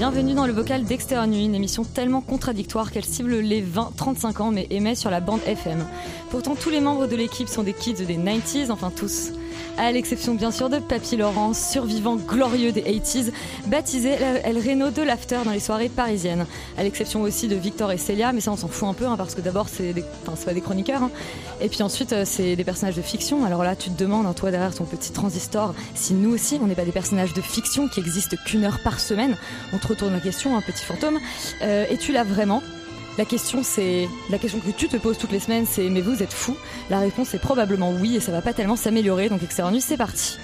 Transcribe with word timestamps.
Bienvenue 0.00 0.32
dans 0.32 0.46
le 0.46 0.54
vocal 0.54 0.84
d'Extérieur 0.84 1.26
Nuit, 1.26 1.44
une 1.44 1.54
émission 1.54 1.84
tellement 1.84 2.22
contradictoire 2.22 2.90
qu'elle 2.90 3.04
cible 3.04 3.34
les 3.34 3.62
20-35 3.62 4.40
ans 4.40 4.50
mais 4.50 4.66
émet 4.70 4.94
sur 4.94 5.10
la 5.10 5.20
bande 5.20 5.42
FM. 5.44 5.86
Pourtant, 6.30 6.54
tous 6.54 6.70
les 6.70 6.80
membres 6.80 7.06
de 7.06 7.14
l'équipe 7.14 7.48
sont 7.48 7.62
des 7.62 7.74
kids 7.74 8.06
des 8.06 8.16
90s, 8.16 8.70
enfin 8.70 8.90
tous. 8.90 9.32
À 9.78 9.92
l'exception 9.92 10.34
bien 10.34 10.50
sûr 10.50 10.68
de 10.68 10.78
Papy 10.78 11.16
Laurent, 11.16 11.54
survivant 11.54 12.16
glorieux 12.16 12.72
des 12.72 12.82
80s, 12.82 13.30
baptisé 13.66 14.10
El 14.44 14.58
Reno 14.58 14.90
de 14.90 15.02
l'after 15.02 15.38
dans 15.44 15.52
les 15.52 15.60
soirées 15.60 15.88
parisiennes. 15.88 16.46
À 16.76 16.82
l'exception 16.82 17.22
aussi 17.22 17.48
de 17.48 17.56
Victor 17.56 17.90
et 17.92 17.98
Célia, 17.98 18.32
mais 18.32 18.40
ça 18.40 18.52
on 18.52 18.56
s'en 18.56 18.68
fout 18.68 18.88
un 18.88 18.94
peu 18.94 19.06
hein, 19.06 19.16
parce 19.16 19.34
que 19.34 19.40
d'abord 19.40 19.68
c'est 19.68 19.92
des, 19.92 20.04
enfin, 20.26 20.36
pas 20.44 20.52
des 20.54 20.60
chroniqueurs. 20.60 21.02
hein. 21.02 21.10
Et 21.60 21.68
puis 21.68 21.82
ensuite 21.82 22.12
euh, 22.12 22.24
c'est 22.26 22.56
des 22.56 22.64
personnages 22.64 22.96
de 22.96 23.02
fiction. 23.02 23.44
Alors 23.44 23.62
là 23.64 23.74
tu 23.76 23.90
te 23.90 23.98
demandes, 23.98 24.26
hein, 24.26 24.34
toi 24.34 24.50
derrière 24.50 24.74
ton 24.74 24.84
petit 24.84 25.12
transistor, 25.12 25.74
si 25.94 26.14
nous 26.14 26.30
aussi 26.34 26.58
on 26.62 26.66
n'est 26.66 26.74
pas 26.74 26.84
des 26.84 26.92
personnages 26.92 27.32
de 27.32 27.40
fiction 27.40 27.88
qui 27.88 28.00
existent 28.00 28.36
qu'une 28.44 28.64
heure 28.64 28.80
par 28.84 29.00
semaine. 29.00 29.36
On 29.72 29.78
te 29.78 29.86
retourne 29.86 30.12
la 30.12 30.20
question, 30.20 30.56
un 30.56 30.60
petit 30.62 30.84
fantôme. 30.84 31.18
Euh, 31.62 31.86
Es-tu 31.90 32.12
là 32.12 32.24
vraiment 32.24 32.62
la 33.20 33.26
question, 33.26 33.62
c'est 33.62 34.08
la 34.30 34.38
question 34.38 34.60
que 34.60 34.70
tu 34.70 34.88
te 34.88 34.96
poses 34.96 35.18
toutes 35.18 35.32
les 35.32 35.40
semaines, 35.40 35.66
c'est 35.68 35.90
mais 35.90 36.00
vous 36.00 36.22
êtes 36.22 36.32
fou 36.32 36.56
La 36.88 37.00
réponse 37.00 37.34
est 37.34 37.38
probablement 37.38 37.92
oui 37.92 38.16
et 38.16 38.20
ça 38.20 38.32
va 38.32 38.40
pas 38.40 38.54
tellement 38.54 38.76
s'améliorer. 38.76 39.28
Donc 39.28 39.42
Extérieur 39.42 39.70
Nuit, 39.70 39.82
c'est 39.82 39.98
parti. 39.98 40.38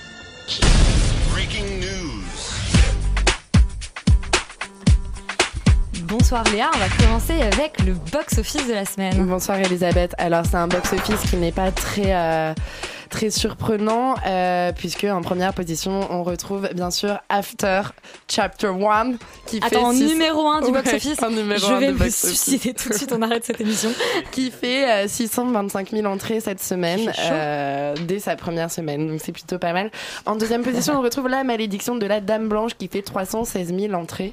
Breaking 1.33 1.65
news. 1.81 2.23
Bonsoir 6.03 6.45
Léa, 6.53 6.69
on 6.75 6.79
va 6.79 6.89
commencer 7.03 7.41
avec 7.41 7.81
le 7.83 7.95
box-office 8.13 8.69
de 8.69 8.75
la 8.75 8.85
semaine. 8.85 9.25
Bonsoir 9.25 9.59
Elisabeth. 9.59 10.15
Alors 10.19 10.45
c'est 10.45 10.57
un 10.57 10.69
box-office 10.69 11.31
qui 11.31 11.37
n'est 11.37 11.53
pas 11.53 11.73
très 11.73 12.15
euh, 12.15 12.53
très 13.11 13.31
surprenant 13.31 14.15
euh, 14.27 14.73
puisque 14.73 15.05
en 15.05 15.23
première 15.23 15.53
position 15.55 16.07
on 16.11 16.23
retrouve 16.23 16.69
bien 16.75 16.91
sûr 16.91 17.19
After 17.29 17.83
Chapter 18.29 18.69
1 18.69 19.13
qui 19.47 19.61
Attends, 19.63 19.91
fait 19.93 19.97
six- 19.99 20.09
numéro 20.13 20.47
1 20.49 20.61
du 20.61 20.67
Ouais, 20.67 20.73
box-office, 20.73 21.17
je 21.21 21.75
vais 21.79 21.93
me 21.93 22.09
suicider 22.11 22.75
tout 22.75 22.89
de 22.89 22.95
suite, 22.95 23.13
on 23.17 23.23
arrête 23.23 23.45
cette 23.45 23.61
émission. 23.61 23.91
qui 24.33 24.51
fait 24.51 25.05
euh, 25.05 25.09
625 25.09 25.91
000 25.91 26.07
entrées 26.07 26.41
cette 26.41 26.63
semaine 26.63 27.13
euh, 27.31 27.95
dès 28.07 28.19
sa 28.19 28.37
première 28.37 28.71
semaine 28.71 29.07
donc 29.09 29.21
c'est 29.23 29.33
plutôt 29.33 29.59
pas 29.59 29.73
mal. 29.73 29.91
En 30.27 30.37
deuxième 30.37 30.63
position 30.63 30.95
on 30.99 31.03
retrouve 31.03 31.29
La 31.29 31.45
Malédiction 31.45 31.97
de 31.97 32.07
la 32.07 32.21
Dame 32.21 32.49
Blanche 32.49 32.73
qui 32.77 32.89
fait 32.89 33.03
316 33.03 33.75
000 33.79 33.95
entrées. 33.95 34.33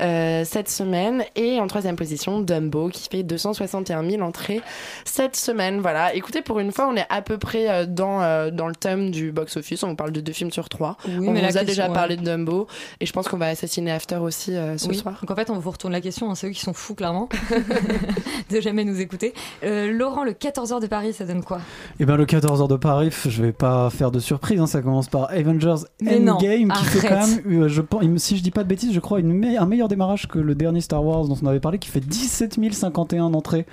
euh, 0.00 0.44
cette 0.44 0.68
semaine 0.68 1.24
et 1.34 1.58
en 1.60 1.66
troisième 1.66 1.96
position 1.96 2.40
Dumbo 2.40 2.88
qui 2.88 3.08
fait 3.10 3.24
261 3.24 4.08
000 4.08 4.22
entrées 4.22 4.60
cette 5.04 5.34
semaine 5.34 5.80
voilà 5.80 6.14
écoutez 6.14 6.40
pour 6.40 6.60
une 6.60 6.70
fois 6.70 6.86
on 6.88 6.94
est 6.96 7.06
à 7.08 7.20
peu 7.20 7.36
près 7.36 7.68
euh, 7.68 7.84
dans 8.18 8.24
euh, 8.24 8.50
dans 8.50 8.66
le 8.68 8.74
thème 8.74 9.10
du 9.10 9.30
box 9.32 9.56
office. 9.56 9.82
On 9.82 9.88
vous 9.90 9.94
parle 9.96 10.12
de 10.12 10.20
deux 10.20 10.32
films 10.32 10.50
sur 10.50 10.68
trois. 10.68 10.96
Oui, 11.06 11.14
on 11.28 11.32
mais 11.32 11.40
vous 11.46 11.54
la 11.54 11.60
a 11.60 11.64
déjà 11.64 11.88
parlé 11.88 12.16
de 12.16 12.22
Dumbo. 12.24 12.66
Et 13.00 13.06
je 13.06 13.12
pense 13.12 13.28
qu'on 13.28 13.36
va 13.36 13.46
assassiner 13.46 13.90
After 13.92 14.16
aussi 14.16 14.54
euh, 14.56 14.76
ce 14.76 14.88
Oui. 14.88 14.96
soir. 14.96 15.18
Donc 15.20 15.30
en 15.30 15.36
fait, 15.36 15.50
on 15.50 15.58
vous 15.58 15.70
retourne 15.70 15.92
la 15.92 16.00
question, 16.00 16.30
hein, 16.30 16.34
c'est 16.34 16.48
eux 16.48 16.50
qui 16.50 16.60
sont 16.60 16.72
fous 16.72 16.94
clairement. 16.94 17.28
De 18.50 18.60
jamais 18.60 18.84
nous 18.84 19.00
écouter. 19.00 19.34
Euh, 19.62 19.92
Laurent, 19.92 20.24
le 20.24 20.32
14h 20.32 20.80
de 20.80 20.86
Paris, 20.86 21.12
ça 21.12 21.24
donne 21.24 21.42
quoi? 21.44 21.60
Et 22.00 22.04
ben 22.06 22.16
le 22.16 22.24
14h 22.24 22.66
de 22.68 22.76
Paris, 22.76 23.10
je 23.26 23.42
vais 23.42 23.52
pas 23.52 23.90
faire 23.90 24.10
de 24.10 24.18
surprise, 24.18 24.60
hein, 24.60 24.66
ça 24.66 24.80
commence 24.80 25.08
par 25.08 25.30
Avengers 25.30 25.84
Mais 26.00 26.18
non, 26.18 26.34
Endgame 26.34 26.72
qui 26.72 26.84
fait 26.84 27.08
quand 27.08 27.26
même, 27.26 27.62
euh, 27.64 27.68
je 27.68 27.82
pense, 27.82 28.02
si 28.16 28.36
je 28.38 28.42
dis 28.42 28.50
pas 28.50 28.62
de 28.64 28.68
bêtises, 28.68 28.92
je 28.92 29.00
crois 29.00 29.20
une 29.20 29.32
me- 29.34 29.60
un 29.60 29.66
meilleur 29.66 29.88
démarrage 29.88 30.26
que 30.28 30.38
le 30.38 30.54
dernier 30.54 30.80
Star 30.80 31.04
Wars 31.04 31.26
dont 31.28 31.36
on 31.42 31.46
avait 31.46 31.60
parlé 31.60 31.78
qui 31.78 31.88
fait 31.90 32.00
17 32.00 32.58
051 32.72 33.34
entrées 33.34 33.66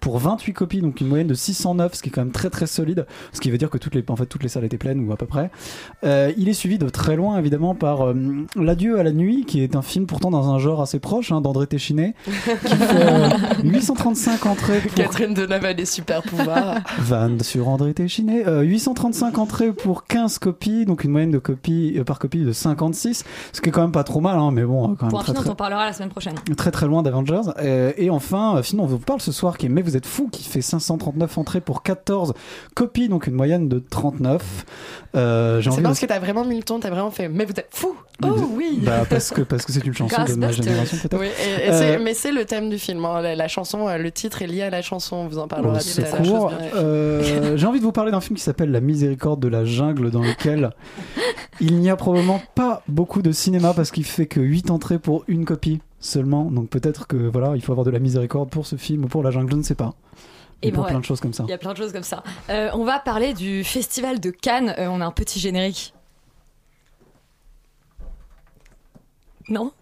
pour 0.00 0.18
28 0.18 0.52
copies, 0.52 0.80
donc 0.80 1.00
une 1.00 1.08
moyenne 1.08 1.26
de 1.26 1.34
609, 1.34 1.94
ce 1.94 2.02
qui 2.02 2.08
est 2.08 2.12
quand 2.12 2.20
même 2.20 2.32
très 2.32 2.50
très 2.50 2.66
solide, 2.66 3.06
ce 3.32 3.40
qui 3.40 3.50
veut 3.50 3.58
dire 3.58 3.70
que 3.70 3.78
toutes 3.78 3.94
les, 3.94 4.04
en 4.08 4.16
fait, 4.16 4.26
toutes 4.26 4.42
les 4.42 4.48
salles 4.48 4.64
étaient 4.64 4.78
pleines 4.78 5.06
ou 5.06 5.12
à 5.12 5.16
peu 5.16 5.26
près. 5.26 5.50
Euh, 6.04 6.32
il 6.36 6.48
est 6.48 6.54
suivi 6.54 6.78
de 6.78 6.88
très 6.88 7.16
loin 7.16 7.38
évidemment 7.38 7.74
par 7.74 8.06
euh, 8.06 8.14
L'adieu 8.56 8.98
à 8.98 9.02
la 9.02 9.12
nuit, 9.12 9.44
qui 9.44 9.62
est 9.62 9.76
un 9.76 9.82
film 9.82 10.06
pourtant 10.06 10.30
dans 10.30 10.50
un 10.50 10.58
genre 10.58 10.80
assez 10.80 10.98
proche 10.98 11.32
hein, 11.32 11.40
d'André 11.40 11.66
Téchiné, 11.66 12.14
qui 12.24 12.30
fait 12.76 13.12
euh, 13.12 13.28
835 13.64 14.46
entrées 14.46 14.80
pour 14.80 14.94
Catherine 14.94 15.34
Deneuve 15.34 15.64
a 15.64 15.74
des 15.74 15.84
super 15.84 16.22
pouvoirs 16.22 16.76
Van 16.98 17.38
sur 17.42 17.68
André 17.68 17.94
Téchiné. 17.94 18.46
Euh, 18.46 18.62
835 18.62 19.38
entrées 19.38 19.72
pour 19.72 20.04
15 20.04 20.38
copies, 20.38 20.84
donc 20.84 21.04
une 21.04 21.10
moyenne 21.10 21.30
de 21.30 21.38
copies 21.38 21.94
euh, 21.98 22.04
par 22.04 22.18
copie 22.18 22.44
de 22.44 22.52
56, 22.52 23.24
ce 23.52 23.60
qui 23.60 23.68
est 23.68 23.72
quand 23.72 23.82
même 23.82 23.92
pas 23.92 24.04
trop 24.04 24.20
mal, 24.20 24.38
hein, 24.38 24.50
mais 24.52 24.64
bon, 24.64 24.94
quand 24.94 25.06
même 25.06 25.10
Pour 25.10 25.20
un 25.20 25.22
très, 25.22 25.32
film 25.32 25.36
dont 25.36 25.42
très, 25.42 25.50
on 25.50 25.56
parlera 25.56 25.84
la 25.86 25.92
semaine 25.92 26.10
prochaine. 26.10 26.34
très 26.56 26.70
très 26.70 26.86
loin 26.86 27.02
d'Avengers. 27.02 27.50
Euh, 27.58 27.92
et 27.96 28.10
enfin, 28.10 28.56
euh, 28.56 28.62
sinon 28.62 28.84
on 28.84 28.86
vous 28.86 28.98
parle 28.98 29.20
ce 29.20 29.32
soir 29.32 29.58
qui 29.58 29.66
est 29.66 29.68
Mais 29.68 29.82
vous 29.88 29.96
êtes 29.96 30.06
fou, 30.06 30.28
qui 30.30 30.44
fait 30.44 30.60
539 30.62 31.38
entrées 31.38 31.60
pour 31.60 31.82
14 31.82 32.34
copies, 32.74 33.08
donc 33.08 33.26
une 33.26 33.34
moyenne 33.34 33.68
de 33.68 33.78
39. 33.78 34.64
Euh, 35.16 35.62
c'est 35.62 35.82
parce 35.82 35.96
de... 35.96 36.00
que 36.02 36.06
t'as 36.06 36.18
vraiment 36.18 36.44
mis 36.44 36.56
le 36.56 36.62
ton 36.62 36.78
t'as 36.80 36.90
vraiment 36.90 37.10
fait 37.10 37.28
mais 37.30 37.46
vous 37.46 37.52
êtes 37.52 37.68
fou 37.70 37.96
oh 38.22 38.26
oui 38.54 38.80
Bah, 38.82 39.04
parce 39.08 39.30
que 39.30 39.40
parce 39.40 39.64
que 39.64 39.72
c'est 39.72 39.84
une 39.86 39.94
chanson 39.94 40.22
de 40.24 40.34
ma 40.34 40.52
génération 40.52 40.96
peut-être. 40.98 41.18
Oui, 41.20 41.28
Euh, 41.28 41.78
c'est- 41.78 41.98
mais 41.98 42.12
c'est 42.14 42.30
le 42.32 42.44
thème 42.44 42.68
du 42.68 42.78
film. 42.78 43.04
hein. 43.04 43.20
La, 43.22 43.34
la 43.34 43.48
chanson, 43.48 43.88
euh, 43.88 43.96
le 43.98 44.10
titre 44.10 44.42
est 44.42 44.46
lié 44.46 44.62
à 44.62 44.70
la 44.70 44.82
chanson. 44.82 45.16
On 45.16 45.28
vous 45.28 45.38
en 45.38 45.48
parlera 45.48 45.78
chose 45.80 45.96
bien. 45.98 46.58
Euh, 46.74 47.56
J'ai 47.56 47.66
envie 47.66 47.78
de 47.80 47.84
vous 47.84 47.92
parler 47.92 48.10
d'un 48.10 48.20
film 48.20 48.36
qui 48.36 48.42
s'appelle 48.42 48.70
La 48.70 48.80
Miséricorde 48.80 49.40
de 49.40 49.48
la 49.48 49.64
jungle, 49.64 50.10
dans 50.10 50.22
lequel 50.22 50.70
il 51.60 51.76
n'y 51.78 51.90
a 51.90 51.96
probablement 51.96 52.40
pas 52.54 52.82
beaucoup 52.88 53.22
de 53.22 53.32
cinéma 53.32 53.72
parce 53.74 53.90
qu'il 53.90 54.04
fait 54.04 54.26
que 54.26 54.40
8 54.40 54.70
entrées 54.70 54.98
pour 54.98 55.24
une 55.28 55.44
copie 55.44 55.80
seulement. 56.00 56.50
Donc 56.50 56.68
peut-être 56.68 57.06
que 57.06 57.16
voilà, 57.16 57.56
il 57.56 57.62
faut 57.62 57.72
avoir 57.72 57.84
de 57.84 57.90
la 57.90 57.98
miséricorde 57.98 58.50
pour 58.50 58.66
ce 58.66 58.76
film 58.76 59.04
ou 59.04 59.08
pour 59.08 59.22
la 59.22 59.30
jungle, 59.30 59.50
je 59.50 59.56
ne 59.56 59.62
sais 59.62 59.74
pas. 59.74 59.94
Et, 60.62 60.72
pour 60.72 60.84
plein 60.86 60.96
ouais. 60.96 61.00
de 61.00 61.06
choses 61.06 61.20
comme 61.20 61.32
ça. 61.32 61.44
Il 61.46 61.50
y 61.50 61.54
a 61.54 61.58
plein 61.58 61.72
de 61.72 61.76
choses 61.76 61.92
comme 61.92 62.02
ça. 62.02 62.24
Euh, 62.50 62.70
on 62.74 62.84
va 62.84 62.98
parler 62.98 63.32
du 63.32 63.62
festival 63.62 64.18
de 64.18 64.30
Cannes. 64.30 64.74
Euh, 64.78 64.88
on 64.88 65.00
a 65.00 65.06
un 65.06 65.12
petit 65.12 65.38
générique. 65.38 65.94
Non? 69.48 69.72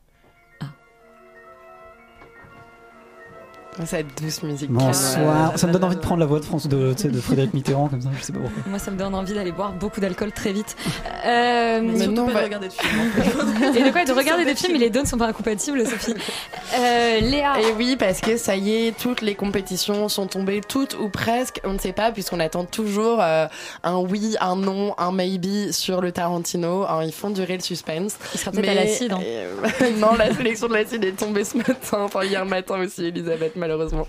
Cette 3.85 4.23
douce 4.23 4.43
musique. 4.43 4.71
Bonsoir. 4.71 5.59
Ça 5.59 5.67
me 5.67 5.73
donne 5.73 5.85
envie 5.85 5.97
de 5.97 6.01
prendre 6.01 6.21
la 6.21 6.27
voix 6.27 6.41
de 6.41 6.45
France 6.45 6.67
de, 6.67 6.95
de 6.95 7.21
Frédéric 7.21 7.53
Mitterrand 7.53 7.89
comme 7.89 8.01
ça. 8.01 8.09
Je 8.19 8.23
sais 8.25 8.33
pas 8.33 8.39
pourquoi. 8.41 8.63
Moi, 8.67 8.79
ça 8.79 8.91
me 8.91 8.97
donne 8.97 9.15
envie 9.15 9.35
d'aller 9.35 9.53
boire 9.53 9.73
beaucoup 9.73 10.01
d'alcool 10.01 10.33
très 10.33 10.53
vite. 10.53 10.77
Euh, 11.27 11.81
Mais 11.83 12.07
non, 12.07 12.27
bah- 12.29 12.43
regarder 12.45 12.69
de 12.69 12.73
film. 12.73 13.75
et 13.77 13.83
de 13.83 13.91
quoi 13.91 14.05
De 14.05 14.13
regarder 14.13 14.45
des 14.45 14.55
films 14.55 14.77
et 14.77 14.79
les 14.79 14.91
deux 14.91 15.01
ne 15.03 15.07
sont 15.07 15.19
pas 15.19 15.27
incompatibles, 15.27 15.85
Sophie. 15.85 16.15
Euh, 16.79 17.21
Léa. 17.21 17.61
Et 17.61 17.73
oui, 17.77 17.97
parce 17.99 18.21
que 18.21 18.37
ça 18.37 18.55
y 18.57 18.73
est, 18.89 18.97
toutes 18.97 19.23
les 19.23 19.35
compétitions 19.35 20.09
sont 20.09 20.27
tombées, 20.29 20.61
toutes 20.67 20.97
ou 20.99 21.09
presque. 21.09 21.61
On 21.65 21.73
ne 21.73 21.79
sait 21.79 21.93
pas, 21.93 22.13
puisqu'on 22.13 22.39
attend 22.39 22.65
toujours 22.65 23.19
euh, 23.21 23.47
un 23.83 23.97
oui, 23.99 24.37
un 24.41 24.55
non, 24.57 24.95
un 24.99 25.11
maybe 25.11 25.73
sur 25.73 26.01
le 26.01 26.13
Tarantino. 26.13 26.85
Alors, 26.85 27.03
ils 27.03 27.13
font 27.13 27.31
durer 27.31 27.57
le 27.57 27.63
suspense. 27.63 28.17
Il 28.35 28.39
sera 28.41 28.51
peut-être 28.53 28.69
à 28.69 28.75
l'acide. 28.75 29.13
hein. 29.13 29.21
euh, 29.25 29.51
non, 29.99 30.15
la 30.17 30.33
sélection 30.35 30.69
de 30.69 30.75
l'acide 30.75 31.05
est 31.05 31.13
tombée 31.19 31.43
ce 31.45 31.57
matin, 31.57 31.99
enfin 32.03 32.23
hier 32.25 32.45
matin 32.47 32.79
aussi, 32.79 33.07
Elisabeth, 33.07 33.57
malheureusement. 33.67 34.07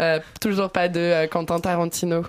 Euh, 0.00 0.20
toujours 0.40 0.70
pas 0.70 0.88
de 0.88 1.00
euh, 1.00 1.26
Quentin 1.26 1.58
Tarantino. 1.60 2.24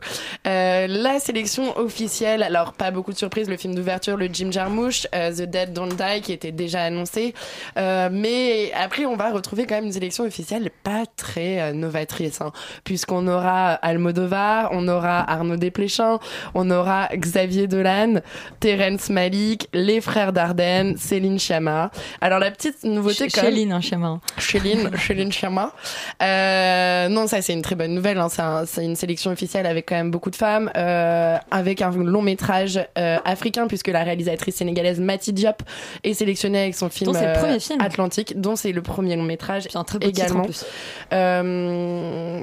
Euh, 0.47 0.87
la 0.87 1.19
sélection 1.19 1.77
officielle, 1.77 2.41
alors 2.41 2.73
pas 2.73 2.89
beaucoup 2.91 3.11
de 3.11 3.17
surprises, 3.17 3.49
le 3.49 3.57
film 3.57 3.75
d'ouverture, 3.75 4.15
le 4.15 4.29
Jim 4.31 4.49
Jarmusch, 4.51 5.07
euh, 5.13 5.31
The 5.31 5.41
Dead 5.41 5.73
Don't 5.73 5.89
Die, 5.89 6.21
qui 6.21 6.31
était 6.31 6.51
déjà 6.53 6.83
annoncé. 6.83 7.33
Mais 7.75 8.71
après, 8.73 9.05
on 9.05 9.15
va 9.15 9.31
retrouver 9.31 9.65
quand 9.65 9.75
même 9.75 9.85
une 9.85 9.91
sélection 9.93 10.23
officielle 10.23 10.69
pas 10.83 11.03
très 11.17 11.73
novatrice, 11.73 12.41
hein, 12.41 12.51
puisqu'on 12.83 13.27
aura 13.27 13.73
Almodovar, 13.73 14.69
on 14.71 14.87
aura 14.87 15.29
Arnaud 15.29 15.57
Desplechin, 15.57 16.19
on 16.53 16.69
aura 16.71 17.09
Xavier 17.13 17.67
Dolan, 17.67 18.15
Terence 18.59 19.09
Malik, 19.09 19.67
les 19.73 20.01
frères 20.01 20.33
Dardenne, 20.33 20.97
Céline 20.97 21.39
Sciamma. 21.39 21.91
Alors 22.21 22.39
la 22.39 22.51
petite 22.51 22.83
nouveauté 22.83 23.29
Ch- 23.29 23.33
quand 23.33 23.43
même, 23.43 23.51
Chéline, 23.53 23.73
un 23.73 23.81
chemin. 23.81 24.21
Chéline, 24.37 24.91
Chéline 24.97 25.31
Sciamma. 25.31 25.73
Euh, 26.21 26.68
Euh, 26.69 27.09
non, 27.09 27.27
ça 27.27 27.41
c'est 27.41 27.53
une 27.53 27.61
très 27.61 27.75
bonne 27.75 27.93
nouvelle. 27.93 28.17
hein. 28.19 28.27
C'est 28.29 28.41
un- 28.41 28.65
c'est 28.65 28.83
une 28.85 28.95
sélection 28.95 29.31
officielle 29.31 29.65
avec 29.65 29.87
quand 29.89 29.95
même 29.95 30.11
beaucoup 30.11 30.29
de 30.29 30.35
femmes, 30.35 30.71
euh, 30.77 31.37
avec 31.51 31.81
un 31.81 31.91
long 31.91 32.21
métrage 32.21 32.79
euh, 32.97 33.17
africain 33.25 33.67
puisque 33.67 33.87
la 33.87 34.03
réalisatrice 34.03 34.55
sénégalaise 34.55 34.99
Mati 34.99 35.33
Diop 35.33 35.63
est 36.03 36.13
sélectionnée 36.13 36.61
avec 36.61 36.75
son 36.75 36.89
film, 36.89 37.11
Dont 37.11 37.17
c'est 37.19 37.25
le 37.25 37.31
euh, 37.31 37.39
premier 37.39 37.59
film. 37.59 37.81
Atlantique, 37.81 38.39
dont 38.39 38.55
c'est 38.55 38.71
le 38.71 38.81
premier 38.81 39.15
long 39.15 39.23
métrage 39.23 39.67
un 39.73 39.83
très 39.83 39.99
beau 39.99 40.07
titre 40.07 40.21
en 40.21 40.25
également. 40.25 40.43
plus. 40.43 40.65
Euh, 41.13 42.41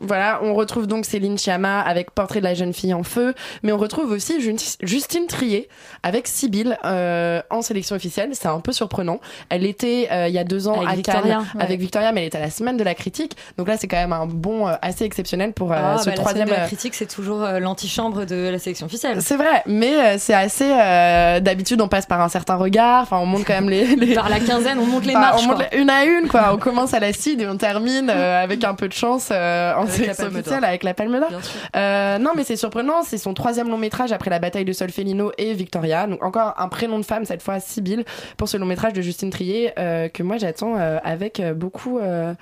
voilà, 0.00 0.40
on 0.42 0.54
retrouve 0.54 0.86
donc 0.86 1.04
Céline 1.04 1.38
Sciamma 1.38 1.80
avec 1.80 2.10
Portrait 2.12 2.40
de 2.40 2.44
la 2.44 2.54
jeune 2.54 2.72
fille 2.72 2.94
en 2.94 3.02
feu, 3.02 3.34
mais 3.62 3.72
on 3.72 3.78
retrouve 3.78 4.10
aussi 4.12 4.34
Justine 4.82 5.26
Trier 5.26 5.68
avec 6.02 6.26
Sibylle 6.26 6.78
euh, 6.84 7.40
en 7.50 7.62
sélection 7.62 7.96
officielle. 7.96 8.30
C'est 8.32 8.48
un 8.48 8.60
peu 8.60 8.72
surprenant. 8.72 9.20
Elle 9.48 9.66
était 9.66 10.08
euh, 10.10 10.28
il 10.28 10.34
y 10.34 10.38
a 10.38 10.44
deux 10.44 10.68
ans 10.68 10.74
Avec 10.80 10.88
à 10.88 10.94
Victoria, 10.94 11.22
Cannes 11.22 11.46
ouais. 11.56 11.62
avec 11.62 11.80
Victoria, 11.80 12.12
mais 12.12 12.20
elle 12.22 12.26
était 12.28 12.38
à 12.38 12.42
la 12.42 12.50
semaine 12.50 12.76
de 12.76 12.84
la 12.84 12.94
critique. 12.94 13.36
Donc 13.58 13.66
là, 13.68 13.76
c'est 13.76 13.88
quand 13.88 13.96
même 13.96 14.12
un 14.12 14.26
bon 14.26 14.68
euh, 14.68 14.74
assez 14.82 15.04
exceptionnel 15.04 15.52
pour 15.52 15.72
euh, 15.72 15.76
Ah, 15.76 15.98
ce 15.98 16.04
bah, 16.06 16.12
la 16.12 16.16
troisième. 16.16 16.46
de 16.48 16.52
la 16.52 16.62
euh, 16.62 16.66
critique, 16.66 16.94
c'est 16.94 17.06
toujours 17.12 17.42
euh, 17.42 17.58
l'antichambre 17.58 18.24
de 18.24 18.48
la 18.50 18.58
sélection 18.60 18.86
officielle. 18.86 19.20
c'est 19.20 19.36
vrai, 19.36 19.62
mais 19.66 19.92
euh, 19.98 20.16
c'est 20.18 20.32
assez. 20.34 20.70
euh, 20.70 21.40
D'habitude, 21.40 21.80
on 21.80 21.88
passe 21.88 22.06
par 22.06 22.20
un 22.20 22.28
certain 22.28 22.54
regard. 22.54 23.02
Enfin, 23.02 23.18
on 23.18 23.26
monte 23.26 23.44
quand 23.44 23.54
même 23.54 23.68
les. 23.68 23.84
les- 23.96 24.14
Par 24.14 24.28
la 24.28 24.38
quinzaine, 24.40 24.78
on 24.78 24.86
monte 24.86 25.04
les 25.06 25.12
marches. 25.12 25.42
on 25.44 25.48
monte 25.48 25.56
quoi. 25.68 25.74
une 25.76 25.90
à 25.90 26.04
une, 26.04 26.28
quoi. 26.28 26.50
On 26.54 26.58
commence 26.58 26.94
à 26.94 27.00
l'acide 27.00 27.40
et 27.40 27.48
on 27.48 27.56
termine 27.56 28.10
euh, 28.10 28.42
avec 28.42 28.62
un 28.62 28.74
peu 28.74 28.86
de 28.86 28.92
chance 28.92 29.28
euh, 29.32 29.74
en 29.74 29.84
la 29.84 29.90
sélection 29.90 30.26
officielle 30.26 30.64
avec 30.64 30.84
la 30.84 30.94
Palme 30.94 31.18
d'Or. 31.18 31.30
Euh, 31.76 32.18
non, 32.18 32.30
mais 32.36 32.44
c'est 32.44 32.56
surprenant. 32.56 33.02
C'est 33.02 33.18
son 33.18 33.34
troisième 33.34 33.68
long 33.68 33.76
métrage 33.78 34.12
après 34.12 34.30
la 34.30 34.38
bataille 34.38 34.64
de 34.64 34.72
Solferino 34.72 35.32
et 35.36 35.52
Victoria. 35.54 36.06
Donc 36.06 36.22
encore 36.22 36.54
un 36.58 36.68
prénom 36.68 36.98
de 37.00 37.04
femme 37.04 37.24
cette 37.24 37.42
fois, 37.42 37.58
Sibylle, 37.58 38.04
pour 38.36 38.48
ce 38.48 38.56
long 38.56 38.66
métrage 38.66 38.92
de 38.92 39.02
Justine 39.02 39.30
Trier 39.30 39.72
euh, 39.78 40.08
que 40.08 40.22
moi 40.22 40.36
j'attends 40.38 40.76
euh, 40.76 40.98
avec 41.02 41.42
beaucoup. 41.56 41.98
euh, 41.98 42.34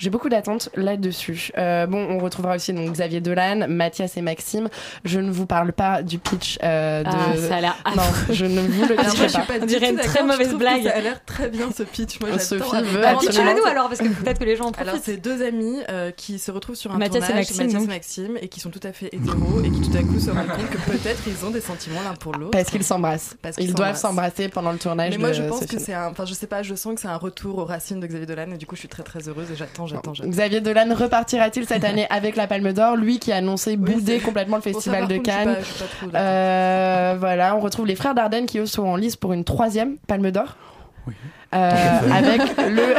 j'ai 0.00 0.08
beaucoup 0.08 0.30
d'attentes 0.30 0.70
là-dessus. 0.76 1.52
Euh, 1.58 1.86
bon, 1.86 1.98
on 2.08 2.18
retrouvera 2.18 2.56
aussi 2.56 2.72
donc 2.72 2.90
Xavier 2.90 3.20
Dolan, 3.20 3.66
Mathias 3.68 4.16
et 4.16 4.22
Maxime. 4.22 4.68
Je 5.04 5.20
ne 5.20 5.30
vous 5.30 5.44
parle 5.44 5.72
pas 5.72 6.02
du 6.02 6.18
pitch 6.18 6.58
euh, 6.62 7.02
de. 7.04 7.08
Ah, 7.08 7.36
ça 7.36 7.56
a 7.56 7.60
l'air 7.60 7.76
non, 7.94 8.02
je 8.30 8.46
ne 8.46 8.60
vous 8.60 8.88
le 8.88 8.98
Alors, 8.98 9.14
moi, 9.16 9.26
dirai 9.26 9.32
pas. 9.32 9.38
pas 9.46 9.54
On 9.62 9.66
dirait 9.66 9.90
une 9.90 9.98
très 9.98 10.22
mauvaise 10.22 10.54
blague. 10.54 10.84
Ça 10.84 10.90
a 10.94 11.00
l'air 11.00 11.22
très 11.26 11.50
bien 11.50 11.68
ce 11.76 11.82
pitch. 11.82 12.18
Moi, 12.20 12.38
Sophie 12.38 12.64
j'adore. 12.72 12.90
veut 12.90 13.00
Bah, 13.02 13.14
pitchez-le 13.20 13.54
nous 13.60 13.64
alors, 13.66 13.88
parce 13.88 14.00
que 14.00 14.08
peut-être 14.08 14.38
que 14.38 14.44
les 14.44 14.56
gens 14.56 14.68
en 14.68 14.70
Alors, 14.70 14.94
profitent. 14.94 15.04
c'est 15.04 15.16
deux 15.18 15.42
amis 15.44 15.80
euh, 15.90 16.10
qui 16.12 16.38
se 16.38 16.50
retrouvent 16.50 16.76
sur 16.76 16.92
un 16.92 16.98
Mathias 16.98 17.24
et 17.24 17.26
tournage, 17.26 17.36
Maxime, 17.36 17.64
Mathias 17.64 17.80
donc. 17.82 17.90
et 17.90 17.94
Maxime, 17.94 18.38
et 18.40 18.48
qui 18.48 18.60
sont 18.60 18.70
tout 18.70 18.80
à 18.82 18.92
fait 18.92 19.08
hétéros, 19.12 19.60
et 19.62 19.70
qui 19.70 19.80
tout 19.82 19.96
à 19.98 20.02
coup 20.02 20.18
se 20.18 20.30
rendent 20.30 20.48
compte 20.48 20.70
que 20.70 20.90
peut-être 20.90 21.20
ils 21.26 21.44
ont 21.44 21.50
des 21.50 21.60
sentiments 21.60 22.00
l'un 22.02 22.14
pour 22.14 22.32
l'autre. 22.32 22.52
Parce 22.52 22.70
qu'ils 22.70 22.84
s'embrassent. 22.84 23.36
Parce 23.42 23.56
qu'ils 23.56 23.66
Ils 23.66 23.74
doivent 23.74 23.96
s'embrasser 23.96 24.48
pendant 24.48 24.72
le 24.72 24.78
tournage. 24.78 25.12
Mais 25.12 25.18
moi, 25.18 25.32
je 25.32 25.42
pense 25.42 25.66
que 25.66 25.78
c'est 25.78 25.92
un. 25.92 26.08
Enfin, 26.08 26.24
je 26.24 26.32
sais 26.32 26.46
pas, 26.46 26.62
je 26.62 26.74
sens 26.74 26.94
que 26.94 27.00
c'est 27.02 27.08
un 27.08 27.16
retour 27.16 27.58
aux 27.58 27.66
racines 27.66 28.00
de 28.00 28.06
Xavier 28.06 28.26
Dolan, 28.26 28.52
et 28.52 28.56
du 28.56 28.64
coup, 28.64 28.76
je 28.76 28.80
suis 28.80 28.88
très 28.88 29.02
très 29.02 29.28
heureuse, 29.28 29.50
et 29.50 29.56
j'attends, 29.56 29.86
j'attends, 29.96 30.14
j'attends. 30.14 30.30
Xavier 30.30 30.60
Dolan 30.60 30.94
repartira-t-il 30.94 31.66
cette 31.66 31.84
année 31.84 32.06
avec 32.10 32.36
la 32.36 32.46
Palme 32.46 32.72
d'Or 32.72 32.96
Lui 32.96 33.18
qui 33.18 33.32
a 33.32 33.36
annoncé 33.36 33.70
Oui, 33.72 33.76
bouder 33.94 34.18
complètement 34.20 34.56
le 34.56 34.62
Bon, 34.62 34.68
ça, 34.68 34.74
festival 34.74 35.08
de 35.08 35.16
contre, 35.16 35.28
Cannes. 35.30 35.54
pas- 35.56 35.84
trop. 36.06 36.16
Euh, 36.16 37.16
voilà, 37.18 37.56
on 37.56 37.60
retrouve 37.60 37.86
les 37.86 37.96
frères 37.96 38.14
Dardenne 38.14 38.46
qui 38.46 38.58
eux 38.58 38.66
sont 38.66 38.82
en 38.84 38.96
lice 38.96 39.16
pour 39.16 39.32
une 39.32 39.44
troisième 39.44 39.96
Palme 40.06 40.30
d'Or. 40.30 40.56
Oui. 41.06 41.14
Euh, 41.52 41.70
avec 42.14 42.42
le, 42.58 42.94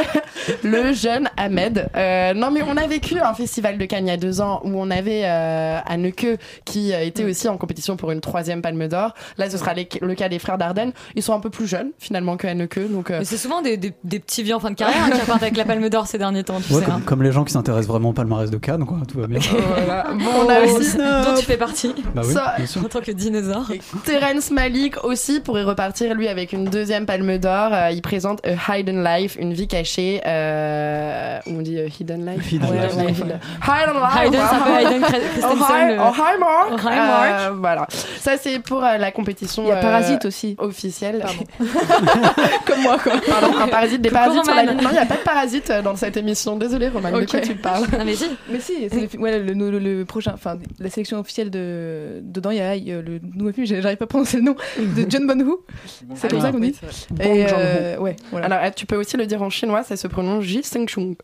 le 0.68 0.92
jeune 0.92 1.28
Ahmed. 1.38 1.88
Euh, 1.96 2.34
non 2.34 2.50
mais 2.50 2.60
on 2.62 2.76
a 2.76 2.86
vécu 2.86 3.18
un 3.18 3.32
festival 3.32 3.78
de 3.78 3.84
Cannes 3.86 4.06
il 4.06 4.10
y 4.10 4.12
a 4.12 4.18
deux 4.18 4.42
ans 4.42 4.60
où 4.64 4.70
on 4.74 4.90
avait 4.90 5.22
euh, 5.24 5.78
Anneke 5.86 6.38
qui 6.66 6.92
était 6.92 7.24
aussi 7.24 7.48
en 7.48 7.56
compétition 7.56 7.96
pour 7.96 8.10
une 8.10 8.20
troisième 8.20 8.60
Palme 8.60 8.88
d'Or. 8.88 9.14
Là 9.38 9.48
ce 9.48 9.56
sera 9.56 9.72
les- 9.72 9.88
le 10.02 10.14
cas 10.14 10.28
des 10.28 10.38
frères 10.38 10.58
Dardenne. 10.58 10.92
Ils 11.14 11.22
sont 11.22 11.32
un 11.32 11.40
peu 11.40 11.48
plus 11.48 11.66
jeunes 11.66 11.92
finalement 11.98 12.36
que 12.36 12.46
Anneke. 12.46 12.90
Donc 12.92 13.10
euh, 13.10 13.20
Mais 13.20 13.24
c'est 13.24 13.38
souvent 13.38 13.62
des, 13.62 13.76
des, 13.78 13.92
des 14.04 14.18
petits 14.18 14.42
vieux 14.42 14.54
en 14.54 14.60
fin 14.60 14.70
de 14.70 14.74
carrière 14.76 15.02
hein, 15.04 15.10
qui 15.10 15.20
repartent 15.20 15.42
avec 15.42 15.56
la 15.56 15.64
palme 15.64 15.88
d'or 15.88 16.06
ces 16.06 16.18
derniers 16.18 16.44
temps, 16.44 16.60
tu 16.60 16.74
Ouais, 16.74 16.80
sais. 16.80 16.84
comme, 16.84 16.94
hein. 16.96 17.02
comme 17.06 17.22
les 17.22 17.32
gens 17.32 17.44
qui 17.44 17.52
s'intéressent 17.54 17.88
vraiment 17.88 18.10
au 18.10 18.12
palmarès 18.12 18.50
de 18.50 18.58
Cannes, 18.58 18.84
quoi, 18.84 18.98
tout 19.10 19.18
va 19.18 19.26
bien. 19.28 19.40
voilà. 19.40 20.04
Bon, 20.12 20.30
on 20.44 20.48
a 20.50 20.56
Oh, 20.66 20.76
aussi 20.78 20.96
dont 20.98 21.34
tu 21.38 21.44
fais 21.46 21.56
partie 21.56 21.94
bah 22.14 22.22
oui, 22.24 22.32
Ça- 22.34 22.54
bien 22.58 22.66
sûr. 22.66 22.84
en 22.84 22.88
tant 22.88 23.00
que 23.00 23.12
dinosaure. 23.12 23.70
Terence 24.04 24.50
Malik 24.50 25.02
aussi 25.04 25.40
pourrait 25.40 25.62
repartir 25.64 26.14
lui 26.14 26.28
avec 26.28 26.52
une 26.52 26.64
deuxième 26.66 27.06
palme 27.06 27.38
d'or. 27.38 27.70
Euh, 27.72 27.90
il 27.90 28.02
présente 28.02 28.40
A 28.44 28.78
Hidden 28.78 29.04
Life, 29.04 29.36
une 29.40 29.52
vie 29.52 29.68
cachée. 29.68 30.20
Euh, 30.26 31.38
on 31.46 31.62
dit 31.62 31.78
euh, 31.78 31.88
Hidden 31.88 32.26
Life? 32.26 32.52
Hidden 32.52 32.70
Ouais, 32.70 32.80
Life. 32.86 32.96
ouais, 32.96 33.02
Hidden 33.12 33.12
Hidden 33.12 33.28
Life. 33.28 34.22
Hayden, 34.22 34.40
c'est 34.48 34.56
un 34.56 34.60
peu 34.60 34.70
Hayden 34.78 35.02
Oh 35.02 35.06
Christensen. 35.06 36.00
oh, 36.00 36.12
hi, 36.16 36.38
Mark. 36.40 36.68
Oh, 36.72 36.76
hi, 36.78 36.84
Mark. 36.96 37.30
Euh, 37.40 37.50
voilà. 37.58 37.86
Ça 38.20 38.32
c'est 38.38 38.58
pour 38.58 38.84
euh, 38.84 38.96
la 38.98 39.10
compétition. 39.12 39.62
Il 39.64 39.68
y 39.68 39.72
a 39.72 39.76
euh, 39.76 39.80
Parasite 39.82 40.24
aussi. 40.24 40.56
officielle. 40.58 41.24
Comme 42.66 42.82
moi 42.82 42.98
quoi. 42.98 43.12
Pardon, 43.28 43.56
un 43.58 43.68
parasite, 43.68 44.00
des 44.00 44.10
parasites 44.10 44.44
sur 44.44 44.54
la. 44.54 44.64
Non, 44.64 44.72
il 44.84 44.92
n'y 44.92 44.98
a 44.98 45.06
pas 45.06 45.16
de 45.16 45.20
parasite 45.24 45.70
euh, 45.70 45.82
dans 45.82 45.96
cette 45.96 46.16
émission. 46.16 46.56
Désolée 46.56 46.88
Roman, 46.88 47.10
de 47.12 47.24
quoi 47.26 47.40
tu 47.40 47.54
parles? 47.54 47.86
Ah, 47.98 48.04
mais 48.04 48.14
si. 48.14 48.26
Mais 48.50 48.60
si, 48.60 48.88
c'est 48.90 49.00
le, 49.00 49.08
fi- 49.08 49.18
ouais, 49.18 49.38
le, 49.38 49.52
le- 49.52 49.78
le 49.78 50.04
prochain, 50.04 50.32
enfin 50.34 50.58
la 50.78 50.90
sélection 50.90 51.18
officielle 51.18 51.50
de 51.50 52.20
dedans 52.22 52.50
il 52.50 52.58
y 52.58 52.60
a 52.60 52.72
euh, 52.94 53.02
le 53.02 53.20
nouveau 53.34 53.52
film, 53.52 53.66
j'arrive 53.66 53.96
pas 53.98 54.04
à 54.04 54.08
prononcer 54.08 54.38
le 54.38 54.42
nom 54.44 54.56
de 54.78 55.06
John 55.08 55.26
Bonhu. 55.26 55.52
C'est 56.14 56.30
comme 56.30 56.40
ça 56.40 56.52
qu'on 56.52 56.58
dit. 56.58 56.74
Et 57.20 57.46
euh, 57.52 57.96
ouais, 57.98 58.16
voilà. 58.32 58.46
Alors, 58.46 58.64
euh, 58.64 58.70
tu 58.74 58.84
peux 58.86 58.96
aussi 58.96 59.16
le 59.16 59.26
dire 59.26 59.40
en 59.42 59.50
chinois, 59.50 59.84
ça 59.84 59.96
se 59.96 60.08
prononce 60.08 60.42
Ji 60.44 60.62
Seng 60.64 60.88
Chung. 60.88 61.14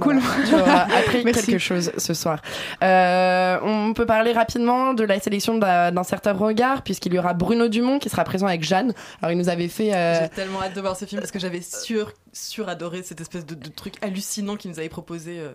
Cool. 0.00 0.20
Tu 0.48 0.54
auras 0.54 0.84
appris 0.84 1.22
Merci. 1.24 1.46
quelque 1.50 1.58
chose 1.58 1.92
ce 1.98 2.14
soir. 2.14 2.40
Euh, 2.82 3.58
on 3.62 3.92
peut 3.92 4.06
parler 4.06 4.32
rapidement 4.32 4.94
de 4.94 5.04
la 5.04 5.20
sélection 5.20 5.58
d'un 5.58 6.02
certain 6.02 6.32
regard, 6.32 6.80
puisqu'il 6.82 7.12
y 7.12 7.18
aura 7.18 7.34
Bruno 7.34 7.68
Dumont 7.68 7.98
qui 7.98 8.08
sera 8.08 8.24
présent 8.24 8.46
avec 8.46 8.64
Jeanne. 8.64 8.94
Alors, 9.20 9.32
il 9.32 9.38
nous 9.38 9.50
avait 9.50 9.68
fait. 9.68 9.94
euh, 9.94 10.22
J'ai 10.22 10.28
tellement 10.30 10.62
hâte 10.62 10.74
de 10.74 10.80
voir 10.80 10.96
ce 10.96 11.04
film 11.04 11.20
parce 11.20 11.30
que 11.30 11.38
j'avais 11.38 11.60
sur, 11.60 12.12
sur 12.32 12.70
adoré 12.70 13.02
cette 13.02 13.20
espèce 13.20 13.44
de, 13.44 13.54
de 13.54 13.68
truc 13.68 13.94
hallucinant 14.00 14.56
qu'il 14.56 14.70
nous 14.70 14.78
avait 14.78 14.88
proposé. 14.88 15.38
euh, 15.40 15.52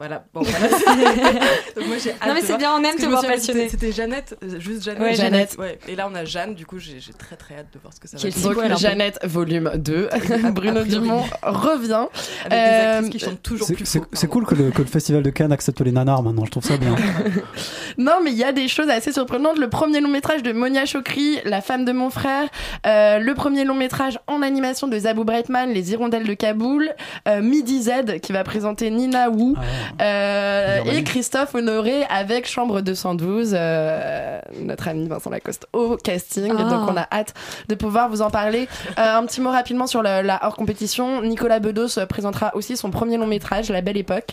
Voilà, 0.00 0.24
bon, 0.32 0.40
voilà. 0.40 0.68
Donc 1.76 1.86
moi 1.86 1.96
j'ai 2.02 2.10
hâte 2.12 2.26
Non, 2.26 2.32
mais 2.32 2.40
de 2.40 2.46
c'est 2.46 2.56
voir. 2.56 2.58
bien, 2.58 2.72
on 2.74 2.82
aime 2.82 2.96
te 2.96 3.04
voir 3.04 3.20
souviens, 3.20 3.36
passionné. 3.36 3.68
c'était- 3.68 3.70
C'était 3.86 3.92
Jeannette, 3.92 4.34
euh, 4.42 4.58
juste 4.58 4.82
Jeannette. 4.82 5.02
Ouais, 5.02 5.14
Jeannette. 5.14 5.56
Ouais. 5.58 5.78
Et 5.88 5.94
là 5.94 6.08
on 6.10 6.14
a 6.14 6.24
Jeanne, 6.24 6.54
du 6.54 6.64
coup 6.64 6.78
j'ai 6.78 7.00
j'ai 7.00 7.12
très 7.12 7.36
très 7.36 7.56
hâte 7.56 7.66
de 7.74 7.78
voir 7.78 7.92
ce 7.92 8.00
que 8.00 8.08
ça 8.08 8.16
va 8.16 8.22
Quel 8.22 8.32
donner. 8.42 8.64
un 8.64 8.68
peu. 8.70 8.76
Jeannette, 8.80 9.18
volume 9.24 9.70
2. 9.76 10.08
Bruno. 10.54 10.84
Dumont 10.84 11.22
revient. 11.42 12.06
Avec 12.46 12.50
des 12.50 12.56
Euh, 12.56 12.98
actrices 12.98 13.10
qui 13.10 13.18
chantent 13.18 13.42
toujours 13.42 13.66
C'est- 13.66 13.74
plus 13.74 13.84
C'est 13.84 13.98
faux. 13.98 14.06
c'est 14.14 14.26
pardon. 14.26 14.46
cool 14.46 14.56
que 14.56 14.62
le, 14.62 14.70
que 14.70 14.78
le 14.80 14.88
festival 14.88 15.22
de 15.22 15.28
Cannes 15.30 15.52
accepte 15.52 15.82
les 15.82 15.92
nanars 15.92 16.22
maintenant, 16.22 16.46
je 16.46 16.50
trouve 16.50 16.64
ça 16.64 16.78
bien. 16.78 16.96
Non, 17.98 18.20
mais 18.24 18.30
il 18.30 18.38
y 18.38 18.44
a 18.44 18.52
des 18.52 18.68
choses 18.68 18.88
assez 18.88 19.12
surprenantes. 19.12 19.58
Le 19.58 19.68
premier 19.68 20.00
long 20.00 20.08
métrage 20.08 20.42
de 20.42 20.52
Monia 20.52 20.86
Chokri, 20.86 21.38
La 21.44 21.60
femme 21.60 21.84
de 21.84 21.92
mon 21.92 22.08
frère. 22.08 22.48
Euh, 22.86 23.18
le 23.18 23.34
premier 23.34 23.64
long 23.64 23.74
métrage 23.74 24.18
en 24.26 24.40
animation 24.42 24.88
de 24.88 24.98
Zabou 24.98 25.24
Breitman, 25.24 25.70
Les 25.70 25.92
Hirondelles 25.92 26.26
de 26.26 26.32
Kaboul. 26.34 26.90
Euh, 27.28 27.42
Midi 27.42 27.82
Z, 27.82 28.20
qui 28.22 28.32
va 28.32 28.42
présenter 28.44 28.90
Nina 28.90 29.28
Wu. 29.28 29.54
Ah 29.56 29.60
ouais. 29.60 29.66
Euh, 30.00 30.78
et 30.84 31.02
Christophe 31.04 31.54
Honoré 31.54 32.04
avec 32.08 32.48
Chambre 32.48 32.80
212, 32.80 33.52
euh, 33.54 34.40
notre 34.60 34.88
ami 34.88 35.08
Vincent 35.08 35.30
Lacoste 35.30 35.66
au 35.72 35.96
casting. 35.96 36.52
Ah. 36.58 36.62
Donc 36.64 36.88
on 36.90 36.96
a 36.96 37.06
hâte 37.12 37.34
de 37.68 37.74
pouvoir 37.74 38.08
vous 38.08 38.22
en 38.22 38.30
parler. 38.30 38.68
Euh, 38.98 39.16
un 39.16 39.26
petit 39.26 39.40
mot 39.40 39.50
rapidement 39.50 39.86
sur 39.86 40.02
la 40.02 40.40
hors 40.42 40.56
compétition. 40.56 41.22
Nicolas 41.22 41.58
Bedos 41.60 42.04
présentera 42.08 42.54
aussi 42.54 42.76
son 42.76 42.90
premier 42.90 43.16
long 43.16 43.26
métrage, 43.26 43.70
La 43.70 43.80
Belle 43.80 43.96
Époque. 43.96 44.28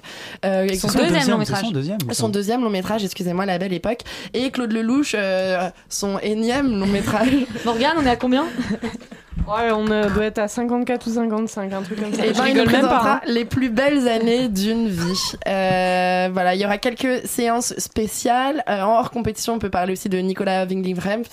Euh, 0.46 0.67
Son 0.75 0.89
son- 0.89 1.00
deuxième 1.00 1.29
long 1.29 1.38
métrage. 1.38 1.65
son 1.65 1.72
deuxième. 1.72 1.98
son 2.12 2.62
long 2.62 2.70
métrage, 2.70 3.03
excusez-moi, 3.03 3.46
La 3.46 3.58
Belle 3.58 3.74
Époque. 3.74 4.01
Et 4.34 4.51
Claude 4.51 4.72
Lelouch, 4.72 5.15
euh, 5.17 5.70
son 5.89 6.20
énième 6.20 6.79
long 6.79 6.88
métrage. 6.88 7.29
Morgane, 7.65 7.98
on 7.98 8.05
est 8.05 8.10
à 8.10 8.15
combien? 8.15 8.46
Ouais, 9.48 9.72
on 9.72 9.89
euh, 9.91 10.10
doit 10.10 10.25
être 10.25 10.39
à 10.39 10.48
54 10.48 11.08
ou 11.08 11.13
55, 11.13 11.72
un 11.74 11.82
truc 11.82 12.01
comme 12.01 12.13
ça. 12.13 12.25
Et 12.25 12.34
Je 12.34 12.39
ben, 12.39 12.48
il 12.48 12.56
nous 12.56 12.62
rigole 12.63 12.82
même 12.82 12.88
pas. 12.88 13.01
hein. 13.06 13.22
les 13.27 13.46
plus 13.46 13.70
belles 13.70 14.08
années 14.08 14.48
d'une 14.50 14.89
vie. 14.89 15.32
Euh, 15.48 16.29
voilà, 16.32 16.56
il 16.56 16.62
y 16.62 16.65
aura 16.65 16.77
quelques 16.77 17.25
séances 17.25 17.74
spéciales. 17.77 18.63
Euh, 18.70 18.82
en 18.82 19.00
hors 19.00 19.12
compétition, 19.12 19.53
on 19.53 19.60
peut 19.60 19.70
parler 19.70 19.94
aussi 19.94 20.10
de 20.10 20.17
Nicolas 20.17 20.65
Winding 20.65 21.00
Refn. 21.00 21.24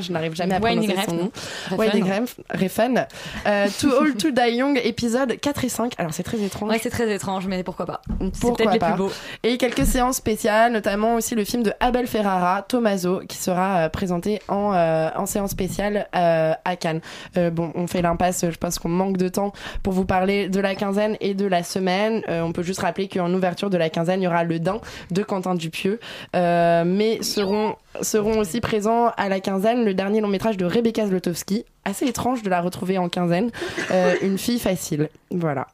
je 0.00 0.12
n'arrive 0.12 0.34
jamais 0.34 0.54
à 0.54 0.60
prononcer 0.60 0.96
son 1.06 1.14
nom. 1.14 1.30
Winding 1.76 2.04
Refn. 2.04 2.42
Refn. 2.54 3.06
Euh, 3.46 3.66
Too 3.78 3.90
Old 3.90 4.16
to 4.18 4.30
Die 4.30 4.56
Young, 4.56 4.80
épisode 4.82 5.38
4 5.38 5.64
et 5.64 5.68
5. 5.68 5.92
Alors, 5.98 6.14
c'est 6.14 6.22
très 6.22 6.40
étrange. 6.40 6.70
Ouais, 6.70 6.78
c'est 6.82 6.90
très 6.90 7.12
étrange, 7.14 7.46
mais 7.46 7.62
pourquoi 7.62 7.86
pas 7.86 8.00
C'est 8.32 8.54
peut-être 8.54 8.72
les 8.72 8.78
plus 8.78 8.94
beaux. 8.94 9.12
Et 9.42 9.58
quelques 9.58 9.84
séances 9.86 10.16
spéciales, 10.16 10.72
notamment 10.72 11.14
aussi 11.16 11.34
le 11.34 11.44
film 11.44 11.62
de 11.62 11.72
Abel 11.80 12.06
Ferrara, 12.06 12.62
Tommaso, 12.62 13.20
qui 13.28 13.36
sera 13.36 13.78
euh, 13.78 13.88
présenté 13.88 14.40
en, 14.48 14.72
euh, 14.74 15.08
en 15.16 15.26
séance 15.26 15.50
spéciale 15.50 16.08
euh, 16.14 16.52
à 16.64 16.76
Cannes. 16.76 16.99
Euh, 17.36 17.50
bon, 17.50 17.72
on 17.74 17.86
fait 17.86 18.02
l'impasse, 18.02 18.44
je 18.48 18.56
pense 18.56 18.78
qu'on 18.78 18.88
manque 18.88 19.16
de 19.16 19.28
temps 19.28 19.52
pour 19.82 19.92
vous 19.92 20.04
parler 20.04 20.48
de 20.48 20.60
la 20.60 20.74
quinzaine 20.74 21.16
et 21.20 21.34
de 21.34 21.46
la 21.46 21.62
semaine. 21.62 22.22
Euh, 22.28 22.42
on 22.42 22.52
peut 22.52 22.62
juste 22.62 22.80
rappeler 22.80 23.08
qu'en 23.08 23.32
ouverture 23.32 23.70
de 23.70 23.76
la 23.76 23.90
quinzaine, 23.90 24.20
il 24.20 24.24
y 24.24 24.28
aura 24.28 24.44
Le 24.44 24.58
Dain 24.58 24.80
de 25.10 25.22
Quentin 25.22 25.54
Dupieux. 25.54 26.00
Euh, 26.36 26.84
mais 26.86 27.22
seront, 27.22 27.76
aussi 28.38 28.60
présents 28.60 29.12
à 29.16 29.28
la 29.28 29.40
quinzaine 29.40 29.84
le 29.84 29.94
dernier 29.94 30.20
long 30.20 30.28
métrage 30.28 30.56
de 30.56 30.64
Rebecca 30.64 31.06
Zlotowski. 31.06 31.64
Assez 31.84 32.06
étrange 32.06 32.42
de 32.42 32.50
la 32.50 32.60
retrouver 32.60 32.98
en 32.98 33.08
quinzaine. 33.08 33.50
Une 34.22 34.38
fille 34.38 34.58
facile. 34.58 35.08
Voilà. 35.30 35.66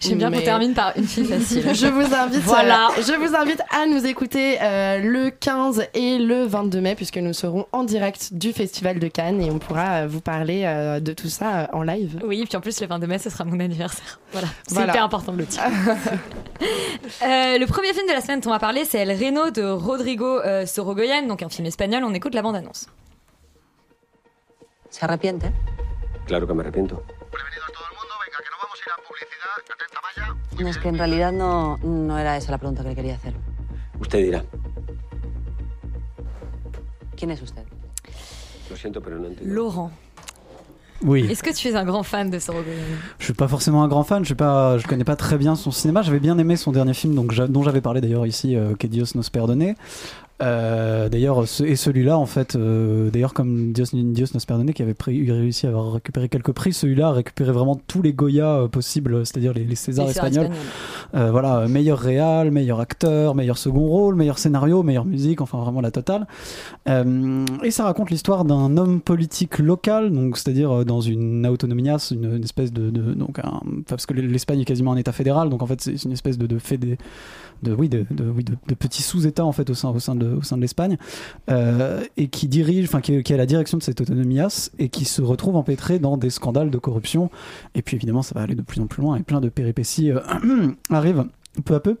J'aime 0.00 0.18
bien 0.18 0.30
qu'on 0.30 0.40
termine 0.40 0.74
par 0.74 0.96
une 0.96 1.04
fille 1.08 1.24
facile. 1.28 1.74
Je 1.74 1.86
vous 1.88 2.14
invite, 2.14 2.42
Voilà. 2.42 2.88
euh, 2.96 3.02
je 3.02 3.12
vous 3.14 3.34
invite 3.34 3.60
à 3.70 3.84
nous 3.86 4.06
écouter 4.06 4.56
euh, 4.62 5.00
le 5.00 5.30
15 5.30 5.86
et 5.94 6.18
le 6.18 6.44
22 6.44 6.80
mai 6.80 6.94
puisque 6.94 7.16
nous 7.16 7.32
serons 7.32 7.66
en 7.72 7.82
direct 7.82 8.32
du 8.32 8.52
Festival 8.52 9.00
de 9.00 9.08
Cannes 9.08 9.40
et 9.42 9.50
on 9.50 9.58
pourra 9.58 10.02
euh, 10.02 10.06
vous 10.06 10.20
parler 10.20 10.62
euh, 10.64 11.00
de 11.00 11.12
tout 11.12 11.28
ça 11.28 11.62
euh, 11.62 11.66
en 11.72 11.82
live. 11.82 12.20
Oui, 12.24 12.44
puis 12.46 12.56
en 12.56 12.60
plus, 12.60 12.80
le 12.80 12.86
22 12.86 13.06
mai, 13.08 13.18
ce 13.18 13.28
sera 13.28 13.44
mon 13.44 13.58
anniversaire. 13.58 14.20
Voilà, 14.32 14.46
c'est 14.68 14.74
Voilà. 14.74 14.92
hyper 14.92 15.04
important 15.04 15.32
de 15.32 15.38
le 15.38 15.46
dire. 15.46 15.62
Euh, 17.22 17.56
le 17.58 17.66
premier 17.66 17.92
film 17.94 18.06
de 18.08 18.12
la 18.12 18.20
semaine 18.20 18.40
dont 18.40 18.50
on 18.50 18.52
va 18.52 18.58
parler, 18.58 18.84
c'est 18.84 18.98
El 18.98 19.10
Reno 19.12 19.50
de 19.50 19.62
Rodrigo 19.62 20.40
euh, 20.40 20.66
Sorogoyen, 20.66 21.22
donc 21.28 21.40
un 21.42 21.48
film 21.48 21.66
espagnol. 21.66 22.02
On 22.04 22.12
écoute 22.14 22.34
la 22.34 22.42
bande-annonce. 22.42 22.86
¿Se 24.90 25.04
arrepiente? 25.04 25.44
Claro 26.26 26.46
que 26.48 26.52
me 26.52 26.62
arrepiento. 26.62 27.00
No, 30.60 30.68
es 30.68 30.78
que 30.78 30.88
en 30.88 30.98
realidad 30.98 31.32
no, 31.32 31.78
no 31.78 32.18
era 32.18 32.36
esa 32.36 32.50
la 32.50 32.58
pregunta 32.58 32.82
que 32.82 32.88
le 32.90 32.94
quería 32.96 33.14
hacer. 33.14 33.34
Usted 34.00 34.18
dirá. 34.18 34.44
¿Quién 37.16 37.30
es 37.30 37.42
usted? 37.42 37.62
Lo 38.70 38.76
siento, 38.76 39.00
pero 39.00 39.18
no 39.18 39.28
entiendo. 39.28 39.54
Laurent, 39.54 39.90
Oui. 41.02 41.26
est-ce 41.30 41.42
que 41.42 41.52
tu 41.52 41.68
es 41.68 41.74
un 41.74 41.84
grand 41.84 42.02
fan 42.04 42.30
de 42.30 42.38
Sorogoyen 42.38 42.82
Je 43.18 43.24
suis 43.24 43.34
pas 43.34 43.48
forcément 43.48 43.82
un 43.84 43.88
grand 43.88 44.04
fan, 44.04 44.24
je 44.24 44.34
je 44.34 44.86
connais 44.86 45.04
pas 45.04 45.16
très 45.16 45.38
bien 45.38 45.56
son 45.56 45.70
cinéma. 45.70 46.02
J'avais 46.02 46.20
bien 46.20 46.36
aimé 46.38 46.56
son 46.56 46.72
dernier 46.72 46.94
film, 46.94 47.14
donc 47.14 47.34
dont 47.34 47.62
j'avais 47.62 47.80
parlé 47.80 48.00
d'ailleurs 48.00 48.26
ici, 48.26 48.56
euh, 48.56 48.74
Que 48.76 48.86
Dios 48.86 49.14
nos 49.14 49.22
perdone. 49.30 49.74
Euh, 50.40 51.08
d'ailleurs, 51.08 51.48
ce- 51.48 51.64
et 51.64 51.74
celui-là, 51.74 52.16
en 52.16 52.26
fait, 52.26 52.54
euh, 52.54 53.10
d'ailleurs, 53.10 53.34
comme 53.34 53.72
Dios, 53.72 53.86
Dios 53.92 54.26
nos 54.34 54.40
perdone, 54.40 54.72
qui 54.72 54.82
avait 54.82 54.94
pris, 54.94 55.28
réussi 55.30 55.66
à 55.66 55.70
avoir 55.70 55.92
récupéré 55.94 56.28
quelques 56.28 56.52
prix, 56.52 56.72
celui-là 56.72 57.08
a 57.08 57.12
récupéré 57.12 57.50
vraiment 57.50 57.74
tous 57.88 58.02
les 58.02 58.12
Goya 58.12 58.46
euh, 58.60 58.68
possibles, 58.68 59.26
c'est-à-dire 59.26 59.52
les, 59.52 59.64
les 59.64 59.74
Césars 59.74 60.06
Les 60.06 60.12
espagnols. 60.12 60.50
Euh, 61.14 61.30
voilà, 61.32 61.66
meilleur 61.66 61.98
réal, 61.98 62.50
meilleur 62.52 62.78
acteur, 62.78 63.34
meilleur 63.34 63.58
second 63.58 63.86
rôle, 63.88 64.14
meilleur 64.14 64.38
scénario, 64.38 64.82
meilleure 64.84 65.06
musique, 65.06 65.40
enfin 65.40 65.58
vraiment 65.58 65.80
la 65.80 65.90
totale. 65.90 66.26
Euh, 66.88 67.44
et 67.64 67.70
ça 67.70 67.84
raconte 67.84 68.10
l'histoire 68.10 68.44
d'un 68.44 68.76
homme 68.76 69.00
politique 69.00 69.58
local, 69.58 70.12
donc 70.12 70.36
c'est-à-dire 70.38 70.84
dans 70.84 71.00
une 71.00 71.46
autonomias, 71.46 72.12
une, 72.14 72.36
une 72.36 72.44
espèce 72.44 72.72
de, 72.72 72.90
de- 72.90 73.14
donc 73.14 73.38
un- 73.40 73.60
parce 73.88 74.06
que 74.06 74.14
l'Espagne 74.14 74.60
est 74.60 74.64
quasiment 74.64 74.92
un 74.92 74.96
État 74.96 75.12
fédéral, 75.12 75.48
donc 75.50 75.62
en 75.62 75.66
fait 75.66 75.80
c'est 75.80 76.04
une 76.04 76.12
espèce 76.12 76.38
de, 76.38 76.46
de 76.46 76.58
des 76.76 76.98
de 77.62 77.72
oui 77.72 77.88
de, 77.88 78.06
de- 78.10 78.28
oui 78.30 78.44
de, 78.44 78.54
de 78.66 78.74
petits 78.74 79.02
sous-États 79.02 79.44
en 79.44 79.52
fait 79.52 79.68
au 79.70 79.74
sein 79.74 79.90
au 79.90 79.98
sein 79.98 80.14
de 80.14 80.26
au 80.34 80.42
sein 80.42 80.56
de 80.56 80.62
l'Espagne 80.62 80.96
euh, 81.50 82.02
et 82.16 82.28
qui 82.28 82.48
dirige 82.48 82.84
enfin 82.86 83.00
qui, 83.00 83.22
qui 83.22 83.32
est 83.32 83.36
à 83.36 83.38
la 83.38 83.46
direction 83.46 83.78
de 83.78 83.82
cette 83.82 84.00
autonomias 84.00 84.70
et 84.78 84.88
qui 84.88 85.04
se 85.04 85.22
retrouve 85.22 85.56
empêtré 85.56 85.98
dans 85.98 86.16
des 86.16 86.30
scandales 86.30 86.70
de 86.70 86.78
corruption. 86.78 87.30
Et 87.74 87.82
puis 87.82 87.96
évidemment 87.96 88.22
ça 88.22 88.34
va 88.34 88.42
aller 88.42 88.54
de 88.54 88.62
plus 88.62 88.80
en 88.80 88.86
plus 88.86 89.02
loin 89.02 89.16
et 89.16 89.22
plein 89.22 89.40
de 89.40 89.48
péripéties 89.48 90.10
euh, 90.10 90.20
arrivent 90.90 91.24
peu 91.64 91.74
à 91.74 91.80
peu. 91.80 91.96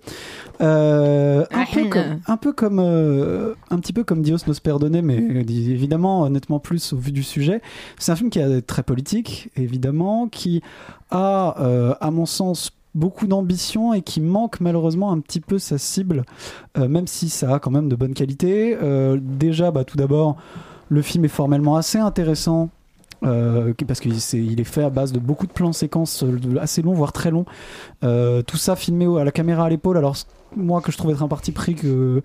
Euh, 0.60 1.44
un, 1.52 1.64
peu 1.64 1.88
comme, 1.88 2.20
un 2.26 2.36
peu 2.36 2.52
comme 2.52 2.78
euh, 2.78 3.54
un 3.70 3.78
petit 3.78 3.92
peu 3.92 4.04
comme 4.04 4.22
Dios 4.22 4.38
nos 4.46 4.54
perdone 4.54 5.00
mais 5.00 5.16
évidemment 5.16 6.28
nettement 6.30 6.58
plus 6.60 6.92
au 6.92 6.96
vu 6.96 7.12
du 7.12 7.22
sujet. 7.22 7.60
C'est 7.98 8.12
un 8.12 8.16
film 8.16 8.30
qui 8.30 8.38
est 8.38 8.62
très 8.62 8.82
politique 8.82 9.50
évidemment 9.56 10.28
qui 10.28 10.62
a 11.10 11.56
euh, 11.60 11.94
à 12.00 12.10
mon 12.10 12.26
sens 12.26 12.70
beaucoup 12.94 13.26
d'ambition 13.26 13.92
et 13.92 14.02
qui 14.02 14.20
manque 14.20 14.60
malheureusement 14.60 15.12
un 15.12 15.20
petit 15.20 15.40
peu 15.40 15.58
sa 15.58 15.78
cible 15.78 16.24
euh, 16.76 16.88
même 16.88 17.06
si 17.06 17.28
ça 17.28 17.54
a 17.54 17.58
quand 17.58 17.70
même 17.70 17.88
de 17.88 17.96
bonnes 17.96 18.14
qualités 18.14 18.76
Euh, 18.80 19.18
déjà 19.20 19.70
bah, 19.70 19.84
tout 19.84 19.96
d'abord 19.96 20.36
le 20.88 21.02
film 21.02 21.24
est 21.24 21.28
formellement 21.28 21.76
assez 21.76 21.98
intéressant 21.98 22.70
euh, 23.24 23.74
parce 23.86 24.00
qu'il 24.00 24.14
est, 24.14 24.34
est 24.60 24.64
fait 24.64 24.84
à 24.84 24.90
base 24.90 25.12
de 25.12 25.18
beaucoup 25.18 25.46
de 25.46 25.52
plans 25.52 25.72
séquences 25.72 26.24
assez 26.60 26.82
longs, 26.82 26.94
voire 26.94 27.12
très 27.12 27.30
longs. 27.30 27.44
Tout 28.00 28.56
ça 28.56 28.76
filmé 28.76 29.06
à 29.20 29.24
la 29.24 29.32
caméra 29.32 29.64
à 29.64 29.68
l'épaule. 29.68 29.98
Alors, 29.98 30.16
moi, 30.56 30.80
que 30.80 30.92
je 30.92 30.96
trouve 30.96 31.10
être 31.10 31.22
un 31.22 31.28
parti 31.28 31.52
pris 31.52 31.74
que, 31.74 32.22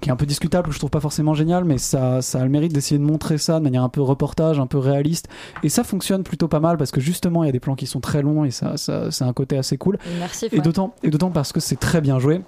qui 0.00 0.08
est 0.08 0.12
un 0.12 0.16
peu 0.16 0.26
discutable, 0.26 0.68
que 0.68 0.74
je 0.74 0.78
trouve 0.78 0.90
pas 0.90 1.00
forcément 1.00 1.34
génial, 1.34 1.64
mais 1.64 1.78
ça, 1.78 2.22
ça 2.22 2.40
a 2.40 2.44
le 2.44 2.50
mérite 2.50 2.72
d'essayer 2.72 2.98
de 2.98 3.04
montrer 3.04 3.38
ça 3.38 3.58
de 3.58 3.64
manière 3.64 3.82
un 3.82 3.88
peu 3.88 4.00
reportage, 4.00 4.58
un 4.58 4.66
peu 4.66 4.78
réaliste. 4.78 5.28
Et 5.62 5.68
ça 5.68 5.84
fonctionne 5.84 6.22
plutôt 6.22 6.48
pas 6.48 6.60
mal 6.60 6.76
parce 6.76 6.90
que 6.90 7.00
justement, 7.00 7.44
il 7.44 7.46
y 7.46 7.48
a 7.50 7.52
des 7.52 7.60
plans 7.60 7.74
qui 7.74 7.86
sont 7.86 8.00
très 8.00 8.22
longs 8.22 8.44
et 8.44 8.50
ça, 8.50 8.76
ça 8.76 9.10
c'est 9.10 9.24
un 9.24 9.32
côté 9.32 9.56
assez 9.56 9.76
cool. 9.76 9.98
Immersif, 10.16 10.52
Et 10.52 10.56
ouais. 10.56 10.62
d'autant, 10.62 10.94
et 11.02 11.10
d'autant 11.10 11.30
parce 11.30 11.52
que 11.52 11.60
c'est 11.60 11.76
très 11.76 12.00
bien 12.00 12.18
joué. 12.18 12.40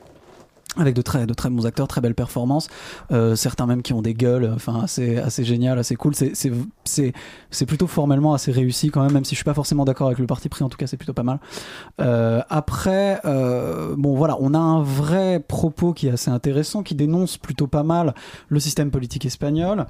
Avec 0.76 0.96
de 0.96 1.02
très, 1.02 1.24
de 1.24 1.34
très 1.34 1.50
bons 1.50 1.66
acteurs, 1.66 1.86
très 1.86 2.00
belles 2.00 2.16
performances, 2.16 2.68
Euh, 3.12 3.36
certains 3.36 3.66
même 3.66 3.82
qui 3.82 3.92
ont 3.92 4.02
des 4.02 4.14
gueules, 4.14 4.50
enfin 4.54 4.80
assez, 4.82 5.18
assez 5.18 5.44
génial, 5.44 5.78
assez 5.78 5.94
cool. 5.94 6.14
C'est, 6.14 6.32
c'est, 6.34 7.12
c'est, 7.50 7.66
plutôt 7.66 7.86
formellement 7.86 8.34
assez 8.34 8.50
réussi 8.50 8.90
quand 8.90 9.02
même, 9.02 9.12
même 9.12 9.24
si 9.24 9.34
je 9.34 9.36
suis 9.36 9.44
pas 9.44 9.54
forcément 9.54 9.84
d'accord 9.84 10.08
avec 10.08 10.18
le 10.18 10.26
parti 10.26 10.48
pris. 10.48 10.64
En 10.64 10.68
tout 10.68 10.76
cas, 10.76 10.86
c'est 10.86 10.96
plutôt 10.96 11.12
pas 11.12 11.22
mal. 11.22 11.38
Euh, 12.00 12.42
après, 12.50 13.20
euh, 13.24 13.94
bon 13.96 14.16
voilà, 14.16 14.36
on 14.40 14.52
a 14.52 14.58
un 14.58 14.82
vrai 14.82 15.38
propos 15.38 15.92
qui 15.92 16.08
est 16.08 16.12
assez 16.12 16.30
intéressant, 16.30 16.82
qui 16.82 16.94
dénonce 16.94 17.36
plutôt 17.36 17.66
pas 17.68 17.84
mal 17.84 18.14
le 18.48 18.58
système 18.58 18.90
politique 18.90 19.26
espagnol, 19.26 19.86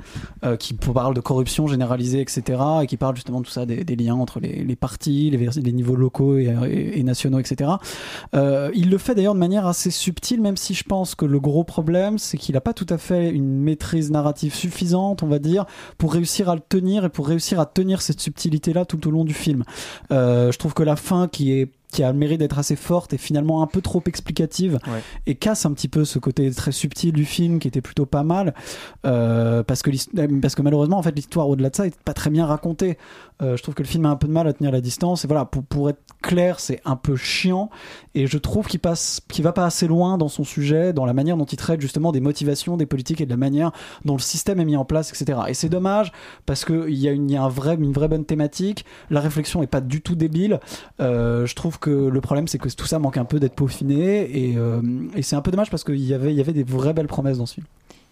qui 0.58 0.74
parle 0.74 1.14
de 1.14 1.20
corruption 1.20 1.66
généralisée, 1.66 2.20
etc., 2.20 2.60
et 2.82 2.86
qui 2.86 2.96
parle 2.96 3.14
justement 3.14 3.40
de 3.40 3.46
tout 3.46 3.52
ça, 3.52 3.64
des, 3.64 3.96
liens 3.96 4.14
entre 4.14 4.40
les, 4.40 4.76
partis, 4.76 5.30
les, 5.30 5.72
niveaux 5.72 5.96
locaux 5.96 6.36
et, 6.36 7.02
nationaux, 7.02 7.38
etc. 7.38 7.70
Il 8.34 8.90
le 8.90 8.98
fait 8.98 9.14
d'ailleurs 9.14 9.34
de 9.34 9.40
manière 9.40 9.66
assez 9.66 9.90
subtile, 9.90 10.42
même 10.42 10.56
si 10.56 10.63
je 10.72 10.84
pense 10.84 11.14
que 11.14 11.26
le 11.26 11.38
gros 11.38 11.64
problème, 11.64 12.16
c'est 12.16 12.38
qu'il 12.38 12.54
n'a 12.54 12.62
pas 12.62 12.72
tout 12.72 12.86
à 12.88 12.96
fait 12.96 13.28
une 13.28 13.60
maîtrise 13.60 14.10
narrative 14.10 14.54
suffisante, 14.54 15.22
on 15.22 15.26
va 15.26 15.38
dire, 15.38 15.66
pour 15.98 16.14
réussir 16.14 16.48
à 16.48 16.54
le 16.54 16.62
tenir 16.66 17.04
et 17.04 17.10
pour 17.10 17.28
réussir 17.28 17.60
à 17.60 17.66
tenir 17.66 18.00
cette 18.00 18.20
subtilité-là 18.20 18.86
tout 18.86 19.06
au 19.06 19.10
long 19.10 19.24
du 19.24 19.34
film. 19.34 19.64
Euh, 20.12 20.52
je 20.52 20.58
trouve 20.58 20.72
que 20.72 20.82
la 20.82 20.96
fin 20.96 21.28
qui 21.28 21.52
est 21.52 21.68
qui 21.94 22.02
a 22.02 22.12
le 22.12 22.18
mérite 22.18 22.40
d'être 22.40 22.58
assez 22.58 22.76
forte 22.76 23.12
et 23.12 23.18
finalement 23.18 23.62
un 23.62 23.66
peu 23.66 23.80
trop 23.80 24.02
explicative 24.06 24.78
et 25.26 25.34
casse 25.34 25.64
un 25.66 25.72
petit 25.72 25.88
peu 25.88 26.04
ce 26.04 26.18
côté 26.18 26.50
très 26.50 26.72
subtil 26.72 27.12
du 27.12 27.24
film 27.24 27.58
qui 27.58 27.68
était 27.68 27.80
plutôt 27.80 28.06
pas 28.06 28.22
mal 28.22 28.54
euh, 29.06 29.62
parce 29.62 29.82
que 29.82 29.90
euh, 29.90 30.40
parce 30.40 30.54
que 30.54 30.62
malheureusement 30.62 30.98
en 30.98 31.02
fait 31.02 31.14
l'histoire 31.14 31.48
au-delà 31.48 31.70
de 31.70 31.76
ça 31.76 31.86
est 31.86 31.98
pas 32.02 32.14
très 32.14 32.30
bien 32.30 32.46
racontée. 32.46 32.98
Euh, 33.42 33.56
je 33.56 33.62
trouve 33.62 33.74
que 33.74 33.82
le 33.82 33.88
film 33.88 34.06
a 34.06 34.10
un 34.10 34.16
peu 34.16 34.28
de 34.28 34.32
mal 34.32 34.46
à 34.46 34.52
tenir 34.52 34.70
la 34.70 34.80
distance 34.80 35.24
et 35.24 35.28
voilà 35.28 35.44
pour, 35.44 35.64
pour 35.64 35.90
être 35.90 36.00
clair 36.22 36.60
c'est 36.60 36.80
un 36.84 36.94
peu 36.94 37.16
chiant 37.16 37.68
et 38.14 38.28
je 38.28 38.38
trouve 38.38 38.68
qu'il 38.68 38.78
passe 38.78 39.20
qu'il 39.28 39.42
va 39.42 39.52
pas 39.52 39.66
assez 39.66 39.88
loin 39.88 40.18
dans 40.18 40.28
son 40.28 40.44
sujet 40.44 40.92
dans 40.92 41.04
la 41.04 41.14
manière 41.14 41.36
dont 41.36 41.44
il 41.44 41.56
traite 41.56 41.80
justement 41.80 42.12
des 42.12 42.20
motivations 42.20 42.76
des 42.76 42.86
politiques 42.86 43.20
et 43.20 43.24
de 43.24 43.30
la 43.30 43.36
manière 43.36 43.72
dont 44.04 44.14
le 44.14 44.20
système 44.20 44.60
est 44.60 44.64
mis 44.64 44.76
en 44.76 44.84
place 44.84 45.10
etc 45.10 45.40
et 45.48 45.54
c'est 45.54 45.68
dommage 45.68 46.12
parce 46.46 46.64
que 46.64 46.88
il 46.88 46.96
y 46.96 47.08
a 47.08 47.12
une, 47.12 47.30
il 47.30 47.34
y 47.34 47.36
a 47.36 47.42
un 47.42 47.48
vrai, 47.48 47.74
une 47.74 47.92
vraie 47.92 48.08
bonne 48.08 48.24
thématique. 48.24 48.84
La 49.10 49.20
réflexion 49.20 49.62
est 49.62 49.68
pas 49.68 49.80
du 49.80 50.00
tout 50.00 50.14
débile. 50.14 50.60
Euh, 51.00 51.46
je 51.46 51.54
trouve 51.54 51.78
le 51.90 52.20
problème 52.20 52.48
c'est 52.48 52.58
que 52.58 52.68
tout 52.68 52.86
ça 52.86 52.98
manque 52.98 53.16
un 53.16 53.24
peu 53.24 53.40
d'être 53.40 53.54
peaufiné 53.54 54.22
et, 54.36 54.56
euh, 54.56 54.80
c'est 55.22 55.36
un 55.36 55.42
peu 55.42 55.50
dommage 55.50 55.70
parce 55.70 55.84
qu'il 55.84 56.04
y 56.04 56.14
avait 56.14 56.52
des 56.52 56.64
vraies 56.64 56.92
belles 56.92 57.06
promesses 57.06 57.38
dans 57.38 57.46
ce 57.46 57.54
film 57.54 57.66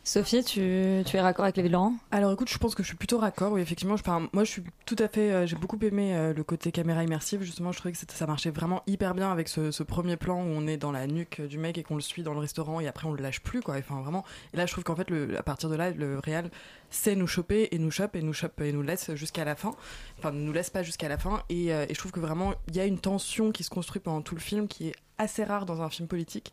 Sophie, 0.04 0.42
tu, 0.42 0.60
es 0.60 1.20
raccord 1.20 1.44
avec 1.44 1.56
les 1.58 1.68
Laurent 1.68 1.94
Alors 2.10 2.32
écoute, 2.32 2.48
je 2.50 2.58
pense 2.58 2.74
que 2.74 2.82
je 2.82 2.88
suis 2.88 2.96
plutôt 2.96 3.18
raccord. 3.18 3.52
Oui, 3.52 3.60
effectivement, 3.60 3.96
je, 3.96 4.02
moi 4.32 4.42
je 4.42 4.50
suis 4.50 4.64
tout 4.84 4.96
à 4.98 5.06
fait. 5.06 5.30
euh, 5.30 5.46
J'ai 5.46 5.54
beaucoup 5.54 5.78
aimé 5.80 6.16
euh, 6.16 6.34
le 6.34 6.42
côté 6.42 6.72
caméra 6.72 7.04
immersive. 7.04 7.42
Justement, 7.42 7.70
je 7.70 7.78
trouvais 7.78 7.92
que 7.92 7.98
ça 8.12 8.26
marchait 8.26 8.50
vraiment 8.50 8.82
hyper 8.88 9.14
bien 9.14 9.30
avec 9.30 9.46
ce, 9.46 9.82
premier 9.84 10.16
plan 10.16 10.42
où 10.42 10.46
on 10.46 10.66
est 10.66 10.76
dans 10.76 10.90
la 10.90 11.06
nuque 11.06 11.40
du 11.42 11.56
mec 11.56 11.78
et 11.78 11.84
qu'on 11.84 11.94
le 11.94 12.00
suit 12.00 12.24
dans 12.24 12.34
le 12.34 12.40
restaurant 12.40 12.80
et 12.80 12.88
après 12.88 13.06
on 13.06 13.12
le 13.12 13.22
lâche 13.22 13.42
plus 13.42 13.60
quoi. 13.60 13.76
Enfin 13.78 14.00
vraiment. 14.00 14.24
Et 14.52 14.56
là, 14.56 14.66
je 14.66 14.72
trouve 14.72 14.82
qu'en 14.82 14.96
fait, 14.96 15.06
à 15.38 15.42
partir 15.44 15.70
de 15.70 15.76
là, 15.76 15.92
le 15.92 16.18
réal 16.18 16.50
sait 16.90 17.14
nous 17.14 17.28
choper 17.28 17.68
et 17.70 17.78
nous 17.78 17.92
chope 17.92 18.16
et 18.16 18.22
nous 18.22 18.32
chope 18.32 18.60
et 18.60 18.72
nous 18.72 18.82
laisse 18.82 19.14
jusqu'à 19.14 19.44
la 19.44 19.54
fin. 19.54 19.70
Enfin, 20.18 20.32
ne 20.32 20.40
nous 20.40 20.52
laisse 20.52 20.70
pas 20.70 20.82
jusqu'à 20.82 21.08
la 21.08 21.16
fin. 21.16 21.44
Et, 21.48 21.72
euh, 21.72 21.86
et 21.88 21.94
je 21.94 21.98
trouve 21.98 22.10
que 22.10 22.20
vraiment, 22.20 22.54
il 22.66 22.74
y 22.74 22.80
a 22.80 22.86
une 22.86 22.98
tension 22.98 23.52
qui 23.52 23.62
se 23.62 23.70
construit 23.70 24.00
pendant 24.00 24.20
tout 24.20 24.34
le 24.34 24.40
film 24.40 24.66
qui 24.66 24.88
est 24.88 24.94
assez 25.18 25.44
rare 25.44 25.64
dans 25.64 25.80
un 25.82 25.90
film 25.90 26.08
politique 26.08 26.52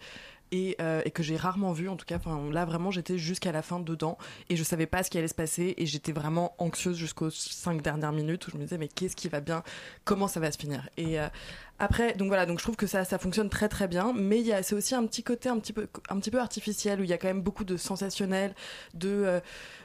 et, 0.51 0.75
euh, 0.82 1.01
et 1.06 1.12
que 1.12 1.24
j'ai 1.24 1.36
rarement 1.36 1.72
vu 1.72 1.89
en 1.89 1.96
tout 1.96 2.06
cas. 2.06 2.20
Là 2.51 2.65
vraiment 2.65 2.91
j'étais 2.91 3.18
jusqu'à 3.18 3.51
la 3.51 3.62
fin 3.62 3.79
dedans 3.79 4.18
et 4.50 4.56
je 4.56 4.63
savais 4.63 4.86
pas 4.86 5.03
ce 5.03 5.10
qui 5.10 5.18
allait 5.18 5.27
se 5.27 5.36
passer 5.36 5.74
et 5.77 5.86
j'étais 5.86 6.12
vraiment 6.12 6.56
anxieuse 6.58 6.98
jusqu'aux 6.98 7.29
cinq 7.29 7.82
dernières 7.82 8.12
minutes 8.12 8.48
où 8.48 8.51
je 8.51 8.58
me 8.58 8.63
disais 8.63 8.77
mais 8.77 8.88
qu'est-ce 8.88 9.15
qui 9.15 9.29
va 9.29 9.41
bien, 9.41 9.63
comment 10.03 10.27
ça 10.27 10.39
va 10.39 10.51
se 10.51 10.58
finir? 10.58 10.89
Et 10.98 11.20
euh, 11.20 11.27
après 11.79 12.13
donc 12.13 12.27
voilà 12.27 12.45
donc 12.45 12.59
je 12.59 12.63
trouve 12.63 12.75
que 12.75 12.88
ça 12.88 13.05
fonctionne 13.17 13.50
très 13.50 13.69
très 13.69 13.88
bien 13.88 14.13
mais 14.13 14.39
il 14.39 14.45
y 14.45 14.53
a 14.53 14.62
c'est 14.63 14.75
aussi 14.75 14.95
un 14.95 15.05
petit 15.05 15.24
côté 15.24 15.50
un 15.50 15.59
petit 15.59 15.74
peu 15.74 16.39
artificiel 16.39 17.00
où 17.00 17.03
il 17.03 17.09
y 17.09 17.13
a 17.13 17.17
quand 17.17 17.27
même 17.27 17.41
beaucoup 17.41 17.63
de 17.63 17.77
sensationnel 17.77 18.53
de 18.93 19.09
euh, 19.09 19.39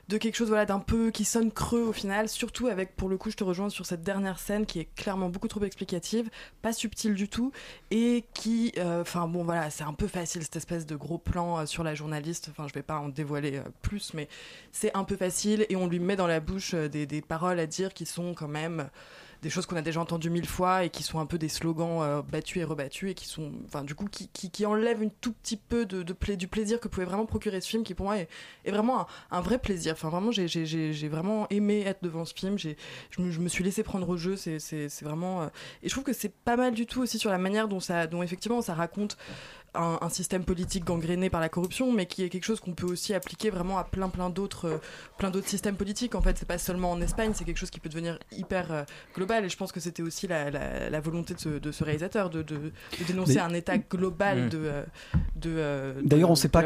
de 0.09 0.19
quelque 0.19 0.35
chose 0.35 0.49
voilà 0.49 0.67
d'un 0.67 0.81
peu 0.81 1.11
qui 1.11 1.25
sonne 1.25 1.51
creux 1.51 1.83
au 1.83 1.93
final 1.93 2.29
surtout 2.29 2.67
avec 2.67 2.97
pour 2.97 3.09
le 3.09 3.17
coup 3.17 3.31
je 3.31 3.37
te 3.37 3.45
rejoins 3.45 3.71
sur 3.71 3.87
cette 3.87 4.03
dernière 4.03 4.39
scène 4.39 4.67
qui 4.67 4.81
est 4.81 4.89
clairement 4.97 5.29
beaucoup 5.29 5.49
trop 5.49 5.63
explicative 5.63 6.29
pas 6.63 6.73
subtile 6.73 7.15
du 7.15 7.29
tout 7.29 7.53
et 7.91 8.25
qui 8.35 8.73
euh, 8.77 9.01
enfin 9.01 9.29
bon 9.29 9.45
voilà 9.45 9.71
c'est 9.71 9.85
un 9.85 9.95
peu 9.95 10.09
facile 10.09 10.43
cette 10.43 10.57
espèce 10.57 10.87
de 10.87 10.97
gros 10.97 11.19
plan 11.19 11.61
euh, 11.61 11.67
sur 11.67 11.85
la 11.85 11.95
journaliste 11.95 12.49
enfin 12.51 12.67
je 12.69 12.75
vais 12.75 12.83
pas 12.83 12.99
en 12.99 13.09
dévoiler 13.09 13.63
plus 13.83 14.13
mais 14.15 14.29
c'est 14.73 14.95
un 14.97 15.05
peu 15.05 15.17
facile 15.17 15.65
et 15.69 15.77
on 15.77 15.87
lui 15.87 16.01
met 16.01 16.17
dans 16.17 16.27
la 16.27 16.41
bouche 16.41 16.75
des 16.75 17.23
paroles 17.23 17.61
à 17.61 17.67
dire 17.67 17.95
qui 17.95 18.05
sont 18.05 18.35
quand 18.35 18.49
même 18.49 18.89
des 19.45 19.51
choses 19.51 19.67
qu'on 19.67 19.77
a 19.77 19.83
déjà 19.83 20.01
entendues 20.01 20.31
mille 20.31 20.47
fois 20.49 20.85
et 20.85 20.91
qui 20.91 21.03
sont 21.03 21.21
un 21.21 21.27
peu 21.27 21.37
des 21.37 21.51
slogans 21.51 22.01
euh, 22.01 22.23
battus 22.23 22.63
et 22.63 22.65
rebattus 22.65 23.11
et 23.11 23.15
qui 23.15 23.29
sont, 23.29 23.53
enfin, 23.67 23.85
du 23.85 23.95
coup, 23.95 24.07
qui, 24.07 24.29
qui, 24.29 24.51
qui 24.51 24.65
enlèvent 24.65 25.03
un 25.03 25.11
tout 25.21 25.33
petit 25.33 25.59
peu 25.59 25.85
de, 25.85 26.03
du 26.03 26.49
plaisir 26.49 26.81
que 26.81 26.89
pouvait 26.89 27.05
vraiment 27.05 27.27
procurer 27.27 27.61
ce 27.61 27.69
film, 27.69 27.85
qui 27.85 27.93
pour 27.93 28.07
moi 28.07 28.17
est, 28.17 28.29
vraiment 28.71 29.07
un, 29.31 29.41
vrai 29.43 29.59
plaisir. 29.59 29.93
Enfin, 29.93 30.09
vraiment, 30.09 30.31
j'ai- 30.33 31.09
vraiment 31.09 31.47
aimé 31.51 31.83
être 31.85 32.03
devant 32.03 32.25
ce 32.25 32.33
film. 32.33 32.57
Je 32.59 33.21
me, 33.21 33.49
suis 33.49 33.63
laissé 33.63 33.83
prendre 33.83 34.09
au 34.09 34.17
jeu. 34.17 34.37
C'est 34.37 35.03
vraiment. 35.03 35.43
euh, 35.43 35.47
Et 35.83 35.89
je 35.89 35.95
trouve 35.95 36.05
que 36.05 36.15
c'est 36.15 36.33
pas 36.33 36.57
mal 36.57 36.73
du 36.73 36.87
tout 36.87 37.03
aussi 37.03 37.19
sur 37.19 37.31
la 37.31 37.39
manière 37.39 37.69
dont 37.69 37.81
ça, 37.81 38.07
dont 38.07 38.23
effectivement 38.23 38.63
ça 38.63 38.73
raconte 38.73 39.19
un, 39.75 39.99
un 40.01 40.09
système 40.09 40.45
politique 40.45 40.85
gangréné 40.85 41.31
par 41.31 41.41
la 41.41 41.49
corruption, 41.49 41.93
mais 41.93 42.07
qui 42.07 42.23
est 42.23 42.29
quelque 42.29 42.45
chose 42.45 42.61
qu'on 42.61 42.73
peut 42.75 42.87
aussi 42.87 43.15
appliquer 43.15 43.51
vraiment 43.51 43.79
à 43.79 43.85
plein 43.85 44.09
plein 44.09 44.31
d'autres 44.31 44.67
euh, 44.69 44.79
plein 45.19 45.31
d'autres 45.31 45.49
systèmes 45.49 45.77
politiques. 45.77 46.15
En 46.15 46.23
fait, 46.23 46.37
c'est 46.39 46.49
pas 46.49 46.59
seulement 46.59 46.91
en 46.93 47.01
Espagne, 47.01 47.33
c'est 47.35 47.45
quelque 47.45 47.59
chose 47.59 47.71
qui 47.71 47.81
peut 47.81 47.89
devenir 47.89 48.19
hyper 48.33 48.73
euh, 48.73 48.83
global. 49.15 49.45
Et 49.45 49.49
je 49.49 49.57
pense 49.57 49.73
que 49.73 49.81
c'était 49.81 50.03
aussi 50.03 50.27
la, 50.27 50.51
la, 50.51 50.91
la 50.91 51.01
volonté 51.01 51.35
de 51.35 51.41
ce, 51.41 51.49
de 51.49 51.73
ce 51.73 51.85
réalisateur 51.85 52.31
de, 52.31 52.43
de, 52.43 52.57
de 52.57 53.05
dénoncer 53.07 53.35
Mais- 53.35 53.41
un 53.41 53.55
état 53.55 53.79
global 53.79 54.45
Mm. 54.47 54.49
de 54.49 54.59
euh, 54.65 54.83
de. 55.37 56.03
D'ailleurs, 56.07 56.31
on 56.31 56.35
sait 56.35 56.49
pas 56.49 56.65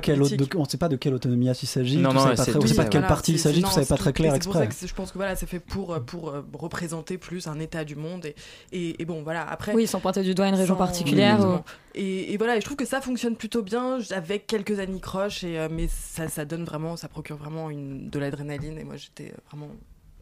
on 0.56 0.64
sait 0.64 0.76
pas 0.78 0.88
de 0.88 0.96
quelle 0.96 1.14
autonomie 1.14 1.46
il 1.48 1.66
s'agit. 1.66 2.04
On 2.04 2.10
oui, 2.10 2.68
sait 2.68 2.74
pas 2.74 2.84
de 2.84 2.88
quelle 2.90 3.00
Voilà, 3.00 3.06
partie 3.08 3.32
il 3.32 3.38
s'agit, 3.38 3.62
tout 3.62 3.70
ça 3.70 3.82
est 3.82 3.88
pas 3.88 3.96
très 3.96 4.12
clair 4.12 4.34
et 4.34 4.38
C'est 4.38 4.44
pour 4.44 4.54
ça 4.54 4.64
exprès. 4.64 4.86
que 4.86 4.90
je 4.90 4.94
pense 4.94 5.12
que 5.12 5.18
voilà, 5.18 5.36
c'est 5.36 5.46
fait 5.46 5.60
pour 5.60 5.98
pour 6.04 6.32
représenter 6.54 7.18
plus 7.18 7.46
un 7.46 7.58
état 7.60 7.84
du 7.84 7.96
monde 7.96 8.26
et 8.26 8.34
et, 8.72 9.00
et 9.02 9.04
bon 9.04 9.22
voilà 9.22 9.48
après. 9.48 9.74
Oui, 9.74 9.86
sans 9.86 10.00
pointer 10.00 10.22
du 10.22 10.34
doigt 10.34 10.48
une 10.48 10.54
région 10.54 10.74
sans- 10.74 10.78
particulière. 10.78 11.34
Exactement. 11.36 11.58
ou- 11.60 11.98
Et, 12.00 12.32
et 12.32 12.36
voilà, 12.36 12.56
et 12.56 12.60
je 12.60 12.64
trouve 12.64 12.76
que 12.76 12.84
ça 12.84 12.97
fonctionne 13.00 13.36
plutôt 13.36 13.62
bien 13.62 13.98
avec 14.10 14.46
quelques 14.46 14.78
anicroches, 14.78 15.44
et, 15.44 15.58
euh, 15.58 15.68
mais 15.70 15.88
ça, 15.88 16.28
ça 16.28 16.44
donne 16.44 16.64
vraiment, 16.64 16.96
ça 16.96 17.08
procure 17.08 17.36
vraiment 17.36 17.70
une, 17.70 18.10
de 18.10 18.18
l'adrénaline. 18.18 18.78
Et 18.78 18.84
moi, 18.84 18.96
j'étais 18.96 19.32
vraiment. 19.50 19.70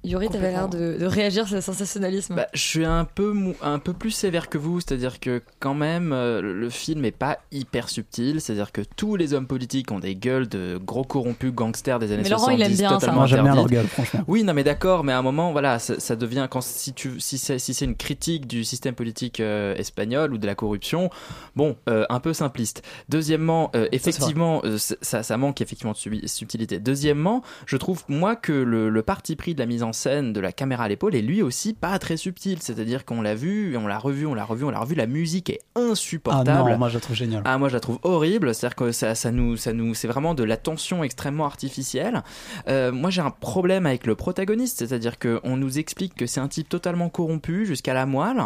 Yuri, 0.07 0.29
t'avais 0.29 0.53
l'air 0.53 0.69
de, 0.69 0.97
de 0.99 1.05
réagir 1.07 1.47
sur 1.47 1.57
le 1.57 1.61
sensationnalisme. 1.61 2.37
Bah, 2.37 2.47
je 2.55 2.61
suis 2.61 2.85
un 2.85 3.05
peu, 3.05 3.35
un 3.61 3.79
peu 3.81 3.93
plus 3.93 4.13
sévère 4.13 4.49
que 4.49 4.57
vous, 4.57 4.81
c'est-à-dire 4.81 5.19
que 5.21 5.43
quand 5.59 5.75
même, 5.75 6.13
euh, 6.13 6.41
le- 6.41 6.71
film 6.71 7.05
est 7.05 7.11
pas 7.11 7.39
hyper 7.53 7.89
subtil, 7.89 8.41
c'est-à-dire 8.41 8.71
que 8.73 8.83
tous 8.97 9.17
les 9.17 9.35
hommes 9.35 9.47
politiques 9.47 9.91
ont 9.93 9.99
des 9.99 10.15
gueules 10.15 10.49
de 10.49 10.79
gros 10.85 11.05
corrompus 11.05 11.53
gangsters 11.53 11.99
des 11.99 12.13
années 12.13 12.23
Mais 12.23 12.29
Laurent, 12.29 12.45
70. 12.47 12.59
il 12.61 12.71
aime 12.71 12.77
bien 12.77 13.01
ça. 13.01 13.13
Moi, 13.13 13.27
j'aime 13.27 13.45
bien 13.45 13.55
leur 13.55 13.67
gueule, 13.67 13.87
franchement. 13.87 14.21
Oui, 14.29 14.45
non, 14.45 14.53
mais 14.55 14.65
d'accord, 14.65 15.03
mais 15.05 15.13
à 15.13 15.19
un 15.19 15.23
moment, 15.23 15.53
voilà, 15.53 15.79
ça, 15.79 15.99
ça 15.99 16.15
devient 16.17 16.47
quand 16.51 16.61
si 16.61 16.93
tu, 16.93 17.19
si 17.21 17.39
c'est, 17.39 17.59
si 17.59 17.75
c'est 17.75 17.85
une 17.85 17.97
critique 17.97 18.47
du 18.47 18.65
système 18.65 18.95
politique 18.95 19.41
euh, 19.41 19.75
espagnol 19.77 20.33
ou 20.35 20.39
de 20.39 20.47
la 20.47 20.55
corruption, 20.55 21.11
bon, 21.57 21.77
euh, 21.89 22.05
un 22.11 22.21
peu 22.21 22.33
simpliste. 22.33 22.83
Deuxièmement, 23.09 23.71
euh, 23.75 23.89
effectivement, 23.93 24.63
ça, 24.77 25.23
ça 25.23 25.37
manque 25.37 25.61
effectivement 25.61 25.93
de 25.93 26.27
subtilité. 26.27 26.79
Deuxièmement, 26.79 27.43
je 27.67 27.77
trouve 27.77 28.05
moi 28.09 28.37
que 28.37 28.53
le, 28.53 28.89
le 28.91 29.03
parti 29.03 29.35
pris 29.37 29.55
de 29.55 29.59
la 29.61 29.67
mise 29.67 29.83
en 29.83 29.93
scène 29.97 30.33
de 30.33 30.39
la 30.41 30.53
caméra 30.53 30.85
à 30.85 30.89
l'épaule 30.89 31.15
est 31.17 31.23
lui 31.23 31.43
aussi 31.43 31.73
pas 31.73 31.99
très 31.99 32.17
subtil. 32.17 32.59
C'est-à-dire 32.61 33.05
qu'on 33.05 33.23
l'a 33.23 33.35
vu, 33.35 33.77
on 33.77 33.87
l'a 33.89 33.99
revu, 33.99 34.27
on 34.27 34.35
l'a 34.35 34.45
revu, 34.45 34.65
on 34.65 34.71
l'a 34.71 34.79
revu. 34.79 34.95
La 34.95 35.07
musique 35.07 35.51
est 35.51 35.61
Ah 35.75 35.81
insupportable. 35.81 36.71
non, 36.71 36.79
moi 36.79 36.89
je 36.89 36.95
la 36.95 37.01
trouve 37.01 37.17
géniale. 37.17 37.43
Ah 37.45 37.59
moi 37.59 37.69
je 37.69 37.75
la 37.75 37.81
trouve 37.81 37.99
horrible, 38.05 38.55
c'est-à-dire 38.55 38.77
que 38.77 38.93
ça, 38.93 39.15
ça 39.15 39.33
nous, 39.33 39.57
ça 39.57 39.73
nous, 39.73 39.95
c'est 39.95 40.07
vraiment 40.09 40.35
de 40.35 40.45
la 40.45 40.57
tension 40.57 41.03
extrêmement 41.03 41.47
artificielle. 41.47 42.23
Euh, 42.69 42.93
moi 42.93 43.11
j'ai 43.11 43.23
un 43.23 43.31
problème 43.31 43.87
avec 43.87 44.07
le 44.07 44.15
protagoniste, 44.15 44.79
c'est-à-dire 44.79 45.19
que 45.19 45.41
on 45.43 45.57
nous 45.57 45.79
explique 45.79 46.15
que 46.15 46.27
c'est 46.27 46.41
un 46.41 46.49
type 46.49 46.69
totalement 46.69 47.09
corrompu 47.09 47.67
jusqu'à 47.67 47.95
la 47.95 48.07
moelle 48.07 48.43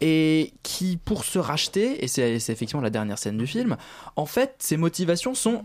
et 0.00 0.52
qui 0.62 0.96
pour 1.04 1.24
se 1.24 1.38
racheter, 1.38 2.02
et 2.02 2.08
c'est 2.08 2.34
effectivement 2.36 2.82
la 2.82 2.90
dernière 2.90 3.18
scène 3.18 3.36
du 3.36 3.46
film, 3.46 3.76
en 4.16 4.26
fait 4.26 4.54
ses 4.58 4.76
motivations 4.76 5.34
sont 5.34 5.62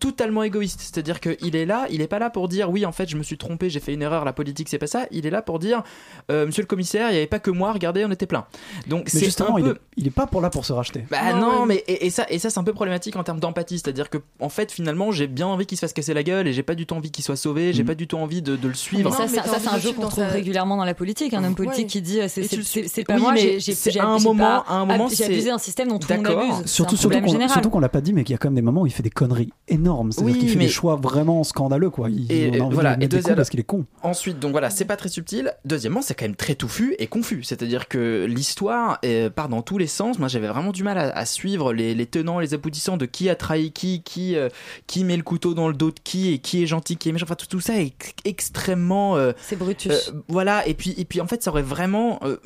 totalement 0.00 0.42
égoïstes. 0.42 0.80
C'est-à-dire 0.80 1.20
qu'il 1.20 1.56
est 1.56 1.66
là, 1.66 1.86
il 1.90 2.00
est 2.00 2.06
pas 2.06 2.18
là 2.18 2.30
pour 2.30 2.48
dire 2.48 2.70
oui 2.70 2.84
en 2.86 2.92
fait 2.92 3.08
je 3.08 3.16
me 3.16 3.22
suis 3.22 3.36
trompé, 3.38 3.70
j'ai 3.70 3.80
fait 3.80 3.94
une 3.94 4.02
erreur, 4.02 4.24
la 4.24 4.32
politique 4.32 4.68
c'est 4.68 4.78
pas 4.78 4.86
ça. 4.86 5.06
Il 5.10 5.26
est 5.26 5.30
là 5.30 5.42
pour 5.42 5.58
dire 5.58 5.82
euh, 6.30 6.46
Monsieur 6.46 6.62
le 6.62 6.66
commissaire, 6.66 7.10
il 7.10 7.14
y 7.14 7.16
avait 7.18 7.26
pas 7.26 7.38
que 7.38 7.50
moi, 7.50 7.72
regardez 7.72 8.04
on 8.04 8.10
était 8.10 8.26
plein. 8.26 8.44
Donc 8.88 9.10
Mais 9.14 9.20
justement, 9.20 9.56
un 9.56 9.60
il, 9.60 9.64
peu 9.64 9.70
est, 9.72 9.78
il 9.96 10.06
est 10.06 10.10
pas 10.10 10.26
pour 10.26 10.40
là 10.40 10.50
pour 10.50 10.64
se 10.64 10.72
racheter. 10.72 11.04
bah 11.10 11.32
non, 11.34 11.66
mais 11.66 11.84
et, 11.88 12.06
et 12.06 12.10
ça, 12.10 12.26
et 12.28 12.38
ça 12.38 12.50
c'est 12.50 12.58
un 12.58 12.64
peu 12.64 12.72
problématique 12.72 13.16
en 13.16 13.24
termes 13.24 13.40
d'empathie, 13.40 13.78
c'est-à-dire 13.78 14.10
que 14.10 14.18
en 14.40 14.48
fait 14.48 14.72
finalement 14.72 15.10
j'ai 15.12 15.26
bien 15.26 15.46
envie 15.46 15.66
qu'il 15.66 15.76
se 15.78 15.80
fasse 15.80 15.92
casser 15.92 16.14
la 16.14 16.22
gueule 16.22 16.48
et 16.48 16.52
j'ai 16.52 16.62
pas 16.62 16.74
du 16.74 16.86
tout 16.86 16.94
envie 16.94 17.10
qu'il 17.10 17.24
soit 17.24 17.36
sauvé, 17.36 17.72
j'ai 17.72 17.82
Mm. 17.82 17.86
pas 17.86 17.94
du 17.94 18.06
tout 18.06 18.16
envie 18.16 18.42
de, 18.42 18.56
de 18.56 18.68
le 18.68 18.74
suivre. 18.74 19.12
ça, 19.14 19.26
mais 19.30 19.38
ça, 19.38 19.58
c'est 19.60 19.68
un 19.68 19.78
jeu 19.78 19.92
qu'on 19.92 20.02
trouve 20.02 20.14
sa- 20.24 20.28
régulièrement 20.28 20.76
dans 20.76 20.84
la 20.84 20.94
politique. 20.94 21.34
Un 21.34 21.44
homme 21.44 21.54
politique 21.54 21.84
Ouais. 21.84 21.90
qui 21.90 22.02
dit 22.02 22.20
euh, 22.20 22.28
c'est 22.28 23.04
pas 23.04 23.14
Oui, 23.16 23.20
moi, 23.20 23.32
mais 23.32 23.60
j'ai 23.60 23.74
j'ai- 23.74 24.00
un 24.00 24.18
moment- 24.18 24.64
un 24.68 24.84
moment, 24.86 25.06
abusé 25.06 25.50
d'un 25.50 25.58
système 25.58 25.88
dont 25.88 25.98
tout 25.98 26.08
le 26.10 26.16
monde 26.16 26.24
D'accord. 26.26 26.42
abuse. 26.42 26.54
Un 26.64 26.66
Surtout, 26.66 26.96
qu'on 26.96 27.26
général. 27.28 27.50
surtout 27.50 27.70
qu'on 27.70 27.78
l'a 27.80 27.88
pas 27.88 28.00
dit, 28.00 28.12
mais 28.12 28.24
qu'il 28.24 28.32
y 28.32 28.34
a 28.34 28.38
quand 28.38 28.48
même 28.48 28.54
des 28.54 28.62
moments 28.62 28.82
où 28.82 28.86
il 28.86 28.92
fait 28.92 29.02
des 29.02 29.10
conneries 29.10 29.52
énormes. 29.68 29.83
C'est-à-dire 29.84 30.34
Oui, 30.34 30.38
qu'il 30.40 30.48
fait 30.48 30.56
mais- 30.56 30.64
des 30.66 30.70
choix 30.70 30.96
vraiment 30.96 31.44
scandaleux, 31.44 31.90
quoi. 31.90 32.08
Il, 32.10 32.30
Et, 32.32 32.50
on 32.50 32.52
a 32.52 32.56
euh, 32.56 32.60
envie 32.62 32.74
voilà, 32.74 32.90
de 32.90 32.94
lui 32.96 33.04
et 33.04 33.04
mettre 33.04 33.10
des 33.10 33.16
deuxième- 33.18 33.22
coups 33.34 33.36
parce 33.36 33.50
qu'il 33.50 33.60
est 33.60 33.64
con. 33.64 33.84
Ensuite, 34.02 34.38
donc 34.38 34.52
voilà, 34.52 34.70
c'est 34.70 34.84
pas 34.84 34.96
très 34.96 35.08
subtil. 35.08 35.52
Deuxièmement, 35.64 36.02
c'est 36.02 36.14
quand 36.14 36.24
même 36.24 36.36
très 36.36 36.54
touffu 36.54 36.94
et 36.98 37.06
confus. 37.06 37.42
C'est-à-dire 37.44 37.88
que 37.88 38.24
l'histoire 38.28 38.98
euh, 39.04 39.30
part 39.30 39.48
dans 39.48 39.62
tous 39.62 39.78
les 39.78 39.86
sens. 39.86 40.18
Moi, 40.18 40.28
j'avais 40.28 40.48
vraiment 40.48 40.72
du 40.72 40.82
mal 40.82 40.98
à, 40.98 41.10
à 41.16 41.24
suivre 41.26 41.72
les, 41.72 41.94
les 41.94 42.06
tenants, 42.06 42.38
les 42.40 42.54
aboutissants 42.54 42.96
de 42.96 43.06
qui 43.06 43.28
a 43.28 43.34
trahi 43.36 43.72
qui, 43.72 44.02
qui, 44.02 44.36
euh, 44.36 44.48
qui 44.86 45.04
met 45.04 45.16
le 45.16 45.22
couteau 45.22 45.54
dans 45.54 45.68
le 45.68 45.74
dos 45.74 45.90
de 45.90 46.00
qui 46.02 46.32
et 46.32 46.38
qui 46.38 46.62
est 46.62 46.66
gentil, 46.66 46.96
qui 46.96 47.08
est 47.08 47.12
méchant. 47.12 47.24
Enfin, 47.26 47.34
tout, 47.36 47.46
tout 47.46 47.60
ça 47.60 47.78
est 47.80 47.92
extrêmement. 48.24 49.16
euh, 49.16 49.32
C'est 49.38 49.56
Brutus. 49.56 49.92
euh, 49.92 50.20
voilà, 50.28 50.66
et 50.66 50.74
puis, 50.74 50.94
et 50.96 51.04
puis 51.04 51.20
en 51.20 51.26
fait, 51.26 51.42
ça 51.42 51.50
aurait 51.50 51.62
vraiment 51.62 52.18
euh, 52.22 52.36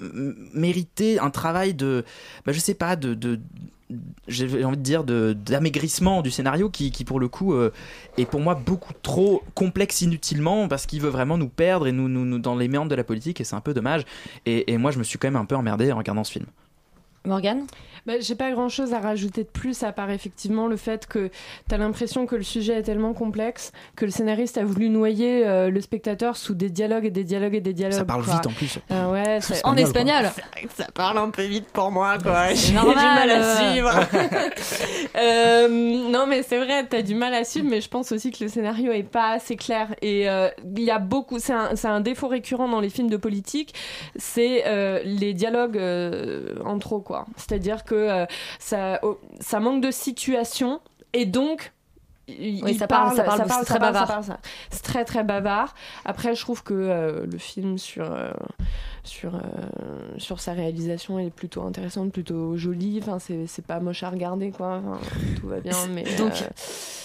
mérité 0.54 1.18
un 1.18 1.30
travail 1.30 1.74
de, 1.74 2.04
bah, 2.46 2.52
je 2.52 2.60
sais 2.60 2.74
pas, 2.74 2.96
de, 2.96 3.14
de 3.14 3.40
j'ai 4.26 4.64
envie 4.64 4.76
de 4.76 4.82
dire 4.82 5.04
d'amaigrissement 5.04 6.22
du 6.22 6.30
scénario 6.30 6.68
qui, 6.68 6.90
qui 6.90 7.04
pour 7.04 7.20
le 7.20 7.28
coup 7.28 7.54
euh, 7.54 7.72
est 8.16 8.26
pour 8.26 8.40
moi 8.40 8.54
beaucoup 8.54 8.92
trop 9.02 9.42
complexe 9.54 10.02
inutilement 10.02 10.68
parce 10.68 10.86
qu'il 10.86 11.00
veut 11.00 11.08
vraiment 11.08 11.38
nous 11.38 11.48
perdre 11.48 11.86
et 11.86 11.92
nous, 11.92 12.08
nous, 12.08 12.24
nous 12.24 12.38
dans 12.38 12.56
les 12.56 12.68
méandres 12.68 12.90
de 12.90 12.94
la 12.94 13.04
politique 13.04 13.40
et 13.40 13.44
c'est 13.44 13.56
un 13.56 13.60
peu 13.60 13.74
dommage. 13.74 14.04
Et, 14.46 14.72
et 14.72 14.78
moi 14.78 14.90
je 14.90 14.98
me 14.98 15.04
suis 15.04 15.18
quand 15.18 15.28
même 15.28 15.36
un 15.36 15.46
peu 15.46 15.56
emmerdé 15.56 15.90
en 15.92 15.98
regardant 15.98 16.24
ce 16.24 16.32
film. 16.32 16.46
Morgane? 17.24 17.66
Bah, 18.08 18.14
J'ai 18.20 18.34
pas 18.36 18.50
grand 18.52 18.70
chose 18.70 18.94
à 18.94 19.00
rajouter 19.00 19.44
de 19.44 19.48
plus 19.50 19.82
à 19.82 19.92
part 19.92 20.10
effectivement 20.10 20.66
le 20.66 20.78
fait 20.78 21.06
que 21.06 21.30
t'as 21.68 21.76
l'impression 21.76 22.24
que 22.24 22.36
le 22.36 22.42
sujet 22.42 22.72
est 22.78 22.82
tellement 22.82 23.12
complexe 23.12 23.70
que 23.96 24.06
le 24.06 24.10
scénariste 24.10 24.56
a 24.56 24.64
voulu 24.64 24.88
noyer 24.88 25.46
euh, 25.46 25.68
le 25.68 25.80
spectateur 25.82 26.38
sous 26.38 26.54
des 26.54 26.70
dialogues 26.70 27.04
et 27.04 27.10
des 27.10 27.22
dialogues 27.22 27.54
et 27.54 27.60
des 27.60 27.74
dialogues. 27.74 27.98
ça 27.98 28.06
parle 28.06 28.24
quoi. 28.24 28.34
vite 28.36 28.46
en 28.46 28.52
plus 28.52 28.78
Ah 28.88 29.10
ouais, 29.10 29.40
c'est- 29.42 29.62
En 29.66 29.76
espagnol. 29.76 30.30
ça 30.74 30.86
parle 30.94 31.18
un 31.18 31.28
peu 31.28 31.42
vite 31.42 31.66
pour 31.70 31.90
moi, 31.90 32.16
quoi. 32.16 32.54
J'ai 32.54 32.68
du 32.68 32.74
normal, 32.76 32.96
mal 32.96 33.30
à 33.30 33.44
euh. 33.44 33.72
suivre. 33.72 33.90
Euh, 35.16 35.68
non, 35.68 36.26
mais 36.28 36.42
c'est 36.44 36.58
vrai, 36.58 36.86
t'as 36.88 37.02
du 37.02 37.14
mal 37.14 37.34
à 37.34 37.42
suivre, 37.42 37.66
mais 37.68 37.80
je 37.80 37.88
pense 37.88 38.12
aussi 38.12 38.30
que 38.30 38.44
le 38.44 38.48
scénario 38.48 38.92
est 38.92 39.02
pas 39.02 39.30
assez 39.32 39.56
clair. 39.56 39.88
Et 40.00 40.28
euh, 40.30 40.48
il 40.76 40.82
y 40.84 40.90
a 40.92 40.98
beaucoup, 41.00 41.38
c'est 41.40 41.52
un, 41.54 41.74
c'est 41.74 41.88
un 41.88 42.00
défaut 42.00 42.28
récurrent 42.28 42.68
dans 42.68 42.80
les 42.80 42.90
films 42.90 43.10
de 43.10 43.16
politique, 43.16 43.74
c'est 44.16 44.64
euh, 44.66 45.00
les 45.04 45.34
dialogues 45.34 45.76
euh, 45.78 46.54
en 46.64 46.78
trop, 46.78 47.00
quoi. 47.00 47.26
C'est-à-dire 47.36 47.84
que 47.84 47.97
euh, 47.98 48.26
ça, 48.58 49.00
ça 49.40 49.60
manque 49.60 49.82
de 49.82 49.90
situation, 49.90 50.80
et 51.12 51.26
donc. 51.26 51.72
Il- 52.28 52.62
Oui, 52.64 52.72
il 52.72 52.78
ça 52.78 52.86
parle, 52.86 53.16
ça 53.16 53.24
parle, 53.24 53.42
c'est 53.42 53.48
ça 53.48 53.64
très 53.64 53.78
parle, 53.78 53.94
ça 53.94 54.00
bavard. 54.00 54.06
parle, 54.08 54.24
ça- 54.24 54.38
C'est 54.70 54.82
très 54.82 55.04
très 55.04 55.24
bavard. 55.24 55.74
Après, 56.04 56.34
je 56.34 56.40
trouve 56.40 56.62
que 56.62 56.74
euh, 56.74 57.26
le 57.30 57.38
film 57.38 57.78
sur 57.78 58.12
euh, 58.12 58.30
sur 59.04 59.34
euh, 59.36 59.38
sur 60.18 60.40
sa 60.40 60.52
réalisation 60.52 61.18
est 61.18 61.30
plutôt 61.30 61.62
intéressante, 61.62 62.12
plutôt 62.12 62.56
jolie. 62.56 63.00
Enfin, 63.02 63.18
c'est 63.18 63.46
c'est 63.46 63.64
pas 63.66 63.80
moche 63.80 64.02
à 64.02 64.10
regarder, 64.10 64.50
quoi. 64.50 64.80
Enfin, 64.84 65.00
tout 65.40 65.48
va 65.48 65.60
bien, 65.60 65.72
mais 65.92 66.04
Donc, 66.18 66.32
euh, 66.42 66.46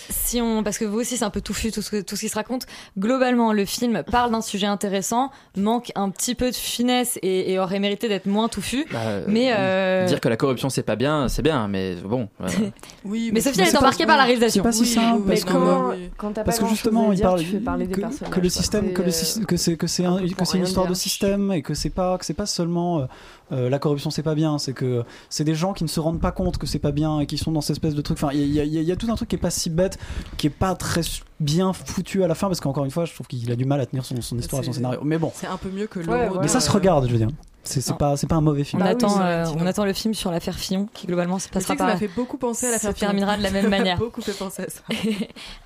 si 0.09 0.41
on, 0.41 0.63
parce 0.63 0.77
que 0.77 0.85
vous 0.85 0.99
aussi 0.99 1.15
c'est 1.17 1.23
un 1.23 1.29
peu 1.29 1.39
touffu 1.41 1.71
tout 1.71 1.81
ce, 1.81 1.91
que- 1.91 2.01
tout 2.01 2.15
ce 2.15 2.21
qui 2.21 2.29
se 2.29 2.35
raconte. 2.35 2.65
Globalement, 2.99 3.53
le 3.53 3.63
film 3.65 4.03
parle 4.03 4.31
d'un 4.31 4.41
sujet 4.41 4.67
intéressant, 4.67 5.31
manque 5.55 5.91
un 5.95 6.09
petit 6.09 6.35
peu 6.35 6.49
de 6.51 6.55
finesse 6.55 7.17
et, 7.21 7.51
et 7.53 7.59
aurait 7.59 7.79
mérité 7.79 8.09
d'être 8.09 8.25
moins 8.25 8.49
touffu. 8.49 8.85
Bah, 8.91 8.99
euh, 9.05 9.25
mais 9.27 9.53
euh, 9.55 10.05
dire 10.05 10.19
que 10.19 10.27
la 10.29 10.37
corruption 10.37 10.69
c'est 10.69 10.83
pas 10.83 10.95
bien 10.95 11.27
c'est 11.29 11.41
bien 11.41 11.67
mais 11.67 11.95
bon 11.95 12.27
euh, 12.41 12.47
Oui, 13.05 13.31
mais 13.33 13.39
Sophie 13.41 13.59
elle 13.61 13.67
est 13.67 13.69
c'est 13.69 13.73
pas- 13.73 13.79
embarquée 13.79 14.05
par 14.05 14.17
la 14.17 14.23
C'est 14.23 14.27
réalisation. 14.27 14.63
pas 14.63 14.71
si 14.71 14.81
Oui, 14.81 14.87
simple 14.87 15.12
parce 15.19 15.27
mais 15.27 15.41
que 15.41 15.51
comment- 15.51 15.89
quand, 15.89 15.95
quand 16.17 16.27
t'as 16.29 16.41
pas 16.41 16.43
parce 16.45 16.57
que 16.57 16.61
grand-chose 16.63 16.77
justement 16.77 17.11
il 17.11 17.15
dire, 17.15 17.25
parle 17.25 17.39
tu 17.39 17.45
fais 17.45 17.59
parler 17.59 17.87
des 17.87 17.93
que, 17.93 18.01
le 18.41 18.49
système 18.49 18.85
C'est, 18.87 18.93
que 18.93 19.01
le 19.01 19.11
c'est 19.57 19.77
que 19.77 19.87
c'est 19.87 20.05
un- 20.05 20.17
comprends 20.17 20.35
que 20.35 20.45
c'est 20.45 20.57
une 20.57 20.63
histoire 20.65 20.87
de 20.87 20.93
système 20.93 21.51
et 21.51 21.61
que 21.61 21.73
c'est 21.73 21.89
pas 21.89 22.17
que 22.17 22.25
c'est 22.25 22.33
pas 22.33 22.45
seulement 22.45 22.99
euh, 22.99 23.05
euh, 23.51 23.69
la 23.69 23.79
corruption 23.79 24.09
c'est 24.09 24.23
pas 24.23 24.35
bien. 24.35 24.57
C'est 24.57 24.73
que 24.73 25.03
c'est 25.29 25.43
des 25.43 25.55
gens 25.55 25.73
qui 25.73 25.83
ne 25.83 25.89
se 25.89 25.99
rendent 25.99 26.21
pas 26.21 26.31
compte 26.31 26.57
que 26.57 26.65
c'est 26.67 26.79
pas 26.79 26.91
bien 26.91 27.19
et 27.19 27.25
qui 27.25 27.37
sont 27.37 27.51
dans 27.51 27.61
cette 27.61 27.75
espèce 27.77 27.95
de 27.95 28.01
truc. 28.01 28.17
Enfin 28.17 28.29
il 28.33 28.47
y, 28.53 28.59
a- 28.59 28.63
y 28.63 28.83
y 28.83 28.97
tout 28.97 29.11
un 29.11 29.15
truc 29.15 29.29
qui 29.29 29.35
est 29.35 29.39
pas 29.39 29.49
si 29.51 29.69
bête 29.69 29.97
qui 30.37 30.47
est 30.47 30.49
pas 30.49 30.75
très 30.75 31.01
bien 31.39 31.73
foutu 31.73 32.23
à 32.23 32.27
la 32.27 32.35
fin 32.35 32.47
parce 32.47 32.59
qu'encore 32.61 32.85
une 32.85 32.91
fois 32.91 33.05
je 33.05 33.13
trouve 33.13 33.27
qu'il 33.27 33.51
a 33.51 33.55
du 33.55 33.65
mal 33.65 33.79
à 33.81 33.85
tenir 33.85 34.05
son, 34.05 34.21
son 34.21 34.37
histoire 34.37 34.61
et 34.61 34.65
son 34.65 34.73
scénario. 34.73 34.99
Mais 35.03 35.17
bon. 35.17 35.31
C'est 35.35 35.47
un 35.47 35.57
peu 35.57 35.69
mieux 35.69 35.87
que 35.87 35.99
Ouais, 35.99 36.29
ouais, 36.29 36.29
mais 36.41 36.47
ça 36.47 36.59
se 36.59 36.71
regarde 36.71 37.05
je 37.07 37.11
veux 37.11 37.17
dire 37.17 37.29
c'est 37.63 37.97
pas 37.97 38.17
c'est 38.17 38.27
pas 38.27 38.35
un 38.35 38.41
mauvais 38.41 38.63
film 38.63 38.81
On, 38.81 38.85
Bah 38.85 38.91
oui, 38.91 38.97
attend, 38.97 39.09
c'est 39.17 39.21
euh, 39.23 39.45
on 39.57 39.65
attend 39.65 39.85
le 39.85 39.93
film 39.93 40.13
sur 40.13 40.31
l'affaire 40.31 40.55
Fillon 40.55 40.87
qui 40.93 41.07
globalement 41.07 41.39
se 41.39 41.47
Mais 41.47 41.53
passera 41.53 41.73
que 41.75 41.79
ça 41.79 41.85
par 41.85 41.93
m'a 41.93 41.99
fait 41.99 42.07
beaucoup 42.09 42.37
penser 42.37 42.67
à 42.67 42.71
la 42.71 42.77
ça 42.77 42.89
faire 42.93 43.07
terminera 43.07 43.37
de 43.37 43.43
la 43.43 43.51
même 43.51 43.69
manière. 43.77 43.97
beaucoup 43.97 44.21
fait 44.21 44.33
penser 44.33 44.63
à 44.63 44.69
ça. 44.69 44.81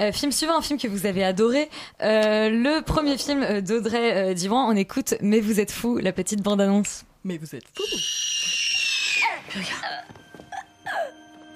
Euh, 0.02 0.12
film 0.12 0.32
suivant, 0.32 0.58
un 0.58 0.62
film 0.62 0.80
que 0.80 0.88
vous 0.88 1.06
avez 1.08 1.24
adoré. 1.24 1.70
Euh, 2.02 2.50
le 2.50 2.82
premier 2.84 3.18
film 3.18 3.42
euh, 3.42 3.62
d'Audrey 3.62 4.32
euh, 4.32 4.34
Diwan, 4.36 4.66
on 4.70 4.76
écoute 4.76 5.16
Mais 5.22 5.40
vous 5.40 5.60
êtes 5.60 5.72
fou, 5.72 5.98
la 5.98 6.12
petite 6.14 6.42
bande-annonce. 6.44 7.04
Mais 7.24 7.38
vous 7.40 7.56
êtes 7.56 7.64
fous. 7.76 7.84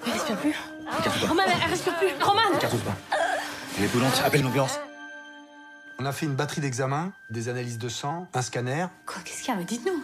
Elle 0.06 0.12
respire 0.12 0.36
plus. 0.38 0.54
Roman, 1.28 1.42
elle 1.46 1.70
respire 1.70 1.96
plus. 1.98 2.08
Roman 2.20 2.40
Elle 3.78 3.84
est 3.84 3.88
brûlante, 3.88 4.22
appelle 4.24 4.42
l'ambulance. 4.42 4.78
On 6.00 6.04
a 6.04 6.12
fait 6.12 6.26
une 6.26 6.34
batterie 6.34 6.60
d'examens, 6.60 7.12
des 7.30 7.48
analyses 7.48 7.78
de 7.78 7.88
sang, 7.88 8.26
un 8.34 8.42
scanner. 8.42 8.86
Quoi, 9.06 9.22
qu'est-ce 9.24 9.42
qu'il 9.42 9.52
y 9.52 9.56
a? 9.56 9.58
Mais 9.58 9.64
dites-nous. 9.64 10.02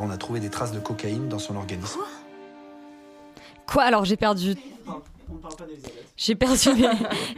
On 0.00 0.10
a 0.10 0.16
trouvé 0.16 0.40
des 0.40 0.48
traces 0.48 0.72
de 0.72 0.80
cocaïne 0.80 1.28
dans 1.28 1.38
son 1.38 1.56
organisme. 1.56 2.00
Quoi 3.66 3.84
Alors 3.84 4.04
j'ai 4.04 4.16
perdu. 4.16 4.56
J'ai 6.16 6.34
perdu, 6.34 6.70
mes... 6.76 6.88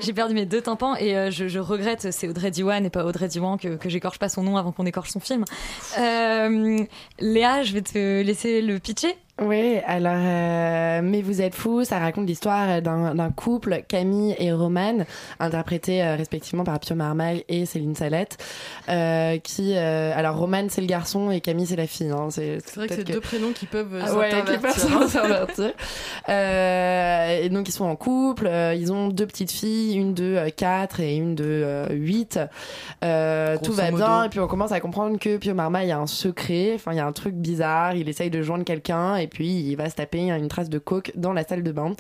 j'ai 0.01 0.13
perdu 0.13 0.35
mes 0.35 0.47
deux 0.47 0.63
tympans 0.63 0.97
et 0.97 1.17
euh, 1.17 1.31
je, 1.31 1.49
je 1.49 1.59
regrette, 1.59 2.11
c'est 2.11 2.29
Audrey 2.29 2.51
Diwan 2.51 2.85
et 2.85 2.91
pas 2.91 3.05
Audrey 3.05 3.29
Diwan 3.29 3.59
que, 3.59 3.77
que 3.77 3.89
j'écorche 3.89 4.19
pas 4.19 4.29
son 4.29 4.43
nom 4.43 4.57
avant 4.57 4.73
qu'on 4.73 4.87
écorche 4.87 5.11
son 5.11 5.21
film. 5.21 5.45
Euh, 5.99 6.79
Léa, 7.19 7.63
je 7.65 7.75
vais 7.75 7.83
te 7.83 8.23
laisser 8.23 8.63
le 8.63 8.79
pitcher. 8.79 9.17
Oui, 9.47 9.79
alors, 9.87 10.13
euh, 10.17 11.01
Mais 11.03 11.23
vous 11.23 11.41
êtes 11.43 11.55
fous, 11.55 11.85
ça 11.85 11.99
raconte 11.99 12.27
l'histoire 12.27 12.81
d'un 12.83 13.15
d'un 13.15 13.31
couple, 13.31 13.83
Camille 13.89 14.35
et 14.39 14.53
Roman, 14.53 15.05
interprétés 15.41 16.03
euh, 16.03 16.17
respectivement 16.17 16.65
par 16.65 16.79
Pio 16.81 16.95
Marmaille 16.95 17.45
et 17.49 17.67
Céline 17.67 17.95
Salette, 17.95 18.39
euh, 18.89 19.39
qui, 19.39 19.75
euh, 19.77 20.13
alors 20.15 20.37
Roman 20.37 20.67
c'est 20.69 20.81
le 20.81 20.87
garçon 20.87 21.31
et 21.31 21.41
Camille 21.41 21.67
c'est 21.67 21.77
la 21.77 21.87
fille. 21.87 22.11
Hein, 22.11 22.29
c'est 22.31 22.59
vrai 22.77 22.89
que 22.89 22.95
c'est 22.95 23.05
deux 23.05 23.21
prénoms 23.21 23.53
qui 23.53 23.67
peuvent 23.67 23.95
euh, 23.95 24.03
Ah 24.07 24.15
ouais, 24.15 24.31
s'intervertir. 24.31 25.09
s'intervertir. 25.09 25.73
Euh, 26.29 27.43
et 27.43 27.49
donc 27.49 27.69
ils 27.69 27.73
sont 27.73 27.85
en 27.85 27.97
couple, 27.97 28.47
euh, 28.47 28.75
ils 28.75 28.93
ont 28.93 29.09
deux 29.09 29.27
petites 29.27 29.51
filles, 29.51 29.95
une 29.97 30.15
de 30.15 30.49
4 30.57 31.01
et 31.01 31.17
une 31.17 31.35
de 31.35 31.87
8. 31.91 32.39
Euh, 33.05 33.55
Grosso 33.57 33.65
tout 33.65 33.73
va 33.77 33.91
modo. 33.91 33.97
bien 34.05 34.25
et 34.25 34.29
puis 34.29 34.41
on 34.41 34.47
commence 34.47 34.73
à 34.73 34.81
comprendre 34.81 35.19
que 35.19 35.37
Pio 35.37 35.55
Marmaille 35.55 35.91
a 35.91 35.99
un 35.99 36.07
secret, 36.07 36.73
enfin 36.75 36.93
il 36.93 36.97
y 36.97 37.01
a 37.01 37.07
un 37.07 37.13
truc 37.13 37.35
bizarre, 37.35 37.95
il 37.95 38.09
essaye 38.09 38.31
de 38.31 38.43
joindre 38.43 38.65
quelqu'un 38.65 39.17
et 39.17 39.27
puis 39.33 39.49
il 39.49 39.77
va 39.77 39.89
se 39.91 39.95
taper 39.97 40.31
une 40.31 40.49
trace 40.49 40.69
de 40.69 40.79
coke 40.79 41.13
dans 41.17 41.33
la 41.33 41.45
salle 41.45 41.63
de 41.63 41.73
bain. 41.73 41.93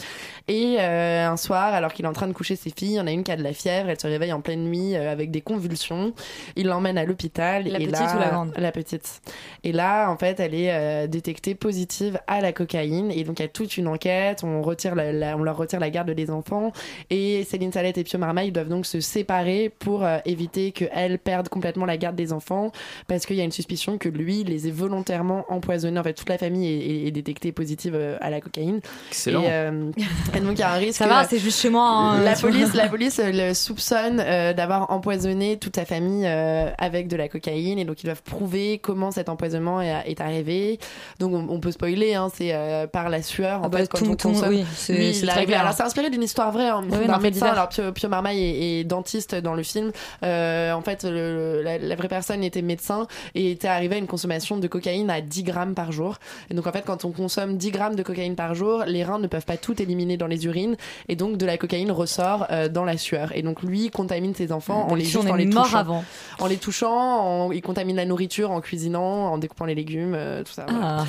Et 0.49 0.77
euh, 0.81 1.29
un 1.29 1.37
soir, 1.37 1.75
alors 1.75 1.93
qu'il 1.93 2.05
est 2.05 2.09
en 2.09 2.13
train 2.13 2.27
de 2.29 2.33
coucher 2.33 2.57
ses 2.57 2.71
filles, 2.71 2.93
il 2.93 2.97
y 2.97 3.01
en 3.01 3.07
a 3.07 3.11
une 3.13 3.25
qui 3.25 3.33
a 3.33 3.37
de 3.37 3.43
la 3.43 3.53
fièvre, 3.53 3.89
elle 3.89 4.01
se 4.01 4.07
réveille 4.07 4.33
en 4.33 4.41
pleine 4.41 4.65
nuit 4.65 4.95
euh, 4.97 5.11
avec 5.11 5.31
des 5.31 5.41
convulsions. 5.41 6.13
Il 6.57 6.67
l'emmène 6.67 6.99
à 6.99 7.05
l'hôpital. 7.05 7.65
La 7.69 7.79
et 7.81 7.87
petite 7.87 7.93
là, 8.01 8.17
ou 8.17 8.19
la 8.19 8.29
grande? 8.29 8.53
La 8.57 8.73
petite. 8.73 9.21
Et 9.65 9.73
là, 9.73 10.11
en 10.11 10.17
fait, 10.17 10.41
elle 10.41 10.55
est 10.55 10.73
euh, 10.73 11.07
détectée 11.07 11.55
positive 11.55 12.19
à 12.27 12.41
la 12.41 12.53
cocaïne. 12.53 13.11
Et 13.11 13.25
donc, 13.25 13.39
il 13.39 13.43
y 13.43 13.45
a 13.45 13.49
toute 13.49 13.77
une 13.77 13.89
enquête. 13.89 14.43
On, 14.45 14.63
retire 14.63 14.95
la- 14.95 15.13
la- 15.13 15.37
on 15.37 15.43
leur 15.43 15.57
retire 15.57 15.81
la 15.81 15.91
garde 15.91 16.11
des 16.11 16.31
enfants. 16.31 16.73
Et 17.11 17.45
Céline 17.45 17.73
Salette 17.73 17.99
et 17.99 18.05
Pio 18.05 18.19
Marmaille 18.19 18.53
doivent 18.53 18.69
donc 18.69 18.87
se 18.87 19.01
séparer 19.01 19.71
pour 19.79 20.05
euh, 20.05 20.19
éviter 20.25 20.73
qu'elle 20.73 21.19
perde 21.19 21.49
complètement 21.49 21.87
la 21.87 21.97
garde 21.97 22.17
des 22.17 22.33
enfants. 22.33 22.73
Parce 23.07 23.27
qu'il 23.27 23.37
y 23.37 23.41
a 23.41 23.45
une 23.45 23.53
suspicion 23.53 23.99
que 23.99 24.09
lui 24.09 24.45
les 24.45 24.69
ait 24.69 24.73
volontairement 24.73 25.45
empoisonnés. 25.49 25.99
En 25.99 26.03
fait, 26.03 26.15
toute 26.15 26.29
la 26.29 26.39
famille 26.39 26.67
est, 26.67 27.05
est- 27.05 27.07
est 27.07 27.11
détectée 27.13 27.53
positive 27.53 27.95
euh, 27.95 28.17
à 28.21 28.31
la 28.31 28.41
cocaïne. 28.41 28.81
Excellent. 29.09 29.43
Et, 29.43 29.47
euh, 29.51 29.91
et 30.37 30.41
donc, 30.41 30.53
il 30.55 30.59
y 30.59 30.63
a 30.63 30.73
un 30.73 30.77
risque. 30.77 30.99
Ça 30.99 31.07
va, 31.07 31.25
c'est 31.25 31.39
juste 31.39 31.61
chez 31.61 31.71
moi. 31.71 31.87
hein, 31.89 32.21
La 32.23 32.35
police, 32.35 32.75
la 32.75 32.89
police 32.91 33.19
euh, 33.21 33.31
le 33.33 33.55
soupçonne 33.55 34.21
euh, 34.25 34.53
d'avoir 34.53 34.91
empoisonné 34.91 35.57
toute 35.59 35.77
sa 35.77 35.85
famille 35.85 36.25
euh, 36.27 36.71
avec 36.79 37.09
de 37.09 37.17
la 37.17 37.29
cocaïne 37.29 37.79
et 37.79 37.85
donc 37.85 38.03
ils 38.03 38.07
doivent 38.07 38.23
prouver 38.23 38.79
comment 38.79 39.11
cet 39.11 39.29
empoisonnement 39.29 39.81
est, 39.81 39.95
est 40.07 40.21
arrivé. 40.21 40.79
Donc 41.19 41.33
on, 41.35 41.47
on 41.49 41.61
peut 41.61 41.71
spoiler, 41.73 42.15
hein, 42.15 42.29
c'est 42.35 42.53
euh, 42.55 42.87
par 42.87 43.09
la 43.09 43.23
sueur 43.23 43.61
en 43.61 43.65
Ah 43.65 43.69
bah, 43.69 43.79
fait 43.79 43.89
quand 43.89 43.99
tout- 43.99 44.11
on 44.11 44.17
tout- 44.17 44.29
consomme. 44.29 44.49
oui, 44.51 44.65
c'est- 44.75 45.27
très 45.27 45.47
clair. 45.47 45.61
Alors 45.61 45.73
c'est 45.75 45.83
inspiré 45.83 46.11
d'une 46.11 46.23
histoire 46.23 46.51
vraie 46.53 46.69
hein, 46.69 46.83
Oui, 46.91 46.99
non, 47.01 47.07
d'un 47.07 47.19
médecin. 47.19 47.47
Alors 47.47 47.69
Pio, 47.69 47.93
Pio 47.93 48.09
Marmaille 48.09 48.43
est, 48.43 48.81
est 48.81 48.85
dentiste 48.85 49.35
dans 49.35 49.55
le 49.55 49.63
film. 49.63 49.93
Euh, 50.25 50.73
en 50.73 50.81
fait, 50.83 51.05
le- 51.05 51.63
la, 51.63 51.79
la 51.79 51.95
vraie 51.97 52.09
personne 52.09 52.43
était 52.45 52.63
médecin 52.63 53.07
et 53.35 53.51
était 53.51 53.69
arrivé 53.69 53.97
à 53.97 53.99
une 53.99 54.07
consommation 54.07 54.57
de 54.57 54.67
cocaïne 54.69 55.11
à 55.11 55.21
10 55.21 55.43
grammes 55.43 55.75
par 55.75 55.93
jour. 55.93 56.19
Et 56.51 56.55
donc 56.55 56.67
en 56.67 56.73
fait, 56.73 56.83
quand 56.87 57.02
on 57.05 57.11
consomme 57.13 57.57
10 57.57 57.71
grammes 57.71 57.95
de 57.97 58.03
cocaïne 58.03 58.35
par 58.37 58.55
jour, 58.55 58.85
les 58.87 59.05
reins 59.05 59.19
ne 59.19 59.27
peuvent 59.27 59.45
pas 59.45 59.57
tout 59.57 59.81
éliminer 59.83 60.17
dans 60.17 60.27
les 60.27 60.45
urines 60.47 60.77
et 61.09 61.17
donc 61.17 61.37
de 61.37 61.47
la 61.47 61.57
cocaïne 61.59 61.91
ressort 61.91 62.47
euh, 62.51 62.69
dans 62.69 62.85
la 62.85 62.97
sueur. 62.97 63.31
Et 63.37 63.43
donc 63.43 63.63
lui 63.63 63.91
contamine 63.91 64.35
ses 64.35 64.53
enfants 64.53 64.89
en 64.91 64.95
les 64.95 65.05
juste 65.05 65.17
on 65.17 65.31
en 65.31 65.37
est 65.37 65.45
les 65.45 65.51
touchant. 65.51 65.77
avant. 65.79 66.05
En 66.39 66.47
les 66.47 66.57
touchant, 66.57 67.47
en- 67.47 67.53
il 67.53 67.63
contamine 67.63 67.97
la 67.97 68.05
nourriture 68.05 68.51
en 68.51 68.61
cuisinant, 68.61 69.33
en 69.33 69.39
découpant 69.39 69.65
les 69.65 69.75
légumes, 69.75 70.15
euh, 70.15 70.43
tout 70.43 70.53
ça. 70.53 70.67
Ah. 70.69 70.73
Voilà, 70.73 71.05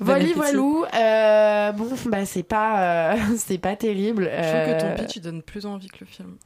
Appétit. 0.00 0.32
voilou. 0.32 0.84
Euh, 0.94 1.72
bon, 1.72 1.86
bah 2.06 2.24
c'est 2.24 2.42
pas, 2.42 3.12
euh, 3.12 3.16
c'est 3.36 3.58
pas 3.58 3.76
terrible. 3.76 4.24
Je 4.30 4.42
trouve 4.42 4.74
que 4.74 4.80
ton 4.80 4.86
Euh, 4.88 4.94
pitch 4.96 5.16
il 5.16 5.20
donne 5.22 5.42
plus 5.42 5.66
envie 5.66 5.88
que 5.88 5.98
le 6.00 6.06
film. 6.06 6.36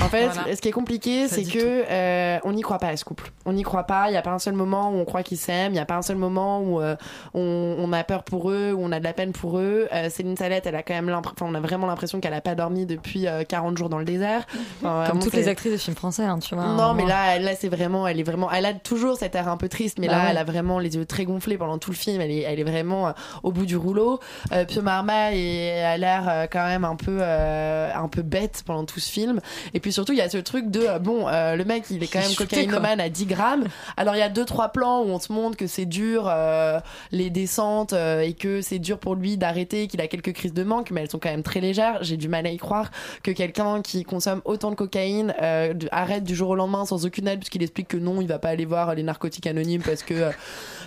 en 0.00 0.08
fait, 0.08 0.26
Voilà. 0.28 0.54
ce 0.56 0.60
qui 0.60 0.68
est 0.68 0.72
compliqué, 0.72 1.28
Ça 1.28 1.36
c'est 1.36 1.44
que 1.44 1.84
euh, 1.90 2.38
on 2.44 2.52
n'y 2.52 2.62
croit 2.62 2.78
pas 2.78 2.88
à 2.88 2.96
ce 2.96 3.04
couple. 3.04 3.30
On 3.46 3.52
n'y 3.52 3.62
croit 3.62 3.84
pas. 3.84 4.08
Il 4.08 4.12
n'y 4.12 4.16
a 4.16 4.22
pas 4.22 4.30
un 4.32 4.38
seul 4.38 4.54
moment 4.54 4.90
où 4.90 4.94
on 4.96 5.04
croit 5.04 5.22
qu'ils 5.22 5.38
s'aiment. 5.38 5.72
Il 5.72 5.76
n'y 5.76 5.80
a 5.80 5.84
pas 5.86 5.96
un 5.96 6.02
seul 6.02 6.16
moment 6.16 6.60
où 6.60 6.80
euh, 6.80 6.96
on, 7.34 7.76
on 7.78 7.92
a 7.92 8.04
peur 8.04 8.22
pour 8.24 8.50
eux, 8.50 8.72
où 8.76 8.80
on 8.82 8.92
a 8.92 8.98
de 8.98 9.04
la 9.04 9.12
peine 9.12 9.32
pour 9.32 9.58
eux. 9.58 9.88
Euh, 9.92 10.10
Céline 10.10 10.36
Salette, 10.36 10.66
elle 10.66 10.76
a 10.76 10.82
quand 10.82 10.94
même 10.94 11.08
l'impression, 11.08 11.46
on 11.46 11.54
a 11.54 11.60
vraiment 11.60 11.86
l'impression 11.86 12.20
qu'elle 12.20 12.34
a 12.34 12.40
pas 12.40 12.54
dormi 12.54 12.86
depuis 12.86 13.26
euh, 13.26 13.44
40 13.44 13.76
jours 13.78 13.88
dans 13.88 13.98
le 13.98 14.04
désert. 14.04 14.46
Enfin, 14.84 15.04
Comme 15.10 15.18
toutes 15.20 15.32
c'est- 15.32 15.36
les 15.38 15.48
actrices 15.48 15.72
de 15.72 15.76
films 15.78 15.96
français, 15.96 16.24
hein, 16.24 16.38
tu 16.38 16.54
vois. 16.54 16.64
non, 16.74 16.94
mais 16.94 17.04
là, 17.06 17.38
là, 17.38 17.52
c'est 17.58 17.68
vraiment, 17.68 18.06
elle 18.06 18.18
est 18.18 18.22
vraiment, 18.24 18.50
elle 18.50 18.66
a 18.66 18.72
toujours 18.74 19.16
cet 19.16 19.34
air 19.34 19.48
un 19.48 19.56
peu 19.56 19.68
triste, 19.68 19.98
mais 19.98 20.06
Bah 20.06 20.14
là, 20.14 20.18
ouais. 20.24 20.28
elle 20.30 20.38
a 20.38 20.44
vraiment 20.44 20.78
les 20.78 20.96
yeux 20.96 21.04
très 21.06 21.24
gonflés 21.24 21.58
pendant 21.58 21.78
tout 21.78 21.90
le 21.90 21.96
film. 21.96 22.20
Elle 22.20 22.30
est, 22.30 22.40
elle 22.40 22.58
est 22.58 22.64
vraiment 22.64 22.89
euh, 22.92 23.12
au 23.42 23.52
bout 23.52 23.66
du 23.66 23.76
rouleau. 23.76 24.20
Euh, 24.52 24.64
Pio 24.64 24.82
Marmaille 24.82 25.38
est- 25.40 25.82
a 25.82 25.96
l'air 25.96 26.24
euh, 26.28 26.46
quand 26.50 26.64
même 26.66 26.84
un 26.84 26.96
peu, 26.96 27.18
euh, 27.20 27.90
un 27.94 28.08
peu 28.08 28.22
bête 28.22 28.62
pendant 28.66 28.84
tout 28.84 29.00
ce 29.00 29.10
film. 29.10 29.40
Et 29.74 29.80
puis 29.80 29.92
surtout, 29.92 30.12
il 30.12 30.18
y 30.18 30.22
a 30.22 30.28
ce 30.28 30.38
truc 30.38 30.70
de, 30.70 30.98
bon, 30.98 31.28
euh, 31.28 31.56
le 31.56 31.64
mec, 31.64 31.84
il 31.90 32.02
est 32.02 32.06
quand 32.06 32.18
même 32.20 32.28
cocaïnomane 32.34 33.00
à 33.00 33.08
10 33.08 33.26
grammes. 33.26 33.64
Alors, 33.96 34.14
il 34.14 34.18
y 34.18 34.22
a 34.22 34.28
deux, 34.28 34.44
trois 34.44 34.68
plans 34.70 35.00
où 35.02 35.06
on 35.08 35.18
se 35.18 35.32
montre 35.32 35.56
que 35.56 35.66
c'est 35.66 35.86
dur, 35.86 36.24
euh, 36.28 36.78
les 37.12 37.30
descentes, 37.30 37.92
euh, 37.92 38.20
et 38.20 38.32
que 38.34 38.60
c'est 38.60 38.78
dur 38.78 38.98
pour 38.98 39.14
lui 39.14 39.36
d'arrêter, 39.36 39.86
qu'il 39.86 40.00
a 40.00 40.06
quelques 40.06 40.32
crises 40.32 40.54
de 40.54 40.62
manque, 40.64 40.90
mais 40.90 41.02
elles 41.02 41.10
sont 41.10 41.18
quand 41.18 41.30
même 41.30 41.42
très 41.42 41.60
légères. 41.60 41.98
J'ai 42.02 42.16
du 42.16 42.28
mal 42.28 42.46
à 42.46 42.50
y 42.50 42.56
croire 42.56 42.90
que 43.22 43.30
quelqu'un 43.30 43.82
qui 43.82 44.04
consomme 44.04 44.40
autant 44.44 44.70
de 44.70 44.74
cocaïne 44.76 45.34
euh, 45.42 45.74
arrête 45.92 46.24
du 46.24 46.34
jour 46.34 46.50
au 46.50 46.54
lendemain 46.54 46.84
sans 46.84 47.04
aucune 47.06 47.28
aide, 47.28 47.38
puisqu'il 47.40 47.62
explique 47.62 47.88
que 47.88 47.96
non, 47.96 48.20
il 48.20 48.26
va 48.28 48.38
pas 48.38 48.48
aller 48.48 48.64
voir 48.64 48.94
les 48.94 49.02
narcotiques 49.02 49.46
anonymes 49.46 49.82
parce 49.82 50.02
que 50.02 50.30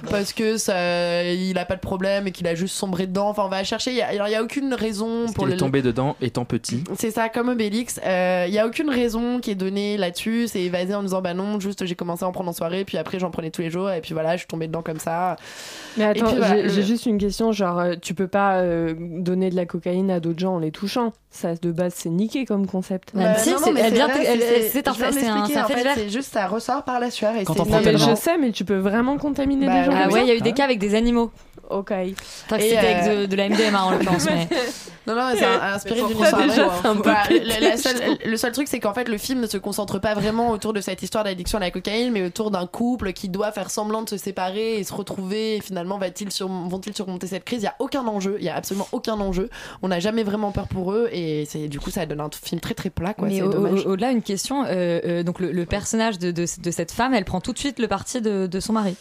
parce 0.09 0.33
que 0.33 0.57
ça, 0.57 1.23
il 1.23 1.57
a 1.57 1.65
pas 1.65 1.75
de 1.75 1.79
problème 1.79 1.92
et 2.25 2.31
qu'il 2.31 2.47
a 2.47 2.55
juste 2.55 2.75
sombré 2.75 3.07
dedans. 3.07 3.29
Enfin, 3.29 3.43
on 3.45 3.49
va 3.49 3.63
chercher. 3.63 3.91
Il 3.91 3.97
y 3.97 4.01
a, 4.35 4.43
aucune 4.43 4.73
raison 4.73 5.27
pour 5.33 5.45
Il 5.45 5.49
le. 5.49 5.53
est 5.55 5.57
tombé 5.57 5.81
dedans 5.81 6.15
étant 6.21 6.45
petit. 6.45 6.83
C'est 6.97 7.11
ça, 7.11 7.29
comme 7.29 7.49
Obélix. 7.49 7.99
Euh, 8.05 8.45
Il 8.47 8.53
y 8.53 8.59
a 8.59 8.65
aucune 8.67 8.89
raison 8.89 9.39
qui 9.39 9.51
est 9.51 9.55
donnée 9.55 9.97
là-dessus. 9.97 10.47
C'est 10.47 10.61
évasé 10.61 10.93
en 10.95 11.03
disant 11.03 11.21
bah 11.21 11.33
non, 11.33 11.59
juste 11.59 11.85
j'ai 11.85 11.95
commencé 11.95 12.23
à 12.25 12.27
en 12.27 12.31
prendre 12.31 12.49
en 12.49 12.53
soirée, 12.53 12.83
puis 12.85 12.97
après 12.97 13.19
j'en 13.19 13.31
prenais 13.31 13.51
tous 13.51 13.61
les 13.61 13.69
jours, 13.69 13.89
et 13.91 14.01
puis 14.01 14.13
voilà, 14.13 14.33
je 14.33 14.39
suis 14.39 14.47
tombée 14.47 14.67
dedans 14.67 14.81
comme 14.81 14.99
ça. 14.99 15.35
Mais 15.97 16.05
attends, 16.05 16.25
voilà, 16.35 16.67
j'ai 16.67 16.77
le- 16.77 16.81
juste 16.81 17.05
une 17.05 17.17
question, 17.17 17.51
genre 17.51 17.79
euh, 17.79 17.93
tu 18.01 18.13
peux 18.13 18.27
pas 18.27 18.57
euh, 18.57 18.93
donner 18.97 19.49
de 19.49 19.55
la 19.55 19.65
cocaïne 19.65 20.09
à 20.11 20.19
d'autres 20.19 20.39
gens 20.39 20.55
en 20.55 20.59
les 20.59 20.71
touchant. 20.71 21.13
Ça 21.29 21.55
de 21.55 21.71
base 21.71 21.93
c'est 21.95 22.09
niqué 22.09 22.45
comme 22.45 22.67
concept. 22.67 23.09
Bah, 23.15 23.35
si, 23.37 23.49
c'est- 23.49 23.55
un 23.69 25.63
fait- 25.67 25.93
c'est 25.95 26.09
juste 26.09 26.31
ça 26.33 26.47
ressort 26.47 26.83
par 26.83 26.99
la 26.99 27.09
sueur 27.11 27.35
et 27.35 27.43
Quand 27.43 27.53
c'est 27.53 27.61
on 27.61 27.65
tellement- 27.81 27.97
je 27.97 28.15
sais, 28.15 28.37
mais 28.37 28.51
tu 28.51 28.65
peux 28.65 28.77
vraiment 28.77 29.17
contaminer 29.17 29.65
Bah 29.65 29.79
des 29.79 29.85
gens. 29.85 29.91
oui. 29.91 29.97
Ah 30.03 30.09
ouais, 30.09 30.21
il 30.21 30.27
y 30.27 30.31
a 30.31 30.35
eu 30.35 30.41
des 30.41 30.51
cas 30.53 30.63
avec 30.65 30.79
des 30.79 30.95
animaux. 30.95 31.31
Ok. 31.69 31.91
C'était 32.49 32.77
avec 32.77 32.97
euh, 33.07 33.21
de, 33.21 33.25
de 33.25 33.35
la 33.35 33.49
MDMA 33.49 33.83
en 33.83 33.91
l'occurrence, 33.91 34.25
mais. 34.25 34.47
Non, 35.05 35.15
non, 35.15 35.31
c'est 35.37 35.43
inspiré 35.43 35.95
d'une 36.01 36.11
pour 36.11 36.21
ça, 36.21 36.27
histoire 36.27 36.47
déjà, 36.47 36.63
vraie. 36.67 36.77
c'est 36.81 36.87
un 36.87 36.95
peu 36.95 37.01
Voilà, 37.03 37.23
pété, 37.27 37.43
la- 37.43 37.59
la 37.59 37.75
je 37.75 37.81
seule- 37.81 37.99
trouve. 37.99 38.17
le 38.25 38.37
seul 38.37 38.51
truc, 38.53 38.67
c'est 38.69 38.79
qu'en 38.79 38.93
fait, 38.93 39.09
le 39.09 39.17
film 39.17 39.41
ne 39.41 39.47
se 39.47 39.57
concentre 39.57 39.99
pas 39.99 40.13
vraiment 40.13 40.51
autour 40.51 40.71
de 40.71 40.79
cette 40.79 41.01
histoire 41.03 41.25
d'addiction 41.25 41.57
à 41.57 41.61
la 41.61 41.71
cocaïne, 41.71 42.13
mais 42.13 42.23
autour 42.25 42.51
d'un 42.51 42.65
couple 42.67 43.11
qui 43.11 43.27
doit 43.27 43.51
faire 43.51 43.69
semblant 43.69 44.03
de 44.03 44.09
se 44.09 44.15
séparer 44.15 44.77
et 44.77 44.85
se 44.85 44.93
retrouver. 44.93 45.57
Et 45.57 45.61
finalement, 45.61 45.97
va-t-il 45.97 46.31
sur- 46.31 46.47
vont-ils 46.47 46.95
surmonter 46.95 47.27
cette 47.27 47.43
crise? 47.43 47.59
Il 47.63 47.65
y 47.65 47.67
a 47.67 47.75
aucun 47.79 48.07
enjeu. 48.07 48.37
Il 48.39 48.45
y 48.45 48.49
a 48.49 48.55
absolument 48.55 48.87
aucun 48.93 49.19
enjeu. 49.19 49.49
On 49.81 49.89
n'a 49.89 49.99
jamais 49.99 50.23
vraiment 50.23 50.51
peur 50.53 50.69
pour 50.69 50.93
eux, 50.93 51.09
et 51.11 51.43
c'est 51.49 51.67
du 51.67 51.81
coup, 51.81 51.91
ça 51.91 52.05
donne 52.05 52.21
un 52.21 52.29
film 52.41 52.61
très 52.61 52.73
très 52.73 52.89
plat, 52.89 53.13
quoi. 53.13 53.27
mais 53.27 53.35
C'est 53.35 53.41
au- 53.41 53.49
dommage. 53.49 53.85
au- 53.85 53.89
au-delà, 53.89 54.11
une 54.11 54.21
question. 54.21 54.63
euh, 54.63 55.01
euh, 55.03 55.23
donc, 55.23 55.41
le, 55.41 55.51
le 55.51 55.65
personnage 55.65 56.17
de, 56.17 56.31
de, 56.31 56.45
de 56.61 56.71
cette 56.71 56.93
femme, 56.93 57.13
elle 57.13 57.25
prend 57.25 57.41
tout 57.41 57.51
de 57.51 57.59
suite 57.59 57.77
le 57.79 57.89
parti 57.89 58.21
de, 58.21 58.47
de 58.47 58.59
son 58.61 58.71
mari. 58.71 58.95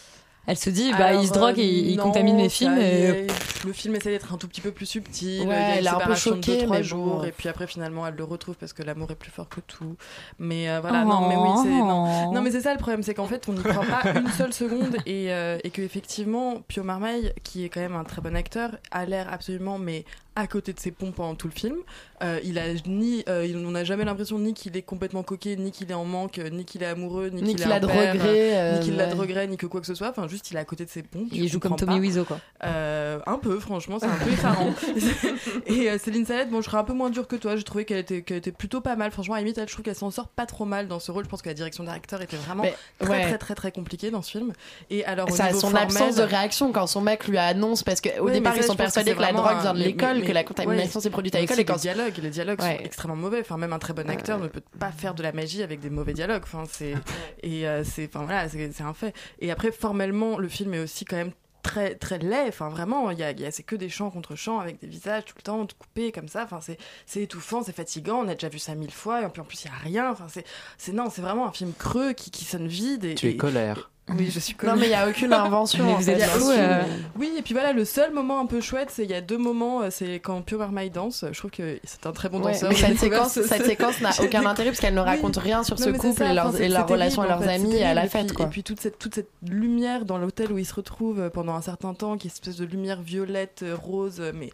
Elle 0.45 0.57
se 0.57 0.69
dit, 0.69 0.91
bah, 0.91 1.05
Alors, 1.05 1.21
il 1.21 1.27
se 1.27 1.33
drogue 1.33 1.57
et 1.57 1.61
euh, 1.63 1.65
il 1.91 1.95
non, 1.97 2.03
contamine 2.03 2.35
mes 2.35 2.49
films. 2.49 2.77
et- 2.77 2.81
est, 3.27 3.27
Le 3.65 3.71
film 3.71 3.95
essaie 3.95 4.09
d'être 4.11 4.33
un 4.33 4.37
tout 4.37 4.47
petit 4.49 4.59
peu 4.59 4.71
plus 4.71 4.85
subtil. 4.85 5.41
Ouais, 5.41 5.45
il 5.45 5.47
y 5.47 5.53
a 5.53 5.71
une 5.71 5.77
elle 5.77 5.85
est 5.85 5.89
un 5.89 5.99
peu 5.99 6.09
de 6.11 6.15
choquée, 6.17 6.63
trois 6.65 6.77
mais 6.77 6.83
jours. 6.83 7.19
bon. 7.19 7.23
Et 7.23 7.31
puis 7.31 7.47
après, 7.47 7.65
finalement, 7.65 8.05
elle 8.05 8.15
le 8.15 8.23
retrouve 8.25 8.55
parce 8.55 8.73
que 8.73 8.83
l'amour 8.83 9.09
est 9.11 9.15
plus 9.15 9.31
fort 9.31 9.47
que 9.47 9.61
tout. 9.61 9.95
Mais 10.39 10.69
euh, 10.69 10.81
voilà, 10.81 11.05
non, 11.05 11.29
mais 11.29 11.37
oui, 11.37 11.49
c'est. 11.63 11.69
Oh. 11.81 11.85
Non, 11.85 12.31
non 12.33 12.41
mais 12.41 12.51
c'est 12.51 12.59
ça 12.61 12.73
le 12.73 12.79
problème, 12.79 13.03
c'est 13.03 13.13
qu'en 13.13 13.25
fait, 13.27 13.47
on 13.47 13.53
n'y 13.53 13.63
croit 13.63 13.85
pas 13.85 14.03
une 14.19 14.27
seule 14.31 14.51
seconde. 14.53 14.97
Et, 15.05 15.31
euh, 15.31 15.57
et 15.63 15.69
que 15.69 15.81
effectivement, 15.81 16.61
Pio 16.67 16.83
Marmaille, 16.83 17.31
qui 17.43 17.63
est 17.63 17.69
quand 17.69 17.79
même 17.81 17.95
un 17.95 18.03
très 18.03 18.21
bon 18.21 18.35
acteur, 18.35 18.71
a 18.91 19.05
l'air 19.05 19.31
absolument, 19.31 19.77
mais 19.79 20.03
à 20.35 20.47
côté 20.47 20.73
de 20.73 20.79
ses 20.79 20.91
pompes 20.91 21.15
pendant 21.15 21.35
tout 21.35 21.47
le 21.47 21.53
film. 21.53 21.75
Euh, 22.23 22.39
il 22.43 22.57
a 22.57 22.63
ni, 22.87 23.23
euh, 23.27 23.45
il- 23.45 23.57
on 23.57 23.71
n'a 23.71 23.83
jamais 23.83 24.05
l'impression 24.05 24.39
ni 24.39 24.53
qu'il 24.53 24.77
est 24.77 24.81
complètement 24.81 25.23
coquet, 25.23 25.55
ni 25.57 25.71
qu'il 25.71 25.91
est 25.91 25.95
en 25.95 26.05
manque, 26.05 26.37
ni 26.51 26.63
qu'il 26.65 26.81
est 26.83 26.85
amoureux, 26.87 27.29
ni, 27.29 27.41
Ni 27.41 27.55
qu'il 27.55 27.71
a 27.71 27.79
de 27.79 27.85
regrets, 27.85 28.13
euh, 28.55 28.55
euh, 28.55 28.79
ni 28.79 28.85
qu'il 28.85 28.99
a 29.01 29.07
de 29.07 29.15
regrets, 29.15 29.47
ni 29.47 29.57
que 29.57 29.65
quoi 29.65 29.81
que 29.81 29.87
ce 29.87 29.95
soit. 29.95 30.09
Enfin, 30.09 30.27
juste, 30.27 30.49
il 30.51 30.57
est 30.57 30.59
à 30.59 30.65
côté 30.65 30.85
de 30.85 30.89
ses 30.89 31.03
pompes. 31.03 31.27
Il 31.31 31.47
joue 31.49 31.59
comme 31.59 31.75
Tommy. 31.75 31.99
Wiseau, 31.99 32.23
quoi. 32.23 32.39
Euh, 32.63 33.19
un 33.27 33.37
peu, 33.37 33.59
franchement, 33.59 33.97
c'est 33.99 34.05
un 34.05 34.15
peu 34.15 34.31
effarant. 34.31 34.73
et 35.67 35.89
euh, 35.89 35.97
Céline 35.97 36.25
Salette, 36.25 36.49
bon, 36.49 36.61
je 36.61 36.65
serais 36.69 36.77
un 36.77 36.83
peu 36.83 36.93
moins 36.93 37.09
dure 37.09 37.27
que 37.27 37.35
toi. 37.35 37.55
J'ai 37.55 37.63
trouvé 37.63 37.85
qu'elle 37.85 37.99
était, 37.99 38.21
qu'elle 38.21 38.37
était 38.37 38.51
plutôt 38.51 38.81
pas 38.81 38.95
mal. 38.95 39.11
Franchement, 39.11 39.35
à 39.35 39.37
la 39.37 39.43
limite, 39.43 39.57
elle, 39.57 39.67
je 39.67 39.73
trouve 39.73 39.83
qu'elle 39.85 39.95
s'en 39.95 40.11
sort 40.11 40.27
pas 40.27 40.45
trop 40.45 40.65
mal 40.65 40.87
dans 40.87 40.99
ce 40.99 41.11
rôle. 41.11 41.23
Je 41.25 41.29
pense 41.29 41.41
que 41.41 41.49
la 41.49 41.53
direction 41.55 41.83
d'acteur 41.83 42.21
était 42.21 42.37
vraiment 42.37 42.63
Mais, 42.63 42.75
très, 42.99 43.09
ouais. 43.09 43.21
très, 43.23 43.37
très, 43.37 43.55
très 43.55 43.71
compliquée 43.71 44.11
dans 44.11 44.21
ce 44.21 44.31
film. 44.31 44.53
Et 44.89 45.03
alors, 45.05 45.29
au 45.31 45.35
Ça 45.35 45.51
son 45.51 45.59
formel- 45.59 45.83
absence 45.83 46.15
de 46.15 46.23
réaction 46.23 46.71
quand 46.71 46.87
son 46.87 47.01
mec 47.01 47.27
lui 47.27 47.37
annonce 47.37 47.83
parce 47.83 48.01
qu'au 48.01 48.23
Ouais, 48.25 48.33
départ 48.33 48.55
ils 48.55 48.63
sont 48.63 48.75
persuadés 48.75 49.13
que 49.13 49.21
la 49.21 49.33
drogue 49.33 49.61
vient 49.61 49.73
de 49.73 49.79
l'école, 49.79 50.21
que 50.23 50.31
la 50.31 50.43
contamination 50.43 50.99
s'est 50.99 51.09
produite 51.09 51.35
à 51.35 51.41
l'école 51.41 51.59
et 51.59 51.65
quand 51.65 51.83
les 51.83 52.12
dialogues, 52.13 52.23
les 52.23 52.29
dialogues 52.29 52.61
Ouais. 52.61 52.77
sont 52.77 52.83
extrêmement 52.83 53.15
mauvais. 53.15 53.39
Enfin, 53.41 53.57
même 53.57 53.73
un 53.73 53.79
très 53.79 53.93
bon 53.93 54.09
acteur 54.09 54.39
ne 54.39 54.47
peut 54.47 54.63
pas 54.79 54.91
faire 54.91 55.13
de 55.15 55.23
la 55.23 55.31
magie 55.31 55.63
avec 55.63 55.79
des 55.79 55.89
mauvais 55.89 56.13
dialogues. 56.13 56.43
Enfin, 56.43 56.63
c'est 56.69 56.93
et 57.41 57.67
euh, 57.67 57.83
c'est, 57.83 58.05
enfin 58.13 58.25
voilà, 58.25 58.47
c'est 58.49 58.81
un 58.81 58.93
fait. 58.93 59.15
Et 59.39 59.51
après, 59.51 59.71
formellement, 59.71 60.37
le 60.37 60.47
film 60.47 60.73
est 60.73 60.79
aussi 60.79 61.05
quand 61.05 61.15
même 61.17 61.31
très 61.63 61.95
très 61.95 62.19
laid. 62.19 62.47
Enfin, 62.49 62.67
vraiment, 62.69 63.09
il 63.11 63.19
y 63.19 63.23
a, 63.23 63.31
il 63.31 63.39
y 63.39 63.45
a- 63.45 63.51
c'est 63.51 63.63
que 63.63 63.75
des 63.77 63.87
chants 63.89 64.09
contre 64.09 64.35
chants 64.35 64.59
avec 64.59 64.79
des 64.81 64.87
visages 64.87 65.23
tout 65.25 65.33
le 65.37 65.43
temps 65.43 65.65
coupés 65.79 66.11
comme 66.11 66.27
ça. 66.27 66.43
Enfin, 66.43 66.59
c'est, 66.61 66.77
c'est 67.05 67.21
étouffant, 67.21 67.63
c'est 67.63 67.71
fatigant. 67.75 68.17
On 68.17 68.27
a 68.27 68.33
déjà 68.33 68.49
vu 68.49 68.59
ça 68.59 68.75
mille 68.75 68.91
fois. 68.91 69.21
Et 69.21 69.29
puis 69.29 69.41
en 69.41 69.45
plus, 69.45 69.63
il 69.63 69.67
y 69.67 69.71
a 69.71 69.77
rien. 69.77 70.11
Enfin, 70.11 70.25
c'est, 70.27 70.45
c'est 70.77 70.91
non, 70.91 71.09
c'est 71.09 71.21
vraiment 71.21 71.47
un 71.47 71.51
film 71.53 71.71
creux 71.77 72.11
qui, 72.13 72.31
qui 72.31 72.43
sonne 72.45 72.67
vide. 72.67 73.05
Et, 73.05 73.15
Tu 73.15 73.27
es 73.27 73.31
et- 73.31 73.37
colère. 73.37 73.91
Oui, 74.09 74.29
je 74.29 74.37
suis 74.39 74.53
Non, 74.53 74.57
colère. 74.59 74.75
mais 74.75 74.85
il 74.87 74.91
y 74.91 74.93
a 74.95 75.07
aucune 75.07 75.31
invention. 75.33 75.85
Mais 75.85 75.93
en 75.93 75.95
vous 75.95 76.03
fait, 76.03 76.11
êtes 76.19 76.29
euh, 76.49 76.81
Oui, 77.17 77.31
et 77.37 77.41
puis 77.41 77.53
voilà, 77.53 77.71
le 77.71 77.85
seul 77.85 78.11
moment 78.13 78.41
un 78.41 78.45
peu 78.45 78.59
chouette, 78.59 78.89
c'est 78.91 79.05
il 79.05 79.09
y 79.09 79.13
a 79.13 79.21
deux 79.21 79.37
moments, 79.37 79.81
euh, 79.81 79.87
c'est 79.91 80.15
quand 80.19 80.41
Pure 80.41 80.67
My 80.73 80.89
danse. 80.89 81.23
Je 81.31 81.37
trouve 81.39 81.51
que 81.51 81.79
c'est 81.85 82.05
un 82.05 82.11
très 82.11 82.27
bon 82.27 82.41
Ouais, 82.41 82.51
danseur. 82.51 82.69
mais 82.69 82.75
cette 82.75 82.97
séquence, 82.99 83.33
ce- 83.33 83.43
cette 83.43 83.61
ce- 83.61 83.67
séquence 83.69 84.01
n'a 84.01 84.09
aucun 84.19 84.23
découvert- 84.25 84.47
intérêt 84.49 84.69
parce 84.71 84.81
qu'elle 84.81 84.93
ne 84.93 84.99
Oui. 85.01 85.07
raconte 85.07 85.37
rien 85.37 85.63
sur 85.63 85.79
Non, 85.79 85.85
ce 85.85 85.89
mais 85.89 85.97
couple 85.97 86.17
ça, 86.17 86.31
et, 86.31 86.67
leur 86.67 86.85
relation 86.87 87.21
à 87.21 87.27
leurs 87.27 87.37
en 87.37 87.41
fait, 87.43 87.49
amis 87.53 87.75
et 87.77 87.83
à 87.85 87.93
la 87.93 88.07
fête. 88.09 88.23
Et 88.23 88.27
puis, 88.27 88.35
Quoi. 88.35 88.45
et 88.45 88.49
puis 88.49 88.63
toute 88.63 88.81
cette, 88.81 88.99
toute 88.99 89.15
cette 89.15 89.29
lumière 89.47 90.03
dans 90.03 90.17
l'hôtel 90.17 90.51
où 90.51 90.57
ils 90.57 90.65
se 90.65 90.73
retrouvent 90.75 91.21
euh, 91.21 91.29
pendant 91.29 91.55
un 91.55 91.61
certain 91.61 91.93
temps, 91.93 92.17
qui 92.17 92.27
est 92.27 92.29
une 92.29 92.33
espèce 92.35 92.57
de 92.57 92.65
lumière 92.65 93.01
violette, 93.01 93.61
euh, 93.63 93.73
rose, 93.81 94.21
mais 94.33 94.49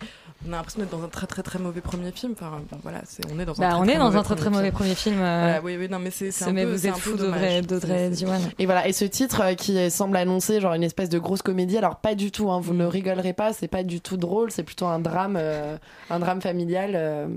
on 0.48 0.54
a 0.54 0.58
l'impression 0.58 0.80
d'être 0.82 0.92
dans 0.96 1.04
un 1.04 1.10
très 1.10 1.26
très 1.26 1.42
très 1.42 1.58
mauvais 1.58 1.82
premier 1.82 2.12
film. 2.12 2.34
Enfin, 2.34 2.62
bon, 2.72 2.78
voilà, 2.84 3.02
on 3.34 3.40
est 3.40 3.46
dans 3.46 3.60
un 3.60 3.66
Bah, 3.66 3.70
très, 3.72 3.80
on 3.80 3.84
très 3.84 3.94
est 3.94 3.98
dans 3.98 4.16
un 4.16 4.24
très 4.24 4.36
très 4.36 4.50
mauvais 4.52 4.72
premier 4.72 4.94
film. 4.96 5.18
oui, 5.64 5.76
oui, 5.78 5.90
non, 5.90 5.98
mais 5.98 6.12
c'est 6.12 6.30
c'est 6.32 6.44
ce 6.46 6.50
un 6.52 6.54
Mais 6.54 6.66
peu- 6.66 6.72
vous 6.74 6.78
c'est 6.78 6.90
êtes 6.90 6.98
fou 6.98 7.16
d'Audrey. 7.16 7.62
Et 8.60 8.66
voilà, 8.66 8.88
et 8.88 8.94
ce 8.94 9.06
titre 9.06 9.39
euh, 9.40 9.54
qui 9.56 9.90
semble 9.92 10.18
annoncer 10.18 10.60
genre 10.62 10.74
une 10.74 10.84
espèce 10.84 11.10
de 11.10 11.20
grosse 11.20 11.42
comédie, 11.42 11.78
alors 11.78 11.98
pas 11.98 12.16
du 12.16 12.32
tout, 12.32 12.52
hein, 12.52 12.60
vous 12.60 12.74
ne 12.74 12.86
rigolerez 12.86 13.34
pas, 13.34 13.54
c'est 13.54 13.68
pas 13.68 13.84
du 13.84 14.02
tout 14.02 14.18
drôle, 14.18 14.52
c'est 14.52 14.64
plutôt 14.64 14.86
un 14.88 15.00
drame, 15.00 15.38
euh, 15.40 15.78
un 16.10 16.20
drame 16.20 16.42
familial. 16.42 16.92
euh, 16.96 17.28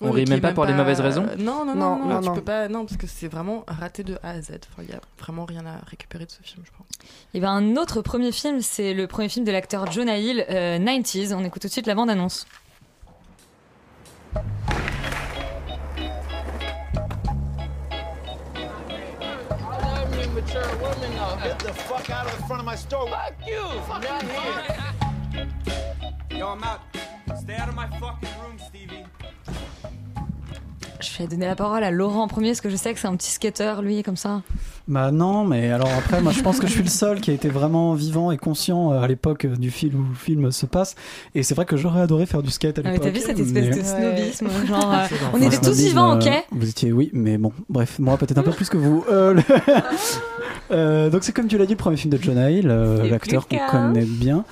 On 0.00 0.10
Oui, 0.10 0.24
rit 0.24 0.30
même 0.30 0.40
pas 0.40 0.52
pour 0.52 0.64
les 0.64 0.74
mauvaises 0.74 1.00
raisons 1.00 1.24
euh, 1.28 1.36
Non, 1.38 1.64
non, 1.64 1.74
non, 1.74 1.96
Non, 1.96 1.98
non, 1.98 2.06
non, 2.14 2.20
tu 2.20 2.26
non. 2.28 2.34
peux 2.34 2.42
pas, 2.42 2.68
non, 2.68 2.84
parce 2.84 2.96
que 2.96 3.06
c'est 3.06 3.28
vraiment 3.28 3.64
raté 3.68 4.02
de 4.04 4.18
A 4.22 4.30
à 4.30 4.40
Z. 4.40 4.50
Enfin, 4.72 4.82
il 4.86 4.90
y 4.90 4.96
a 4.96 5.00
vraiment 5.18 5.44
rien 5.44 5.64
à 5.66 5.78
récupérer 5.88 6.26
de 6.26 6.30
ce 6.30 6.42
film, 6.42 6.62
je 6.64 6.70
pense. 6.76 6.86
Et 7.34 7.40
ben 7.40 7.50
un 7.50 7.76
autre 7.76 8.00
premier 8.02 8.32
film, 8.32 8.60
c'est 8.60 8.94
le 8.94 9.06
premier 9.06 9.28
film 9.28 9.44
de 9.44 9.52
l'acteur 9.52 9.90
Jonah 9.90 10.18
Hill, 10.18 10.44
euh, 10.50 10.78
90s. 10.78 11.34
On 11.34 11.44
écoute 11.44 11.62
tout 11.62 11.68
de 11.68 11.72
suite 11.72 11.86
la 11.86 11.94
bande-annonce. 11.94 12.46
Mature 20.52 20.76
woman, 20.76 21.16
though. 21.16 21.38
Get 21.42 21.58
the 21.60 21.72
fuck 21.72 22.10
out 22.10 22.26
of 22.26 22.36
the 22.36 22.42
front 22.42 22.60
of 22.60 22.66
my 22.66 22.76
store. 22.76 23.08
Fuck 23.08 23.46
you. 23.46 23.68
Fuck 23.88 24.04
you. 26.30 26.36
Yo, 26.36 26.48
I'm 26.48 26.62
out. 26.62 26.80
Stay 27.40 27.54
out 27.54 27.70
of 27.70 27.74
my 27.74 27.88
fucking 27.98 28.28
room, 28.42 28.58
Stevie. 28.58 29.06
Je 31.02 31.18
vais 31.18 31.26
donner 31.28 31.46
la 31.46 31.56
parole 31.56 31.82
à 31.84 31.90
Laurent 31.90 32.22
en 32.22 32.28
premier, 32.28 32.48
parce 32.50 32.60
que 32.60 32.70
je 32.70 32.76
sais 32.76 32.94
que 32.94 33.00
c'est 33.00 33.08
un 33.08 33.16
petit 33.16 33.30
skater, 33.30 33.74
lui, 33.82 34.02
comme 34.02 34.16
ça. 34.16 34.42
Bah 34.88 35.10
non, 35.12 35.44
mais 35.44 35.70
alors 35.70 35.88
après, 35.96 36.20
moi 36.20 36.32
je 36.32 36.40
pense 36.42 36.58
que 36.58 36.66
je 36.66 36.72
suis 36.72 36.82
le 36.82 36.88
seul 36.88 37.20
qui 37.20 37.30
a 37.30 37.34
été 37.34 37.48
vraiment 37.48 37.94
vivant 37.94 38.32
et 38.32 38.36
conscient 38.36 38.92
euh, 38.92 39.00
à 39.00 39.06
l'époque 39.06 39.44
euh, 39.44 39.54
du 39.56 39.70
film 39.70 40.00
où 40.00 40.08
le 40.08 40.14
film 40.16 40.50
se 40.50 40.66
passe. 40.66 40.96
Et 41.36 41.44
c'est 41.44 41.54
vrai 41.54 41.66
que 41.66 41.76
j'aurais 41.76 42.00
adoré 42.00 42.26
faire 42.26 42.42
du 42.42 42.50
skate 42.50 42.78
à 42.78 42.82
Ah, 42.84 42.90
l'époque. 42.90 43.04
t'as 43.04 43.10
vu 43.10 43.20
cette 43.20 43.38
espèce 43.38 43.68
mais- 43.68 43.76
de 43.76 43.82
snobisme 43.84 44.66
genre, 44.66 44.92
euh, 45.12 45.16
On 45.34 45.40
était 45.40 45.58
tous 45.58 45.78
vivants, 45.78 46.16
ok 46.18 46.28
Vous 46.50 46.68
étiez, 46.68 46.90
oui, 46.92 47.10
mais 47.12 47.38
bon, 47.38 47.52
bref, 47.68 48.00
moi 48.00 48.16
peut-être 48.16 48.38
un 48.38 48.42
peu 48.42 48.50
plus 48.50 48.68
que 48.68 48.76
vous. 48.76 49.04
Euh, 49.10 49.34
le- 49.34 49.42
Euh, 50.70 51.10
donc 51.10 51.22
c'est 51.22 51.32
comme 51.32 51.48
tu 51.48 51.58
l'as 51.58 51.66
dit, 51.66 51.72
le 51.74 51.76
premier 51.78 51.98
film 51.98 52.10
de 52.16 52.22
Jonah 52.22 52.50
Hill, 52.50 52.66
l'acteur 52.66 53.46
qu'on 53.46 53.58
connaît 53.70 54.06
bien. 54.06 54.44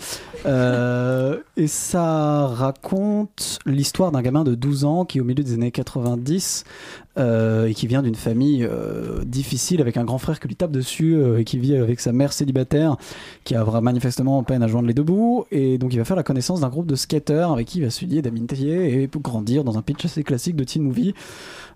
Euh, 0.47 1.39
et 1.57 1.67
ça 1.67 2.47
raconte 2.47 3.59
l'histoire 3.67 4.13
d'un 4.13 4.23
gamin 4.23 4.45
de 4.45 4.55
12 4.55 4.85
ans 4.85 5.05
qui, 5.05 5.21
au 5.21 5.25
milieu 5.25 5.45
des 5.45 5.55
années 5.55 5.71
90, 5.71 6.65
euh, 7.19 7.67
et 7.67 7.75
qui 7.75 7.89
vient 7.89 8.03
d'une 8.03 8.15
famille 8.15 8.65
euh, 8.65 9.25
difficile 9.25 9.81
avec 9.81 9.97
un 9.97 10.05
grand 10.05 10.19
frère 10.19 10.39
qui 10.39 10.47
lui 10.47 10.55
tape 10.55 10.71
dessus 10.71 11.17
euh, 11.17 11.41
et 11.41 11.45
qui 11.45 11.59
vit 11.59 11.77
avec 11.77 11.99
sa 11.99 12.13
mère 12.13 12.33
célibataire 12.33 12.97
qui 13.43 13.57
a 13.57 13.65
manifestement 13.81 14.43
peine 14.45 14.63
à 14.63 14.69
joindre 14.69 14.87
les 14.87 14.95
deux 14.95 15.03
bouts. 15.03 15.45
Et 15.51 15.77
donc 15.77 15.93
il 15.93 15.99
va 15.99 16.05
faire 16.05 16.17
la 16.17 16.23
connaissance 16.23 16.61
d'un 16.61 16.69
groupe 16.69 16.87
de 16.87 16.95
skateurs 16.95 17.53
avec 17.53 17.67
qui 17.67 17.79
il 17.79 17.85
va 17.85 17.91
se 17.91 18.05
lier 18.05 18.23
d'amitié 18.23 19.03
et 19.03 19.11
grandir 19.13 19.65
dans 19.65 19.77
un 19.77 19.83
pitch 19.83 20.05
assez 20.05 20.23
classique 20.23 20.57
de 20.57 20.65
teen 20.65 20.83
movie. 20.83 21.15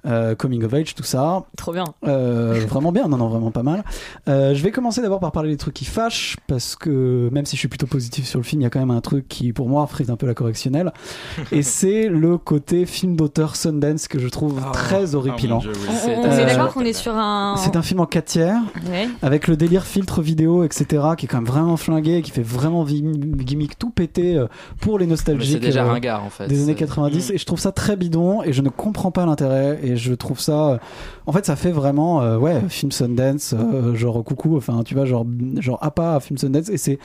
Euh, 0.07 0.35
coming 0.35 0.65
of 0.65 0.75
age, 0.75 0.95
tout 0.95 1.03
ça. 1.03 1.45
Trop 1.57 1.73
bien. 1.73 1.85
Euh, 2.07 2.65
vraiment 2.69 2.93
bien, 2.93 3.09
non, 3.09 3.17
non, 3.17 3.29
vraiment 3.29 3.51
pas 3.51 3.63
mal. 3.63 3.85
Euh, 4.29 4.55
je 4.55 4.63
vais 4.63 4.71
commencer 4.71 5.01
d'abord 5.03 5.21
par 5.21 5.33
parler 5.33 5.51
des 5.51 5.57
trucs 5.57 5.75
qui 5.75 5.85
fâchent, 5.85 6.37
parce 6.47 6.77
que 6.77 7.29
même 7.33 7.47
si 7.47 7.57
je 7.57 7.61
suis 7.61 7.69
plutôt 7.69 7.87
positif 7.87 8.27
sur 8.27 8.39
le 8.39 8.45
film, 8.45 8.61
il 8.63 8.65
y 8.65 8.67
a 8.67 8.71
quand 8.71 8.81
même 8.81 8.91
un 8.91 9.01
truc 9.01 9.29
qui, 9.29 9.53
pour 9.53 9.69
moi, 9.69 9.87
frise 9.87 10.11
un 10.11 10.17
peu 10.17 10.27
la 10.27 10.35
correctionnelle. 10.35 10.93
et 11.53 11.63
c'est 11.63 12.09
le 12.09 12.39
côté 12.39 12.87
film 12.87 13.17
d'auteur 13.17 13.57
Sundance 13.57 14.09
que 14.09 14.19
je 14.19 14.29
trouve 14.29 14.61
très 14.73 15.15
horripilant. 15.15 15.61
On, 15.65 16.11
on- 16.11 16.29
on 16.29 16.31
est 16.33 16.47
d'accord 16.47 16.73
qu'on 16.75 16.81
est 16.85 16.93
sur 16.93 17.15
un. 17.17 17.55
C'est 17.59 17.77
un 17.77 17.83
film 17.83 18.01
en 18.01 18.07
4 18.07 18.25
tiers, 18.25 18.57
Ouais. 18.91 19.09
avec 19.23 19.49
le 19.49 19.57
délire 19.57 19.85
filtre 19.85 20.21
vidéo, 20.23 20.65
etc., 20.65 21.03
qui 21.17 21.27
est 21.27 21.29
quand 21.29 21.39
même 21.39 21.47
vraiment 21.47 21.77
flingué, 21.77 22.23
qui 22.23 22.31
fait 22.31 22.43
vraiment 22.43 22.85
gimmick 22.85 23.79
tout 23.79 23.91
pété 23.91 24.43
pour 24.81 24.99
les 24.99 25.07
nostalgiques 25.07 25.61
déjà 25.61 25.85
euh, 25.85 25.91
ringard, 25.93 26.25
en 26.25 26.31
fait. 26.31 26.47
des 26.47 26.63
années 26.63 26.73
C'est- 26.73 26.85
90. 26.87 27.31
Mm. 27.31 27.35
Et 27.35 27.39
je 27.39 27.47
trouve 27.47 27.59
ça 27.61 27.73
très 27.73 27.97
bidon, 27.97 28.43
et 28.43 28.53
je 28.53 28.63
ne 28.63 28.69
comprends 28.69 29.11
pas 29.11 29.27
l'intérêt, 29.27 29.79
et 29.83 29.94
je 29.97 30.15
trouve 30.15 30.41
ça... 30.41 30.71
euh, 30.73 30.79
En 31.27 31.33
fait, 31.33 31.45
ça 31.47 31.57
fait 31.57 31.71
vraiment, 31.73 32.23
euh, 32.23 32.37
ouais, 32.39 32.61
film 32.69 32.93
Sundance, 32.93 33.55
euh, 33.59 33.95
genre 33.95 34.23
coucou, 34.25 34.57
enfin, 34.57 34.83
tu 34.85 34.95
vois, 34.95 35.05
genre, 35.05 35.27
genre 35.59 35.79
APA, 35.83 36.21
film 36.21 36.39
Sundance, 36.39 36.69
et 36.69 36.77
c'est... 36.79 36.99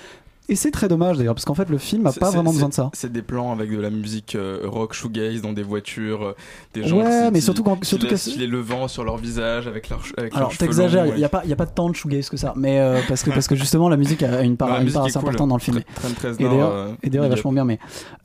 Et 0.51 0.55
c'est 0.55 0.71
très 0.71 0.87
dommage 0.87 1.17
d'ailleurs, 1.17 1.35
parce 1.35 1.45
qu'en 1.45 1.53
fait 1.53 1.69
le 1.69 1.77
film 1.77 2.05
a 2.07 2.11
C'est- 2.11 2.19
pas 2.19 2.31
vraiment 2.31 2.51
besoin 2.51 2.69
de 2.69 2.73
ça. 2.73 2.89
C'est 2.93 3.11
des 3.11 3.21
plans 3.21 3.51
avec 3.51 3.71
de 3.71 3.79
la 3.79 3.89
musique 3.91 4.35
euh, 4.35 4.61
rock 4.65 4.93
shoegaze 4.93 5.41
dans 5.41 5.53
des 5.53 5.61
voitures, 5.63 6.23
euh, 6.23 6.35
des 6.73 6.83
gens 6.87 6.97
Ouais, 6.97 7.25
qui, 7.27 7.33
mais 7.33 7.39
surtout 7.41 7.61
quand- 7.63 7.75
qui 7.75 7.85
surtout 7.87 8.07
laissent 8.07 8.25
que- 8.25 8.31
filer 8.31 8.47
le 8.47 8.59
vent 8.59 8.87
sur 8.87 9.03
leur 9.03 9.17
visage 9.17 9.67
avec 9.67 9.89
leurs 9.89 10.01
avec 10.17 10.35
Alors 10.35 10.57
t'exagères, 10.57 11.05
il 11.05 11.15
n'y 11.15 11.23
a 11.23 11.29
pas, 11.29 11.41
il 11.43 11.49
y 11.49 11.53
a 11.53 11.55
pas 11.55 11.67
tant 11.67 11.87
de 11.89 11.95
shoegaze 11.95 12.29
que 12.29 12.37
ça, 12.37 12.53
mais 12.55 12.79
euh, 12.79 12.99
parce 13.07 13.21
que 13.23 13.29
parce 13.29 13.47
que 13.47 13.55
justement 13.55 13.89
la 13.89 13.97
musique 13.97 14.23
a 14.23 14.41
une 14.41 14.57
part, 14.57 14.69
Ouais, 14.71 14.81
une 14.83 14.91
part 14.91 15.03
assez 15.05 15.13
cool. 15.19 15.29
importante 15.29 15.49
dans 15.49 15.55
le 15.55 15.61
film. 15.61 15.79
Reznor, 16.23 16.49
d'ailleurs, 16.51 16.71
euh, 16.73 16.87
et 17.03 17.09
d'ailleurs, 17.09 17.25
il 17.25 17.27
est 17.27 17.35
vachement 17.35 17.51
bien, 17.53 17.63
mais 17.65 17.77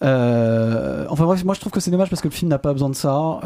euh, 0.02 1.06
enfin 1.10 1.24
bref, 1.24 1.44
moi 1.44 1.54
je 1.54 1.60
trouve 1.60 1.72
que 1.72 1.80
c'est 1.80 1.90
dommage 1.90 2.10
parce 2.10 2.22
que 2.22 2.28
le 2.28 2.32
film 2.34 2.50
n'a 2.50 2.58
pas 2.58 2.72
besoin 2.72 2.88
de 2.90 2.94
ça. 2.94 3.40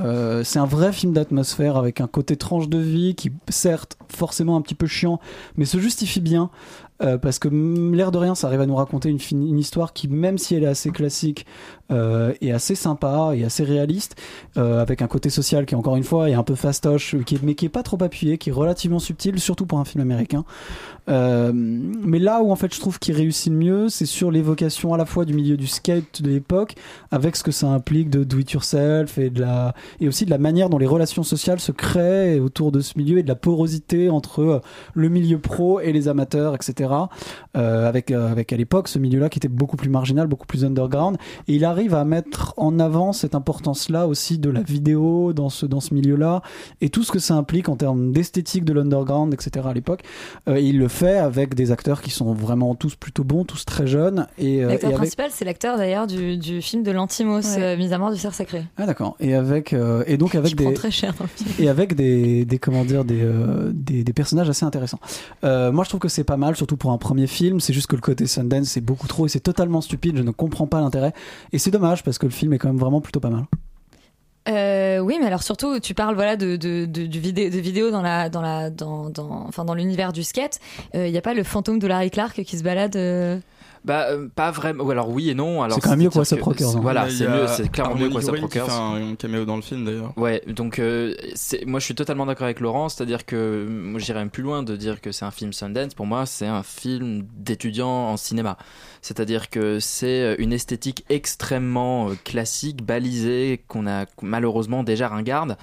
C'est 0.45 0.59
un 0.59 0.67
vrai 0.67 0.93
film 0.93 1.13
d'atmosphère 1.13 1.77
avec 1.77 2.01
un 2.01 2.07
côté 2.07 2.37
tranche 2.37 2.69
de 2.69 2.79
vie 2.79 3.15
qui, 3.15 3.33
certes, 3.49 3.97
forcément 4.09 4.57
un 4.57 4.61
petit 4.61 4.75
peu 4.75 4.87
chiant, 4.87 5.21
mais 5.57 5.65
se 5.65 5.79
justifie 5.79 6.21
bien. 6.21 6.51
Euh, 7.03 7.19
parce 7.19 7.39
que 7.39 7.49
l'air 7.49 8.11
de 8.11 8.19
rien, 8.19 8.35
ça 8.35 8.47
arrive 8.49 8.61
à 8.61 8.67
nous 8.67 8.77
raconter 8.77 9.09
une, 9.09 9.19
une 9.33 9.59
histoire 9.59 9.93
qui, 9.93 10.09
même 10.09 10.39
si 10.39 10.55
elle 10.55 10.65
est 10.65 10.69
assez 10.69 10.91
classique, 10.91 11.47
euh, 11.91 12.35
est 12.41 12.53
assez 12.53 12.75
sympa 12.75 13.33
et 13.35 13.45
assez 13.45 13.65
réaliste, 13.65 14.17
euh, 14.57 14.83
avec 14.83 15.01
un 15.03 15.07
côté 15.07 15.31
social 15.31 15.65
qui, 15.67 15.75
encore 15.75 15.97
une 15.97 16.05
fois, 16.05 16.29
est 16.29 16.35
un 16.35 16.43
peu 16.43 16.55
fastoche, 16.55 17.17
qui 17.25 17.37
est, 17.37 17.43
mais 17.43 17.55
qui 17.55 17.65
est 17.65 17.71
pas 17.71 17.83
trop 17.83 18.03
appuyé, 18.03 18.39
qui 18.39 18.51
est 18.51 18.53
relativement 18.53 18.99
subtil, 18.99 19.39
surtout 19.41 19.67
pour 19.67 19.79
un 19.79 19.85
film 19.85 20.03
américain. 20.03 20.45
Euh, 21.09 21.53
mais 21.55 22.19
là 22.19 22.43
où 22.43 22.51
en 22.51 22.57
fait 22.57 22.75
je 22.75 22.81
trouve 22.81 22.99
qu'il 22.99 23.15
réussit 23.15 23.51
le 23.51 23.59
mieux, 23.59 23.89
c'est 23.89 24.07
sur 24.07 24.31
l'évocation 24.31 24.93
à 24.93 24.99
la 24.99 25.07
fois 25.07 25.25
du 25.25 25.33
milieu 25.33 25.57
du 25.57 25.67
skate 25.67 26.23
de 26.23 26.31
l'époque, 26.31 26.75
avec 27.11 27.37
ce 27.37 27.43
que 27.43 27.51
ça 27.51 27.69
implique 27.69 28.11
de 28.11 28.25
do 28.25 28.39
it 28.39 28.51
yourself 28.53 29.17
et 29.17 29.31
de 29.31 29.41
la 29.41 29.75
et 30.01 30.09
aussi 30.09 30.27
de 30.27 30.31
la 30.31 30.39
manière 30.39 30.69
dont 30.69 30.79
les 30.79 30.87
relations 30.87 31.23
sociales 31.23 31.61
se 31.61 31.73
créent 31.73 32.39
autour 32.39 32.73
de 32.73 32.81
ce 32.81 32.99
milieu 32.99 33.19
et 33.19 33.23
de 33.23 33.29
la 33.29 33.37
porosité 33.37 34.11
entre 34.11 34.41
euh, 34.41 34.61
le 34.95 35.09
milieu 35.09 35.39
pro 35.39 35.81
et 35.81 35.93
les 35.93 36.09
amateurs, 36.09 36.55
etc. 36.55 36.91
Avec 37.55 38.11
avec 38.11 38.53
à 38.53 38.57
l'époque 38.57 38.89
ce 38.89 38.99
milieu-là 38.99 39.29
qui 39.29 39.39
était 39.39 39.49
beaucoup 39.49 39.77
plus 39.77 39.89
marginal, 39.89 40.27
beaucoup 40.27 40.47
plus 40.47 40.65
underground, 40.65 41.17
et 41.49 41.55
il 41.55 41.65
arrive 41.79 41.95
à 41.95 42.05
mettre 42.05 42.55
en 42.57 42.81
avant 42.81 43.13
cette 43.13 43.37
importance-là 43.37 44.09
aussi 44.09 44.39
de 44.39 44.51
la 44.51 44.63
vidéo 44.63 45.33
dans 45.33 45.49
ce 45.49 45.65
dans 45.65 45.79
ce 45.79 45.95
milieu-là 45.95 46.43
et 46.81 46.89
tout 46.91 47.05
ce 47.05 47.13
que 47.13 47.21
ça 47.21 47.35
implique 47.35 47.69
en 47.69 47.77
termes 47.77 48.11
d'esthétique 48.11 48.65
de 48.65 48.73
l'underground, 48.73 49.33
etc. 49.33 49.65
à 49.71 49.73
l'époque. 49.73 50.03
Euh, 50.49 50.59
il 50.59 50.77
le 50.79 50.89
fait 50.89 51.19
avec 51.19 51.55
des 51.55 51.71
acteurs 51.71 52.03
qui 52.03 52.11
sont 52.11 52.35
vraiment 52.35 52.75
tous 52.75 52.97
plutôt 52.97 53.23
bons, 53.23 53.45
tous 53.45 53.65
très 53.65 53.87
jeunes. 53.87 54.27
Et, 54.39 54.65
euh, 54.65 54.71
L'acteur 54.71 54.91
et 54.91 54.95
avec... 54.95 54.97
principal, 54.97 55.31
c'est 55.33 55.45
l'acteur 55.45 55.77
d'ailleurs 55.77 56.09
du, 56.09 56.37
du 56.37 56.61
film 56.61 56.83
de 56.83 56.91
l'Antimos, 56.91 57.57
euh, 57.57 57.77
Mise 57.77 57.93
à 57.93 57.99
mort 57.99 58.11
du 58.11 58.19
cerf 58.19 58.35
sacré. 58.35 58.65
Ah 58.77 58.87
d'accord. 58.87 59.15
Et 59.21 59.37
avec 59.37 59.73
euh, 59.73 60.03
et 60.09 60.17
donc 60.17 60.35
avec 60.35 60.57
des 60.57 60.75
très 60.75 60.91
cher 60.91 61.15
dans 61.17 61.27
le 61.27 61.31
film. 61.31 61.51
et 61.61 61.69
avec 61.69 61.95
des, 61.95 62.45
des 62.45 62.59
comment 62.59 62.85
dire 62.85 63.05
des, 63.05 63.25
des 63.73 64.03
des 64.03 64.13
personnages 64.13 64.51
assez 64.51 64.65
intéressants. 64.65 64.99
Moi 65.45 65.85
je 65.85 65.89
trouve 65.89 66.01
que 66.01 66.09
c'est 66.09 66.25
pas 66.25 66.37
mal, 66.37 66.57
surtout 66.57 66.77
pour 66.77 66.91
un 66.91 66.99
premier 66.99 67.29
film. 67.29 67.61
C'est 67.61 67.73
juste 67.73 67.87
que 67.87 67.95
le 67.95 68.03
côté 68.03 68.27
Sundance 68.27 68.67
c'est 68.67 68.81
beaucoup 68.81 69.07
trop 69.07 69.27
et 69.27 69.29
c'est 69.29 69.39
totalement 69.39 69.81
stupide. 69.81 70.17
Je 70.17 70.25
ne 70.25 70.33
comprends 70.33 70.67
pas 70.67 70.81
l'intérêt 70.81 71.13
et 71.53 71.59
c'est 71.69 71.79
dommage 71.79 72.03
parce 72.03 72.19
que 72.19 72.27
le 72.27 72.33
film 72.33 72.53
est 72.55 72.59
quand 72.59 72.69
même 72.69 72.79
vraiment 72.79 73.01
plutôt 73.01 73.21
pas 73.21 73.31
mal. 73.31 73.45
Euh, 74.49 74.99
oui, 75.01 75.19
mais 75.21 75.27
alors 75.27 75.43
surtout, 75.43 75.79
tu 75.79 75.93
parles 75.93 76.15
voilà 76.15 76.37
de, 76.37 76.57
de, 76.57 76.87
vidéo, 77.19 77.51
de 77.51 77.59
vidéos 77.59 77.91
dans 77.91 78.01
la 78.01 78.31
dans 78.31 78.41
la 78.41 78.71
dans, 78.71 79.11
dans 79.11 79.45
enfin 79.47 79.65
dans 79.67 79.75
l'univers 79.75 80.13
du 80.13 80.23
skate. 80.23 80.59
Il 80.95 81.03
n'y 81.11 81.19
a 81.19 81.23
pas 81.23 81.35
le 81.35 81.43
fantôme 81.43 81.79
de 81.79 81.87
Larry 81.87 82.11
Clark 82.11 82.43
qui 82.43 82.57
se 82.57 82.63
balade. 82.63 82.97
euh, 82.97 83.39
Bah, 83.85 84.07
euh, 84.09 84.29
pas 84.35 84.51
vraiment. 84.51 84.85
Ou 84.85 84.91
alors 84.91 85.11
oui 85.11 85.29
et 85.29 85.35
non. 85.35 85.63
Alors 85.63 85.75
C'est 85.75 85.83
quand 85.83 85.91
même 85.91 85.99
mieux 86.01 86.09
que- 86.09 86.41
Rockers, 86.43 86.77
hein. 86.77 86.81
Voilà, 86.81 87.11
c'est 87.11 87.27
a 87.27 87.31
mieux, 87.37 87.47
c'est 87.47 87.69
clairement 87.71 87.97
mieux 87.97 88.09
qui 88.09 88.17
Rockers. 88.41 88.67
fait 88.67 88.73
un, 88.73 89.11
un 89.11 89.15
caméo 89.17 89.45
dans 89.45 89.57
le 89.57 89.63
film 89.63 89.85
d'ailleurs. 89.85 90.15
Ouais, 90.17 90.43
donc 90.47 90.79
euh, 90.79 91.15
moi 91.67 91.79
je 91.79 91.85
suis 91.85 91.95
totalement 91.95 92.25
d'accord 92.25 92.47
avec 92.47 92.61
Laurent, 92.61 92.89
c'est-à-dire 92.89 93.27
que 93.27 93.67
moi 93.69 94.01
j'irais 94.01 94.21
même 94.21 94.31
plus 94.31 94.43
loin 94.43 94.63
de 94.63 94.77
dire 94.77 95.03
que 95.03 95.13
c'est 95.13 95.27
un 95.27 95.31
film 95.31 95.53
Sundance. 95.53 95.93
Pour 95.93 96.07
moi, 96.07 96.25
c'est 96.25 96.47
un 96.47 96.63
film 96.63 97.27
d'étudiant 97.37 97.87
en 97.89 98.17
cinéma. 98.17 98.57
C'est-à-dire 99.03 99.51
que 99.51 99.81
c'est 99.81 100.37
une 100.39 100.53
esthétique 100.53 101.05
extrêmement 101.09 102.11
euh, 102.11 102.15
classique, 102.25 102.83
balisée, 102.83 103.63
qu'on 103.69 103.87
a 103.87 104.07
malheureusement 104.23 104.83
déjà 104.83 105.09
ringarde, 105.09 105.57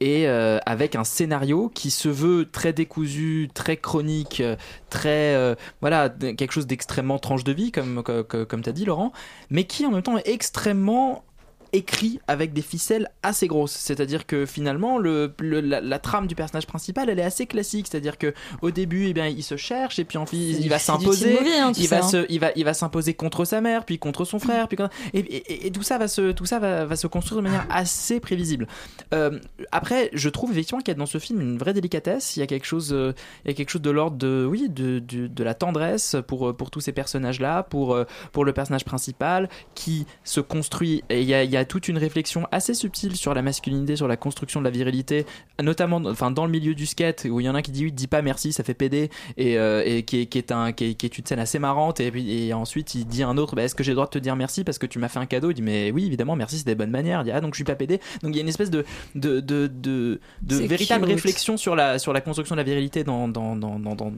et 0.00 0.28
euh, 0.28 0.58
avec 0.66 0.94
un 0.94 1.04
scénario 1.04 1.70
qui 1.74 1.90
se 1.90 2.08
veut 2.08 2.48
très 2.50 2.72
décousu, 2.72 3.48
très 3.52 3.76
chronique, 3.76 4.40
euh, 4.40 4.56
très 4.90 5.34
euh, 5.34 5.54
voilà 5.80 6.08
quelque 6.08 6.52
chose 6.52 6.66
d'extrêmement 6.66 7.18
tranche 7.18 7.44
de 7.44 7.52
vie 7.52 7.72
comme, 7.72 8.02
comme, 8.02 8.46
comme 8.46 8.62
tu 8.62 8.68
as 8.68 8.72
dit, 8.72 8.84
Laurent, 8.84 9.12
mais 9.50 9.64
qui 9.64 9.86
en 9.86 9.90
même 9.90 10.02
temps 10.02 10.18
est 10.18 10.28
extrêmement 10.28 11.24
écrit 11.72 12.20
avec 12.28 12.52
des 12.52 12.62
ficelles 12.62 13.08
assez 13.22 13.46
grosses. 13.46 13.72
C'est-à-dire 13.72 14.26
que 14.26 14.46
finalement, 14.46 14.98
le, 14.98 15.32
le- 15.40 15.60
la, 15.60 15.80
la 15.80 15.98
trame 15.98 16.26
du 16.26 16.34
personnage 16.34 16.66
principal, 16.66 17.08
elle 17.10 17.18
est 17.18 17.22
assez 17.24 17.46
classique. 17.46 17.86
C'est-à-dire 17.90 18.18
que 18.18 18.34
au 18.62 18.70
début, 18.70 19.06
eh 19.08 19.12
bien, 19.12 19.26
il 19.26 19.42
se 19.42 19.56
cherche 19.56 19.98
et 19.98 20.04
puis 20.04 20.18
C'est 20.28 20.36
il 20.36 20.60
du- 20.62 20.68
va 20.68 20.78
s'imposer. 20.78 21.38
hein, 21.60 21.72
il, 21.76 21.88
va 21.88 21.98
hein. 21.98 22.02
se, 22.02 22.26
il 22.28 22.40
va, 22.40 22.50
il 22.56 22.64
va 22.64 22.74
s'imposer 22.74 23.14
contre 23.14 23.44
sa 23.44 23.60
mère, 23.60 23.84
puis 23.84 23.98
contre 23.98 24.24
son 24.24 24.38
frère, 24.38 24.68
puis 24.68 24.76
contre- 24.76 24.94
et, 25.14 25.18
et- 25.20 25.66
et 25.66 25.70
tout 25.70 25.82
ça 25.82 25.98
va 25.98 26.08
se, 26.08 26.32
tout 26.32 26.46
ça 26.46 26.58
va, 26.58 26.84
va 26.84 26.96
se 26.96 27.06
construire 27.06 27.42
de 27.42 27.48
manière 27.48 27.66
assez 27.70 28.20
prévisible. 28.20 28.66
Euh, 29.14 29.38
après, 29.72 30.10
je 30.12 30.28
trouve 30.28 30.52
effectivement 30.52 30.80
qu'il 30.80 30.88
y 30.88 30.96
a 30.96 30.98
dans 30.98 31.06
ce 31.06 31.18
film 31.18 31.40
une 31.40 31.58
vraie 31.58 31.72
délicatesse. 31.74 32.36
Il 32.36 32.40
y 32.40 32.42
a 32.42 32.46
quelque 32.46 32.66
chose, 32.66 32.92
euh, 32.92 33.12
il 33.44 33.48
y 33.48 33.50
a 33.52 33.54
quelque 33.54 33.70
chose 33.70 33.82
de 33.82 33.90
l'ordre 33.90 34.16
de, 34.16 34.46
oui, 34.48 34.68
de, 34.68 34.98
de, 34.98 35.26
de 35.26 35.44
la 35.44 35.54
tendresse 35.54 36.16
pour, 36.26 36.48
euh, 36.48 36.52
pour 36.52 36.70
tous 36.70 36.80
ces 36.80 36.92
personnages-là, 36.92 37.62
pour, 37.64 37.94
euh, 37.94 38.04
pour 38.32 38.44
le 38.44 38.52
personnage 38.52 38.84
principal 38.84 39.48
qui 39.74 40.06
se 40.24 40.40
construit. 40.40 41.02
Et 41.10 41.22
il 41.22 41.26
y 41.28 41.34
a, 41.34 41.44
il 41.44 41.50
y 41.50 41.56
a 41.56 41.57
toute 41.64 41.88
une 41.88 41.98
réflexion 41.98 42.46
assez 42.52 42.74
subtile 42.74 43.16
sur 43.16 43.34
la 43.34 43.42
masculinité, 43.42 43.96
sur 43.96 44.08
la 44.08 44.16
construction 44.16 44.60
de 44.60 44.64
la 44.64 44.70
virilité, 44.70 45.26
notamment, 45.62 46.00
enfin, 46.06 46.30
dans 46.30 46.44
le 46.44 46.50
milieu 46.50 46.74
du 46.74 46.86
skate 46.86 47.26
où 47.30 47.40
il 47.40 47.44
y 47.44 47.48
en 47.48 47.54
a 47.54 47.58
un 47.58 47.62
qui 47.62 47.70
dit 47.72 47.84
oui, 47.84 47.92
dis 47.92 48.06
pas 48.06 48.22
merci, 48.22 48.52
ça 48.52 48.64
fait 48.64 48.74
péder, 48.74 49.10
et, 49.36 49.58
euh, 49.58 49.82
et 49.84 50.02
qui, 50.04 50.20
est, 50.20 50.26
qui 50.26 50.38
est 50.38 50.52
un, 50.52 50.72
qui 50.72 50.86
est, 50.90 50.94
qui 50.94 51.06
est 51.06 51.18
une 51.18 51.26
scène 51.26 51.38
assez 51.38 51.58
marrante. 51.58 52.00
Et 52.00 52.12
et 52.48 52.52
ensuite, 52.54 52.94
il 52.94 53.06
dit 53.06 53.22
à 53.22 53.28
un 53.28 53.36
autre, 53.38 53.54
bah, 53.56 53.62
est-ce 53.64 53.74
que 53.74 53.82
j'ai 53.82 53.92
le 53.92 53.96
droit 53.96 54.06
de 54.06 54.10
te 54.10 54.18
dire 54.18 54.36
merci 54.36 54.64
parce 54.64 54.78
que 54.78 54.86
tu 54.86 54.98
m'as 54.98 55.08
fait 55.08 55.18
un 55.18 55.26
cadeau? 55.26 55.50
Il 55.50 55.54
dit 55.54 55.62
mais 55.62 55.90
oui, 55.90 56.06
évidemment, 56.06 56.36
merci, 56.36 56.58
c'est 56.58 56.66
des 56.66 56.74
bonnes 56.74 56.90
manières. 56.90 57.20
Il 57.22 57.24
dit 57.24 57.30
ah 57.32 57.40
donc 57.40 57.54
je 57.54 57.58
suis 57.58 57.64
pas 57.64 57.74
pédé. 57.76 58.00
Donc 58.22 58.32
il 58.32 58.36
y 58.36 58.38
a 58.38 58.42
une 58.42 58.48
espèce 58.48 58.70
de 58.70 58.84
de 59.14 59.40
de, 59.40 59.66
de, 59.66 60.20
de 60.42 60.54
C'est 60.56 60.66
véritable 60.66 61.04
cute. 61.06 61.14
réflexion 61.14 61.56
sur 61.56 61.74
la 61.76 61.98
sur 61.98 62.12
la 62.12 62.20
construction 62.20 62.54
de 62.54 62.60
la 62.60 62.64
virilité 62.64 63.04
dans 63.04 63.28
dans, 63.28 63.56
dans, 63.56 63.78
dans, 63.78 63.94
dans- 63.94 64.12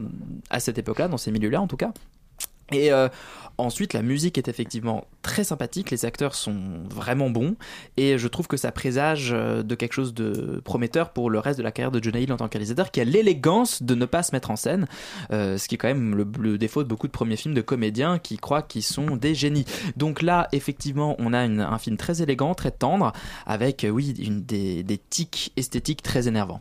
à 0.50 0.61
cette 0.61 0.79
époque-là, 0.79 1.09
dans 1.09 1.18
ces 1.18 1.31
milieux-là 1.31 1.61
en 1.61 1.66
tout 1.66 1.76
cas. 1.76 1.92
Et 2.72 2.92
euh, 2.92 3.09
ensuite, 3.59 3.92
la 3.92 4.02
musique 4.02 4.38
est 4.38 4.48
effectivement 4.48 5.04
très 5.22 5.44
sympathique, 5.44 5.90
les 5.90 6.04
acteurs 6.04 6.35
sont 6.35 6.59
vraiment 6.88 7.30
bons, 7.30 7.56
et 7.96 8.18
je 8.18 8.28
trouve 8.28 8.46
que 8.46 8.56
ça 8.56 8.72
présage 8.72 9.30
euh, 9.33 9.62
de 9.62 9.74
quelque 9.74 9.92
chose 9.92 10.14
de 10.14 10.61
prometteur 10.64 11.11
pour 11.11 11.30
le 11.30 11.38
reste 11.38 11.59
de 11.59 11.64
la 11.64 11.72
carrière 11.72 11.90
de 11.90 12.02
Jonah 12.02 12.20
Hill 12.20 12.33
en 12.33 12.37
tant 12.37 12.48
que 12.48 12.59
qui 12.90 13.00
a 13.00 13.04
l'élégance 13.04 13.83
de 13.83 13.94
ne 13.94 14.04
pas 14.06 14.22
se 14.22 14.33
mettre 14.33 14.50
en 14.50 14.56
scène, 14.56 14.87
euh, 15.33 15.59
ce 15.59 15.68
qui 15.68 15.74
est 15.74 15.78
quand 15.78 15.88
même 15.88 16.14
le, 16.14 16.59
défaut 16.59 16.83
de 16.83 16.88
beaucoup 16.88 17.06
de 17.06 17.12
premiers 17.12 17.37
films 17.37 17.54
de 17.54 17.61
comédiens 17.61 18.18
qui 18.18 18.37
croient 18.37 18.62
qu'ils 18.62 18.83
sont 18.83 19.16
des 19.16 19.35
génies. 19.35 19.64
Donc 19.96 20.22
là, 20.22 20.48
effectivement, 20.52 21.16
on 21.18 21.33
a 21.33 21.38
un 21.40 21.78
film 21.78 21.96
très 21.96 22.22
élégant, 22.22 22.54
très 22.54 22.70
tendre, 22.70 23.12
avec, 23.46 23.87
oui, 23.90 24.12
des 24.12 25.00
tics 25.11 25.52
esthétiques 25.56 26.02
très 26.02 26.28
énervants. 26.28 26.61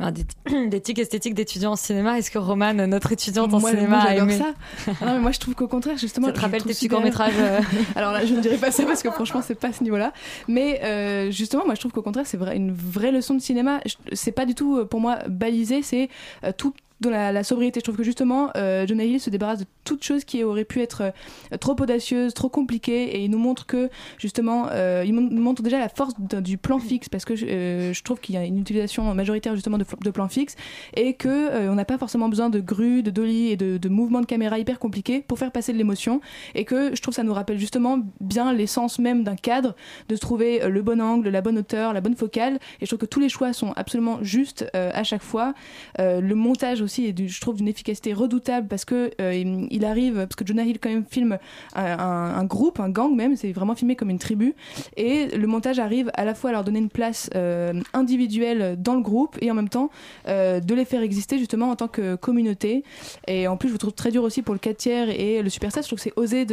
Des, 0.00 0.24
des 0.68 0.80
tics 0.80 0.98
esthétiques 0.98 1.34
d'étudiants 1.34 1.72
en 1.72 1.76
cinéma. 1.76 2.18
Est-ce 2.18 2.30
que 2.30 2.38
Roman, 2.38 2.74
notre 2.74 3.12
étudiante 3.12 3.54
en 3.54 3.60
Moi, 3.60 3.70
cinéma, 3.70 3.88
moi, 3.88 3.98
a 4.00 4.14
aimé 4.16 4.38
ça. 4.38 4.54
Ah 4.88 5.06
non, 5.06 5.12
mais 5.14 5.20
moi, 5.20 5.32
je 5.32 5.38
trouve 5.38 5.54
qu'au 5.54 5.68
contraire, 5.68 5.96
justement. 5.96 6.28
Ça 6.28 6.32
te 6.32 6.40
rappelle 6.40 6.62
tes 6.62 6.70
petits 6.70 6.88
courts-métrages, 6.88 7.34
euh 7.38 7.60
Alors 7.96 8.12
là, 8.12 8.26
je 8.26 8.34
ne 8.34 8.40
dirais 8.40 8.58
pas 8.58 8.70
ça 8.70 8.84
parce 8.84 9.02
que 9.02 9.10
franchement, 9.10 9.40
c'est 9.42 9.54
pas 9.54 9.68
à 9.68 9.72
ce 9.72 9.82
niveau-là. 9.84 10.12
Mais 10.48 10.80
euh, 10.84 11.30
justement, 11.30 11.64
moi, 11.64 11.74
je 11.74 11.80
trouve 11.80 11.92
qu'au 11.92 12.02
contraire, 12.02 12.26
c'est 12.26 12.36
vrai, 12.36 12.56
une 12.56 12.72
vraie 12.72 13.12
leçon 13.12 13.34
de 13.34 13.40
cinéma. 13.40 13.80
C'est 14.12 14.32
pas 14.32 14.46
du 14.46 14.54
tout, 14.54 14.78
euh, 14.78 14.84
pour 14.84 15.00
moi, 15.00 15.18
balisé, 15.28 15.82
c'est 15.82 16.08
tout 16.56 16.74
dans 17.00 17.10
la, 17.10 17.44
sobriété. 17.44 17.80
Je 17.80 17.84
trouve 17.84 17.96
que 17.96 18.04
justement, 18.04 18.50
euh, 18.56 18.86
Jonah 18.86 19.04
Hill 19.04 19.20
se 19.20 19.30
débarrasse 19.30 19.60
de 19.60 19.66
toute 19.84 20.02
chose 20.02 20.24
qui 20.24 20.42
aurait 20.44 20.64
pu 20.64 20.80
être 20.80 21.02
euh, 21.02 21.56
trop 21.58 21.76
audacieuse, 21.80 22.34
trop 22.34 22.48
compliquée, 22.48 23.16
et 23.16 23.24
il 23.24 23.30
nous 23.30 23.38
montre 23.38 23.66
que 23.66 23.90
justement, 24.18 24.68
euh, 24.70 25.04
il 25.06 25.12
montre 25.12 25.62
déjà 25.62 25.78
la 25.78 25.88
force 25.88 26.14
du 26.18 26.58
plan 26.58 26.78
fixe, 26.78 27.08
parce 27.08 27.24
que 27.24 27.34
euh, 27.34 27.92
je 27.92 28.02
trouve 28.02 28.20
qu'il 28.20 28.34
y 28.34 28.38
a 28.38 28.44
une 28.44 28.58
utilisation 28.58 29.14
majoritaire 29.14 29.54
justement 29.54 29.78
de, 29.78 30.10
plans 30.10 30.28
fixes, 30.28 30.56
et 30.96 31.14
que 31.14 31.28
euh, 31.28 31.70
on 31.70 31.74
n'a 31.74 31.84
pas 31.84 31.98
forcément 31.98 32.28
besoin 32.28 32.50
de 32.50 32.60
grues, 32.60 33.02
de 33.02 33.10
dolly 33.10 33.50
et 33.50 33.56
de, 33.56 33.88
mouvements 33.88 34.20
de 34.20 34.26
caméra 34.26 34.58
hyper 34.58 34.78
compliqués 34.78 35.20
pour 35.20 35.38
faire 35.38 35.52
passer 35.52 35.72
de 35.72 35.78
l'émotion, 35.78 36.20
et 36.54 36.64
que 36.64 36.94
je 36.94 37.02
trouve 37.02 37.12
que 37.12 37.16
ça 37.16 37.22
nous 37.22 37.34
rappelle 37.34 37.58
justement 37.58 38.00
bien 38.20 38.52
l'essence 38.52 38.98
même 38.98 39.24
d'un 39.24 39.36
cadre, 39.36 39.74
de 40.08 40.16
se 40.16 40.20
trouver 40.20 40.68
le 40.68 40.82
bon 40.82 41.00
angle, 41.00 41.28
la 41.28 41.40
bonne 41.42 41.58
hauteur, 41.58 41.92
la 41.92 42.00
bonne 42.00 42.16
focale, 42.16 42.54
et 42.80 42.86
je 42.86 42.86
trouve 42.86 42.98
que 42.98 43.06
tous 43.06 43.20
les 43.20 43.28
choix 43.28 43.52
sont 43.52 43.72
absolument 43.76 44.18
justes 44.22 44.66
à 44.72 45.04
chaque 45.04 45.22
fois. 45.22 45.54
Le 45.98 46.34
montage 46.34 46.83
aussi 46.84 47.06
est, 47.06 47.26
je 47.26 47.40
trouve, 47.40 47.56
d'une 47.56 47.68
efficacité 47.68 48.12
redoutable 48.12 48.68
parce 48.68 48.84
que 48.84 49.10
euh, 49.20 49.66
il, 49.70 49.84
arrive, 49.84 50.14
parce 50.14 50.36
que 50.36 50.46
Jonah 50.46 50.62
Hill 50.64 50.78
quand 50.80 50.90
même 50.90 51.04
filme 51.08 51.38
un, 51.74 51.84
un- 51.84 52.34
un 52.36 52.44
groupe, 52.44 52.78
un 52.80 52.90
gang 52.90 53.14
même, 53.14 53.36
c'est 53.36 53.52
vraiment 53.52 53.74
filmé 53.74 53.96
comme 53.96 54.10
une 54.10 54.18
tribu, 54.18 54.54
et 54.96 55.26
le 55.36 55.46
montage 55.46 55.78
arrive 55.78 56.10
à 56.14 56.24
la 56.24 56.34
fois 56.34 56.50
à 56.50 56.52
leur 56.52 56.64
donner 56.64 56.78
une 56.78 56.90
place 56.90 57.30
euh, 57.34 57.72
individuelle 57.92 58.76
dans 58.80 58.94
le 58.94 59.00
groupe 59.02 59.36
et 59.40 59.50
en 59.50 59.54
même 59.54 59.68
temps 59.68 59.90
euh, 60.28 60.60
de 60.60 60.74
les 60.74 60.84
faire 60.84 61.02
exister 61.02 61.38
justement 61.38 61.70
en 61.70 61.76
tant 61.76 61.88
que 61.88 62.14
communauté. 62.16 62.84
Et 63.26 63.48
en 63.48 63.56
plus, 63.56 63.68
je 63.68 63.72
vous 63.72 63.78
trouve 63.78 63.92
très 63.92 64.10
dur 64.10 64.22
aussi 64.22 64.42
pour 64.42 64.54
le 64.54 64.60
4 64.60 64.76
tiers 64.76 65.08
et 65.10 65.42
le 65.42 65.48
Super 65.50 65.72
7, 65.72 65.82
je 65.82 65.88
trouve 65.88 65.98
que 65.98 66.02
c'est 66.02 66.12
osé 66.16 66.44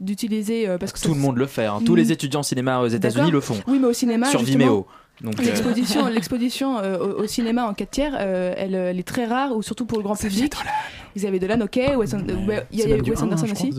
d'utiliser 0.00 0.68
euh, 0.68 0.78
parce 0.78 0.92
que 0.92 0.98
Tout 0.98 1.08
ça- 1.08 1.14
le 1.14 1.20
monde 1.20 1.36
le 1.36 1.46
fait, 1.46 1.66
hein. 1.66 1.80
tous 1.84 1.94
Mm. 1.94 1.96
les 1.96 2.12
étudiants 2.12 2.40
en 2.40 2.44
cinéma 2.44 2.80
aux 2.80 2.88
États-Unis 2.88 3.30
le 3.30 3.40
font. 3.40 3.56
Oui, 3.66 3.78
mais 3.80 3.86
au 3.88 3.92
cinéma, 3.92 4.26
Sur 4.26 4.42
Vimeo. 4.42 4.86
Euh, 5.24 5.30
L'exposition, 5.42 6.06
l'exposition 6.14 6.78
euh, 6.78 6.98
au, 6.98 7.22
au 7.22 7.26
cinéma 7.26 7.66
en 7.66 7.74
4 7.74 7.90
tiers, 7.90 8.16
euh, 8.18 8.54
elle, 8.56 8.74
elle 8.74 8.98
est 8.98 9.06
très 9.06 9.26
rare, 9.26 9.54
ou 9.56 9.62
surtout 9.62 9.84
pour 9.84 9.98
le 9.98 10.04
grand 10.04 10.14
public. 10.16 10.54
Xavier 11.16 11.38
Dolan, 11.40 11.60
ok, 11.60 11.78
Wes, 11.96 12.14
il 12.70 12.78
y 12.78 12.82
a, 12.82 12.86
il 12.86 12.88
y 12.88 12.92
a 12.92 12.96
Wes 12.96 13.22
Anderson 13.22 13.46
aussi. 13.50 13.72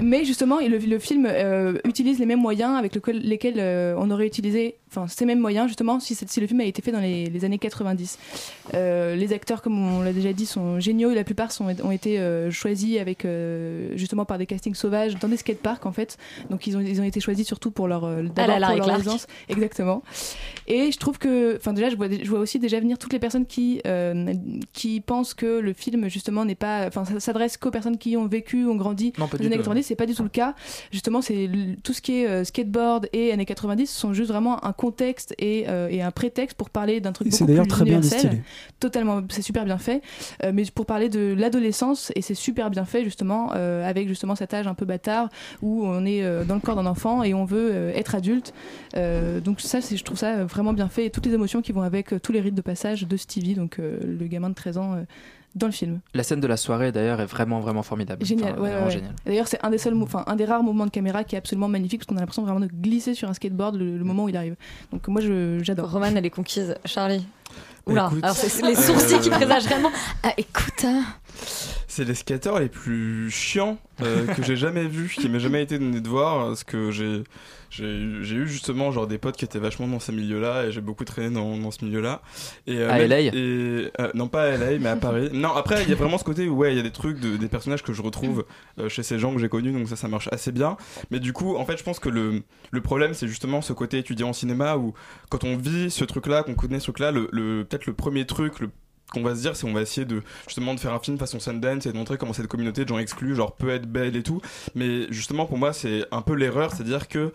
Mais 0.00 0.24
justement, 0.24 0.58
le, 0.60 0.78
le 0.78 0.98
film 0.98 1.26
euh, 1.28 1.78
utilise 1.84 2.18
les 2.18 2.26
mêmes 2.26 2.40
moyens 2.40 2.76
avec 2.78 2.94
lequel- 2.94 3.20
lesquels 3.20 3.56
euh, 3.58 3.94
on 3.98 4.10
aurait 4.10 4.26
utilisé, 4.26 4.76
enfin 4.88 5.06
ces 5.08 5.24
mêmes 5.24 5.40
moyens 5.40 5.68
justement 5.68 6.00
si, 6.00 6.16
le 6.40 6.46
film 6.46 6.60
a 6.60 6.64
été 6.64 6.82
fait 6.82 6.92
dans 6.92 7.00
les, 7.00 7.26
les 7.26 7.44
années 7.44 7.58
90. 7.58 8.18
Euh, 8.74 9.14
les 9.16 9.32
acteurs, 9.32 9.62
comme 9.62 9.78
on 9.78 10.02
l'a 10.02 10.12
déjà 10.12 10.32
dit, 10.32 10.46
sont 10.46 10.80
géniaux. 10.80 11.12
La 11.12 11.24
plupart 11.24 11.52
sont, 11.52 11.66
ont 11.82 11.90
été 11.90 12.18
euh, 12.18 12.50
choisis 12.50 12.98
avec 12.98 13.24
euh, 13.24 13.96
justement 13.96 14.24
par 14.24 14.38
des 14.38 14.46
castings 14.46 14.74
sauvages 14.74 15.18
dans 15.18 15.28
des 15.28 15.36
skateparks 15.36 15.86
en 15.86 15.92
fait. 15.92 16.18
Donc 16.50 16.66
ils 16.66 16.76
ont, 16.76 16.80
ils 16.80 17.00
ont 17.00 17.04
été 17.04 17.20
choisis 17.20 17.46
surtout 17.46 17.70
pour 17.70 17.88
leur 17.88 18.04
Ah 18.04 18.46
là, 18.46 18.68
pour 18.68 18.86
leur 18.86 19.00
aisance. 19.00 19.26
Exactement. 19.48 20.02
Et 20.68 20.90
je 20.90 20.98
trouve 20.98 21.18
que, 21.18 21.56
enfin 21.56 21.72
déjà, 21.72 21.90
je 21.90 21.96
vois, 21.96 22.08
je 22.10 22.28
vois 22.28 22.40
aussi 22.40 22.58
déjà 22.58 22.80
venir 22.80 22.98
toutes 22.98 23.12
les 23.12 23.18
personnes 23.18 23.46
qui 23.46 23.80
euh, 23.86 24.34
qui 24.72 25.00
pensent 25.00 25.34
que 25.34 25.60
le 25.60 25.72
film 25.72 26.08
justement 26.08 26.44
n'est 26.44 26.56
pas, 26.56 26.86
enfin 26.86 27.04
ça 27.04 27.20
s'adresse 27.20 27.56
qu'aux 27.56 27.70
personnes 27.70 27.98
qui 27.98 28.16
ont 28.16 28.26
vécu, 28.26 28.66
ont 28.66 28.74
grandi 28.74 29.12
Non, 29.18 29.28
pas 29.28 29.36
dans 29.36 29.44
du 29.44 29.48
les 29.48 29.54
années 29.54 29.56
tout, 29.56 29.70
90. 29.70 29.82
C'est 29.84 29.94
pas 29.94 30.06
du 30.06 30.14
tout 30.14 30.24
le 30.24 30.28
cas. 30.28 30.54
Justement, 30.90 31.22
c'est 31.22 31.48
tout 31.84 31.92
ce 31.92 32.00
qui 32.00 32.20
est 32.20 32.28
euh, 32.28 32.44
skateboard 32.44 33.08
et 33.12 33.32
années 33.32 33.46
90 33.46 33.88
sont 33.88 34.12
juste 34.12 34.30
vraiment 34.30 34.64
un 34.64 34.72
contexte 34.76 35.34
et, 35.38 35.64
euh, 35.68 35.88
et 35.88 36.02
un 36.02 36.10
prétexte 36.10 36.56
pour 36.56 36.70
parler 36.70 37.00
d'un 37.00 37.12
truc 37.12 37.28
Et 37.28 37.30
c'est 37.30 37.40
beaucoup 37.40 37.48
d'ailleurs 37.52 37.64
plus 37.64 37.70
très 37.70 37.84
bien 37.84 38.00
distillé. 38.00 38.42
Totalement, 38.80 39.22
c'est 39.28 39.42
super 39.42 39.64
bien 39.64 39.78
fait. 39.78 40.02
Euh, 40.44 40.52
mais 40.54 40.64
pour 40.74 40.86
parler 40.86 41.08
de 41.08 41.34
l'adolescence 41.36 42.12
et 42.14 42.22
c'est 42.22 42.34
super 42.34 42.70
bien 42.70 42.84
fait 42.84 43.04
justement 43.04 43.50
euh, 43.54 43.88
avec 43.88 44.08
justement 44.08 44.34
cet 44.34 44.54
âge 44.54 44.66
un 44.66 44.74
peu 44.74 44.84
bâtard 44.84 45.28
où 45.62 45.86
on 45.86 46.04
est 46.04 46.22
dans 46.44 46.54
le 46.54 46.60
corps 46.60 46.76
d'un 46.76 46.86
enfant 46.86 47.22
et 47.22 47.34
on 47.34 47.44
veut 47.44 47.90
être 47.94 48.14
adulte. 48.14 48.52
Donc 48.94 49.60
ça, 49.60 49.80
c'est, 49.80 49.96
je 49.96 50.04
trouve 50.04 50.18
ça 50.18 50.44
vraiment 50.44 50.72
bien 50.72 50.88
fait 50.88 51.06
et 51.06 51.10
toutes 51.10 51.26
les 51.26 51.34
émotions 51.34 51.62
qui 51.62 51.72
vont 51.72 51.82
avec 51.82 52.14
tous 52.22 52.32
les 52.32 52.40
rites 52.40 52.54
de 52.54 52.62
passage 52.62 53.06
de 53.06 53.16
Stevie, 53.16 53.54
donc 53.54 53.78
le 53.78 54.26
gamin 54.26 54.50
de 54.50 54.54
13 54.54 54.78
ans. 54.78 54.96
Euh, 55.56 55.58
dans 55.58 55.66
le 55.66 55.72
film. 55.72 56.00
La 56.14 56.22
scène 56.22 56.40
de 56.40 56.46
la 56.46 56.56
soirée 56.56 56.92
d'ailleurs 56.92 57.20
est 57.20 57.26
vraiment 57.26 57.60
vraiment 57.60 57.82
formidable. 57.82 58.24
Génial, 58.24 58.52
Enfin, 58.52 58.60
ouais, 58.62 58.68
vraiment 58.70 58.80
ouais, 58.82 58.86
ouais. 58.86 58.90
génial. 58.98 59.14
D'ailleurs, 59.24 59.48
c'est 59.48 59.64
un 59.64 59.70
des 59.70 59.78
seuls, 59.78 59.94
enfin 60.02 60.22
un 60.26 60.36
des 60.36 60.44
rares 60.44 60.62
mouvements 60.62 60.86
de 60.86 60.90
caméra 60.90 61.24
qui 61.24 61.34
est 61.34 61.38
absolument 61.38 61.68
magnifique 61.68 62.00
parce 62.00 62.06
qu'on 62.06 62.16
a 62.16 62.20
l'impression 62.20 62.42
vraiment 62.44 62.60
de 62.60 62.66
glisser 62.72 63.14
sur 63.14 63.28
un 63.28 63.34
skateboard 63.34 63.76
le, 63.76 63.96
le 63.98 64.04
moment 64.04 64.24
où 64.24 64.28
il 64.28 64.36
arrive. 64.36 64.56
Donc 64.92 65.06
moi, 65.08 65.20
j'adore. 65.62 65.90
Roman, 65.90 66.06
elle 66.14 66.26
est 66.26 66.30
conquise. 66.30 66.74
Charlie. 66.84 67.26
Bah, 67.86 67.92
Oula, 67.92 68.06
écoute, 68.10 68.24
alors 68.24 68.36
c'est 68.36 68.62
les 68.66 68.74
sourcils 68.74 69.20
qui 69.20 69.28
euh, 69.28 69.32
présagent 69.32 69.68
vraiment. 69.68 69.90
Ah, 70.24 70.32
écoute, 70.36 70.84
hein. 70.84 71.04
C'est 71.86 72.04
les 72.04 72.14
skateurs 72.14 72.58
les 72.58 72.68
plus 72.68 73.30
chiants 73.30 73.78
euh, 74.02 74.26
que 74.26 74.42
j'ai 74.42 74.56
jamais 74.56 74.86
vus, 74.88 75.14
qui 75.16 75.28
m'est 75.28 75.38
jamais 75.38 75.62
été 75.62 75.78
donné 75.78 76.00
de 76.00 76.08
voir, 76.08 76.48
parce 76.48 76.64
que 76.64 76.90
j'ai 76.90 77.22
j'ai 77.70 77.84
eu 78.34 78.46
justement 78.48 78.90
genre 78.92 79.06
des 79.06 79.18
potes 79.18 79.36
qui 79.36 79.44
étaient 79.44 79.58
vachement 79.58 79.86
dans 79.88 80.00
ces 80.00 80.12
milieux-là 80.12 80.66
et 80.66 80.72
j'ai 80.72 80.80
beaucoup 80.80 81.04
traîné 81.04 81.30
dans, 81.34 81.56
dans 81.56 81.70
ce 81.70 81.84
milieu-là. 81.84 82.22
Et 82.66 82.78
euh, 82.78 82.90
À 82.90 82.98
LA? 83.06 83.20
et, 83.20 83.30
euh, 83.34 84.10
Non 84.14 84.28
pas 84.28 84.44
à 84.44 84.56
LA 84.56 84.78
mais 84.78 84.88
à 84.88 84.96
Paris. 84.96 85.30
Non 85.32 85.52
après 85.54 85.82
il 85.82 85.88
y 85.88 85.92
a 85.92 85.96
vraiment 85.96 86.18
ce 86.18 86.24
côté 86.24 86.48
où 86.48 86.56
ouais 86.56 86.72
il 86.72 86.76
y 86.76 86.80
a 86.80 86.82
des 86.82 86.92
trucs 86.92 87.20
de, 87.20 87.36
des 87.36 87.48
personnages 87.48 87.82
que 87.82 87.92
je 87.92 88.02
retrouve 88.02 88.44
euh, 88.78 88.88
chez 88.88 89.02
ces 89.02 89.18
gens 89.18 89.32
que 89.34 89.40
j'ai 89.40 89.48
connus 89.48 89.72
donc 89.72 89.88
ça 89.88 89.96
ça 89.96 90.08
marche 90.08 90.28
assez 90.32 90.52
bien. 90.52 90.76
Mais 91.10 91.20
du 91.20 91.32
coup 91.32 91.56
en 91.56 91.64
fait 91.64 91.76
je 91.76 91.82
pense 91.82 91.98
que 91.98 92.08
le 92.08 92.42
le 92.70 92.80
problème 92.80 93.14
c'est 93.14 93.28
justement 93.28 93.60
ce 93.62 93.72
côté 93.72 93.98
étudiant 93.98 94.28
en 94.30 94.32
cinéma 94.32 94.76
où 94.76 94.94
quand 95.30 95.44
on 95.44 95.56
vit 95.56 95.90
ce 95.90 96.04
truc-là 96.04 96.42
qu'on 96.42 96.54
connaît 96.54 96.78
ce 96.80 96.84
truc-là 96.86 97.10
le, 97.10 97.28
le 97.32 97.64
peut-être 97.64 97.86
le 97.86 97.92
premier 97.94 98.26
truc 98.26 98.60
le 98.60 98.70
qu'on 99.12 99.22
va 99.22 99.34
se 99.34 99.40
dire 99.40 99.56
c'est 99.56 99.66
on 99.66 99.72
va 99.72 99.82
essayer 99.82 100.04
de 100.04 100.22
justement 100.46 100.74
de 100.74 100.80
faire 100.80 100.92
un 100.92 100.98
film 100.98 101.18
façon 101.18 101.38
Sundance 101.38 101.86
et 101.86 101.92
de 101.92 101.96
montrer 101.96 102.16
comment 102.18 102.32
cette 102.32 102.48
communauté 102.48 102.84
de 102.84 102.88
gens 102.88 102.98
exclus 102.98 103.34
genre 103.34 103.54
peut 103.54 103.70
être 103.70 103.86
belle 103.86 104.16
et 104.16 104.22
tout. 104.22 104.40
Mais 104.74 105.10
justement 105.10 105.46
pour 105.46 105.58
moi 105.58 105.72
c'est 105.72 106.04
un 106.10 106.22
peu 106.22 106.34
l'erreur 106.34 106.72
c'est 106.72 106.82
à 106.82 106.84
dire 106.84 107.08
que 107.08 107.32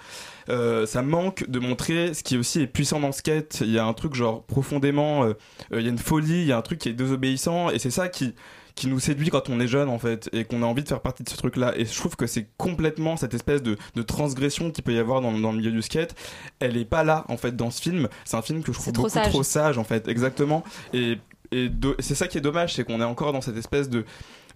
euh, 0.49 0.85
ça 0.85 1.01
manque 1.01 1.49
de 1.49 1.59
montrer 1.59 2.13
ce 2.13 2.23
qui 2.23 2.37
aussi 2.37 2.61
est 2.61 2.67
puissant 2.67 2.99
dans 2.99 3.07
le 3.07 3.13
skate. 3.13 3.59
Il 3.61 3.71
y 3.71 3.79
a 3.79 3.85
un 3.85 3.93
truc 3.93 4.15
genre 4.15 4.43
profondément 4.43 5.23
euh, 5.23 5.33
euh, 5.71 5.79
il 5.79 5.83
y 5.83 5.87
a 5.87 5.91
une 5.91 5.97
folie 5.97 6.41
il 6.41 6.47
y 6.47 6.51
a 6.51 6.57
un 6.57 6.61
truc 6.61 6.79
qui 6.79 6.89
est 6.89 6.93
désobéissant 6.93 7.69
et 7.69 7.79
c'est 7.79 7.91
ça 7.91 8.09
qui 8.09 8.33
qui 8.75 8.87
nous 8.87 8.99
séduit 8.99 9.29
quand 9.29 9.49
on 9.49 9.59
est 9.59 9.67
jeune 9.67 9.89
en 9.89 9.99
fait 9.99 10.29
et 10.33 10.45
qu'on 10.45 10.63
a 10.63 10.65
envie 10.65 10.83
de 10.83 10.87
faire 10.87 11.01
partie 11.01 11.23
de 11.23 11.29
ce 11.29 11.35
truc 11.35 11.57
là 11.57 11.73
et 11.77 11.85
je 11.85 11.95
trouve 11.95 12.15
que 12.15 12.27
c'est 12.27 12.47
complètement 12.57 13.17
cette 13.17 13.33
espèce 13.33 13.61
de, 13.61 13.77
de 13.95 14.01
transgression 14.01 14.71
qu'il 14.71 14.83
peut 14.83 14.93
y 14.93 14.99
avoir 14.99 15.21
dans, 15.21 15.31
dans 15.37 15.51
le 15.51 15.57
milieu 15.57 15.71
du 15.71 15.81
skate. 15.81 16.15
Elle 16.59 16.77
est 16.77 16.85
pas 16.85 17.03
là 17.03 17.25
en 17.27 17.37
fait 17.37 17.55
dans 17.55 17.69
ce 17.69 17.81
film. 17.81 18.07
C'est 18.25 18.37
un 18.37 18.41
film 18.41 18.63
que 18.63 18.71
je 18.71 18.79
trouve 18.79 18.93
trop 18.93 19.03
beaucoup 19.03 19.13
sage. 19.13 19.29
trop 19.29 19.43
sage 19.43 19.77
en 19.77 19.83
fait 19.83 20.07
exactement. 20.07 20.63
Et 20.93 21.17
et 21.51 21.69
c'est 21.99 22.15
ça 22.15 22.27
qui 22.27 22.37
est 22.37 22.41
dommage 22.41 22.75
c'est 22.75 22.83
qu'on 22.83 23.01
est 23.01 23.05
encore 23.05 23.33
dans 23.33 23.41
cette 23.41 23.57
espèce 23.57 23.89
de 23.89 24.05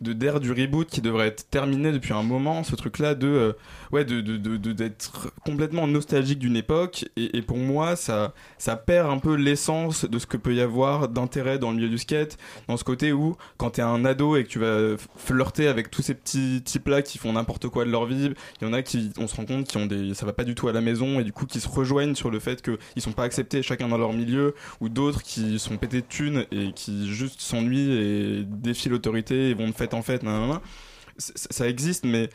de 0.02 0.14
d'air 0.14 0.40
du 0.40 0.52
reboot 0.52 0.88
qui 0.90 1.02
devrait 1.02 1.28
être 1.28 1.50
terminé 1.50 1.92
depuis 1.92 2.14
un 2.14 2.24
moment. 2.24 2.64
Ce 2.64 2.76
truc-là 2.76 3.16
de 3.16 3.28
euh, 3.28 3.54
ouais 3.92 4.06
de 4.06 4.22
de- 4.22 4.38
de- 4.38 4.58
de- 4.58 4.74
d'être 4.74 5.32
complètement 5.46 5.88
nostalgique 5.88 6.40
d'une 6.40 6.56
époque. 6.56 7.06
Et, 7.18 7.42
pour 7.42 7.58
moi, 7.58 7.96
ça 7.96 8.34
ça 8.58 8.76
perd 8.76 9.10
un 9.10 9.20
peu 9.20 9.36
l'essence 9.36 10.06
de 10.06 10.20
ce 10.20 10.26
que 10.26 10.38
peut 10.38 10.54
y 10.56 10.62
avoir 10.62 11.08
d'intérêt 11.10 11.60
dans 11.60 11.70
le 11.72 11.78
milieu 11.78 11.90
du 11.90 11.98
skate, 11.98 12.38
dans 12.68 12.78
ce 12.78 12.84
côté 12.84 13.12
où 13.14 13.36
quand 13.58 13.72
t'es 13.72 13.82
un 13.82 14.04
ado 14.06 14.36
et 14.36 14.44
que 14.44 14.50
tu 14.50 14.60
vas 14.60 14.96
flirter 15.16 15.68
avec 15.68 15.92
tous 15.92 16.02
ces 16.02 16.14
petits 16.14 16.62
types-là 16.64 17.02
qui 17.02 17.18
font 17.18 17.34
n'importe 17.34 17.68
quoi 17.70 17.86
de 17.86 17.92
leur 17.92 18.06
vie, 18.06 18.32
il 18.62 18.68
y 18.68 18.70
en 18.70 18.74
a 18.74 18.82
qui, 18.82 19.12
on 19.18 19.28
se 19.28 19.36
rend 19.36 19.46
compte, 19.46 19.68
qui 19.68 19.78
ont 19.78 19.86
des, 19.86 20.14
ça 20.14 20.26
va 20.26 20.34
pas 20.34 20.44
du 20.44 20.56
tout 20.56 20.68
à 20.68 20.74
la 20.74 20.82
maison 20.82 21.20
et 21.20 21.24
du 21.24 21.32
coup 21.32 21.46
qui 21.46 21.60
se 21.60 21.68
rejoignent 21.70 22.16
sur 22.16 22.32
le 22.32 22.40
fait 22.40 22.62
qu'ils 22.62 23.02
sont 23.02 23.12
pas 23.12 23.24
acceptés 23.24 23.62
chacun 23.62 23.88
dans 23.88 23.98
leur 23.98 24.14
milieu, 24.14 24.56
ou 24.82 24.90
d'autres 24.90 25.22
qui 25.24 25.60
sont 25.60 25.78
pétés 25.78 26.02
de 26.02 26.08
thunes 26.08 26.46
et 26.52 26.72
qui 26.74 27.08
juste 27.12 27.42
s'ennuient 27.42 27.92
et 27.92 28.44
défient 28.46 28.90
l'autorité 28.90 29.50
et 29.50 29.54
vont 29.54 29.68
de 29.68 29.74
en 29.94 30.02
c- 31.18 31.34
ça 31.36 31.70
existe, 31.70 32.06
mais 32.06 32.30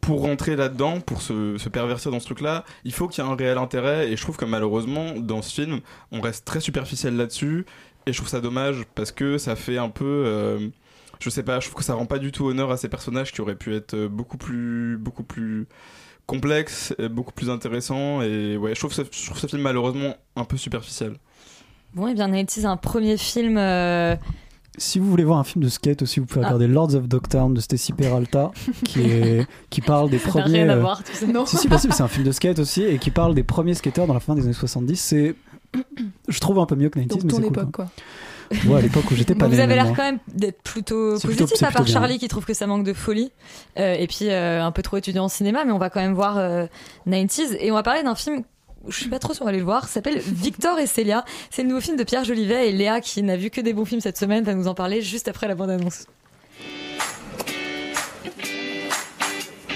pour 0.00 0.22
rentrer 0.22 0.56
là-dedans, 0.56 1.00
pour 1.00 1.20
se, 1.20 1.58
se 1.58 1.68
pervertir 1.68 2.10
dans 2.10 2.20
ce 2.20 2.26
truc-là, 2.26 2.64
il 2.84 2.92
faut 2.92 3.08
qu'il 3.08 3.22
y 3.22 3.26
ait 3.26 3.30
un 3.30 3.34
réel 3.36 3.58
intérêt. 3.58 4.10
Et 4.10 4.16
je 4.16 4.22
trouve 4.22 4.36
que 4.36 4.44
malheureusement, 4.44 5.14
dans 5.16 5.42
ce 5.42 5.52
film, 5.52 5.80
on 6.12 6.20
reste 6.20 6.44
très 6.44 6.60
superficiel 6.60 7.16
là-dessus. 7.16 7.66
Et 8.06 8.12
je 8.12 8.16
trouve 8.16 8.28
ça 8.28 8.40
dommage 8.40 8.84
parce 8.94 9.12
que 9.12 9.36
ça 9.38 9.56
fait 9.56 9.76
un 9.76 9.90
peu. 9.90 10.04
euh, 10.26 10.68
je 11.20 11.30
sais 11.30 11.42
pas, 11.42 11.60
je 11.60 11.66
trouve 11.66 11.78
que 11.80 11.84
ça 11.84 11.94
rend 11.94 12.06
pas 12.06 12.18
du 12.18 12.30
tout 12.32 12.46
honneur 12.46 12.70
à 12.70 12.76
ces 12.76 12.88
personnages 12.88 13.32
qui 13.32 13.40
auraient 13.40 13.56
pu 13.56 13.74
être 13.74 13.94
euh, 13.94 14.08
beaucoup 14.08 14.38
plus, 14.38 14.96
beaucoup 14.98 15.24
plus 15.24 15.66
complexes, 16.26 16.94
et 16.98 17.08
beaucoup 17.08 17.32
plus 17.32 17.50
intéressants. 17.50 18.22
Et 18.22 18.56
ouais, 18.56 18.74
je 18.74 18.80
trouve 18.80 18.92
ce, 18.94 19.02
je 19.02 19.26
trouve 19.26 19.38
ce 19.38 19.46
film 19.46 19.62
malheureusement 19.62 20.14
un 20.36 20.44
peu 20.44 20.56
superficiel. 20.56 21.16
Bon, 21.92 22.06
et 22.06 22.14
bien, 22.14 22.28
Nighties, 22.28 22.64
un 22.66 22.76
premier 22.76 23.16
film. 23.16 23.58
euh, 23.58 24.14
Si 24.78 24.98
vous 24.98 25.08
voulez 25.10 25.24
voir 25.24 25.38
un 25.38 25.44
film 25.44 25.62
de 25.64 25.68
skate 25.68 26.02
aussi, 26.02 26.20
vous 26.20 26.26
pouvez 26.26 26.44
Ah. 26.44 26.48
regarder 26.48 26.66
Lords 26.68 26.94
of 26.94 27.08
Dogtown 27.08 27.52
de 27.54 27.60
Stacy 27.60 27.92
Peralta, 27.92 28.50
qui, 28.84 29.00
est, 29.10 29.46
qui 29.70 29.80
parle 29.80 30.08
des 30.10 30.18
Ça 30.18 30.26
n'a 30.26 30.30
premiers. 30.42 30.62
rien 30.64 30.68
à 30.70 30.76
euh, 30.76 30.80
voir, 30.80 31.02
tu 31.04 31.12
sais. 31.12 31.26
Non. 31.26 31.44
Si, 31.46 31.56
si, 31.56 31.68
bah 31.68 31.78
si, 31.78 31.88
c'est 31.90 32.02
un 32.02 32.08
film 32.08 32.24
de 32.26 32.32
skate 32.32 32.58
aussi, 32.58 32.82
et 32.82 32.98
qui 32.98 33.10
parle 33.10 33.34
des 33.34 33.42
premiers 33.44 33.74
skateurs 33.74 34.06
dans 34.06 34.14
la 34.14 34.20
fin 34.20 34.34
des 34.34 34.42
années 34.44 34.52
70. 34.52 34.96
C'est, 34.96 35.34
je 36.28 36.40
trouve 36.40 36.58
un 36.58 36.66
peu 36.66 36.76
mieux 36.76 36.88
que 36.88 36.98
90s, 36.98 37.08
Donc 37.08 37.24
mais 37.24 37.30
c'est 37.30 37.36
cool, 37.36 37.46
époque, 37.46 37.72
quoi. 37.72 37.88
Ouais, 38.66 38.76
à 38.78 38.80
l'époque 38.80 39.10
où 39.10 39.14
j'étais 39.14 39.34
pas 39.34 39.46
vous 39.46 39.60
avez 39.60 39.74
l'air 39.74 39.88
quand 39.94 40.04
même 40.04 40.20
d'être 40.32 40.62
plutôt 40.62 41.16
C'est 41.18 41.28
plutôt- 41.28 41.44
positif, 41.44 41.58
c'est 41.58 41.66
à 41.66 41.68
part 41.70 41.82
plutôt 41.82 41.92
bien. 41.92 42.00
Charlie 42.00 42.18
qui 42.18 42.28
trouve 42.28 42.46
que 42.46 42.54
ça 42.54 42.66
manque 42.66 42.82
de 42.84 42.94
folie, 42.94 43.30
euh, 43.78 43.92
et 43.92 44.06
puis 44.06 44.30
euh, 44.30 44.64
un 44.64 44.72
peu 44.72 44.80
trop 44.80 44.96
étudiant 44.96 45.24
en 45.24 45.28
cinéma, 45.28 45.66
mais 45.66 45.72
on 45.72 45.78
va 45.78 45.90
quand 45.90 46.00
même 46.00 46.14
voir 46.14 46.38
euh, 46.38 46.66
90s, 47.06 47.56
et 47.60 47.70
on 47.70 47.74
va 47.74 47.82
parler 47.82 48.02
d'un 48.02 48.14
film. 48.14 48.42
Je 48.86 48.96
suis 48.96 49.08
pas 49.08 49.18
trop 49.18 49.34
sûre 49.34 49.44
d'aller 49.44 49.58
le 49.58 49.64
voir. 49.64 49.88
Ça 49.88 49.94
s'appelle 49.94 50.18
Victor 50.18 50.78
et 50.78 50.86
Célia. 50.86 51.24
C'est 51.50 51.62
le 51.62 51.68
nouveau 51.68 51.80
film 51.80 51.96
de 51.96 52.04
Pierre 52.04 52.24
Jolivet 52.24 52.68
et 52.68 52.72
Léa 52.72 53.00
qui 53.00 53.22
n'a 53.22 53.36
vu 53.36 53.50
que 53.50 53.60
des 53.60 53.72
bons 53.72 53.84
films 53.84 54.00
cette 54.00 54.18
semaine 54.18 54.44
va 54.44 54.54
nous 54.54 54.68
en 54.68 54.74
parler 54.74 55.02
juste 55.02 55.28
après 55.28 55.48
la 55.48 55.54
bande 55.54 55.70
annonce. 55.70 56.06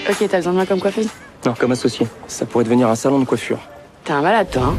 Ok, 0.09 0.17
t'as 0.29 0.39
besoin 0.39 0.53
de 0.53 0.57
moi 0.57 0.67
comme 0.67 0.81
coiffeuse? 0.81 1.09
Non, 1.45 1.55
comme 1.55 1.73
associé. 1.73 2.07
Ça 2.27 2.47
pourrait 2.47 2.65
devenir 2.65 2.89
un 2.89 2.95
salon 2.95 3.19
de 3.19 3.25
coiffure. 3.25 3.61
T'es 4.05 4.13
un 4.13 4.21
malade, 4.21 4.49
toi, 4.51 4.63
hein? 4.63 4.79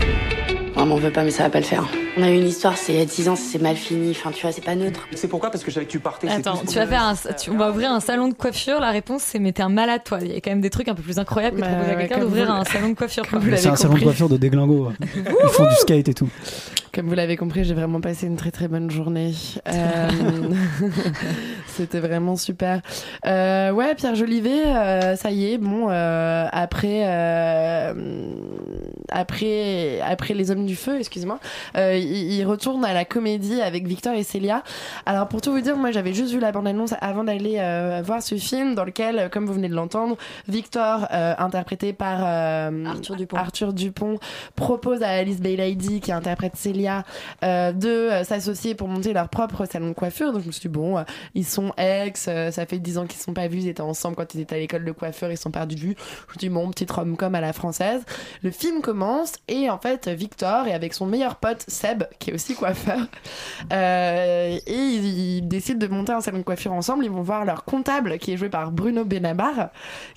Non, 0.76 0.86
m'en 0.86 0.98
veux 0.98 1.12
pas, 1.12 1.24
mais 1.24 1.32
ça 1.32 1.44
va 1.44 1.50
pas 1.50 1.60
le 1.60 1.66
faire. 1.66 1.86
On 2.16 2.22
a 2.22 2.30
eu 2.30 2.36
une 2.36 2.48
histoire, 2.48 2.78
c'est 2.78 2.94
il 2.94 3.00
y 3.00 3.02
a 3.02 3.06
10 3.06 3.30
ans, 3.30 3.36
c'est 3.36 3.60
mal 3.60 3.76
fini. 3.76 4.12
Enfin, 4.12 4.30
tu 4.32 4.44
vois, 4.44 4.52
c'est 4.52 4.64
pas 4.64 4.76
neutre. 4.76 5.08
C'est 5.16 5.28
pourquoi 5.28 5.50
Parce 5.50 5.64
que 5.64 5.72
je 5.72 5.76
savais 5.76 5.88
que 5.88 5.92
tu 5.92 6.00
partais. 6.00 6.30
Attends, 6.30 6.58
tu 6.58 6.76
vas 6.76 6.86
faire 6.86 7.02
un, 7.02 7.16
tu- 7.34 7.50
on 7.50 7.58
va 7.58 7.72
ouvrir 7.72 7.92
un 7.92 8.00
salon 8.00 8.28
de 8.28 8.36
coiffure. 8.36 8.80
La 8.80 8.92
réponse 8.92 9.24
c'est 9.24 9.40
mais 9.40 9.52
t'es 9.52 9.64
un 9.64 9.70
malade 9.70 10.02
toi. 10.06 10.20
Il 10.22 10.32
y 10.32 10.36
a 10.36 10.40
quand 10.42 10.52
même 10.52 10.62
des 10.62 10.70
trucs 10.70 10.88
un 10.90 10.94
peu 10.96 11.02
plus 11.02 11.18
incroyables 11.18 11.56
que 11.58 11.62
de 11.62 11.68
Bah, 11.68 11.74
proposer 11.76 11.92
à 11.92 11.96
quelqu'un 12.00 12.20
d'ouvrir 12.20 12.46
vous- 12.46 12.52
un 12.52 12.66
salon 12.66 12.90
de 12.90 12.94
coiffure. 12.94 13.24
C'est 13.56 13.68
un 13.68 13.76
salon 13.76 13.96
de 13.96 14.02
coiffure 14.04 14.30
de 14.30 14.38
déglingo. 14.38 14.92
Ils 15.16 15.50
font 15.50 15.66
du 15.68 15.76
skate 15.76 16.08
et 16.10 16.14
tout. 16.14 16.30
Comme 16.94 17.08
vous 17.08 17.16
l'avez 17.16 17.38
compris, 17.38 17.64
j'ai 17.64 17.74
vraiment 17.74 18.00
passé 18.02 18.28
une 18.28 18.36
très 18.36 18.52
très 18.52 18.68
bonne 18.68 18.92
journée. 18.92 19.34
Euh, 19.68 20.08
C'était 21.68 22.00
vraiment 22.00 22.36
super. 22.36 22.82
Euh, 23.26 23.72
ouais, 23.72 23.96
Pierre 23.96 24.14
Jolivet, 24.14 24.68
euh, 24.68 25.16
ça 25.16 25.32
y 25.32 25.54
est, 25.54 25.58
bon, 25.58 25.88
euh, 25.90 26.46
après, 26.52 27.02
euh, 27.08 27.94
après, 29.10 30.00
après 30.02 30.34
Les 30.34 30.52
Hommes 30.52 30.66
du 30.66 30.76
Feu, 30.76 31.00
excusez-moi, 31.00 31.40
euh, 31.78 31.96
il, 31.96 32.34
il 32.34 32.46
retourne 32.46 32.84
à 32.86 32.94
la 32.94 33.06
comédie 33.06 33.62
avec 33.62 33.88
Victor 33.88 34.14
et 34.14 34.24
Célia. 34.24 34.64
Alors 35.06 35.28
pour 35.28 35.42
tout 35.42 35.52
vous 35.52 35.62
dire, 35.62 35.78
moi 35.78 35.92
j'avais 35.92 36.14
juste 36.14 36.32
vu 36.32 36.40
la 36.40 36.52
bande-annonce 36.52 36.94
avant 37.02 37.24
d'aller 37.24 37.58
euh, 37.60 38.02
voir 38.06 38.22
ce 38.22 38.36
film 38.36 38.76
dans 38.76 38.86
lequel, 38.86 39.20
euh, 39.20 39.30
comme 39.30 39.46
vous 39.46 39.54
venez 39.54 39.70
de 39.70 39.76
l'entendre, 39.76 40.18
Victor, 40.48 41.08
euh, 41.12 41.34
interprété 41.38 41.94
par 41.94 42.20
euh, 42.24 42.86
Arthur 42.86 43.16
Dupont. 43.16 43.38
Arthur 43.38 43.74
Dupont, 43.74 44.20
propose 44.56 45.04
à 45.04 45.10
Alice 45.10 45.42
Bailady, 45.42 46.00
qui 46.00 46.12
interprète 46.12 46.56
Célia, 46.56 47.04
euh, 47.44 47.72
de 47.72 48.10
s'associer 48.24 48.76
pour 48.76 48.88
monter 48.88 49.14
leur 49.14 49.30
propre 49.30 49.66
salon 49.66 49.90
de 49.90 49.94
coiffure. 49.94 50.34
Donc 50.34 50.42
je 50.42 50.48
me 50.48 50.52
suis 50.52 50.62
dit, 50.62 50.68
bon, 50.68 50.98
euh, 50.98 51.04
ils 51.36 51.46
sont 51.46 51.74
ex, 51.78 52.28
euh, 52.28 52.52
ça 52.52 52.66
fait 52.66 52.80
10 52.80 52.98
ans 52.98 53.06
qu'ils 53.06 53.20
sont 53.20 53.34
pas 53.34 53.48
vus, 53.48 53.60
ils 53.60 53.68
étaient 53.68 53.82
ensemble 53.82 54.16
quand 54.16 54.34
ils 54.34 54.42
étaient 54.42 54.56
à 54.56 54.60
l'école 54.60 54.86
de 54.86 54.92
coiffure, 54.92 55.32
ils 55.32 55.38
sont 55.38 55.52
perdus 55.52 55.76
de 55.76 55.80
vue. 55.82 55.96
Je 55.98 56.34
me 56.34 56.40
suis 56.40 56.40
dit, 56.40 56.50
bon, 56.50 56.70
petite 56.70 56.92
rom-com 56.92 57.36
à 57.36 57.42
la 57.42 57.54
française. 57.54 58.04
Le 58.42 58.52
film 58.52 58.82
commence 58.94 59.34
et 59.48 59.72
en 59.72 59.80
fait, 59.80 60.08
Victor 60.08 60.68
est 60.68 60.74
avec 60.74 60.94
son 60.94 61.08
meilleur 61.08 61.38
pote 61.38 61.66
Seb, 61.68 62.04
qui 62.20 62.30
est 62.30 62.34
aussi 62.34 62.54
coiffeur, 62.54 63.00
euh, 63.74 64.60
et 64.68 64.72
ils, 64.72 65.38
ils 65.38 65.48
décident 65.48 65.80
de 65.80 65.92
monter 65.92 66.12
un 66.12 66.22
salon 66.22 66.38
de 66.38 66.44
coiffure 66.44 66.74
ensemble. 66.74 67.04
Ils 67.04 67.10
vont 67.10 67.24
voir 67.24 67.44
leur 67.44 67.66
comptable, 67.66 68.20
qui 68.20 68.34
est 68.34 68.38
joué 68.38 68.50
par 68.50 68.72
Bruno 68.72 69.04
Benabar, 69.04 69.70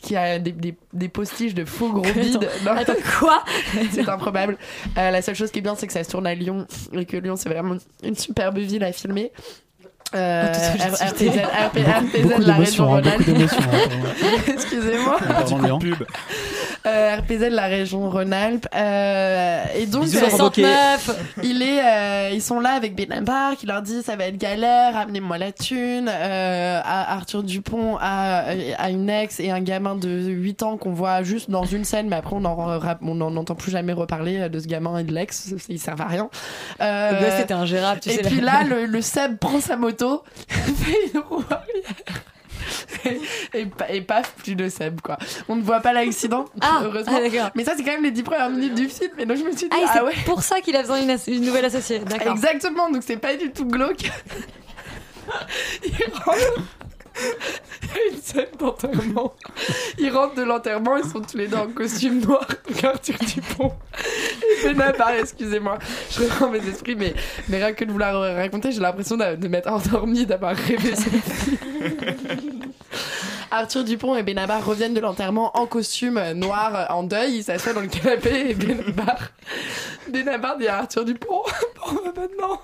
qui 0.02 0.14
a 0.14 0.38
des, 0.38 0.52
des, 0.52 0.76
des 0.92 1.08
postiches 1.08 1.54
de 1.54 1.64
faux 1.64 1.90
gros 1.90 2.12
bides. 2.12 2.46
Attends, 2.66 2.92
quoi 3.18 3.42
C'est 3.92 4.06
improbable. 4.06 4.58
Euh, 4.98 5.10
la 5.10 5.22
seule 5.22 5.34
chose 5.34 5.50
qui 5.50 5.60
est 5.60 5.62
bien, 5.62 5.74
c'est 5.74 5.86
que 5.86 5.94
ça 5.94 6.04
se 6.04 6.10
tourne 6.10 6.26
à 6.26 6.34
Lyon 6.34 6.66
et 6.92 7.06
que 7.06 7.16
Lyon, 7.16 7.36
c'est 7.36 7.48
vraiment 7.48 7.76
une 8.02 8.16
superbe 8.16 8.58
ville 8.58 8.84
à 8.84 8.92
filmer. 8.92 9.32
Euh. 10.14 10.52
RPZ, 10.52 11.40
RPZ, 11.74 12.38
la 12.46 12.54
région 12.54 12.88
Rhône-Alpes. 12.88 13.28
Excusez-moi. 14.48 15.18
Euh, 16.86 17.16
RPZ 17.16 17.40
de 17.40 17.46
la 17.46 17.66
région 17.66 18.08
Rhône-Alpes. 18.08 18.68
Euh, 18.74 19.64
et 19.74 19.86
donc, 19.86 20.04
Bisous, 20.04 20.18
euh, 20.18 20.28
69. 20.30 21.10
il 21.42 21.60
est, 21.60 21.80
euh, 21.82 22.30
ils 22.32 22.40
sont 22.42 22.60
là 22.60 22.70
avec 22.70 22.94
Benabar 22.94 23.56
qui 23.56 23.66
leur 23.66 23.82
dit 23.82 24.02
ça 24.04 24.14
va 24.14 24.26
être 24.26 24.36
galère, 24.38 24.96
amenez-moi 24.96 25.36
la 25.38 25.50
thune. 25.50 26.08
Euh, 26.08 26.80
à 26.84 27.14
Arthur 27.14 27.42
Dupont 27.42 27.96
a, 28.00 28.44
a 28.78 28.90
une 28.90 29.10
ex 29.10 29.40
et 29.40 29.50
un 29.50 29.60
gamin 29.60 29.96
de 29.96 30.08
8 30.08 30.62
ans 30.62 30.76
qu'on 30.76 30.92
voit 30.92 31.24
juste 31.24 31.50
dans 31.50 31.64
une 31.64 31.84
scène, 31.84 32.08
mais 32.08 32.16
après 32.16 32.36
on 32.36 32.40
n'en 32.40 32.56
on 33.02 33.36
entend 33.36 33.54
plus 33.56 33.72
jamais 33.72 33.92
reparler 33.92 34.48
de 34.48 34.58
ce 34.60 34.68
gamin 34.68 34.98
et 34.98 35.04
de 35.04 35.12
l'ex, 35.12 35.54
ils 35.68 35.80
servent 35.80 36.02
à 36.02 36.06
rien. 36.06 36.28
Euh, 36.80 37.10
Le 37.12 37.24
gosse 37.26 37.40
était 37.40 37.54
ingérable, 37.54 38.00
tu 38.00 38.10
et 38.10 38.16
sais, 38.16 38.22
puis 38.22 38.40
là, 38.40 38.62
le, 38.62 38.86
le 38.86 39.00
Seb 39.00 39.38
prend 39.38 39.60
sa 39.60 39.76
moto, 39.76 39.95
fait 39.98 41.10
une 41.14 41.20
roue 41.20 41.44
arrière. 41.50 42.22
Et, 43.04 43.60
et, 43.60 43.66
pa- 43.66 43.88
et 43.90 44.00
paf, 44.00 44.32
plus 44.34 44.56
de 44.56 44.68
Seb, 44.68 45.00
quoi. 45.00 45.16
On 45.48 45.54
ne 45.56 45.62
voit 45.62 45.78
pas 45.80 45.92
l'accident, 45.92 46.46
Ah, 46.60 46.80
heureusement. 46.84 47.12
ah. 47.40 47.52
Mais 47.54 47.64
ça, 47.64 47.74
c'est 47.76 47.84
quand 47.84 47.92
même 47.92 48.02
les 48.02 48.10
10 48.10 48.22
premières 48.24 48.50
minutes 48.50 48.74
du 48.74 48.88
film. 48.88 49.12
Et 49.18 49.26
donc, 49.26 49.36
je 49.36 49.44
me 49.44 49.50
suis 49.56 49.68
dit, 49.68 49.76
Ah, 49.76 49.84
ah, 49.86 49.90
c'est 49.94 50.00
ouais. 50.02 50.14
pour 50.24 50.42
ça 50.42 50.60
qu'il 50.60 50.74
a 50.74 50.80
besoin 50.82 51.00
d'une 51.02 51.44
nouvelle 51.44 51.64
associée. 51.66 52.00
D'accord. 52.00 52.32
Exactement, 52.32 52.90
donc 52.90 53.02
c'est 53.06 53.18
pas 53.18 53.36
du 53.36 53.52
tout 53.52 53.66
glauque. 53.66 54.10
Il 55.84 55.92
rentre. 56.24 56.62
Une 58.12 58.20
scène 58.20 58.46
d'enterrement. 58.58 59.34
Ils 59.98 60.10
rentrent 60.10 60.34
de 60.34 60.42
l'enterrement, 60.42 60.96
ils 60.96 61.08
sont 61.08 61.20
tous 61.20 61.36
les 61.36 61.48
deux 61.48 61.56
en 61.56 61.68
costume 61.68 62.20
noir. 62.20 62.46
Arthur 62.82 63.16
Dupont 63.18 63.72
et 64.42 64.66
Benabar, 64.66 65.12
excusez-moi. 65.18 65.78
Je 66.10 66.24
reprends 66.24 66.50
mes 66.50 66.66
esprits, 66.66 66.96
mais, 66.96 67.14
mais 67.48 67.58
rien 67.58 67.72
que 67.72 67.84
de 67.84 67.92
vous 67.92 67.98
la 67.98 68.34
raconter, 68.34 68.72
j'ai 68.72 68.80
l'impression 68.80 69.16
de, 69.16 69.36
de 69.36 69.48
m'être 69.48 69.70
endormie, 69.70 70.26
d'avoir 70.26 70.54
rêvé. 70.54 70.92
Arthur 73.50 73.84
Dupont 73.84 74.16
et 74.16 74.22
Benabar 74.22 74.64
reviennent 74.64 74.94
de 74.94 75.00
l'enterrement 75.00 75.56
en 75.56 75.66
costume 75.66 76.20
noir, 76.32 76.86
en 76.90 77.02
deuil. 77.04 77.36
Ils 77.36 77.44
s'assoient 77.44 77.72
dans 77.72 77.80
le 77.80 77.86
canapé 77.88 78.50
et 78.50 78.54
Benabar, 78.54 79.30
Benabar 80.08 80.58
dit 80.58 80.68
à 80.68 80.78
Arthur 80.78 81.04
Dupont 81.04 81.42
Bon, 81.76 82.00
bah, 82.04 82.12
maintenant. 82.16 82.60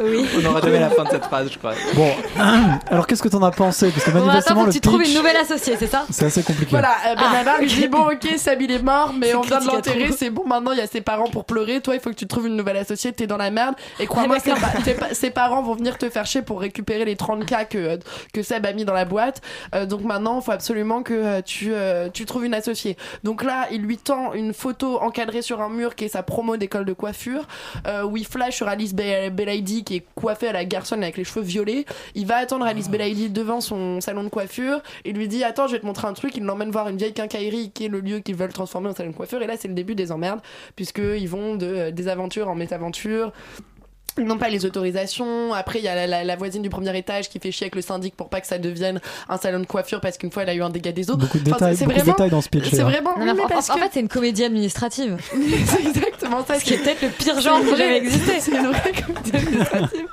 Oui. 0.00 0.26
On 0.40 0.44
aura 0.46 0.60
jamais 0.60 0.80
la 0.80 0.90
fin 0.90 1.04
de 1.04 1.08
cette 1.10 1.24
phrase, 1.24 1.50
je 1.52 1.58
crois. 1.58 1.72
Bon, 1.94 2.10
alors 2.90 3.06
qu'est-ce 3.06 3.22
que 3.22 3.28
t'en 3.28 3.42
as 3.42 3.50
pensé 3.50 3.90
Parce 3.90 4.04
que 4.04 4.10
manifestement, 4.10 4.56
faut 4.56 4.62
que 4.62 4.66
le 4.68 4.72
tu 4.74 4.80
trouves 4.80 5.02
une 5.02 5.14
nouvelle 5.14 5.36
associée, 5.36 5.76
c'est 5.78 5.86
ça 5.86 6.04
c'est 6.10 6.26
assez 6.26 6.42
compliqué. 6.42 6.70
Voilà, 6.70 6.90
euh, 7.08 7.14
Ah, 7.16 7.56
lui 7.60 7.66
ok. 7.66 7.72
dit 7.74 7.88
Bon, 7.88 8.06
ok, 8.10 8.28
Sab 8.36 8.60
il 8.62 8.70
est 8.70 8.82
mort, 8.82 9.12
mais 9.16 9.28
C'est 9.28 9.34
on 9.34 9.40
vient 9.42 9.58
de 9.58 9.64
critique 9.64 9.72
à 9.72 9.76
l'enterrer, 9.76 10.06
trop. 10.08 10.16
c'est 10.18 10.30
bon, 10.30 10.44
maintenant 10.46 10.72
il 10.72 10.78
y 10.78 10.82
a 10.82 10.86
ses 10.86 11.00
parents 11.00 11.28
pour 11.28 11.44
pleurer. 11.44 11.80
Toi, 11.80 11.94
il 11.94 12.00
faut 12.00 12.10
que 12.10 12.14
tu 12.14 12.26
trouves 12.26 12.46
une 12.46 12.56
nouvelle 12.56 12.76
associée, 12.76 13.12
t'es 13.12 13.26
dans 13.26 13.36
la 13.36 13.50
merde. 13.50 13.74
Et 14.00 14.06
crois-moi, 14.06 14.36
Ah, 14.38 14.42
ses, 14.42 14.50
d'accord. 14.50 14.70
pa- 14.72 14.82
tes 14.82 14.94
pa- 14.94 15.14
ses 15.14 15.30
parents 15.30 15.62
vont 15.62 15.74
venir 15.74 15.98
te 15.98 16.08
faire 16.10 16.26
chier 16.26 16.42
pour 16.42 16.60
récupérer 16.60 17.04
les 17.04 17.16
30K 17.16 17.68
que, 17.68 17.78
euh, 17.78 17.96
que 18.32 18.42
Seb 18.42 18.66
a 18.66 18.72
mis 18.72 18.84
dans 18.84 18.92
la 18.94 19.04
boîte. 19.04 19.40
Euh, 19.74 19.86
donc 19.86 20.02
maintenant, 20.02 20.40
il 20.40 20.44
faut 20.44 20.52
absolument 20.52 21.02
que 21.02 21.14
euh, 21.14 21.40
tu, 21.44 21.70
euh, 21.72 22.08
tu 22.12 22.24
trouves 22.26 22.44
une 22.44 22.54
associée. 22.54 22.96
Donc 23.24 23.42
là, 23.42 23.66
il 23.70 23.82
lui 23.82 23.96
tend 23.98 24.32
une 24.34 24.52
photo 24.54 25.00
encadrée 25.00 25.42
sur 25.42 25.60
un 25.60 25.68
mur 25.68 25.94
qui 25.94 26.04
est 26.04 26.08
sa 26.08 26.22
promo 26.22 26.56
d'école 26.56 26.84
de 26.84 26.92
coiffure, 26.92 27.46
euh, 27.86 28.02
où 28.02 28.16
il 28.16 28.26
flash 28.26 28.56
sur 28.56 28.68
Alice 28.68 28.94
Be- 28.94 29.27
Belaïdi 29.30 29.84
qui 29.84 29.96
est 29.96 30.04
coiffée 30.14 30.48
à 30.48 30.52
la 30.52 30.64
garçonne 30.64 31.02
avec 31.02 31.16
les 31.16 31.24
cheveux 31.24 31.44
violets. 31.44 31.84
Il 32.14 32.26
va 32.26 32.36
attendre 32.36 32.64
Alice 32.64 32.88
Belaïdi 32.88 33.30
devant 33.30 33.60
son 33.60 34.00
salon 34.00 34.24
de 34.24 34.28
coiffure. 34.28 34.82
Il 35.04 35.16
lui 35.16 35.28
dit 35.28 35.44
Attends, 35.44 35.66
je 35.66 35.72
vais 35.72 35.80
te 35.80 35.86
montrer 35.86 36.06
un 36.06 36.12
truc. 36.12 36.36
Il 36.36 36.44
l'emmène 36.44 36.70
voir 36.70 36.88
une 36.88 36.96
vieille 36.96 37.14
quincaillerie 37.14 37.70
qui 37.70 37.86
est 37.86 37.88
le 37.88 38.00
lieu 38.00 38.20
qu'ils 38.20 38.36
veulent 38.36 38.52
transformer 38.52 38.88
en 38.88 38.94
salon 38.94 39.10
de 39.10 39.16
coiffure. 39.16 39.42
Et 39.42 39.46
là, 39.46 39.56
c'est 39.58 39.68
le 39.68 39.74
début 39.74 39.94
des 39.94 40.12
emmerdes, 40.12 40.40
puisqu'ils 40.76 41.28
vont 41.28 41.56
de 41.56 41.66
euh, 41.66 41.90
des 41.90 42.08
aventures 42.08 42.48
en 42.48 42.54
mésaventure. 42.54 43.32
Ils 44.18 44.24
n'ont 44.26 44.38
pas 44.38 44.48
les 44.48 44.64
autorisations. 44.64 45.52
Après, 45.54 45.78
il 45.78 45.84
y 45.84 45.88
a 45.88 45.94
la, 45.94 46.06
la- 46.06 46.24
la 46.24 46.36
voisine 46.36 46.62
du 46.62 46.70
premier 46.70 46.96
étage 46.98 47.28
qui 47.28 47.38
fait 47.38 47.52
chier 47.52 47.64
avec 47.66 47.76
le 47.76 47.82
syndic 47.82 48.16
pour 48.16 48.28
pas 48.28 48.40
que 48.40 48.46
ça 48.46 48.58
devienne 48.58 49.00
un 49.28 49.36
salon 49.38 49.60
de 49.60 49.66
coiffure 49.66 50.00
parce 50.00 50.18
qu'une 50.18 50.30
fois 50.30 50.42
elle 50.42 50.50
a 50.50 50.54
eu 50.54 50.62
un 50.62 50.70
dégât 50.70 50.92
des 50.92 51.10
eaux. 51.10 51.16
Beaucoup 51.16 51.38
de 51.38 51.42
Enfin, 51.50 51.66
détails, 51.66 51.76
c'est 51.76 51.84
beaucoup 51.84 51.96
de 51.98 52.02
vraiment- 52.02 52.12
détails 52.16 52.30
dans 52.30 52.40
ce 52.40 52.48
pitch, 52.48 52.70
C'est 52.70 52.82
vraiment. 52.82 53.16
Non, 53.18 53.34
mais 53.34 53.42
en, 53.42 53.48
parce 53.48 53.70
en 53.70 53.74
que- 53.74 53.80
fait, 53.80 53.90
c'est 53.94 54.00
une 54.00 54.08
comédie 54.08 54.44
administrative. 54.44 55.16
c'est 55.66 55.86
exactement 55.86 56.44
ça. 56.44 56.58
Ce 56.58 56.64
qui 56.64 56.74
est 56.74 56.78
peut-être 56.78 57.02
le 57.02 57.08
pire 57.08 57.40
genre 57.40 57.60
qui 57.60 57.68
ait 57.68 57.76
jamais 57.76 57.96
existé. 57.98 58.32
C'est 58.40 58.52
une 58.52 58.66
vraie 58.68 58.92
comédie 58.92 59.36
administrative 59.36 60.06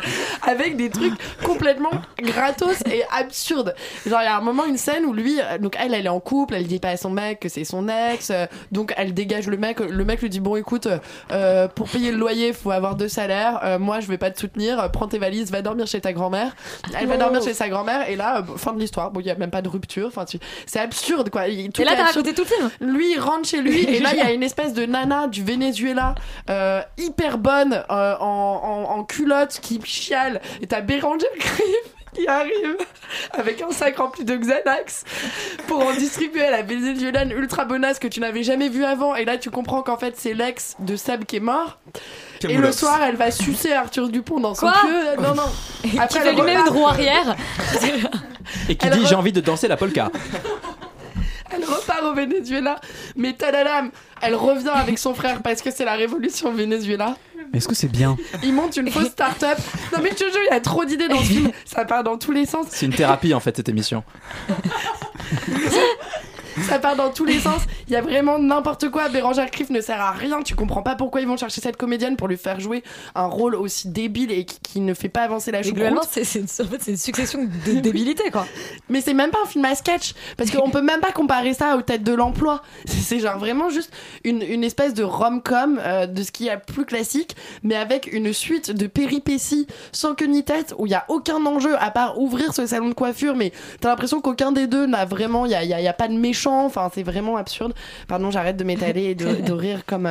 avec 0.44 0.78
des 0.78 0.90
trucs 0.90 1.14
complètement 1.44 1.92
gratos 2.22 2.82
et 2.92 3.04
absurdes. 3.18 3.76
Genre, 4.06 4.20
il 4.22 4.26
y 4.26 4.28
a 4.28 4.38
un 4.38 4.42
moment, 4.42 4.66
une 4.66 4.78
scène 4.78 5.06
où 5.06 5.14
lui, 5.14 5.40
euh, 5.40 5.58
donc 5.58 5.76
elle, 5.80 5.94
elle 5.94 6.06
est 6.06 6.10
en 6.10 6.20
couple, 6.20 6.54
elle 6.56 6.68
dit 6.68 6.80
pas 6.80 6.90
à 6.90 6.98
son 6.98 7.10
mec 7.10 7.40
que 7.40 7.50
c'est 7.50 7.64
son 7.64 7.88
ex, 7.88 8.30
euh, 8.32 8.46
donc 8.72 8.94
elle 8.98 9.14
dégage 9.14 9.48
le 9.48 9.58
mec. 9.58 9.80
Le 9.80 10.06
mec 10.06 10.22
lui 10.22 10.30
dit 10.30 10.40
Bon, 10.40 10.56
écoute, 10.56 10.88
euh, 11.32 11.68
pour 11.68 11.90
payer 11.90 12.12
le 12.12 12.18
loyer, 12.18 12.54
faut 12.54 12.72
avoir 12.72 12.96
deux 12.96 13.08
salaires. 13.08 13.60
Euh, 13.64 13.80
moi, 13.80 13.95
je 14.00 14.08
vais 14.08 14.18
pas 14.18 14.32
te 14.32 14.40
soutenir. 14.40 14.90
Prends 14.92 15.08
tes 15.08 15.18
valises, 15.18 15.52
va 15.52 15.62
dormir 15.62 15.88
chez 15.88 16.02
ta 16.02 16.14
grand-mère. 16.14 16.56
Elle 17.00 17.08
va 17.08 17.18
dormir 17.18 17.42
chez 17.44 17.54
sa 17.54 17.70
grand-mère, 17.70 18.10
et 18.10 18.16
là, 18.16 18.40
euh, 18.40 18.58
fin 18.58 18.74
de 18.74 18.80
l'histoire. 18.80 19.12
Bon, 19.12 19.20
il 19.20 19.26
y 19.26 19.32
a 19.32 19.36
même 19.36 19.52
pas 19.52 19.62
de 19.62 19.70
rupture. 19.70 20.08
Enfin, 20.08 20.26
tu- 20.26 20.40
c'est 20.66 20.80
absurde, 20.80 21.30
quoi. 21.30 21.44
Tout 21.46 21.82
Et 21.82 21.86
là, 21.86 21.96
t'as 21.96 22.06
raconté 22.06 22.34
tout 22.34 22.44
le 22.44 22.48
film. 22.48 22.70
Lui, 22.94 23.12
il 23.14 23.20
rentre 23.20 23.48
chez 23.48 23.62
lui 23.62 23.84
et 23.84 24.00
là, 24.00 24.10
il 24.14 24.20
y 24.20 24.22
a 24.22 24.32
une 24.34 24.44
espèce 24.44 24.74
de 24.74 24.86
nana 24.86 25.28
du 25.28 25.44
Venezuela 25.44 26.16
euh, 26.50 26.82
hyper 26.98 27.38
bonne 27.38 27.84
euh, 27.90 28.16
en, 28.20 28.86
en- 28.90 28.98
en 29.00 29.04
culotte 29.04 29.60
qui 29.62 29.80
chiale. 29.84 30.42
Et 30.62 30.68
t'as 30.68 30.82
Bérangère 30.82 31.30
Krief 31.40 31.66
qui 32.14 32.28
arrive 32.28 32.78
avec 33.32 33.62
un 33.62 33.72
sac 33.72 33.98
rempli 33.98 34.24
de 34.24 34.36
Xanax 34.38 35.04
pour 35.68 35.86
en 35.86 35.92
distribuer 35.94 36.44
à 36.46 36.52
la 36.52 36.62
vénézuélienne 36.62 37.32
ultra 37.32 37.66
bonasse 37.66 38.00
que 38.00 38.08
tu 38.08 38.20
n'avais 38.22 38.42
jamais 38.44 38.70
vue 38.70 38.86
avant. 38.86 39.16
Et 39.16 39.26
là, 39.26 39.38
tu 39.38 39.50
comprends 39.52 39.82
qu'en 39.84 39.98
fait, 39.98 40.16
c'est 40.18 40.34
l'ex 40.34 40.76
de 40.80 40.96
Seb 40.96 41.26
qui 41.26 41.36
est 41.38 41.40
mort. 41.42 41.78
Et 42.48 42.58
le 42.58 42.72
soir, 42.72 43.02
elle 43.04 43.16
va 43.16 43.32
sucer 43.32 43.74
Arthur 43.74 44.10
Dupont 44.10 44.40
dans 44.40 44.54
son 44.56 44.68
Quoi 44.68 44.74
pieu. 44.82 45.22
Non, 45.24 45.34
non. 45.36 45.44
qui 45.90 45.98
Après, 46.00 46.20
fait 46.22 46.28
elle 46.30 46.36
lui-même 46.36 46.62
une 46.68 46.74
roue 46.74 46.88
arrière. 46.88 47.36
Et 48.70 48.76
qui 48.76 48.86
Elle 48.88 48.94
dit 48.94 49.06
re- 49.06 49.08
j'ai 49.10 49.16
envie 49.16 49.32
de 49.32 49.42
danser 49.42 49.68
la 49.68 49.78
polka. 49.78 50.12
Elle 51.52 51.64
repart 51.64 52.04
au 52.04 52.14
Venezuela, 52.14 52.82
mais 53.16 53.32
tadadam, 53.34 53.90
elle 54.22 54.36
revient 54.36 54.72
avec 54.74 54.98
son 54.98 55.14
frère 55.14 55.42
parce 55.42 55.62
que 55.62 55.72
c'est 55.72 55.86
la 55.86 55.94
révolution 55.94 56.50
au 56.50 56.52
Venezuela. 56.52 57.16
Mais 57.54 57.60
est-ce 57.60 57.68
que 57.70 57.76
c'est 57.76 57.88
bien? 57.88 58.18
Il 58.44 58.52
monte 58.54 58.76
une 58.76 58.90
fausse 58.92 59.12
start-up. 59.12 59.58
Non 59.94 60.00
mais 60.04 60.10
je 60.10 60.16
te 60.16 60.24
jure, 60.26 60.42
il 60.50 60.54
y 60.54 60.58
a 60.58 60.60
trop 60.60 60.84
d'idées 60.84 61.08
dans 61.08 61.20
ce 61.20 61.24
film. 61.24 61.52
Ça 61.64 61.86
part 61.86 62.04
dans 62.04 62.18
tous 62.18 62.32
les 62.34 62.46
sens. 62.46 62.66
C'est 62.72 62.88
une 62.88 62.94
thérapie 62.94 63.34
en 63.34 63.40
fait 63.40 63.56
cette 63.56 63.70
émission. 63.70 64.04
Ça 66.70 66.80
part 66.80 66.96
dans 66.96 67.10
tous 67.12 67.26
les 67.26 67.40
sens. 67.40 67.62
Il 67.88 67.94
y 67.94 67.96
a 67.96 68.02
vraiment 68.02 68.40
n'importe 68.40 68.90
quoi. 68.90 69.10
Bérangère 69.10 69.52
Krief 69.52 69.70
ne 69.70 69.82
sert 69.82 70.00
à 70.02 70.12
rien. 70.12 70.42
Tu 70.42 70.56
comprends 70.56 70.82
pas 70.84 70.96
pourquoi 70.96 71.22
ils 71.22 71.28
vont 71.28 71.38
chercher 71.38 71.62
cette 71.62 71.78
comédienne 71.78 72.16
pour 72.16 72.28
lui 72.28 72.38
faire 72.38 72.60
jouer 72.60 72.84
un 73.14 73.26
rôle 73.26 73.56
aussi 73.56 73.90
débile 73.90 74.32
et 74.32 74.46
qui, 74.46 74.60
qui 74.62 74.80
ne 74.80 74.94
fait 74.94 75.10
pas 75.10 75.22
avancer 75.24 75.52
la 75.52 75.60
choucroute. 75.62 75.76
globalement, 75.76 76.02
c'est 76.10 76.22
une, 76.36 76.46
en 76.46 76.68
fait, 76.70 76.92
une 76.92 76.98
succession 76.98 77.44
de 77.44 77.72
débilités, 77.80 78.32
quoi. 78.32 78.46
Mais 78.90 79.02
c'est 79.02 79.14
même 79.14 79.32
pas 79.32 79.40
un 79.44 79.48
film 79.48 79.66
à 79.66 79.76
sketch 79.76 80.14
parce 80.38 80.52
qu'on 80.52 80.70
peut 80.70 80.82
même 80.82 81.02
pas 81.02 81.12
comparer 81.12 81.54
ça 81.54 81.76
aux 81.78 81.82
têtes 81.82 82.04
de 82.04 82.14
l'emploi. 82.14 82.62
C'est 82.88 83.20
genre 83.20 83.38
vraiment 83.38 83.70
juste 83.70 83.92
une, 84.24 84.42
une 84.42 84.64
espèce 84.64 84.94
de 84.94 85.04
rom-com 85.04 85.80
euh, 85.84 86.08
de 86.08 86.24
ce 86.24 86.32
qui 86.32 86.48
est 86.48 86.58
plus 86.58 86.86
classique, 86.86 87.36
mais 87.64 87.76
avec 87.76 88.12
une 88.12 88.34
suite 88.34 88.72
de 88.72 88.88
péripéties 88.88 89.68
sans 89.92 90.16
queue 90.16 90.26
ni 90.26 90.44
tête 90.44 90.74
où 90.78 90.86
il 90.86 90.92
y 90.92 90.96
a 90.96 91.06
aucun 91.10 91.46
enjeu 91.46 91.76
à 91.80 91.92
part 91.92 92.20
ouvrir 92.20 92.54
ce 92.54 92.66
salon 92.66 92.90
de 92.90 92.94
coiffure, 92.94 93.36
mais 93.36 93.52
t'as 93.82 93.90
l'impression 93.90 94.22
qu'aucun 94.22 94.52
des 94.52 94.68
deux 94.68 94.86
n'a 94.86 95.06
vraiment, 95.06 95.46
il 95.46 95.52
y 95.52 95.56
a, 95.56 95.64
il 95.64 95.70
y 95.70 95.74
a- 95.74 95.82
y 95.82 95.88
a 95.88 95.94
pas 95.94 96.08
de 96.08 96.14
méchant. 96.14 96.45
Enfin, 96.52 96.90
c'est 96.94 97.04
vraiment 97.04 97.38
absurde. 97.38 97.74
Pardon, 98.08 98.32
j'arrête 98.32 98.58
de 98.58 98.64
m'étaler 98.64 99.04
et 99.04 99.16
de, 99.16 99.52
rire 99.52 99.86
comme. 99.86 100.10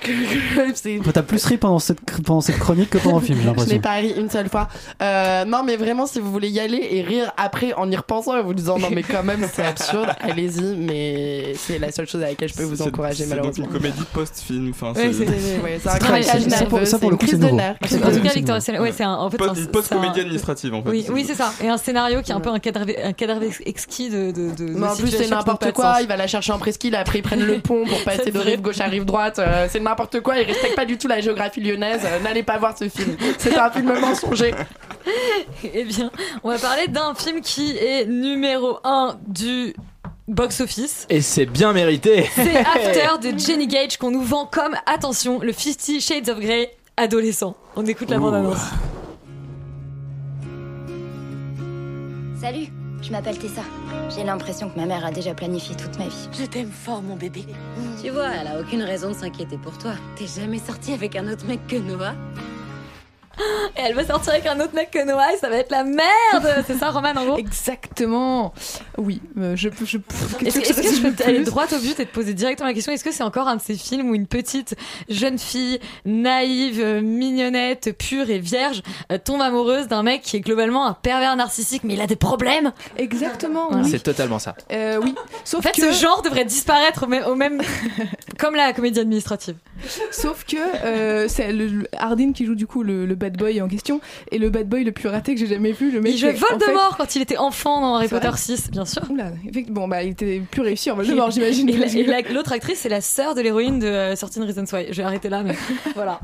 que- 0.04 0.74
c'est- 0.74 1.00
T'as 1.12 1.22
plus 1.22 1.44
ri 1.44 1.56
pendant 1.58 1.78
cette, 1.78 1.98
pendant 2.24 2.40
cette 2.40 2.58
chronique 2.58 2.90
que 2.90 2.98
pendant 2.98 3.18
le 3.18 3.24
film, 3.24 3.38
j'ai 3.38 3.44
je 3.44 3.48
n'ai 3.50 3.56
l'impression. 3.56 3.80
pas 3.80 3.94
ri 3.94 4.14
une 4.16 4.30
seule 4.30 4.48
fois. 4.48 4.68
Euh, 5.02 5.44
non, 5.44 5.62
mais 5.64 5.76
vraiment, 5.76 6.06
si 6.06 6.20
vous 6.20 6.30
voulez 6.30 6.48
y 6.48 6.60
aller 6.60 6.86
et 6.90 7.02
rire 7.02 7.32
après 7.36 7.72
en 7.74 7.90
y 7.90 7.96
repensant 7.96 8.36
et 8.36 8.42
vous 8.42 8.54
disant 8.54 8.78
non, 8.78 8.88
mais 8.92 9.02
quand 9.02 9.22
même, 9.22 9.46
c'est 9.52 9.64
absurde, 9.64 10.08
allez-y. 10.20 10.76
Mais 10.76 11.52
c'est 11.56 11.78
la 11.78 11.92
seule 11.92 12.08
chose 12.08 12.22
à 12.22 12.28
laquelle 12.28 12.48
je 12.48 12.54
peux 12.54 12.62
vous 12.64 12.76
C'est- 12.76 12.82
encourager, 12.82 13.24
C'est 13.24 13.30
donc 13.30 13.30
malheureusement. 13.36 13.66
une 13.66 13.72
comédie 13.72 14.02
post-film. 14.12 14.70
Enfin, 14.70 14.92
c'est- 14.94 15.08
ouais, 15.08 15.78
c'est 15.82 15.88
un 15.88 15.98
craquage 15.98 16.24
ça, 16.24 16.32
ça, 16.32 16.64
pour- 16.66 16.78
nerveux, 16.78 16.84
ça, 16.86 16.98
pour 16.98 17.10
le 17.10 17.16
c'est 17.20 17.26
coup, 17.26 17.26
une 17.26 17.26
c'est 17.26 17.26
crise 17.26 17.38
de 17.38 17.44
nouveau. 17.44 17.56
nerfs. 17.56 17.76
En 17.82 18.10
tout 18.12 18.22
cas, 18.22 18.32
Victor, 18.32 18.62
c'est 18.62 18.78
ouais, 18.78 18.92
c'est 18.92 19.04
un, 19.04 19.14
en 19.14 19.30
fait, 19.30 19.36
Post- 19.36 19.50
c'est 19.54 19.60
un- 19.60 19.64
une 19.64 19.70
post-comédie 19.70 20.12
c'est 20.14 20.20
un- 20.20 20.24
administrative 20.24 20.74
en 20.74 20.82
fait. 20.82 20.88
Oui, 20.90 21.06
oui, 21.10 21.24
c'est 21.26 21.34
ça. 21.34 21.52
Et 21.62 21.68
un 21.68 21.76
scénario 21.76 22.22
qui 22.22 22.30
est 22.30 22.34
un 22.34 22.40
peu 22.40 22.50
un 22.50 22.58
cadre, 22.58 22.84
un 23.04 23.12
cadre 23.12 23.42
ex- 23.42 23.60
exquis 23.66 24.10
de. 24.10 24.30
de, 24.30 24.54
de 24.54 24.64
Mais 24.78 24.86
en 24.86 24.94
de 24.94 25.00
plus, 25.00 25.10
c'est 25.10 25.28
n'importe 25.28 25.72
quoi. 25.72 25.98
Il 26.00 26.08
va 26.08 26.16
la 26.16 26.26
chercher 26.26 26.52
en 26.52 26.58
presqu'île, 26.58 26.94
après 26.94 27.18
ils 27.18 27.22
prennent 27.22 27.44
le 27.44 27.58
pont 27.60 27.84
pour 27.86 28.02
passer 28.04 28.22
C'est 28.24 28.30
de 28.30 28.38
rive 28.38 28.60
gauche 28.60 28.80
à 28.80 28.84
rive 28.86 29.04
droite. 29.04 29.38
Euh, 29.38 29.66
c'est 29.70 29.80
n'importe 29.90 30.20
quoi. 30.20 30.38
Ils 30.38 30.46
respectent 30.46 30.76
pas 30.76 30.84
du 30.86 30.96
tout 30.96 31.08
la 31.08 31.20
géographie 31.20 31.60
lyonnaise. 31.60 32.00
Euh, 32.04 32.20
N'allez 32.20 32.42
pas 32.42 32.58
voir 32.58 32.76
ce 32.76 32.88
film. 32.88 33.16
C'est 33.38 33.56
un 33.58 33.70
film 33.70 33.92
mensonger. 34.00 34.54
Eh 35.64 35.84
bien, 35.84 36.10
on 36.44 36.50
va 36.50 36.58
parler 36.58 36.86
d'un 36.86 37.14
film 37.14 37.40
qui 37.40 37.76
est 37.76 38.04
numéro 38.04 38.78
1 38.84 39.18
du 39.26 39.74
box-office. 40.28 41.06
Et 41.08 41.22
c'est 41.22 41.46
bien 41.46 41.72
mérité. 41.72 42.28
C'est 42.34 42.56
After 42.58 43.32
de 43.32 43.38
Jenny 43.38 43.66
Gage 43.66 43.96
qu'on 43.96 44.10
nous 44.10 44.22
vend 44.22 44.44
comme, 44.46 44.76
attention, 44.86 45.40
le 45.40 45.52
Fifty 45.52 46.00
Shades 46.02 46.28
of 46.28 46.38
Grey 46.38 46.76
adolescent. 46.98 47.56
On 47.76 47.86
écoute 47.86 48.10
la 48.10 48.18
bande-annonce. 48.18 48.58
Salut, 52.40 52.68
je 53.10 53.16
m'appelle 53.16 53.38
Tessa. 53.38 53.62
J'ai 54.14 54.22
l'impression 54.22 54.70
que 54.70 54.78
ma 54.78 54.86
mère 54.86 55.04
a 55.04 55.10
déjà 55.10 55.34
planifié 55.34 55.74
toute 55.74 55.98
ma 55.98 56.06
vie. 56.06 56.28
Je 56.32 56.44
t'aime 56.44 56.70
fort, 56.70 57.02
mon 57.02 57.16
bébé. 57.16 57.44
Tu 58.00 58.10
vois, 58.10 58.28
elle 58.28 58.46
a 58.46 58.60
aucune 58.60 58.82
raison 58.82 59.08
de 59.08 59.14
s'inquiéter 59.14 59.58
pour 59.58 59.76
toi. 59.78 59.94
T'es 60.14 60.26
jamais 60.28 60.60
sorti 60.60 60.92
avec 60.92 61.16
un 61.16 61.26
autre 61.26 61.44
mec 61.44 61.66
que 61.66 61.74
Noah 61.74 62.14
Et 63.76 63.80
elle 63.80 63.94
va 63.94 64.04
sortir 64.06 64.32
avec 64.32 64.46
un 64.46 64.58
autre 64.60 64.74
mec 64.74 64.90
que 64.90 65.04
Noah 65.04 65.32
et 65.34 65.36
ça 65.38 65.48
va 65.48 65.56
être 65.56 65.70
la 65.70 65.84
merde 65.84 66.64
C'est 66.66 66.76
ça, 66.76 66.90
Roman, 66.90 67.12
en 67.16 67.24
gros 67.24 67.36
Exactement. 67.38 68.52
Oui, 68.98 69.20
euh, 69.38 69.54
je 69.56 69.68
peux. 69.68 69.84
Je, 69.84 69.98
Est-ce 70.44 70.58
est-ce 70.58 70.82
que 70.82 70.94
je 70.96 71.08
peux 71.08 71.24
aller 71.24 71.44
droit 71.44 71.64
au 71.72 71.78
but 71.78 71.98
et 72.00 72.06
te 72.06 72.12
poser 72.12 72.34
directement 72.34 72.68
la 72.68 72.74
question 72.74 72.92
Est-ce 72.92 73.04
que 73.04 73.12
c'est 73.12 73.22
encore 73.22 73.48
un 73.48 73.56
de 73.56 73.60
ces 73.62 73.74
films 73.76 74.10
où 74.10 74.14
une 74.14 74.26
petite 74.26 74.74
jeune 75.08 75.38
fille 75.38 75.78
naïve, 76.04 76.84
mignonnette, 77.02 77.96
pure 77.96 78.28
et 78.30 78.38
vierge 78.38 78.82
euh, 79.12 79.18
tombe 79.22 79.40
amoureuse 79.40 79.88
d'un 79.88 80.02
mec 80.02 80.22
qui 80.22 80.36
est 80.36 80.40
globalement 80.40 80.86
un 80.86 80.92
pervers 80.94 81.36
narcissique 81.36 81.82
mais 81.84 81.94
il 81.94 82.00
a 82.00 82.06
des 82.06 82.16
problèmes? 82.16 82.72
Exactement. 82.98 83.68
Voilà. 83.68 83.84
oui. 83.84 83.90
C'est 83.90 84.02
totalement 84.02 84.38
ça. 84.38 84.54
Euh, 84.72 84.98
oui. 85.02 85.14
Sauf 85.44 85.60
En 85.60 85.62
fait, 85.62 85.72
que 85.80 85.92
ce 85.92 86.00
genre 86.00 86.22
devrait 86.22 86.44
disparaître 86.44 87.04
au 87.04 87.06
même, 87.06 87.24
au 87.26 87.34
même... 87.34 87.62
comme 88.38 88.54
la 88.54 88.72
comédie 88.72 89.00
administrative. 89.00 89.56
Sauf 90.10 90.44
que 90.44 90.56
euh, 90.84 91.28
c'est 91.28 91.52
le, 91.52 91.66
le- 91.66 91.88
Hardin 91.96 92.32
qui 92.32 92.44
joue 92.46 92.54
du 92.54 92.66
coup 92.66 92.82
le, 92.82 93.06
le 93.06 93.14
bad 93.30 93.38
boy 93.38 93.60
en 93.62 93.68
question 93.68 94.00
et 94.30 94.38
le 94.38 94.50
bad 94.50 94.68
boy 94.68 94.84
le 94.84 94.92
plus 94.92 95.08
raté 95.08 95.34
que 95.34 95.40
j'ai 95.40 95.46
jamais 95.46 95.72
vu. 95.72 95.90
Le 95.90 96.00
mec 96.00 96.12
Il 96.12 96.18
jouait 96.18 96.30
en 96.30 96.34
fait- 96.34 96.58
Voldemort 96.58 96.96
quand 96.98 97.14
il 97.16 97.22
était 97.22 97.36
enfant 97.36 97.80
dans 97.80 97.94
Harry 97.94 98.08
Potter 98.08 98.28
vrai 98.28 98.36
6, 98.36 98.70
bien 98.70 98.84
sûr. 98.84 99.02
Oula, 99.10 99.32
bon 99.68 99.88
bah 99.88 100.02
il 100.02 100.10
était 100.10 100.40
plus 100.50 100.62
réussi 100.62 100.90
en 100.90 100.96
Voldemort, 100.96 101.30
j'imagine. 101.30 101.68
Et 101.68 102.04
la- 102.04 102.22
que- 102.22 102.32
l'autre 102.32 102.52
actrice, 102.52 102.80
c'est 102.80 102.88
la 102.88 103.00
sœur 103.00 103.34
de 103.34 103.40
l'héroïne 103.40 103.78
de 103.78 103.86
euh, 103.86 104.14
13 104.16 104.38
Reasons 104.40 104.64
Why. 104.76 104.86
Je 104.90 104.96
vais 104.96 105.02
arrêter 105.02 105.28
là, 105.28 105.42
mais 105.42 105.54
voilà. 105.94 106.20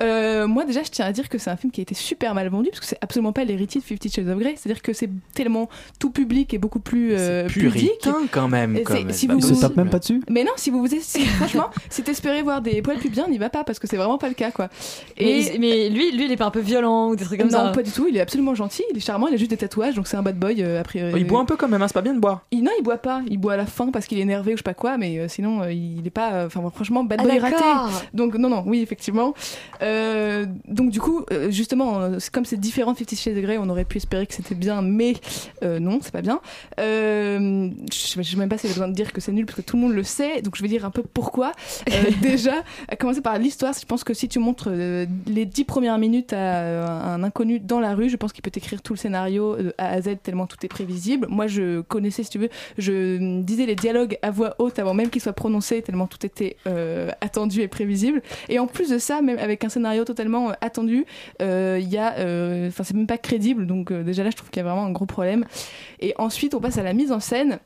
Euh, 0.00 0.46
moi 0.46 0.64
déjà 0.64 0.84
je 0.84 0.90
tiens 0.90 1.06
à 1.06 1.12
dire 1.12 1.28
que 1.28 1.38
c'est 1.38 1.50
un 1.50 1.56
film 1.56 1.72
qui 1.72 1.80
a 1.80 1.82
été 1.82 1.94
super 1.94 2.32
mal 2.32 2.48
vendu 2.48 2.68
parce 2.70 2.78
que 2.78 2.86
c'est 2.86 2.98
absolument 3.00 3.32
pas 3.32 3.42
l'héritier 3.42 3.80
de 3.80 3.84
Fifty 3.84 4.08
Shades 4.08 4.28
of 4.28 4.38
Grey 4.38 4.54
c'est 4.56 4.70
à 4.70 4.72
dire 4.72 4.80
que 4.80 4.92
c'est 4.92 5.10
tellement 5.34 5.68
tout 5.98 6.10
public 6.10 6.54
et 6.54 6.58
beaucoup 6.58 6.78
plus 6.78 7.14
euh, 7.14 7.48
Puritain 7.48 8.14
quand 8.30 8.46
même. 8.46 8.80
Comme- 8.84 9.10
si 9.10 9.26
bah, 9.26 9.34
vous 9.34 9.40
Il 9.40 9.44
se 9.44 9.54
vous- 9.54 9.60
tape 9.60 9.76
même 9.76 9.90
pas 9.90 9.98
dessus 9.98 10.22
mais 10.30 10.44
non 10.44 10.52
si 10.54 10.70
vous 10.70 10.78
vous 10.80 10.86
si- 11.00 11.24
franchement 11.26 11.70
si 11.90 12.04
t'espérais 12.04 12.42
voir 12.42 12.60
des 12.62 12.80
poils 12.80 12.98
pubiens 12.98 13.26
n'y 13.26 13.38
va 13.38 13.50
pas 13.50 13.64
parce 13.64 13.80
que 13.80 13.88
c'est 13.88 13.96
vraiment 13.96 14.18
pas 14.18 14.28
le 14.28 14.34
cas 14.34 14.52
quoi 14.52 14.68
Et... 15.16 15.58
Mais, 15.58 15.88
lui, 15.88 16.12
lui, 16.18 16.26
il 16.26 16.32
est 16.32 16.36
pas 16.36 16.44
un 16.46 16.50
peu 16.50 16.60
violent 16.60 17.08
ou 17.10 17.16
des 17.16 17.24
trucs 17.24 17.38
comme 17.40 17.48
non 17.50 17.66
ça 17.66 17.72
pas 17.72 17.82
du 17.82 17.90
tout 17.90 18.06
il 18.08 18.16
est 18.16 18.20
absolument 18.20 18.54
gentil 18.54 18.82
il 18.90 18.96
est 18.96 19.00
charmant 19.00 19.28
il 19.28 19.34
a 19.34 19.36
juste 19.36 19.50
des 19.50 19.56
tatouages 19.56 19.94
donc 19.94 20.06
c'est 20.06 20.16
un 20.16 20.22
bad 20.22 20.36
boy 20.38 20.62
euh, 20.62 20.80
a 20.80 20.82
priori 20.82 21.20
Il 21.20 21.26
boit 21.26 21.40
un 21.40 21.44
peu 21.44 21.56
quand 21.56 21.68
même, 21.68 21.80
hein, 21.82 21.88
c'est 21.88 21.94
pas 21.94 22.02
bien 22.02 22.14
de 22.14 22.20
boire. 22.20 22.42
Il- 22.50 22.62
non, 22.62 22.70
il 22.78 22.82
boit 22.82 22.98
pas. 22.98 23.22
Il 23.30 23.38
boit 23.38 23.54
à 23.54 23.56
la 23.56 23.66
fin 23.66 23.90
parce 23.90 24.06
qu'il 24.06 24.18
est 24.18 24.22
énervé 24.22 24.52
ou 24.52 24.56
je 24.56 24.58
sais 24.58 24.62
pas 24.62 24.74
quoi, 24.74 24.98
mais 24.98 25.18
euh, 25.18 25.28
sinon, 25.28 25.62
euh, 25.62 25.72
il 25.72 26.06
est 26.06 26.10
pas. 26.10 26.32
euh, 26.32 26.46
Enfin, 26.46 26.60
franchement, 26.74 27.04
bad 27.04 27.20
Ah, 27.22 27.24
boy 27.26 27.38
raté. 27.38 27.64
Donc, 28.14 28.34
non, 28.34 28.48
non, 28.48 28.64
oui, 28.66 28.80
effectivement. 28.80 29.32
Euh, 29.82 30.46
donc, 30.66 30.90
du 30.90 31.00
coup, 31.00 31.24
euh, 31.32 31.50
justement, 31.50 32.00
euh, 32.00 32.18
comme 32.32 32.44
c'est 32.44 32.56
différent 32.58 32.92
de 32.92 32.96
Fifty 32.98 33.16
Shades 33.16 33.38
Grey, 33.40 33.58
on 33.58 33.68
aurait 33.68 33.84
pu 33.84 33.96
espérer 33.98 34.26
que 34.26 34.34
c'était 34.34 34.54
bien, 34.54 34.82
mais 34.82 35.14
euh, 35.62 35.78
non, 35.78 35.98
c'est 36.02 36.12
pas 36.12 36.22
bien. 36.22 36.40
Euh, 36.80 37.68
je 37.92 38.22
je 38.22 38.30
sais 38.30 38.36
même 38.36 38.48
pas 38.48 38.58
si 38.58 38.66
j'ai 38.68 38.74
besoin 38.74 38.88
de 38.88 38.94
dire 38.94 39.12
que 39.12 39.20
c'est 39.20 39.32
nul 39.32 39.46
parce 39.46 39.56
que 39.56 39.62
tout 39.62 39.76
le 39.76 39.82
monde 39.82 39.92
le 39.92 40.02
sait, 40.02 40.42
donc 40.42 40.56
je 40.56 40.62
vais 40.62 40.68
dire 40.68 40.84
un 40.84 40.90
peu 40.90 41.02
pourquoi. 41.02 41.52
Euh, 41.90 41.92
déjà, 42.22 42.62
à 42.88 42.96
commencer 42.96 43.20
par 43.20 43.38
l'histoire, 43.38 43.72
je 43.78 43.86
pense 43.86 44.04
que 44.04 44.14
si 44.14 44.28
tu 44.28 44.38
montres 44.38 44.68
euh, 44.70 45.06
les 45.26 45.44
dix 45.44 45.64
premières 45.64 45.98
minutes 45.98 46.07
à 46.32 46.36
euh, 46.36 46.86
un 46.86 47.22
inconnu 47.22 47.60
dans 47.60 47.80
la 47.80 47.94
rue, 47.94 48.08
je 48.08 48.16
pense 48.16 48.32
qu'il 48.32 48.42
peut 48.42 48.50
t'écrire 48.50 48.82
tout 48.82 48.92
le 48.94 48.98
scénario 48.98 49.56
de 49.56 49.74
A 49.78 49.88
à 49.88 50.00
Z 50.00 50.16
tellement 50.22 50.46
tout 50.46 50.56
est 50.64 50.68
prévisible. 50.68 51.26
Moi, 51.28 51.46
je 51.46 51.80
connaissais, 51.82 52.22
si 52.22 52.30
tu 52.30 52.38
veux, 52.38 52.48
je 52.76 53.40
disais 53.42 53.66
les 53.66 53.74
dialogues 53.74 54.18
à 54.22 54.30
voix 54.30 54.54
haute 54.58 54.78
avant 54.78 54.94
même 54.94 55.10
qu'ils 55.10 55.22
soient 55.22 55.32
prononcés 55.32 55.82
tellement 55.82 56.06
tout 56.06 56.24
était 56.24 56.56
euh, 56.66 57.10
attendu 57.20 57.60
et 57.60 57.68
prévisible. 57.68 58.22
Et 58.48 58.58
en 58.58 58.66
plus 58.66 58.90
de 58.90 58.98
ça, 58.98 59.22
même 59.22 59.38
avec 59.38 59.64
un 59.64 59.68
scénario 59.68 60.04
totalement 60.04 60.50
euh, 60.50 60.52
attendu, 60.60 61.06
euh, 61.42 61.78
il 61.80 61.88
y 61.88 61.98
a, 61.98 62.18
euh, 62.18 62.68
enfin, 62.68 62.84
c'est 62.84 62.94
même 62.94 63.06
pas 63.06 63.18
crédible. 63.18 63.66
Donc 63.66 63.90
euh, 63.90 64.02
déjà 64.02 64.24
là, 64.24 64.30
je 64.30 64.36
trouve 64.36 64.50
qu'il 64.50 64.60
y 64.62 64.66
a 64.66 64.68
vraiment 64.68 64.84
un 64.84 64.92
gros 64.92 65.06
problème. 65.06 65.44
Et 66.00 66.14
ensuite, 66.18 66.54
on 66.54 66.60
passe 66.60 66.78
à 66.78 66.82
la 66.82 66.92
mise 66.92 67.12
en 67.12 67.20
scène. 67.20 67.58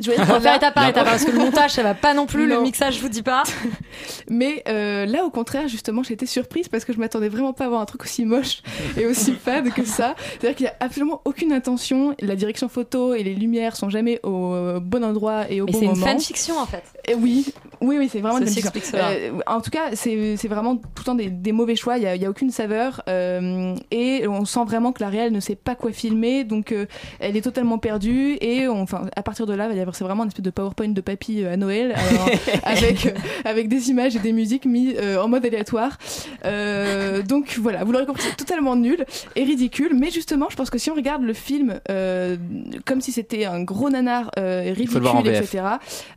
Je 0.00 0.10
vais 0.10 0.16
faire 0.40 0.56
étape 0.56 0.74
par 0.74 0.88
étape 0.88 1.06
parce 1.06 1.24
que 1.24 1.30
le 1.30 1.38
montage 1.38 1.72
ça 1.72 1.82
va 1.82 1.94
pas 1.94 2.12
non 2.14 2.26
plus, 2.26 2.46
le 2.46 2.60
mixage 2.60 2.96
je 2.96 3.00
vous 3.00 3.08
dis 3.08 3.22
pas. 3.22 3.42
Mais 4.28 4.62
euh, 4.68 5.06
là, 5.06 5.24
au 5.24 5.30
contraire, 5.30 5.68
justement, 5.68 6.02
été 6.02 6.26
surprise 6.26 6.68
parce 6.68 6.84
que 6.84 6.92
je 6.92 6.98
m'attendais 6.98 7.28
vraiment 7.28 7.52
pas 7.52 7.64
à 7.64 7.68
voir 7.68 7.80
un 7.80 7.86
truc 7.86 8.02
aussi 8.04 8.24
moche 8.24 8.62
et 8.98 9.06
aussi 9.06 9.32
fade 9.44 9.72
que 9.72 9.84
ça. 9.84 10.14
C'est-à-dire 10.32 10.56
qu'il 10.56 10.66
y 10.66 10.68
a 10.68 10.74
absolument 10.80 11.22
aucune 11.24 11.52
intention. 11.52 12.14
La 12.20 12.36
direction 12.36 12.68
photo 12.68 13.14
et 13.14 13.22
les 13.22 13.34
lumières 13.34 13.76
sont 13.76 13.88
jamais 13.88 14.20
au 14.22 14.52
euh, 14.52 14.80
bon 14.80 15.04
endroit 15.04 15.50
et 15.50 15.60
au 15.60 15.66
Mais 15.66 15.72
bon 15.72 15.78
c'est 15.78 15.84
une 15.86 15.90
moment. 15.92 16.06
fanfiction 16.06 16.58
en 16.58 16.66
fait. 16.66 16.82
Et 17.08 17.14
oui, 17.14 17.52
oui, 17.80 17.96
oui, 17.98 18.08
c'est 18.10 18.20
vraiment 18.20 18.38
Ça 18.38 18.44
explique 18.60 18.84
cela. 18.84 19.10
Euh, 19.10 19.32
en 19.46 19.60
tout 19.60 19.70
cas, 19.70 19.94
c'est 19.94 20.36
c'est 20.36 20.46
vraiment 20.48 20.76
tout 20.76 20.82
le 20.98 21.04
temps 21.04 21.14
des, 21.16 21.30
des 21.30 21.50
mauvais 21.52 21.74
choix. 21.74 21.96
Il 21.98 22.04
y 22.04 22.06
a, 22.06 22.14
il 22.14 22.22
y 22.22 22.26
a 22.26 22.30
aucune 22.30 22.50
saveur 22.50 23.02
euh, 23.08 23.74
et 23.90 24.26
on 24.28 24.44
sent 24.44 24.64
vraiment 24.66 24.92
que 24.92 25.02
la 25.02 25.08
réelle 25.08 25.32
ne 25.32 25.40
sait 25.40 25.56
pas 25.56 25.74
quoi 25.74 25.90
filmer, 25.92 26.44
donc 26.44 26.70
euh, 26.70 26.86
elle 27.18 27.36
est 27.36 27.40
totalement 27.40 27.78
perdue. 27.78 28.36
Et 28.40 28.68
on- 28.68 28.82
enfin, 28.82 29.06
à 29.16 29.22
partir 29.22 29.46
de 29.46 29.54
là, 29.54 29.64
il 29.66 29.70
va 29.70 29.74
y 29.74 29.80
avoir 29.80 29.96
c'est 29.96 30.04
vraiment 30.04 30.22
une 30.22 30.28
espèce 30.28 30.44
de 30.44 30.50
PowerPoint 30.50 30.88
de 30.90 31.00
papy 31.00 31.42
euh, 31.42 31.52
à 31.52 31.56
Noël, 31.56 31.92
alors, 31.96 32.28
avec 32.64 33.06
euh, 33.06 33.10
avec 33.44 33.66
des 33.68 33.90
images 33.90 34.14
et 34.14 34.20
des 34.20 34.32
musiques 34.32 34.64
mis 34.64 34.94
euh, 34.96 35.20
en 35.20 35.26
mode 35.28 35.44
aléatoire. 35.44 35.98
Euh, 36.44 37.22
donc 37.22 37.56
voilà, 37.60 37.84
vous 37.84 37.92
l'aurez 37.92 38.06
compris, 38.06 38.22
c'est 38.28 38.36
totalement 38.36 38.76
nul 38.76 39.04
et 39.36 39.44
ridicule. 39.44 39.94
Mais 39.98 40.10
justement, 40.10 40.46
je 40.50 40.56
pense 40.56 40.70
que 40.70 40.78
si 40.78 40.90
on 40.90 40.94
regarde 40.94 41.22
le 41.22 41.34
film 41.34 41.80
euh, 41.90 42.36
comme 42.84 43.00
si 43.00 43.12
c'était 43.12 43.44
un 43.44 43.62
gros 43.62 43.90
nanar 43.90 44.30
euh, 44.38 44.62
ridicule, 44.74 45.02
etc. 45.40 45.64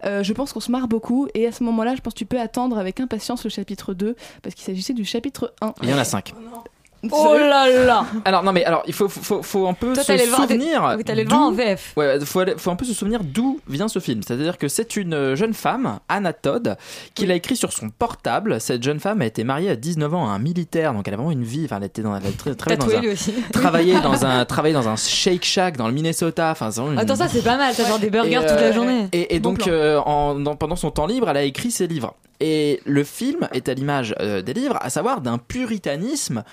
euh, 0.06 0.24
je 0.24 0.34
pense 0.34 0.54
qu'on 0.54 0.60
se 0.60 0.72
marre 0.76 0.88
beaucoup 0.88 1.28
et 1.34 1.48
à 1.48 1.52
ce 1.52 1.64
moment-là, 1.64 1.96
je 1.96 2.02
pense 2.02 2.14
que 2.14 2.20
tu 2.20 2.26
peux 2.26 2.40
attendre 2.40 2.78
avec 2.78 3.00
impatience 3.00 3.44
le 3.44 3.50
chapitre 3.50 3.94
2 3.94 4.16
parce 4.42 4.56
qu'il 4.56 4.66
s'agissait 4.66 4.94
du 4.94 5.06
chapitre 5.06 5.54
1. 5.62 5.74
Il 5.84 5.90
y 5.90 5.94
en 5.94 5.98
a 5.98 6.04
5. 6.04 6.34
Oh 6.38 6.64
là 7.12 7.68
là 7.86 8.06
Alors 8.26 8.44
non 8.44 8.52
mais 8.52 8.64
alors 8.66 8.84
il 8.88 8.94
faut 8.94 9.08
faut, 9.10 9.42
faut 9.42 9.68
un 9.68 9.74
peu 9.74 9.94
Toi, 9.94 10.04
se 10.04 10.18
souvenir. 10.18 10.94
oui, 10.98 11.04
t'allais 11.04 11.24
le 11.24 11.30
voir 11.30 11.42
en 11.42 11.52
d'où- 11.52 11.58
VF. 11.58 11.94
Ouais, 11.96 12.20
faut, 12.26 12.40
aller- 12.40 12.56
faut 12.58 12.72
un 12.72 12.76
peu 12.76 12.86
se 12.86 12.94
souvenir 12.94 13.22
d'où 13.24 13.60
vient 13.68 13.88
ce 13.88 14.00
film. 14.00 14.22
C'est-à-dire 14.26 14.58
que 14.58 14.68
c'est 14.68 14.96
une 14.96 15.14
euh, 15.14 15.36
jeune 15.36 15.54
femme, 15.54 16.00
Anna 16.10 16.34
Todd, 16.34 16.78
qui 17.14 17.26
l'a 17.26 17.36
écrit 17.36 17.56
sur 17.56 17.72
son 17.74 17.90
portable. 17.90 18.60
Cette 18.62 18.84
jeune 18.84 19.00
femme 19.00 19.22
a 19.22 19.26
été 19.26 19.44
mariée 19.44 19.70
à 19.70 19.76
19 19.76 20.14
ans 20.14 20.28
à 20.28 20.32
un 20.32 20.40
militaire, 20.40 20.94
donc 20.94 21.08
elle 21.08 21.14
a 21.14 21.18
vraiment 21.18 21.32
une 21.32 21.44
vie. 21.44 21.64
Enfin, 21.66 21.78
elle 21.78 21.86
était 21.86 22.02
dans, 22.02 22.16
elle 22.16 22.26
a 22.26 22.30
tra- 22.30 22.56
travaillé 22.56 22.78
dans 23.02 23.08
un, 23.10 23.12
aussi. 23.12 23.34
travaillé 23.52 24.00
dans 24.02 24.26
un, 24.26 24.46
travaillé 24.46 24.74
dans 24.74 24.88
un 24.90 24.96
Shake 24.96 25.44
Shack 25.46 25.78
dans 25.78 25.88
le 25.88 25.94
Minnesota. 25.94 26.52
Enfin, 26.52 26.70
une- 26.72 26.98
Attends 27.00 27.16
ça 27.16 27.28
c'est 27.28 27.44
pas 27.44 27.58
mal, 27.58 27.74
t'as 27.76 27.86
genre 27.88 28.00
des 28.00 28.10
burgers 28.10 28.32
et, 28.32 28.40
toute 28.40 28.50
euh, 28.52 28.62
la 28.62 28.72
journée. 28.72 29.08
Et, 29.12 29.36
et 29.36 29.40
Bon 29.40 29.52
donc, 29.52 29.68
euh, 29.68 30.00
en- 30.00 30.36
dans- 30.36 30.56
pendant 30.56 30.76
son 30.76 30.92
temps 30.92 31.08
libre, 31.08 31.30
elle 31.30 31.38
a 31.38 31.44
écrit 31.44 31.72
ses 31.72 31.88
livres. 31.88 32.16
Et 32.42 32.82
le 32.86 33.06
film 33.06 33.48
est 33.54 33.70
à 33.70 33.74
l'image 33.74 34.14
euh, 34.20 34.42
des 34.42 34.54
livres, 34.54 34.78
à 34.82 34.90
savoir 34.90 35.22
d'un 35.22 35.38
puritanisme 35.38 36.44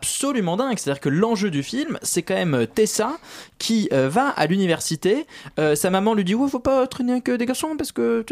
absolument 0.00 0.56
dingue. 0.56 0.78
C'est-à-dire 0.78 1.00
que 1.00 1.08
l'enjeu 1.08 1.50
du 1.50 1.62
film, 1.62 1.98
c'est 2.02 2.22
quand 2.22 2.34
même 2.34 2.54
euh, 2.54 2.66
Tessa 2.66 3.12
qui 3.58 3.88
euh, 3.92 4.08
va 4.08 4.28
à 4.30 4.46
l'université. 4.46 5.26
Euh, 5.58 5.74
sa 5.74 5.90
maman 5.90 6.14
lui 6.14 6.24
dit 6.24 6.34
Ouais, 6.34 6.48
faut 6.48 6.58
pas 6.58 6.86
traîner 6.86 7.12
avec 7.12 7.28
euh, 7.28 7.36
des 7.36 7.46
garçons 7.46 7.76
parce 7.76 7.92
que 7.92 8.24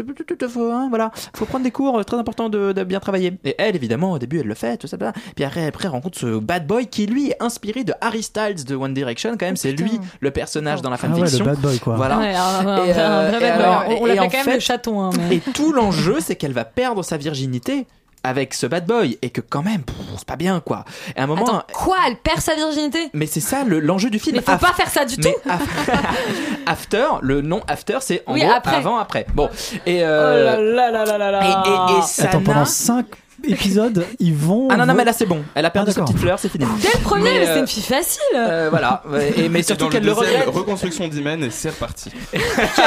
faut, 0.47 0.71
hein, 0.71 0.87
voilà, 0.89 1.11
faut 1.35 1.45
prendre 1.45 1.63
des 1.63 1.71
cours, 1.71 1.99
euh, 1.99 2.03
très 2.03 2.17
important 2.17 2.49
de, 2.49 2.71
de 2.71 2.83
bien 2.83 2.99
travailler. 2.99 3.33
Et 3.43 3.55
elle, 3.59 3.75
évidemment, 3.75 4.13
au 4.13 4.19
début, 4.19 4.39
elle 4.39 4.47
le 4.47 4.55
fait, 4.55 4.77
tout 4.77 4.87
ça. 4.87 4.97
Puis 5.35 5.43
après, 5.45 5.67
après, 5.67 5.85
elle 5.85 5.91
rencontre 5.91 6.17
ce 6.19 6.39
bad 6.39 6.65
boy 6.65 6.87
qui, 6.87 7.05
lui, 7.05 7.29
est 7.29 7.41
inspiré 7.41 7.83
de 7.83 7.93
Harry 8.01 8.23
Styles 8.23 8.65
de 8.65 8.75
One 8.75 8.93
Direction. 8.93 9.31
Quand 9.37 9.45
même, 9.45 9.55
c'est 9.57 9.71
lui 9.73 9.99
le 10.19 10.31
personnage 10.31 10.81
dans 10.81 10.89
la 10.89 10.97
Ah 11.01 11.05
ouais, 11.07 11.11
le 11.13 11.17
fanfiction. 11.19 11.45
bad 11.45 11.59
boy, 11.59 11.79
quoi. 11.79 11.95
Voilà. 11.95 12.17
Ouais, 12.17 12.33
un- 12.35 12.67
un- 12.67 12.85
Et, 12.85 12.91
un 12.93 12.97
euh, 12.99 13.29
vrai 13.29 13.37
et 13.37 13.41
bad 13.41 13.55
boy. 13.57 13.65
alors- 13.65 13.83
On- 13.89 14.01
on 14.01 14.05
l'appelle 14.05 14.29
quand 14.31 14.37
même 14.37 14.43
fait- 14.45 14.53
le 14.55 14.59
chaton, 14.59 15.01
hein, 15.01 15.09
mais- 15.29 15.35
Et 15.37 15.39
tout 15.39 15.71
l'enjeu, 15.73 16.17
c'est 16.19 16.35
qu'elle 16.35 16.53
va 16.53 16.65
perdre 16.65 17.03
sa 17.03 17.17
virginité 17.17 17.85
avec 18.23 18.53
ce 18.53 18.65
bad 18.67 18.85
boy 18.85 19.17
et 19.21 19.29
que 19.29 19.41
quand 19.41 19.63
même, 19.63 19.81
c'est 20.17 20.27
pas 20.27 20.35
bien 20.35 20.59
quoi. 20.59 20.83
Et 21.15 21.19
à 21.19 21.23
un 21.23 21.27
moment, 21.27 21.45
Attends, 21.45 21.63
quoi 21.73 21.97
Elle 22.07 22.17
perd 22.17 22.39
sa 22.41 22.55
virginité? 22.55 23.09
Mais 23.13 23.25
c'est 23.25 23.39
ça 23.39 23.63
le- 23.63 23.79
l'enjeu 23.79 24.09
du 24.09 24.19
film. 24.19 24.35
Mais 24.35 24.41
faut 24.41 24.51
Af- 24.51 24.59
pas 24.59 24.73
faire 24.73 24.89
ça 24.89 25.05
du 25.05 25.15
tout 25.17 25.29
af- 25.47 25.59
After, 26.65 27.05
le 27.21 27.41
nom 27.41 27.61
After, 27.67 27.97
c'est 28.01 28.23
en 28.25 28.33
Oui, 28.33 28.41
gros 28.41 28.51
après. 28.51 28.75
avant 28.75 28.97
après. 28.97 29.25
Bon 29.33 29.49
et 29.85 30.01
Oh 30.01 30.05
euh, 30.05 30.73
là 30.75 30.91
là 30.91 31.05
là 31.05 31.17
là 31.17 31.17
là 31.17 31.31
là. 31.31 31.43
et, 31.43 31.93
et- 31.93 31.99
et 31.99 32.01
ça 32.03 32.25
Attends, 32.25 32.41
pendant 32.41 32.59
n'a- 32.59 32.65
5 32.65 33.05
épisodes, 33.47 34.05
ils 34.19 34.33
vont. 34.35 34.67
Ah 34.71 34.77
non 34.77 34.85
non 34.85 34.93
mais 34.93 35.03
là 35.05 35.13
c'est 35.13 35.25
bon. 35.25 35.43
Elle 35.55 35.65
a 35.65 35.69
perdu 35.69 35.91
Ah, 35.91 35.93
sa 35.95 36.01
petite 36.01 36.17
fleur, 36.19 36.39
c'est 36.39 36.49
fini. 36.49 36.65
Dès 36.81 36.89
le 36.97 37.03
premier, 37.03 37.23
Mais, 37.23 37.39
mais 37.39 37.45
c'est 37.45 37.51
euh, 37.51 37.59
une 37.61 37.67
fille 37.67 37.83
facile 37.83 38.21
euh, 38.35 38.67
voilà. 38.69 39.03
Et 39.37 39.49
mais 39.49 39.63
surtout 39.63 39.89
qu'elle 39.89 40.03
le 40.03 40.09
le 40.09 40.15
deuxième, 40.15 40.39
regrette. 40.41 40.55
reconstruction 40.55 41.07
d'Imen 41.07 41.43
et 41.43 41.49
c'est 41.49 41.69
reparti. 41.69 42.11
Quelle 42.31 42.41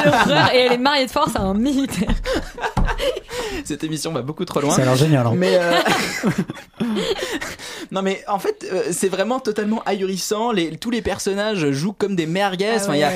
horreur 0.09 0.55
Et 0.55 0.59
elle 0.61 0.72
est 0.72 0.78
mariée 0.78 1.07
de 1.07 1.11
force 1.11 1.34
à 1.36 1.40
un 1.40 1.55
militaire. 1.55 2.11
Cette 3.64 3.84
émission 3.84 4.12
va 4.12 4.22
beaucoup 4.22 4.44
trop 4.44 4.61
loin. 4.61 4.74
Ça 4.74 4.82
a 4.82 4.84
l'air 4.84 4.96
génial. 4.96 5.26
hein. 5.26 5.32
Mais 5.36 5.57
euh, 5.61 5.72
non 7.90 8.03
mais 8.03 8.22
en 8.28 8.38
fait 8.38 8.66
euh, 8.72 8.82
c'est 8.90 9.09
vraiment 9.09 9.40
totalement 9.40 9.82
ahurissant. 9.86 10.53
Les, 10.53 10.76
tous 10.76 10.90
les 10.90 11.03
personnages 11.03 11.70
jouent 11.70 11.92
comme 11.92 12.16
des 12.16 12.26
merguez. 12.26 12.72
Enfin, 12.76 12.94
il 12.94 13.00
y 13.00 13.05
a, 13.05 13.12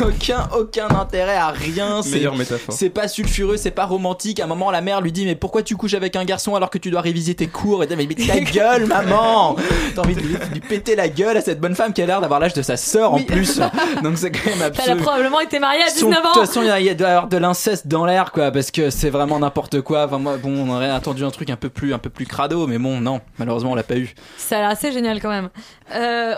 aucun 0.00 0.48
aucun 0.56 0.88
intérêt 0.88 1.36
à 1.36 1.48
rien. 1.48 2.02
C'est 2.02 2.10
Meilleure 2.16 2.36
métaphore. 2.36 2.74
c'est 2.74 2.90
pas 2.90 3.08
sulfureux, 3.08 3.56
c'est 3.56 3.70
pas 3.70 3.86
romantique. 3.86 4.40
À 4.40 4.44
un 4.44 4.48
moment 4.48 4.70
la 4.70 4.80
mère 4.80 5.00
lui 5.00 5.12
dit 5.12 5.24
mais 5.24 5.34
pourquoi 5.36 5.62
tu 5.62 5.76
couches 5.76 5.94
avec 5.94 6.16
un 6.16 6.24
garçon 6.28 6.54
alors 6.54 6.70
que 6.70 6.78
tu 6.78 6.90
dois 6.90 7.00
réviser 7.00 7.34
tes 7.34 7.48
cours 7.48 7.82
Et 7.82 7.88
t'as, 7.88 7.96
mais, 7.96 8.06
mais 8.06 8.14
ta 8.14 8.38
gueule 8.40 8.86
maman. 8.86 9.56
T'as 9.94 10.02
envie 10.02 10.14
de 10.14 10.20
lui, 10.20 10.34
de 10.34 10.54
lui 10.54 10.60
péter 10.60 10.94
la 10.94 11.08
gueule 11.08 11.36
à 11.36 11.40
cette 11.40 11.58
bonne 11.60 11.74
femme 11.74 11.92
qui 11.92 12.02
a 12.02 12.06
l'air 12.06 12.20
d'avoir 12.20 12.38
l'âge 12.40 12.54
de 12.54 12.62
sa 12.62 12.76
sœur 12.76 13.14
en 13.14 13.18
plus. 13.20 13.58
Donc 14.02 14.16
c'est 14.18 14.30
quand 14.30 14.56
même 14.56 14.72
Elle 14.84 14.90
a 14.90 14.96
probablement 14.96 15.40
été 15.40 15.58
mariée 15.58 15.82
à 15.82 15.88
Son- 15.88 16.06
19 16.06 16.22
De 16.22 16.28
ans. 16.28 16.32
toute 16.34 16.46
façon, 16.46 16.62
il 16.62 16.84
y 16.84 16.90
a- 16.90 16.94
de 17.26 17.36
l'inceste 17.36 17.86
dans 17.88 18.04
l'air, 18.06 18.30
quoi, 18.32 18.50
parce 18.52 18.70
que 18.70 18.90
c'est 18.90 19.10
vraiment 19.10 19.38
n'importe 19.38 19.80
quoi. 19.80 20.04
Enfin, 20.06 20.18
moi, 20.18 20.36
bon, 20.36 20.66
on 20.66 20.74
aurait 20.74 20.90
attendu 20.90 21.24
un 21.24 21.30
truc 21.30 21.50
un 21.50 21.56
peu 21.56 21.68
plus, 21.70 21.92
un 21.94 21.98
peu 21.98 22.10
plus 22.10 22.26
crado, 22.26 22.66
mais 22.66 22.78
bon, 22.78 23.00
non, 23.00 23.20
malheureusement, 23.38 23.72
on 23.72 23.74
l'a 23.74 23.82
pas 23.82 23.96
eu. 23.96 24.14
Ça 24.36 24.56
a 24.56 24.60
l'air 24.60 24.70
assez 24.70 24.92
génial 24.92 25.20
quand 25.20 25.30
même. 25.30 25.48
Euh, 25.94 26.34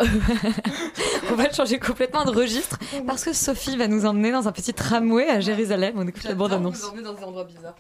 on 1.33 1.35
va 1.35 1.51
changer 1.53 1.79
complètement 1.79 2.25
de 2.25 2.31
registre 2.31 2.79
parce 3.07 3.25
que 3.25 3.33
Sophie 3.33 3.77
va 3.77 3.89
nous 3.89 4.07
emmener 4.07 4.31
dans 4.33 4.47
un 4.49 4.53
petit 4.53 4.73
tramway 4.73 5.29
à 5.29 5.41
Jérusalem. 5.41 5.95
On 5.97 6.07
écoute 6.07 6.25
la 6.25 6.35
bande 6.35 6.53
annonce. 6.53 6.81
dans 6.81 7.13
des 7.13 7.25
endroits 7.25 7.45
bizarres. 7.45 7.75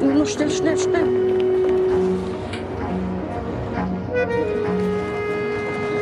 Nur 0.00 0.26
schnell, 0.26 0.50
schnell, 0.50 0.78
schnell. 0.78 1.06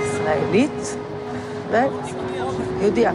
Israélite, 0.05 0.99
Yodia. 2.83 3.15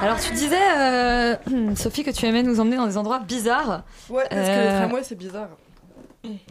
Alors 0.00 0.18
tu 0.20 0.32
disais, 0.32 0.56
euh, 0.78 1.36
Sophie, 1.74 2.04
que 2.04 2.10
tu 2.10 2.26
aimais 2.26 2.42
nous 2.42 2.60
emmener 2.60 2.76
dans 2.76 2.86
des 2.86 2.96
endroits 2.96 3.20
bizarres. 3.20 3.84
Ouais, 4.08 4.24
parce 4.30 4.48
euh... 4.48 4.86
que 4.86 4.92
le 4.92 4.98
euh, 4.98 5.02
c'est 5.02 5.18
bizarre. 5.18 5.48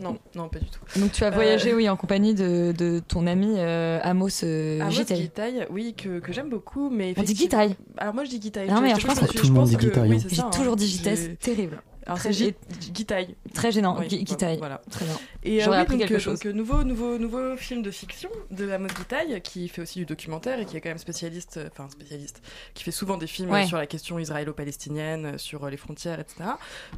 Non, 0.02 0.18
non, 0.36 0.48
pas 0.48 0.60
du 0.60 0.68
tout. 0.68 0.80
Donc 1.00 1.12
tu 1.12 1.24
as 1.24 1.30
voyagé, 1.30 1.72
euh... 1.72 1.76
oui, 1.76 1.90
en 1.90 1.98
compagnie 1.98 2.34
de, 2.34 2.74
de 2.78 3.00
ton 3.00 3.28
ami 3.28 3.56
euh, 3.58 4.00
Amos, 4.04 4.44
euh, 4.44 4.80
Amos 4.82 4.92
Gitaille. 4.92 5.68
Oui, 5.70 5.94
que, 5.96 6.20
que 6.20 6.32
j'aime 6.32 6.50
beaucoup, 6.50 6.90
mais... 6.90 7.14
On 7.18 7.24
dit 7.24 7.36
Gitaille 7.36 7.76
Alors 7.98 8.14
moi 8.14 8.24
je 8.24 8.30
dis 8.30 8.42
Gitaille. 8.42 8.70
Non, 8.70 8.82
mais 8.82 8.96
je, 8.96 9.02
je 9.02 9.08
pense 9.08 9.20
que, 9.20 9.26
tout 9.38 9.48
le 9.48 9.54
monde 9.54 9.68
dit 9.68 9.78
Gitaille. 9.80 10.10
Oui, 10.10 10.18
hein. 10.24 10.28
J'ai 10.30 10.42
hein. 10.42 10.50
toujours 10.54 10.76
dit 10.76 10.88
Gitaille, 10.88 11.18
c'est 11.18 11.40
terrible. 11.40 11.82
Alors 12.06 12.20
c'est 12.20 12.30
Très- 12.30 12.34
Gi- 12.34 12.94
Gitaï. 12.94 13.36
Très 13.54 13.72
gênant, 13.72 13.98
Oui, 14.00 14.08
Gitaï. 14.26 14.58
Voilà. 14.58 14.82
Très 14.92 15.06
bien. 15.06 15.16
Et 15.44 15.60
euh, 15.62 15.66
J'aurais 15.66 15.78
oui, 15.78 15.82
appris 15.84 15.98
quelque 15.98 16.14
euh, 16.16 16.20
chose. 16.20 16.36
donc, 16.40 16.46
euh, 16.46 16.54
nouveau, 16.54 16.84
nouveau, 16.84 17.18
nouveau 17.18 17.58
film 17.58 17.82
de 17.82 17.90
fiction 17.92 18.30
de 18.52 18.70
Amos 18.70 18.90
Gitaï, 18.98 19.42
qui 19.42 19.68
fait 19.70 19.82
aussi 19.82 20.00
du 20.00 20.06
documentaire 20.06 20.60
et 20.60 20.66
qui 20.66 20.78
est 20.78 20.82
quand 20.82 20.90
même 20.90 20.98
spécialiste, 21.00 21.58
euh, 21.58 21.70
enfin 21.72 21.90
spécialiste, 21.90 22.42
qui 22.76 22.84
fait 22.84 22.92
souvent 22.92 23.18
des 23.18 23.28
films 23.28 23.50
Ouais. 23.50 23.64
euh, 23.64 23.68
sur 23.68 23.78
la 23.78 23.88
question 23.88 24.20
israélo-palestinienne, 24.20 25.26
euh, 25.26 25.38
sur 25.38 25.64
euh, 25.64 25.70
les 25.70 25.78
frontières, 25.78 26.20
etc. 26.20 26.44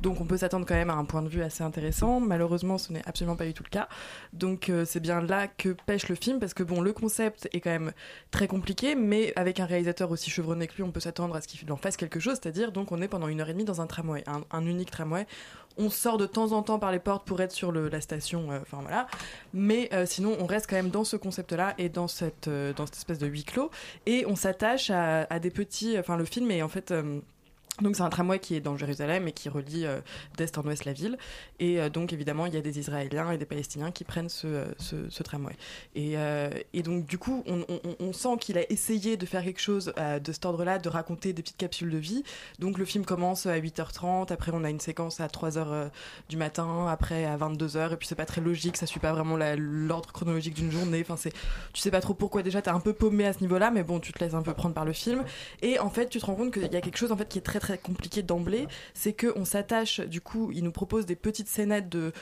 Donc 0.01 0.20
on 0.22 0.26
peut 0.26 0.38
s'attendre 0.38 0.66
quand 0.66 0.76
même 0.76 0.89
à 0.89 0.95
un 0.95 1.05
point 1.05 1.22
de 1.22 1.30
vue 1.30 1.41
assez 1.41 1.64
intéressant. 1.64 2.20
Malheureusement, 2.20 2.78
ce 2.78 2.91
n'est 2.91 3.01
absolument 3.05 3.36
pas 3.36 3.45
du 3.45 3.53
tout 3.53 3.64
le 3.64 3.70
cas. 3.70 3.88
Donc 4.34 4.70
euh, 4.70 4.84
c'est 4.86 4.99
bien 4.99 5.22
là 5.22 5.47
que 5.47 5.70
pêche 5.86 6.10
le 6.10 6.16
film, 6.16 6.39
parce 6.39 6.53
que 6.53 6.64
bon, 6.64 6.82
le 6.82 6.91
concept 6.93 7.47
est 7.53 7.62
quand 7.62 7.70
même 7.72 7.91
très 8.32 8.47
compliqué, 8.47 8.95
mais 8.95 9.32
avec 9.36 9.60
un 9.60 9.66
réalisateur 9.66 10.12
aussi 10.12 10.30
chevronné 10.30 10.68
que 10.68 10.76
lui, 10.76 10.84
on 10.84 10.91
peut 10.91 10.99
s'attendre 10.99 11.36
à 11.36 11.41
ce 11.41 11.47
qu'il 11.47 11.72
en 11.72 11.78
fasse 11.78 11.95
quelque 11.97 12.20
chose. 12.20 12.38
C'est-à-dire, 12.41 12.72
donc 12.72 12.91
on 12.91 13.01
est 13.01 13.08
pendant 13.08 13.28
une 13.30 13.39
heure 13.41 13.49
et 13.49 13.53
demie 13.53 13.64
dans 13.66 13.80
un 13.82 13.88
tramway, 13.88 14.24
un, 14.28 14.41
un 14.51 14.66
unique 14.66 14.91
tramway. 14.91 14.96
On 15.79 15.91
sort 15.91 16.17
de 16.17 16.25
temps 16.25 16.53
en 16.53 16.63
temps 16.63 16.79
par 16.79 16.91
les 16.91 16.97
portes 16.97 17.27
pour 17.27 17.39
être 17.39 17.51
sur 17.51 17.71
la 17.71 18.01
station, 18.01 18.51
euh, 18.51 18.59
enfin. 18.61 18.83
Mais 19.53 19.89
euh, 19.93 20.07
sinon, 20.07 20.35
on 20.39 20.47
reste 20.47 20.67
quand 20.67 20.75
même 20.75 20.89
dans 20.89 21.03
ce 21.03 21.17
concept-là 21.17 21.75
et 21.77 21.87
dans 21.87 22.07
cette, 22.07 22.47
euh, 22.47 22.73
espèce 22.91 23.19
de 23.19 23.27
huis 23.27 23.43
clos. 23.43 23.69
Et 24.07 24.25
on 24.25 24.35
s'attache 24.35 24.89
à 24.89 25.39
des 25.39 25.51
petits. 25.51 25.97
Enfin, 25.99 26.17
le 26.17 26.25
film 26.25 26.49
est 26.51 26.61
en 26.61 26.69
fait. 26.69 26.93
Donc 27.82 27.95
c'est 27.95 28.01
un 28.03 28.09
tramway 28.09 28.39
qui 28.39 28.55
est 28.55 28.59
dans 28.59 28.75
Jérusalem 28.78 29.28
et 29.28 29.32
qui 29.32 29.49
relie 29.49 29.86
euh, 29.86 29.99
d'est 30.38 30.57
en 30.57 30.63
ouest 30.63 30.86
la 30.86 30.93
ville. 30.93 31.17
Et 31.59 31.80
euh, 31.80 31.89
donc 31.89 32.13
évidemment, 32.13 32.45
il 32.45 32.53
y 32.53 32.57
a 32.57 32.61
des 32.61 32.80
Israéliens 32.80 33.32
et 33.32 33.38
des 33.38 33.45
Palestiniens 33.45 33.91
qui 33.91 34.03
prennent 34.03 34.30
ce, 34.30 34.47
euh, 34.47 34.65
ce, 35.09 35.23
tramway. 35.23 35.53
Et, 35.95 36.17
euh, 36.17 36.49
et 36.73 36.82
donc 36.84 37.05
du 37.05 37.17
coup, 37.17 37.43
on, 37.47 37.63
on- 37.99 38.13
sent 38.13 38.38
qu'il 38.39 38.57
a 38.57 38.71
essayé 38.71 39.15
de 39.17 39.25
faire 39.25 39.43
quelque 39.43 39.59
chose 39.61 39.93
de 39.97 40.32
cet 40.32 40.45
ordre-là, 40.45 40.80
de 40.80 40.89
raconter 40.89 41.34
des 41.34 41.41
petites 41.43 41.57
capsules 41.57 41.91
de 41.91 41.97
vie. 41.97 42.23
Donc 42.57 42.78
le 42.80 42.86
film 42.86 43.05
commence 43.05 43.45
à 43.45 43.59
8h30, 43.59 44.32
après 44.32 44.51
on 44.55 44.63
a 44.63 44.69
une 44.69 44.80
séquence 44.80 45.19
à 45.19 45.28
3h 45.28 45.57
euh, 45.67 45.88
du 46.30 46.38
matin, 46.38 46.88
après 46.88 47.25
à 47.25 47.38
22h, 47.38 47.93
et 47.93 47.95
puis 47.97 48.07
c'est 48.07 48.15
pas 48.15 48.25
très 48.25 48.41
logique, 48.41 48.78
ça 48.78 48.86
suit 48.88 48.99
pas 48.99 49.13
vraiment 49.13 49.38
l'ordre 49.57 50.11
chronologique 50.11 50.55
d'une 50.55 50.71
journée. 50.71 51.01
Enfin, 51.01 51.17
c'est, 51.17 51.34
tu 51.73 51.82
sais 51.82 51.91
pas 51.91 52.01
trop 52.01 52.13
pourquoi 52.15 52.41
déjà, 52.43 52.61
t'es 52.61 52.69
un 52.71 52.80
peu 52.80 52.93
paumé 52.93 53.25
à 53.25 53.34
ce 53.34 53.41
niveau-là, 53.41 53.69
mais 53.69 53.84
bon, 53.84 53.99
tu 53.99 54.13
te 54.13 54.19
laisses 54.23 54.34
un 54.34 54.41
peu 54.41 54.53
prendre 54.53 54.73
par 54.73 54.86
le 54.86 54.93
film. 54.93 55.23
Et 55.61 55.78
en 55.80 55.89
fait, 55.89 56.09
tu 56.09 56.19
te 56.19 56.25
rends 56.25 56.36
compte 56.36 56.53
qu'il 56.53 56.71
y 56.71 56.75
a 56.78 56.82
quelque 56.82 56.97
chose 56.97 57.11
en 57.11 57.17
fait 57.17 57.28
qui 57.28 57.38
est 57.38 57.41
très 57.41 57.59
très 57.59 57.66
très 57.68 57.78
compliqué 57.78 58.22
d'emblée, 58.22 58.68
c'est 58.93 59.13
que 59.13 59.34
on 59.36 59.43
s'attache, 59.45 59.99
du 59.99 60.22
coup, 60.22 60.51
il 60.53 60.63
nous 60.63 60.72
propose 60.72 61.05
des 61.05 61.15
petites 61.15 61.47
scénettes 61.49 61.89
de 61.89 62.13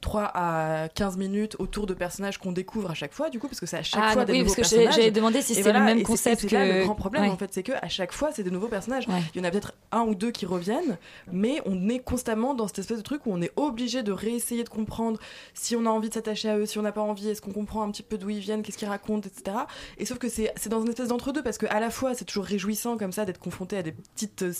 3 0.00 0.30
à 0.34 0.88
15 0.94 1.16
minutes 1.18 1.56
autour 1.58 1.86
de 1.86 1.94
personnages 1.94 2.38
qu'on 2.38 2.52
découvre 2.52 2.90
à 2.90 2.94
chaque 2.94 3.12
fois, 3.12 3.28
du 3.30 3.38
coup, 3.38 3.48
parce 3.48 3.60
que 3.60 3.66
c'est 3.66 3.76
à 3.76 3.82
chaque 3.82 4.00
Ah, 4.02 4.12
fois 4.12 4.22
oui, 4.22 4.26
des 4.26 4.32
parce 4.32 4.42
nouveaux 4.44 4.54
que 4.54 4.62
j'ai- 4.62 4.76
personnages. 4.76 4.94
j'avais 4.96 5.10
demandé 5.10 5.42
si 5.42 5.54
c'était 5.54 5.72
le 5.72 5.80
même 5.80 6.02
concept 6.02 6.50
là 6.50 6.66
que- 6.66 6.78
le 6.78 6.84
grand 6.84 6.94
problème, 6.94 7.24
Ouais. 7.24 7.28
en 7.28 7.36
fait, 7.36 7.52
c'est 7.52 7.62
que 7.62 7.72
à 7.82 7.88
chaque 7.88 8.12
fois, 8.12 8.30
c'est 8.32 8.42
des 8.42 8.50
nouveaux 8.50 8.68
personnages. 8.68 9.06
Ouais. 9.08 9.20
Il 9.34 9.38
y 9.38 9.40
en 9.42 9.44
a 9.44 9.50
peut-être 9.50 9.74
un 9.92 10.02
ou 10.02 10.14
deux 10.14 10.30
qui 10.30 10.46
reviennent, 10.46 10.96
mais 11.30 11.60
on 11.66 11.88
est 11.88 11.98
constamment 11.98 12.54
dans 12.54 12.66
cette 12.66 12.78
espèce 12.80 12.98
de 12.98 13.02
truc 13.02 13.26
où 13.26 13.32
on 13.32 13.42
est 13.42 13.52
obligé 13.56 14.02
de 14.02 14.12
réessayer 14.12 14.64
de 14.64 14.68
comprendre 14.68 15.18
si 15.52 15.76
on 15.76 15.84
a 15.86 15.90
envie 15.90 16.08
de 16.08 16.14
s'attacher 16.14 16.48
à 16.48 16.56
eux, 16.58 16.66
si 16.66 16.78
on 16.78 16.82
n'a 16.82 16.92
pas 16.92 17.02
envie, 17.02 17.28
est-ce 17.28 17.42
qu'on 17.42 17.52
comprend 17.52 17.82
un 17.82 17.90
petit 17.90 18.02
peu 18.02 18.16
d'où 18.18 18.30
ils 18.30 18.40
viennent, 18.40 18.62
qu'est-ce 18.62 18.78
qu'ils 18.78 18.88
racontent, 18.88 19.28
etc. 19.28 19.56
Et 19.98 20.06
sauf 20.06 20.18
que 20.18 20.28
c'est 20.28 20.52
dans 20.68 20.80
une 20.80 20.88
espèce 20.88 21.08
d'entre-deux 21.08 21.42
parce 21.42 21.58
que 21.58 21.66
à 21.66 21.78
la 21.80 21.90
fois 21.90 22.14
c'est 22.14 22.24
toujours 22.24 22.44
réjouissant 22.44 22.96
comme 22.96 23.12
ça 23.12 23.24
d'être 23.24 23.38
confronté 23.38 23.76
à 23.76 23.82
des 23.82 23.92
petites 23.92 24.42
euh, 24.42 24.52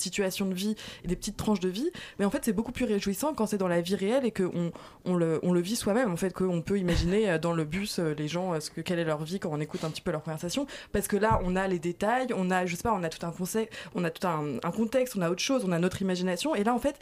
de 0.42 0.54
vie 0.54 0.74
et 1.04 1.08
des 1.08 1.16
petites 1.16 1.36
tranches 1.36 1.60
de 1.60 1.68
vie, 1.68 1.90
mais 2.18 2.24
en 2.24 2.30
fait 2.30 2.44
c'est 2.44 2.52
beaucoup 2.52 2.72
plus 2.72 2.84
réjouissant 2.84 3.34
quand 3.34 3.46
c'est 3.46 3.58
dans 3.58 3.68
la 3.68 3.80
vie 3.80 3.94
réelle 3.94 4.24
et 4.24 4.30
qu'on 4.30 4.72
on 5.04 5.14
le, 5.14 5.40
on 5.42 5.52
le 5.52 5.60
vit 5.60 5.76
soi-même 5.76 6.12
en 6.12 6.16
fait 6.16 6.32
qu'on 6.32 6.62
peut 6.62 6.78
imaginer 6.78 7.30
euh, 7.30 7.38
dans 7.38 7.52
le 7.52 7.64
bus 7.64 7.98
euh, 7.98 8.14
les 8.16 8.28
gens 8.28 8.54
euh, 8.54 8.60
ce 8.60 8.70
que 8.70 8.80
quelle 8.80 8.98
est 8.98 9.04
leur 9.04 9.22
vie 9.22 9.38
quand 9.38 9.50
on 9.52 9.60
écoute 9.60 9.84
un 9.84 9.90
petit 9.90 10.00
peu 10.00 10.10
leur 10.10 10.22
conversation. 10.22 10.66
Parce 10.92 11.08
que 11.08 11.16
là 11.16 11.40
on 11.44 11.56
a 11.56 11.68
les 11.68 11.78
détails, 11.78 12.28
on 12.34 12.50
a 12.50 12.66
je 12.66 12.76
sais 12.76 12.82
pas, 12.82 12.92
on 12.92 13.02
a 13.02 13.08
tout 13.08 13.24
un 13.24 13.30
concept, 13.30 13.72
on 13.94 14.04
a 14.04 14.10
tout 14.10 14.26
un, 14.26 14.58
un 14.62 14.70
contexte, 14.70 15.16
on 15.16 15.22
a 15.22 15.30
autre 15.30 15.42
chose, 15.42 15.64
on 15.64 15.72
a 15.72 15.78
notre 15.78 16.02
imagination. 16.02 16.54
Et 16.54 16.64
là 16.64 16.74
en 16.74 16.78
fait 16.78 16.98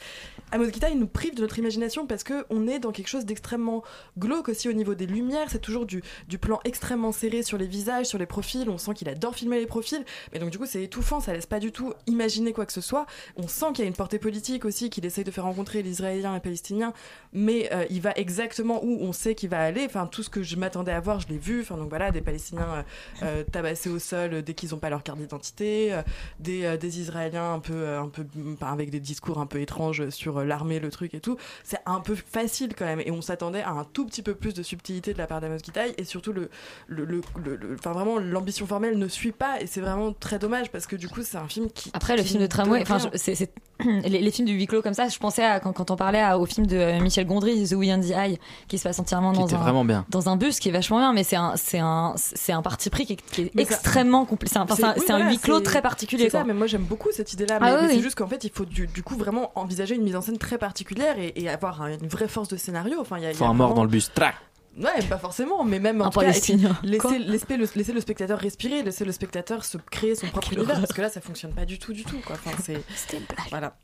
Amos 0.50 0.66
Guita 0.66 0.90
il 0.90 0.98
nous 0.98 1.06
prive 1.06 1.34
de 1.34 1.40
notre 1.40 1.58
imagination 1.58 2.06
parce 2.06 2.24
que 2.24 2.44
on 2.50 2.66
est 2.68 2.78
dans 2.78 2.92
quelque 2.92 3.08
chose 3.08 3.24
d'extrêmement 3.24 3.82
glauque 4.18 4.48
aussi 4.48 4.68
au 4.68 4.72
niveau 4.72 4.94
des 4.94 5.06
lumières, 5.06 5.48
c'est 5.50 5.60
toujours 5.60 5.86
du, 5.86 6.02
du 6.28 6.38
plan 6.38 6.60
extrêmement 6.64 7.12
serré 7.12 7.42
sur 7.42 7.58
les 7.58 7.66
visages, 7.66 8.06
sur 8.06 8.18
les 8.18 8.26
profils, 8.26 8.68
on 8.68 8.78
sent 8.78 8.94
qu'il 8.94 9.08
adore 9.08 9.34
filmer 9.34 9.58
les 9.58 9.66
profils, 9.66 10.04
mais 10.32 10.38
donc 10.38 10.50
du 10.50 10.58
coup 10.58 10.66
c'est 10.66 10.82
étouffant, 10.82 11.20
ça 11.20 11.32
laisse 11.32 11.46
pas 11.46 11.60
du 11.60 11.72
tout 11.72 11.92
imaginer 12.06 12.52
quoi 12.52 12.66
que 12.66 12.72
ce 12.72 12.80
soit. 12.80 13.06
On 13.36 13.48
sent 13.48 13.66
qu'il 13.74 13.84
y 13.84 13.84
a 13.84 13.88
une 13.88 13.94
portée 13.94 14.18
politique 14.18 14.64
aussi, 14.64 14.90
qu'il 14.90 15.04
essaye 15.06 15.24
de 15.24 15.30
faire 15.30 15.44
rencontrer 15.44 15.82
les 15.82 15.90
Israéliens 15.90 16.32
et 16.32 16.34
les 16.34 16.40
Palestiniens, 16.40 16.92
mais 17.32 17.68
euh, 17.72 17.84
il 17.90 18.00
va 18.00 18.12
exactement 18.16 18.80
où 18.84 18.98
on 19.00 19.12
sait 19.12 19.34
qu'il 19.34 19.48
va 19.50 19.60
aller. 19.62 19.84
Enfin, 19.86 20.06
tout 20.06 20.22
ce 20.22 20.30
que 20.30 20.42
je 20.42 20.56
m'attendais 20.56 20.92
à 20.92 21.00
voir, 21.00 21.20
je 21.20 21.28
l'ai 21.28 21.38
vu. 21.38 21.60
Enfin, 21.62 21.76
donc 21.76 21.88
voilà, 21.88 22.10
des 22.10 22.20
Palestiniens 22.20 22.68
euh, 22.68 22.82
euh, 23.22 23.44
tabassés 23.50 23.90
au 23.90 23.98
sol 23.98 24.42
dès 24.42 24.54
qu'ils 24.54 24.70
n'ont 24.70 24.78
pas 24.78 24.90
leur 24.90 25.02
carte 25.02 25.18
d'identité, 25.18 25.98
des, 26.40 26.76
des 26.78 27.00
Israéliens 27.00 27.54
un 27.54 27.58
peu, 27.58 27.88
un 27.96 28.08
peu, 28.08 28.24
avec 28.60 28.90
des 28.90 29.00
discours 29.00 29.38
un 29.38 29.46
peu 29.46 29.60
étranges 29.60 30.08
sur 30.10 30.42
l'armée, 30.44 30.80
le 30.80 30.90
truc 30.90 31.14
et 31.14 31.20
tout. 31.20 31.36
C'est 31.64 31.80
un 31.86 32.00
peu 32.00 32.14
facile 32.14 32.74
quand 32.76 32.84
même, 32.84 33.00
et 33.00 33.10
on 33.10 33.22
s'attendait 33.22 33.62
à 33.62 33.70
un 33.70 33.84
tout 33.84 34.06
petit 34.06 34.22
peu 34.22 34.34
plus 34.34 34.54
de 34.54 34.62
subtilité 34.62 35.12
de 35.12 35.18
la 35.18 35.26
part 35.26 35.40
d'Amos 35.40 35.58
Gitaï, 35.64 35.94
et 35.98 36.04
surtout 36.04 36.32
le, 36.32 36.48
le, 36.86 37.04
le, 37.04 37.20
le- 37.44 37.56
le- 37.56 37.74
enfin 37.78 37.92
vraiment 37.92 38.18
l'ambition 38.18 38.66
formelle 38.66 38.98
ne 38.98 39.08
suit 39.08 39.32
pas, 39.32 39.60
et 39.60 39.66
c'est 39.66 39.80
vraiment 39.80 40.12
très 40.12 40.38
dommage 40.38 40.70
parce 40.70 40.86
que 40.86 40.96
du 40.96 41.08
coup 41.08 41.22
c'est 41.22 41.36
un 41.38 41.48
film 41.48 41.70
qui 41.70 41.90
Après, 41.94 42.16
le 42.16 42.22
film 42.22 42.40
de 42.40 42.46
tramway, 42.46 42.82
enfin, 42.82 42.98
c'est 43.14 43.34
c'est- 43.34 43.52
les, 43.84 44.20
les 44.20 44.30
films 44.30 44.46
de 44.46 44.52
huis 44.52 44.66
clos 44.66 44.80
comme 44.82 44.94
ça, 44.94 45.08
je 45.08 45.18
pensais 45.18 45.42
à 45.44 45.58
quand, 45.58 45.72
quand 45.72 45.90
on 45.90 45.96
parlait 45.96 46.20
à- 46.20 46.38
au 46.38 46.46
film 46.46 46.66
de 46.66 46.76
euh, 46.76 47.00
Michel 47.00 47.26
Gondry, 47.26 47.66
The 47.68 47.72
We 47.72 47.90
and 47.90 48.00
the 48.00 48.10
Eye, 48.10 48.38
qui 48.68 48.78
se 48.78 48.84
passe 48.84 48.98
entièrement 49.00 49.32
dans 49.32 49.52
un, 49.54 49.84
bien. 49.84 50.04
dans 50.08 50.28
un 50.28 50.36
bus, 50.36 50.60
qui 50.60 50.68
est 50.68 50.72
vachement 50.72 50.98
bien, 50.98 51.12
mais 51.12 51.24
c'est 51.24 51.36
un, 51.36 51.54
c'est 51.56 51.80
un, 51.80 52.12
c'est 52.16 52.52
un 52.52 52.62
parti 52.62 52.90
pris 52.90 53.06
qui 53.06 53.14
est, 53.14 53.16
qui 53.16 53.50
extrêmement 53.56 54.24
compliqué. 54.24 54.52
C'est 54.52 54.58
un, 54.60 54.62
enfin, 54.62 54.74
c'est 54.76 54.84
un- 54.84 54.94
oui, 54.94 55.02
c'est 55.06 55.12
un 55.12 55.16
voilà, 55.16 55.30
huis 55.32 55.38
clos 55.38 55.60
très 55.60 55.82
particulier. 55.82 56.24
C'est 56.24 56.30
ça, 56.30 56.44
mais 56.44 56.54
moi 56.54 56.66
j'aime 56.68 56.82
beaucoup 56.84 57.08
cette 57.12 57.32
idée-là. 57.32 57.58
Ah 57.60 57.64
Mais, 57.64 57.70
oui, 57.72 57.78
mais 57.82 57.88
c'est 57.88 57.96
oui. 57.96 58.02
juste 58.02 58.16
qu'en 58.16 58.28
fait, 58.28 58.44
il 58.44 58.50
faut 58.50 58.64
du, 58.66 58.86
du 58.86 59.02
coup 59.02 59.16
vraiment 59.16 59.50
envisager 59.56 59.94
une 59.96 60.02
mise 60.04 60.14
en 60.16 60.20
scène 60.22 60.38
très 60.38 60.58
particulière 60.58 61.18
et, 61.18 61.32
et 61.36 61.48
avoir 61.48 61.82
un- 61.82 61.92
une 61.98 62.08
vraie 62.08 62.28
force 62.28 62.48
de 62.48 62.56
scénario. 62.56 62.98
Enfin, 63.00 63.16
il 63.18 63.24
y 63.24 63.26
a, 63.26 63.30
il 63.30 63.34
y 63.34 63.36
Faut 63.36 63.44
a 63.44 63.48
un 63.48 63.54
mort 63.54 63.68
vraiment- 63.68 63.76
dans 63.76 63.84
le 63.84 63.90
bus. 63.90 64.10
Trac. 64.14 64.34
Ouais, 64.78 65.02
pas 65.08 65.18
forcément, 65.18 65.64
mais 65.64 65.78
même 65.78 66.00
en 66.00 66.06
Un 66.06 66.10
tout 66.10 66.20
cas, 66.20 66.26
laisser, 66.28 66.56
laisser, 66.82 67.18
le, 67.58 67.66
laisser 67.76 67.92
le 67.92 68.00
spectateur 68.00 68.38
respirer, 68.38 68.82
laisser 68.82 69.04
le 69.04 69.12
spectateur 69.12 69.64
se 69.66 69.76
créer 69.90 70.14
son 70.14 70.28
propre 70.28 70.52
univers, 70.54 70.80
parce 70.80 70.92
que 70.94 71.02
là, 71.02 71.10
ça 71.10 71.20
fonctionne 71.20 71.52
pas 71.52 71.66
du 71.66 71.78
tout, 71.78 71.92
du 71.92 72.04
tout. 72.04 72.16
Quoi. 72.24 72.36
Enfin, 72.42 72.56
c'est, 72.64 72.80
voilà. 73.50 73.74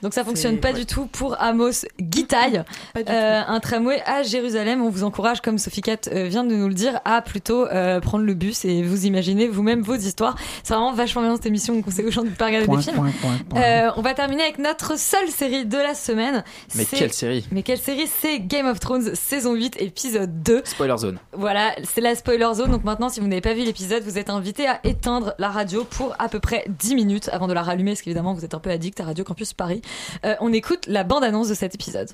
Donc 0.00 0.14
ça 0.14 0.24
fonctionne 0.24 0.54
C'est- 0.54 0.60
pas 0.60 0.68
ouais. 0.68 0.74
du 0.74 0.86
tout 0.86 1.04
pour 1.04 1.38
Amos 1.40 1.84
du 1.98 2.24
Euh, 2.32 3.42
un 3.46 3.60
tramway 3.60 4.00
à 4.06 4.22
Jérusalem. 4.22 4.80
On 4.82 4.88
vous 4.88 5.04
encourage, 5.04 5.42
comme 5.42 5.58
Sophie 5.58 5.82
Cat 5.82 6.08
euh, 6.10 6.28
vient 6.28 6.44
de 6.44 6.54
nous 6.54 6.68
le 6.68 6.72
dire, 6.74 6.98
à 7.04 7.20
plutôt 7.20 7.66
euh, 7.66 8.00
prendre 8.00 8.24
le 8.24 8.32
bus 8.32 8.64
et 8.64 8.82
vous 8.82 9.04
imaginez 9.04 9.48
vous-même 9.48 9.82
vos 9.82 9.94
histoires. 9.96 10.34
C'est 10.62 10.72
vraiment 10.72 10.94
vachement 10.94 11.20
bien 11.20 11.36
cette 11.36 11.44
émission. 11.46 11.74
On 11.74 11.82
conseille 11.82 12.06
aux 12.06 12.10
gens 12.10 12.22
de 12.22 12.30
ne 12.30 12.34
pas 12.34 12.46
regarder 12.46 12.66
Point, 12.66 12.78
des 12.78 12.82
films. 12.84 12.96
point, 12.96 13.10
point, 13.20 13.36
point. 13.50 13.60
Euh, 13.60 13.90
on 13.96 14.00
va 14.02 14.14
terminer 14.14 14.44
avec 14.44 14.58
notre 14.58 14.98
seule 14.98 15.28
série 15.28 15.66
de 15.66 15.76
la 15.76 15.94
semaine. 15.94 16.42
Mais 16.74 16.84
C'est- 16.84 16.96
quelle 16.96 17.12
série? 17.12 17.46
Mais 17.52 17.62
quelle 17.62 17.78
série? 17.78 18.06
C'est 18.20 18.40
Game 18.40 18.66
of 18.66 18.80
Thrones 18.80 19.14
saison 19.14 19.52
8 19.52 19.76
épisode 19.82 20.05
2. 20.12 20.62
Spoiler 20.64 20.96
zone. 20.98 21.18
Voilà, 21.32 21.74
c'est 21.84 22.00
la 22.00 22.14
spoiler 22.14 22.48
zone. 22.54 22.70
Donc 22.70 22.84
maintenant, 22.84 23.08
si 23.08 23.20
vous 23.20 23.26
n'avez 23.26 23.40
pas 23.40 23.54
vu 23.54 23.64
l'épisode, 23.64 24.02
vous 24.02 24.18
êtes 24.18 24.30
invité 24.30 24.66
à 24.66 24.80
éteindre 24.84 25.34
la 25.38 25.50
radio 25.50 25.84
pour 25.84 26.14
à 26.18 26.28
peu 26.28 26.40
près 26.40 26.64
10 26.68 26.94
minutes 26.94 27.28
avant 27.32 27.46
de 27.46 27.52
la 27.52 27.62
rallumer, 27.62 27.92
parce 27.92 28.02
qu'évidemment, 28.02 28.34
vous 28.34 28.44
êtes 28.44 28.54
un 28.54 28.60
peu 28.60 28.70
addict 28.70 29.00
à 29.00 29.04
Radio 29.04 29.24
Campus 29.24 29.52
Paris. 29.52 29.82
Euh, 30.24 30.34
on 30.40 30.52
écoute 30.52 30.86
la 30.86 31.04
bande-annonce 31.04 31.48
de 31.48 31.54
cet 31.54 31.74
épisode. 31.74 32.10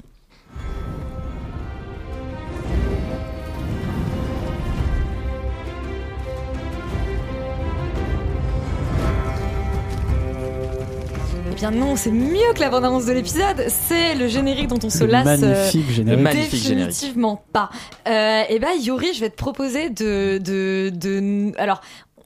Bien 11.62 11.70
non, 11.70 11.94
c'est 11.94 12.10
mieux 12.10 12.52
que 12.56 12.60
la 12.60 12.70
bande-annonce 12.70 13.06
de 13.06 13.12
l'épisode. 13.12 13.66
C'est 13.68 14.16
le 14.16 14.26
générique 14.26 14.66
dont 14.66 14.80
on 14.82 14.90
se 14.90 15.04
Le 15.04 15.12
lasse. 15.12 15.40
euh, 15.44 15.54
magnifique 15.54 15.90
générique. 15.92 16.16
Le 16.18 16.22
magnifique 16.24 16.60
générique. 16.62 16.88
Définitivement 16.88 17.44
pas. 17.52 17.70
Euh, 18.08 18.42
et 18.48 18.58
ben 18.58 18.70
Yuri, 18.80 19.12
je 19.14 19.20
vais 19.20 19.30
te 19.30 19.36
proposer 19.36 19.88
de, 19.88 20.38
de, 20.38 20.90
de... 20.92 21.52
Alors, 21.58 21.80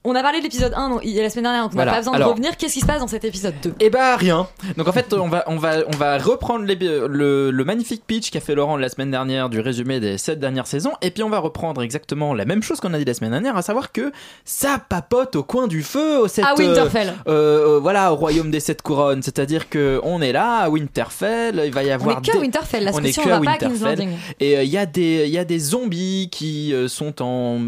on 0.06 0.14
a 0.14 0.22
parlé 0.22 0.38
de 0.38 0.44
l'épisode 0.44 0.72
1 0.74 0.88
non, 0.88 1.00
il 1.02 1.10
y 1.10 1.20
a 1.20 1.22
la 1.22 1.30
semaine 1.30 1.44
dernière, 1.44 1.62
donc 1.64 1.72
on 1.74 1.76
n'a 1.76 1.82
Voilà. 1.84 1.92
pas 1.92 1.98
besoin 1.98 2.14
Alors- 2.14 2.28
de 2.28 2.32
revenir. 2.32 2.56
Qu'est-ce 2.56 2.74
qui 2.74 2.80
se 2.80 2.86
passe 2.86 3.00
dans 3.00 3.06
cet 3.08 3.24
épisode 3.24 3.54
2 3.62 3.74
Eh 3.80 3.90
bah 3.90 4.16
rien. 4.16 4.46
Donc 4.76 4.88
en 4.88 4.92
fait 4.92 5.12
on 5.12 5.28
va 5.28 5.44
on 5.46 5.56
va 5.56 5.76
on 5.92 5.96
va 5.96 6.18
reprendre 6.18 6.64
les- 6.64 6.74
le, 6.76 7.50
le 7.50 7.64
magnifique 7.64 8.02
pitch 8.06 8.30
qu'a 8.30 8.40
fait 8.40 8.54
Laurent 8.54 8.76
la 8.76 8.88
semaine 8.88 9.10
dernière 9.10 9.48
du 9.48 9.60
résumé 9.60 10.00
des 10.00 10.18
sept 10.18 10.38
dernières 10.40 10.66
saisons 10.66 10.92
et 11.02 11.10
puis 11.10 11.22
on 11.22 11.28
va 11.30 11.38
reprendre 11.38 11.82
exactement 11.82 12.34
la 12.34 12.44
même 12.44 12.62
chose 12.62 12.80
qu'on 12.80 12.94
a 12.94 12.98
dit 12.98 13.04
la 13.04 13.14
semaine 13.14 13.30
dernière, 13.32 13.56
à 13.56 13.62
savoir 13.62 13.92
que 13.92 14.12
ça 14.44 14.80
papote 14.88 15.36
au 15.36 15.42
coin 15.42 15.66
du 15.66 15.82
feu 15.82 16.20
au 16.20 16.26
À 16.42 16.54
Winterfell. 16.56 17.14
euh, 17.28 17.76
euh, 17.76 17.78
voilà 17.80 18.12
au 18.12 18.16
royaume 18.16 18.50
des 18.50 18.60
sept 18.60 18.82
couronnes, 18.82 19.22
c'est-à-dire 19.22 19.68
que 19.68 20.00
on 20.02 20.22
est 20.22 20.32
là 20.32 20.58
à 20.58 20.68
Winterfell, 20.70 21.62
il 21.64 21.72
va 21.72 21.82
y 21.82 21.90
On 21.90 21.94
avoir 21.94 22.18
est 22.18 22.30
que 22.30 22.36
à 22.36 22.40
Winterfell, 22.40 22.84
là, 22.84 22.90
on 22.94 23.02
est 23.02 23.12
que 23.16 23.20
on 23.20 23.28
va 23.28 23.40
pas 23.40 23.50
à 23.52 23.56
King's 23.58 23.72
Winterfell. 23.72 23.98
Landing. 23.98 24.16
Et 24.40 24.56
euh, 24.56 24.62
il 24.62 24.70
y 24.70 24.78
a 24.78 24.86
des 24.86 25.26
y 25.28 25.38
a 25.38 25.44
des 25.44 25.58
zombies 25.58 26.28
qui 26.30 26.72
euh, 26.72 26.88
sont 26.88 27.22
en, 27.22 27.58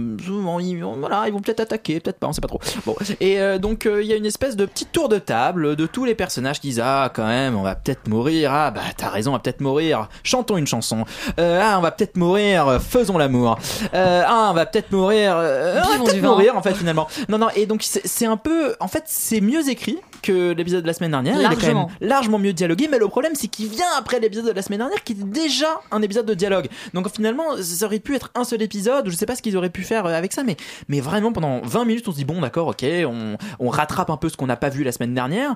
voilà 0.99 1.25
ils 1.27 1.33
vont 1.33 1.41
peut-être 1.41 1.61
attaquer 1.61 2.01
peut-être 2.01 2.19
pas 2.19 2.27
on 2.29 2.33
sait 2.33 2.41
pas 2.41 2.49
trop. 2.49 2.61
Bon 2.87 2.97
et 3.21 3.41
euh, 3.41 3.59
donc 3.59 3.87
euh, 3.87 4.03
il 4.03 4.09
y 4.09 4.13
a 4.13 4.17
une 4.17 4.27
espèce 4.27 4.57
de 4.57 4.67
petit 4.67 4.87
tour 4.87 5.09
de 5.09 5.19
table 5.19 5.77
de 5.77 5.87
tous 5.87 6.05
les 6.05 6.15
personnages 6.15 6.61
qui 6.61 6.69
disent 6.69 6.83
ah 6.85 7.11
quand 7.15 7.27
même 7.27 7.57
on 7.57 7.63
va 7.63 7.75
peut-être 7.75 8.09
mourir. 8.09 8.53
Ah 8.53 8.71
bah 8.71 8.83
t'as 8.97 9.09
raison 9.09 9.31
on 9.31 9.35
va 9.35 9.41
peut-être 9.41 9.61
mourir. 9.61 10.09
Chantons 10.23 10.57
une 10.57 10.67
chanson. 10.67 11.05
Euh, 11.39 11.61
ah 11.63 11.77
on 11.79 11.83
va 11.83 11.91
peut-être 11.91 12.17
mourir. 12.17 12.81
Faisons 12.81 13.19
l'amour. 13.19 13.59
Ah 13.93 14.49
on 14.51 14.55
va 14.55 14.67
peut-être 14.67 14.93
mourir. 14.93 15.35
On 15.37 15.41
va 15.41 16.05
peut-être 16.05 16.23
mourir 16.23 16.57
en 16.57 16.63
fait 16.63 16.75
finalement. 16.75 17.09
Non 17.29 17.39
non 17.39 17.49
et 17.55 17.67
donc 17.67 17.83
c'est 17.83 18.27
un 18.27 18.37
peu 18.37 18.77
en 18.81 18.89
fait 18.89 19.05
c'est 19.07 19.41
mieux 19.41 19.69
écrit 19.69 19.99
que 20.23 20.53
l'épisode 20.53 20.83
de 20.83 20.87
la 20.87 20.93
semaine 20.93 21.11
dernière 21.11 21.37
il 21.37 21.41
est 21.41 21.45
quand 21.45 21.51
même 21.51 21.61
Largement. 21.77 21.91
largement 22.01 22.39
mieux 22.39 22.53
dialogué, 22.53 22.89
mais 22.91 22.99
le 22.99 23.09
problème 23.09 23.33
c'est 23.35 23.49
qu'il 23.49 23.69
vient 23.69 23.87
après 23.99 24.21
l'épisode 24.21 24.47
de 24.47 24.53
la 24.53 24.63
semaine 24.63 24.81
dernière 24.81 25.03
qui 25.05 25.13
était 25.13 25.25
déjà 25.25 25.81
un 25.91 26.03
épisode 26.03 26.27
de 26.27 26.35
dialogue. 26.35 26.69
Donc 26.95 27.09
finalement, 27.15 27.45
ça 27.61 27.87
aurait 27.87 27.99
pu 27.99 28.15
être 28.15 28.31
un 28.35 28.45
seul 28.45 28.63
épisode, 28.63 29.07
ou 29.07 29.11
je 29.11 29.17
sais 29.17 29.27
pas 29.27 29.37
ce 29.37 29.43
qu'ils 29.43 29.57
auraient 29.57 29.71
pu 29.71 29.83
faire 29.83 30.07
euh, 30.07 30.13
avec 30.13 30.33
ça, 30.33 30.43
mais, 30.43 30.57
mais 30.89 31.01
vraiment 31.01 31.33
pendant 31.33 31.61
20 31.63 31.85
minutes 31.85 32.09
on 32.09 32.13
se 32.13 32.17
dit 32.17 32.25
bon 32.25 32.41
d'accord, 32.41 32.69
ok, 32.69 32.85
on, 33.07 33.37
on 33.59 33.69
rattrape 33.69 34.11
un 34.11 34.17
peu 34.17 34.29
ce 34.29 34.37
qu'on 34.37 34.47
n'a 34.47 34.57
pas 34.57 34.69
vu 34.69 34.85
la 34.85 34.93
semaine 34.93 35.15
dernière. 35.15 35.55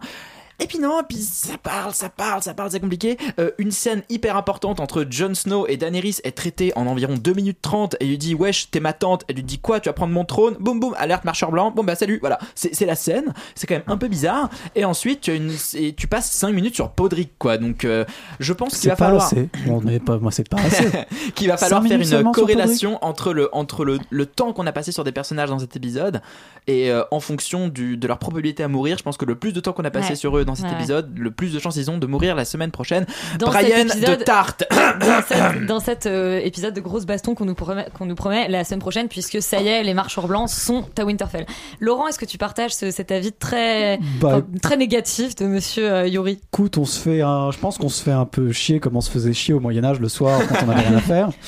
Et 0.62 0.66
puis 0.66 0.78
non, 0.78 1.00
puis 1.08 1.18
ça 1.18 1.58
parle, 1.60 1.92
ça 1.92 2.08
parle, 2.08 2.40
ça 2.42 2.54
parle, 2.54 2.70
c'est 2.70 2.78
compliqué. 2.78 3.16
Euh, 3.40 3.50
une 3.58 3.72
scène 3.72 4.02
hyper 4.08 4.36
importante 4.36 4.78
entre 4.78 5.04
Jon 5.10 5.34
Snow 5.34 5.66
et 5.66 5.76
Daenerys 5.76 6.18
est 6.22 6.36
traitée 6.36 6.72
en 6.76 6.86
environ 6.86 7.14
2 7.16 7.32
minutes 7.32 7.58
30 7.60 7.96
et 7.98 8.04
il 8.04 8.10
lui 8.10 8.18
dit 8.18 8.34
wesh 8.36 8.70
t'es 8.70 8.78
ma 8.78 8.92
tante, 8.92 9.24
elle 9.28 9.36
lui 9.36 9.42
dit 9.42 9.58
quoi 9.58 9.80
tu 9.80 9.88
vas 9.88 9.92
prendre 9.92 10.12
mon 10.12 10.24
trône, 10.24 10.54
boum 10.60 10.78
boum, 10.78 10.94
alerte 10.98 11.24
marcheur 11.24 11.50
blanc, 11.50 11.72
bon 11.72 11.82
bah 11.82 11.96
salut, 11.96 12.18
voilà, 12.20 12.38
c'est 12.54 12.86
la 12.86 12.94
scène, 12.94 13.34
c'est 13.56 13.66
quand 13.66 13.74
même 13.74 13.82
un 13.88 13.96
peu 13.96 14.06
bizarre. 14.06 14.50
Et 14.76 14.84
ensuite 14.84 15.22
tu, 15.22 15.32
as 15.32 15.34
une, 15.34 15.50
et 15.74 15.94
tu 15.94 16.06
passes 16.06 16.30
5 16.30 16.52
minutes 16.52 16.76
sur 16.76 16.90
Podrick 16.90 17.32
quoi, 17.38 17.58
donc 17.58 17.84
euh, 17.84 18.04
je 18.38 18.52
pense 18.52 18.70
qu'il 18.74 18.82
C'est 18.82 18.88
va 18.90 18.96
pas 18.96 19.04
falloir 19.06 19.24
assez. 19.24 19.48
Bon, 19.66 19.80
mais 19.84 19.98
pas, 19.98 20.18
moi, 20.18 20.30
c'est 20.30 20.48
pas 20.48 20.58
assez. 20.60 20.88
qu'il 21.34 21.48
va 21.48 21.56
falloir 21.56 21.82
faire 21.84 22.00
une 22.00 22.30
corrélation 22.30 22.98
entre 23.04 23.32
le 23.32 23.48
entre 23.52 23.84
le, 23.84 23.98
le 24.10 24.26
temps 24.26 24.52
qu'on 24.52 24.66
a 24.68 24.72
passé 24.72 24.92
sur 24.92 25.02
des 25.02 25.12
personnages 25.12 25.48
dans 25.48 25.58
cet 25.58 25.74
épisode 25.74 26.22
et 26.68 26.90
euh, 26.92 27.02
en 27.10 27.18
fonction 27.18 27.66
du, 27.66 27.96
de 27.96 28.06
leur 28.06 28.18
probabilité 28.18 28.62
à 28.62 28.68
mourir 28.68 28.96
je 28.96 29.02
pense 29.02 29.16
que 29.16 29.24
le 29.24 29.34
plus 29.34 29.52
de 29.52 29.58
temps 29.58 29.72
qu'on 29.72 29.84
a 29.84 29.90
passé 29.90 30.02
Ouais. 30.10 30.16
sur 30.16 30.36
eux 30.36 30.44
dans 30.44 30.51
cet 30.54 30.66
Ouais. 30.66 30.72
épisode 30.72 31.16
le 31.18 31.30
plus 31.30 31.52
de 31.52 31.58
chances 31.58 31.76
ils 31.76 31.90
ont 31.90 31.98
de 31.98 32.06
mourir 32.06 32.34
la 32.34 32.44
semaine 32.44 32.70
prochaine 32.70 33.06
Dans 33.38 33.46
Brian 33.48 33.68
cet 33.88 33.96
épisode- 33.96 34.18
de 34.18 34.24
Tarte 34.24 34.64
dans 35.00 35.22
cet, 35.26 35.66
dans 35.66 35.80
cet, 35.80 36.06
euh, 36.06 36.40
épisode 36.42 36.74
de 36.74 36.80
grosse 36.80 37.06
baston 37.06 37.34
qu'on 37.34 37.44
nous, 37.44 37.54
promet, 37.54 37.86
qu'on 37.96 38.06
nous 38.06 38.14
promet 38.14 38.48
la 38.48 38.64
semaine 38.64 38.80
prochaine, 38.80 39.08
puisque 39.08 39.40
ça 39.42 39.60
y 39.60 39.68
est, 39.68 39.82
les 39.82 39.94
marcheurs 39.94 40.26
blancs 40.28 40.48
sont 40.48 40.84
à 40.98 41.04
Winterfell. 41.04 41.46
Laurent, 41.80 42.08
est-ce 42.08 42.18
que 42.18 42.24
tu 42.24 42.38
partages 42.38 42.74
ce- 42.74 42.90
cet 42.90 43.10
avis 43.12 43.32
très, 43.32 43.98
Bah, 44.20 44.42
très 44.62 44.76
négatif 44.76 45.34
de 45.36 45.46
monsieur 45.46 45.90
euh, 45.90 46.06
Yuri? 46.08 46.40
Écoute, 46.52 46.78
on 46.78 46.84
se 46.84 47.00
fait 47.00 47.22
un, 47.22 47.50
je 47.50 47.58
pense 47.58 47.78
qu'on 47.78 47.88
se 47.88 48.02
fait 48.02 48.12
un 48.12 48.24
peu 48.26 48.52
chier 48.52 48.80
comme 48.80 48.96
on 48.96 49.00
se 49.00 49.10
faisait 49.10 49.32
chier 49.32 49.54
au 49.54 49.60
Moyen-Âge 49.60 50.00
le 50.00 50.08
soir 50.08 50.40
quand 50.48 50.56
on 50.66 50.70
avait 50.70 50.80
rien 50.88 50.96
à 50.96 51.00
faire. 51.00 51.28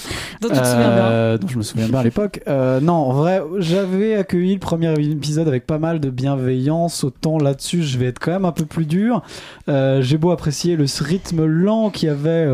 Euh, 0.53 1.39
dont 1.39 1.49
je 1.49 1.59
me 1.59 1.63
souviens 1.63 1.89
bien 1.89 1.99
à 2.01 2.03
l'époque. 2.03 2.41
Euh, 2.49 2.81
non, 2.81 2.95
en 2.95 3.13
vrai, 3.13 3.43
j'avais 3.59 4.15
accueilli 4.15 4.55
le 4.55 4.61
premier 4.61 4.93
épisode 4.93 5.49
avec 5.49 5.67
pas 5.67 5.79
mal 5.79 6.01
de 6.01 6.11
bienveillance. 6.11 7.05
Autant 7.05 7.39
là-dessus, 7.39 7.83
je 7.83 7.99
vais 7.99 8.07
être 8.07 8.19
quand 8.19 8.33
même 8.33 8.45
un 8.45 8.53
peu 8.53 8.65
plus 8.65 8.87
dur. 8.87 9.23
Euh, 9.69 10.03
J'ai 10.03 10.19
beau 10.19 10.31
apprécier 10.31 10.77
le 10.77 10.85
rythme 11.01 11.45
lent 11.45 11.91
qui 11.91 12.09
avait, 12.09 12.49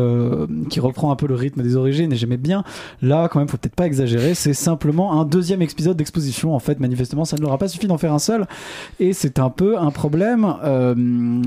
qui 0.69 0.79
reprend 0.79 1.11
un 1.11 1.15
peu 1.15 1.27
le 1.27 1.35
rythme 1.35 1.61
des 1.61 1.75
origines 1.75 2.11
et 2.11 2.15
j'aimais 2.15 2.37
bien. 2.37 2.63
Là, 3.01 3.27
quand 3.29 3.39
même, 3.39 3.47
faut 3.47 3.57
peut-être 3.57 3.75
pas 3.75 3.85
exagérer. 3.85 4.33
C'est 4.33 4.53
simplement 4.53 5.19
un 5.19 5.25
deuxième 5.25 5.61
épisode 5.61 5.97
d'exposition. 5.97 6.55
En 6.55 6.59
fait, 6.59 6.79
manifestement, 6.79 7.25
ça 7.25 7.37
ne 7.37 7.41
leur 7.41 7.53
a 7.53 7.57
pas 7.57 7.67
suffi 7.67 7.87
d'en 7.87 7.97
faire 7.97 8.13
un 8.13 8.19
seul 8.19 8.47
et 8.99 9.13
c'est 9.13 9.39
un 9.39 9.49
peu 9.49 9.77
un 9.77 9.91
problème. 9.91 10.55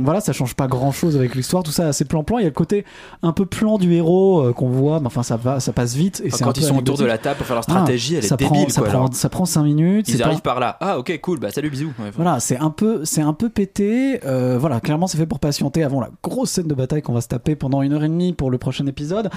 Voilà, 0.03 0.21
ça 0.21 0.33
change 0.33 0.55
pas 0.55 0.67
grand-chose 0.67 1.17
avec 1.17 1.35
l'histoire. 1.35 1.63
Tout 1.63 1.73
ça, 1.73 1.89
assez 1.89 2.05
plan-plan. 2.05 2.39
Il 2.39 2.43
y 2.43 2.47
a 2.47 2.49
le 2.49 2.55
côté 2.55 2.85
un 3.23 3.33
peu 3.33 3.47
plan 3.47 3.79
du 3.79 3.93
héros 3.93 4.53
qu'on 4.55 4.69
voit. 4.69 5.01
Mais 5.01 5.07
enfin, 5.07 5.23
ça 5.23 5.37
va, 5.37 5.61
ça 5.61 5.73
passe 5.73 5.95
vite. 5.95 6.23
Et 6.25 6.31
Enfin, 6.35 6.45
quand 6.47 6.53
peu 6.53 6.61
ils 6.61 6.65
sont 6.65 6.77
autour 6.79 6.99
de 6.99 7.05
la 7.05 7.19
table 7.19 7.37
pour 7.39 7.47
faire 7.47 7.57
leur 7.57 7.65
Ah, 7.69 7.71
stratégie, 7.73 8.17
elle 8.17 8.23
ça 8.25 8.37
est 8.39 8.45
prend- 8.45 8.55
débile 8.55 8.73
ça 8.73 8.81
quoi. 8.83 8.91
prend, 8.91 9.13
ça 9.13 9.29
prend 9.29 9.45
5 9.45 9.63
minutes. 9.65 10.09
Ils 10.09 10.17
c'est 10.17 10.23
arrivent 10.23 10.41
pas- 10.41 10.51
par 10.53 10.61
là. 10.61 10.77
Ah 10.81 10.99
ok 10.99 11.19
cool, 11.23 11.39
bah 11.41 11.51
salut 11.51 11.71
bisous. 11.71 11.93
Ouais, 11.99 12.11
voilà, 12.15 12.41
c'est 12.41 12.57
un 12.59 12.71
peu, 12.71 13.05
c'est 13.05 13.21
un 13.23 13.33
peu 13.33 13.49
pété. 13.49 14.21
Euh, 14.25 14.57
voilà, 14.59 14.81
clairement, 14.81 15.07
c'est 15.07 15.19
fait 15.19 15.27
pour 15.27 15.39
patienter 15.41 15.83
avant 15.85 16.01
la 16.01 16.11
grosse 16.23 16.51
scène 16.51 16.67
de 16.69 16.75
bataille 16.75 17.03
qu'on 17.03 17.13
va 17.15 17.21
se 17.21 17.29
taper 17.29 17.57
pendant 17.57 17.83
une 17.83 17.93
heure 17.93 18.05
et 18.05 18.09
demie 18.09 18.33
pour 18.33 18.51
le 18.51 18.59
prochain 18.59 18.87
épisode. 18.87 19.31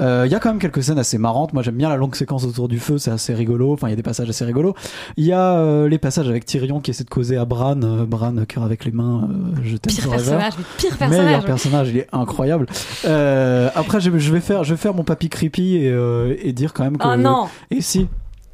Euh, 0.00 0.22
Il 0.26 0.32
y 0.32 0.34
a 0.34 0.38
quand 0.38 0.50
même 0.50 0.58
quelques 0.60 0.82
scènes 0.82 0.98
assez 0.98 1.18
marrantes. 1.18 1.52
Moi, 1.52 1.62
j'aime 1.62 1.76
bien 1.76 1.88
la 1.88 1.96
longue 1.96 2.14
séquence 2.14 2.44
autour 2.44 2.68
du 2.68 2.78
feu, 2.78 2.98
c'est 2.98 3.10
assez 3.10 3.34
rigolo. 3.34 3.72
Enfin, 3.72 3.88
il 3.88 3.90
y 3.90 3.94
a 3.94 3.96
des 3.96 4.02
passages 4.02 4.28
assez 4.28 4.44
rigolos. 4.44 4.74
Il 5.16 5.24
y 5.24 5.32
a 5.32 5.56
euh, 5.56 5.88
les 5.88 5.98
passages 5.98 6.28
avec 6.28 6.44
Tyrion 6.44 6.80
qui 6.80 6.90
essaie 6.90 7.04
de 7.04 7.10
causer 7.10 7.36
à 7.36 7.44
Bran, 7.44 7.80
euh, 7.82 8.04
Bran 8.04 8.34
cœur 8.48 8.62
avec 8.64 8.84
les 8.84 8.92
mains. 8.92 9.28
euh, 9.30 9.56
je 9.64 9.76
t'aime 9.76 9.94
Pire 9.94 10.04
forever. 10.04 10.16
personnage, 10.24 10.52
mais 10.58 10.64
pire 10.78 10.96
Meilleur 11.00 11.10
personnage. 11.10 11.44
personnage, 11.44 11.88
il 11.90 11.96
est 11.98 12.06
incroyable. 12.12 12.66
Euh, 13.04 13.68
après, 13.74 14.00
je, 14.00 14.10
je 14.16 14.32
vais 14.32 14.40
faire, 14.40 14.64
je 14.64 14.74
vais 14.74 14.78
faire 14.80 14.94
mon 14.94 15.04
papy 15.04 15.28
creepy 15.28 15.76
et, 15.76 15.88
euh, 15.90 16.31
et 16.38 16.52
dire 16.52 16.72
quand 16.72 16.84
même 16.84 16.98
que. 16.98 17.06
Oh 17.06 17.16
non. 17.16 17.48
Et 17.70 17.80
si. 17.80 18.08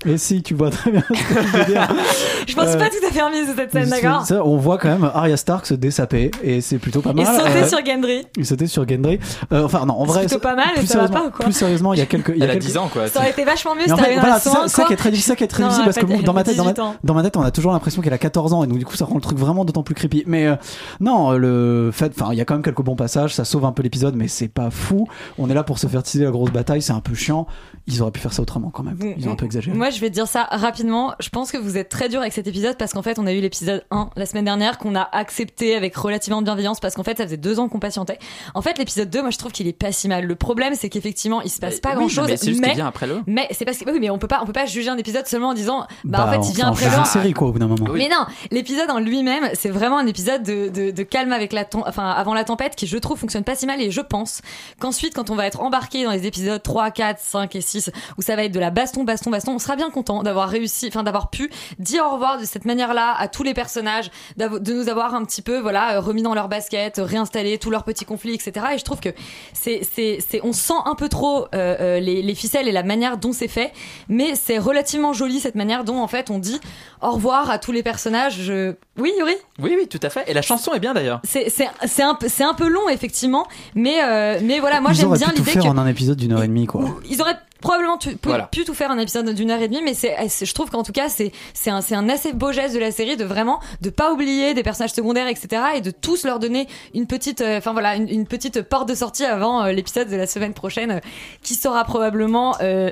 Et 0.07 0.17
si, 0.17 0.43
tu 0.43 0.55
vois 0.55 0.71
très 0.71 0.93
bien 0.93 1.03
ce 1.09 1.13
que 1.35 1.43
je 1.43 1.57
veux 1.59 1.65
dire. 1.65 1.89
Je 2.47 2.55
pense 2.55 2.69
Euh, 2.69 2.79
pas 2.79 2.89
tout 2.89 3.05
à 3.07 3.11
fait 3.11 3.21
remise 3.23 3.49
de 3.49 3.55
cette 3.57 3.73
scène, 3.73 3.85
c'est- 3.87 4.01
d'accord 4.03 4.25
ça, 4.25 4.45
on 4.45 4.57
voit 4.57 4.79
quand 4.79 4.89
même 4.89 5.11
Arya 5.13 5.37
Stark 5.37 5.67
se 5.67 5.75
dessaper 5.75 6.31
et 6.43 6.61
c'est 6.61 6.79
plutôt 6.79 7.01
pas 7.03 7.11
Et 7.11 7.15
mal. 7.15 7.27
sauter 7.27 7.49
Euh, 7.63 7.67
sur 7.69 7.85
Gendry. 7.85 8.25
Il 8.37 8.47
sautait 8.47 8.67
sur 8.69 8.89
Gendry. 8.89 9.19
Euh, 9.53 9.65
enfin 9.65 9.85
non, 9.87 9.95
en 9.95 10.07
C'est 10.07 10.13
vrai. 10.13 10.21
plutôt 10.27 10.39
pas 10.39 10.55
mal, 10.55 10.67
plus 10.77 10.87
ça 10.87 10.99
va 10.99 11.07
sérieusement- 11.07 11.21
pas 11.21 11.27
ou 11.27 11.31
quoi 11.31 11.45
Plus 11.45 11.53
sérieusement, 11.53 11.93
il 11.95 11.99
y 11.99 12.03
a 12.03 12.07
quelques. 12.07 12.29
il 12.29 12.37
y 12.39 12.43
a 12.43 12.45
Elle 12.45 12.51
a 12.51 12.55
quelques- 12.55 12.67
10 12.67 12.79
ans 12.79 12.89
quoi. 12.93 13.09
Ça 13.09 13.19
aurait 13.21 13.31
été 13.31 13.45
vachement 13.45 13.75
mieux 13.75 13.81
mais 13.81 13.85
si 13.87 13.91
dans 13.91 13.97
voilà, 14.21 14.39
c'est 14.39 14.49
ça, 14.51 14.69
ça 14.69 14.85
qui 14.85 14.93
est 14.93 14.97
très 14.97 15.11
difficile, 15.11 15.33
ça 15.33 15.37
qui 15.37 15.45
est 15.45 15.49
très 15.49 15.63
Non, 15.65 15.69
difficile 15.69 15.85
parce 15.85 15.97
que 15.99 16.25
dans 16.25 16.33
ma 16.33 16.45
tête, 16.45 16.57
dans 16.57 16.65
ma, 16.65 16.73
18 16.73 16.83
ans. 16.83 16.95
dans 17.03 17.15
ma 17.15 17.23
tête, 17.25 17.37
on 17.37 17.43
a 17.43 17.51
toujours 17.51 17.73
l'impression 17.73 18.01
qu'elle 18.01 18.13
a 18.15 18.19
14 18.19 18.53
ans 18.53 18.63
et 18.63 18.67
donc 18.69 18.79
du 18.79 18.85
coup, 18.87 18.95
ça 18.97 19.05
rend 19.05 19.17
le 19.17 19.21
truc 19.21 19.37
vraiment 19.37 19.65
d'autant 19.65 19.83
plus 19.83 19.95
creepy. 19.97 20.23
Mais 20.27 20.47
euh, 20.47 20.55
non, 21.01 21.33
le 21.33 21.91
fait, 21.93 22.13
enfin, 22.19 22.33
il 22.33 22.39
y 22.39 22.41
a 22.41 22.45
quand 22.45 22.55
même 22.55 22.63
quelques 22.63 22.83
bons 22.83 22.97
passages, 22.97 23.35
ça 23.35 23.45
sauve 23.45 23.65
un 23.65 23.73
peu 23.73 23.83
l'épisode, 23.83 24.15
mais 24.15 24.29
c'est 24.29 24.49
pas 24.49 24.71
fou. 24.71 25.09
On 25.39 25.51
est 25.51 25.55
là 25.55 25.65
pour 25.65 25.79
se 25.81 25.87
faire 25.89 26.03
teaser 26.05 26.25
la 26.25 26.31
grosse 26.31 26.51
bataille, 26.53 26.83
c'est 26.83 26.93
un 26.93 27.01
peu 27.01 27.15
chiant. 27.15 27.47
Ils 27.89 28.01
auraient 28.03 28.13
pu 28.13 28.21
faire 28.21 28.33
ça 28.33 28.43
autrement 28.43 28.71
quand 28.71 28.83
même. 28.85 28.99
Ils 29.19 29.29
ont 29.29 29.33
un 29.33 29.37
peu 29.37 29.45
exagéré. 29.47 29.77
Moi, 29.89 29.95
je 29.97 30.03
vais 30.03 30.11
te 30.11 30.15
dire 30.15 30.29
ça 30.29 30.43
rapidement. 30.51 31.15
Je 31.19 31.31
pense 31.31 31.51
que 31.51 31.57
vous 31.57 31.79
êtes 31.79 31.89
très 31.89 32.11
dur 32.11 32.21
avec 32.21 32.35
cet 32.35 32.47
épisode 32.47 32.77
parce 32.77 32.93
qu'en 32.93 33.01
fait, 33.01 33.19
on 33.19 33.27
a 33.27 33.33
eu 33.33 33.41
l'épisode 33.41 33.87
1 33.91 34.11
la 34.17 34.27
semaine 34.27 34.45
dernière 34.45 34.77
qu'on 34.77 34.95
a 34.95 35.09
accepté 35.13 35.75
avec 35.75 35.97
relativement 35.97 36.41
de 36.43 36.45
bienveillance 36.45 36.79
parce 36.79 36.95
qu'en 36.95 37.05
fait, 37.05 37.17
ça 37.17 37.25
faisait 37.25 37.39
deux 37.39 37.59
ans 37.59 37.71
qu'on 37.71 37.79
patientait. 37.79 38.19
En 38.55 38.61
fait, 38.61 38.77
l'épisode 38.77 39.09
2, 39.09 39.23
moi, 39.23 39.31
je 39.31 39.39
trouve 39.39 39.51
qu'il 39.51 39.67
est 39.67 39.73
pas 39.73 39.91
si 39.91 40.07
mal. 40.07 40.27
Le 40.27 40.35
problème, 40.35 40.75
c'est 40.75 40.91
qu'effectivement, 40.91 41.41
il 41.41 41.49
se 41.49 41.59
passe 41.59 41.81
pas 41.81 41.93
oui, 41.93 42.01
grand 42.01 42.09
chose. 42.09 42.27
mais 42.29 42.37
c'est 42.37 42.51
juste 42.51 42.63
qu'il 42.63 42.75
vient 42.75 42.87
après 42.87 43.07
le. 43.07 43.23
Mais 43.27 43.49
c'est 43.53 43.65
parce 43.65 43.79
que, 43.79 43.91
oui, 43.91 43.97
mais 43.99 44.11
on 44.11 44.19
peut 44.19 44.29
pas, 44.29 44.41
on 44.43 44.47
peut 44.47 44.53
pas 44.53 44.67
juger 44.67 44.91
un 44.91 44.99
épisode 44.99 45.27
seulement 45.27 45.49
en 45.49 45.55
disant, 45.55 45.87
bah, 46.05 46.25
en 46.25 46.27
Bah, 46.27 46.33
fait, 46.43 46.51
il 46.51 46.55
vient 46.57 46.69
après 46.69 46.85
c'est 46.85 46.91
le 46.91 46.99
une 46.99 47.05
série 47.07 47.33
quoi 47.33 47.49
au 47.49 47.53
bout 47.53 47.59
d'un 47.59 47.69
moment. 47.69 47.87
mais 47.95 48.11
non, 48.11 48.27
l'épisode 48.51 48.91
en 48.91 48.99
lui-même, 48.99 49.49
c'est 49.55 49.71
vraiment 49.71 49.97
un 49.97 50.07
épisode 50.07 50.43
de, 50.43 50.69
de, 50.69 50.91
de 50.91 51.03
calme 51.03 51.33
avec 51.33 51.55
la 51.55 51.65
ton- 51.65 51.85
enfin 51.89 52.11
avant 52.11 52.35
la 52.35 52.45
tempête 52.45 52.77
qui 52.77 52.87
je 52.87 52.99
trouve 52.99 53.19
fonctionne 53.19 53.45
pas 53.45 53.55
si 53.55 53.65
mal 53.65 53.81
et 53.81 53.91
je 53.91 54.03
pense 54.03 54.43
qu'ensuite 54.81 55.15
quand 55.15 55.31
on 55.31 55.35
va 55.35 55.47
être 55.47 55.63
embarqué 55.63 56.05
dans 56.05 56.11
les 56.11 56.27
épisodes 56.27 56.63
3, 56.63 56.91
4, 56.91 57.19
5 57.19 57.57
et 57.57 57.61
6 57.63 57.91
où 58.19 58.23
ça 58.23 58.37
va 58.37 58.45
être 58.45 58.53
de 58.53 58.61
la 58.61 58.69
baston 58.71 59.05
baston 59.05 59.31
baston, 59.31 59.53
on 59.55 59.59
sera 59.59 59.77
bien 59.79 59.91
content 59.91 60.23
d'avoir 60.23 60.51
réussi 60.51 60.89
enfin 60.89 61.03
d'avoir 61.03 61.31
pu 61.31 61.51
dire 61.79 62.05
au 62.05 62.11
revoir 62.11 62.39
de 62.39 62.45
cette 62.45 62.67
manière-là 62.67 63.15
à 63.17 63.29
tous 63.29 63.43
les 63.43 63.55
personnages, 63.55 64.11
de 64.37 64.73
nous 64.75 64.89
avoir 64.91 65.15
un 65.15 65.25
petit 65.25 65.41
peu 65.41 65.59
voilà 65.59 65.95
euh, 65.95 66.01
remis 66.01 66.23
dans 66.23 66.35
leur 66.35 66.49
basket, 66.49 67.01
réinstallé 67.03 67.57
tous 67.57 67.71
leurs 67.71 67.85
petits 67.85 68.05
conflits 68.05 68.35
etc. 68.35 68.67
et 68.75 68.79
je 68.79 68.85
trouve 68.85 69.01
que 69.01 69.11
c'est 69.55 69.81
c'est 69.95 70.19
c'est 70.29 70.41
on 70.45 70.53
sent 70.53 70.75
un 70.85 70.95
peu 70.95 71.09
trop 71.09 71.47
euh, 71.55 71.77
euh, 71.81 72.01
les, 72.01 72.21
les 72.21 72.35
ficelles 72.35 72.69
et 72.69 72.73
la 72.73 72.83
manière 72.83 73.17
dont 73.17 73.33
c'est 73.33 73.49
fait 73.49 73.73
mais 74.09 74.35
c'est 74.35 74.59
relativement 74.59 75.15
joli 75.15 75.41
cette 75.41 75.55
manière 75.55 75.85
dont 75.85 76.01
en 76.03 76.09
fait 76.09 76.31
on 76.31 76.39
dit 76.39 76.61
au 77.03 77.11
revoir 77.13 77.51
à 77.51 77.59
tous 77.59 77.73
les 77.73 77.83
personnages. 77.83 78.41
Je... 78.43 78.75
Oui, 78.99 79.13
Yuri? 79.19 79.35
Oui 79.61 79.75
oui 79.79 79.87
tout 79.89 80.01
à 80.03 80.11
fait. 80.11 80.25
Et 80.27 80.35
la 80.35 80.43
chanson 80.43 80.73
est 80.73 80.81
bien 80.81 80.95
d'ailleurs. 80.95 81.21
c'est 81.25 81.49
c'est 81.49 81.69
c'est 81.87 82.03
un 82.03 82.15
peu 82.15 82.29
c'est 82.29 82.45
un 82.45 82.55
peu 82.55 82.69
long 82.69 82.89
effectivement, 82.89 83.47
mais 83.75 84.03
euh, 84.03 84.39
mais 84.43 84.61
voilà 84.61 84.81
moi 84.81 84.91
Ils 84.93 84.97
j'aime 84.97 85.13
bien 85.13 85.29
pu 85.29 85.35
tout 85.35 85.39
l'idée 85.41 85.51
faire 85.53 85.63
que 85.63 85.69
en 85.69 85.79
un 85.79 85.87
épisode 85.87 86.17
d'une 86.19 86.33
heure 86.33 86.43
et 86.43 86.49
demie 86.49 86.67
quoi. 86.67 86.85
ils 87.09 87.21
auraient 87.21 87.37
probablement 87.61 87.99
tu- 87.99 88.17
Voilà. 88.23 88.47
pu 88.47 88.65
tout 88.65 88.75
faire 88.75 88.91
un 88.91 88.99
épisode 88.99 89.29
d'une 89.31 89.51
heure 89.51 89.61
et 89.61 89.69
demie 89.69 89.83
mais 89.83 89.95
c'est 89.95 90.15
c'est- 90.29 90.47
je 90.47 90.55
trouve 90.55 90.71
qu'en 90.71 90.83
tout 90.83 90.93
cas 90.93 91.09
c'est 91.09 91.33
c'est 91.55 91.71
un 91.71 91.81
c'est 91.81 91.95
un 91.95 92.09
assez 92.09 92.33
beau 92.33 92.53
geste 92.53 92.75
de 92.75 92.79
la 92.81 92.91
série 92.93 93.17
de 93.17 93.25
vraiment 93.25 93.61
de 93.81 93.91
pas 93.91 94.13
oublier 94.13 94.55
des 94.55 94.63
personnages 94.63 94.93
secondaires 94.93 95.27
etc 95.29 95.63
et 95.77 95.81
de 95.81 95.91
tous 95.91 96.25
leur 96.25 96.39
donner 96.39 96.69
une 96.95 97.07
petite 97.07 97.41
euh, 97.41 97.59
enfin 97.59 97.73
voilà 97.73 97.97
une, 97.97 98.09
une 98.09 98.27
petite 98.27 98.63
porte 98.63 98.89
de 98.89 98.95
sortie 98.95 99.25
avant 99.25 99.65
euh, 99.65 99.73
l'épisode 99.73 100.09
de 100.09 100.17
la 100.17 100.27
semaine 100.27 100.55
prochaine 100.55 100.91
euh, 100.93 101.01
qui 101.43 101.55
sera 101.55 101.85
probablement 101.85 102.55
euh, 102.61 102.91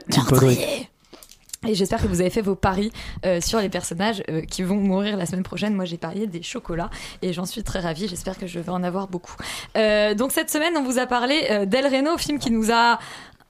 et 1.67 1.75
j'espère 1.75 2.01
que 2.01 2.07
vous 2.07 2.21
avez 2.21 2.31
fait 2.31 2.43
vos 2.43 2.55
paris 2.55 2.93
euh, 3.25 3.41
sur 3.41 3.59
les 3.61 3.69
personnages 3.69 4.23
euh, 4.29 4.43
qui 4.43 4.63
vont 4.63 4.77
mourir 4.77 5.17
la 5.17 5.27
semaine 5.27 5.43
prochaine. 5.43 5.75
Moi, 5.75 5.85
j'ai 5.85 5.97
parié 5.97 6.27
des 6.29 6.43
chocolats 6.43 6.91
et 7.23 7.33
j'en 7.33 7.45
suis 7.47 7.65
très 7.65 7.81
ravie. 7.81 8.07
J'espère 8.07 8.39
que 8.39 8.47
je 8.47 8.61
vais 8.61 8.69
en 8.71 8.85
avoir 8.85 9.09
beaucoup. 9.09 9.35
Euh, 9.77 10.15
donc 10.15 10.31
cette 10.31 10.51
semaine, 10.51 10.75
on 10.77 10.85
vous 10.85 10.99
a 10.99 11.07
parlé 11.07 11.47
euh, 11.51 11.65
d'El 11.67 11.87
Reno, 11.87 12.17
film 12.19 12.39
qui 12.39 12.53
nous 12.53 12.71
a 12.71 12.99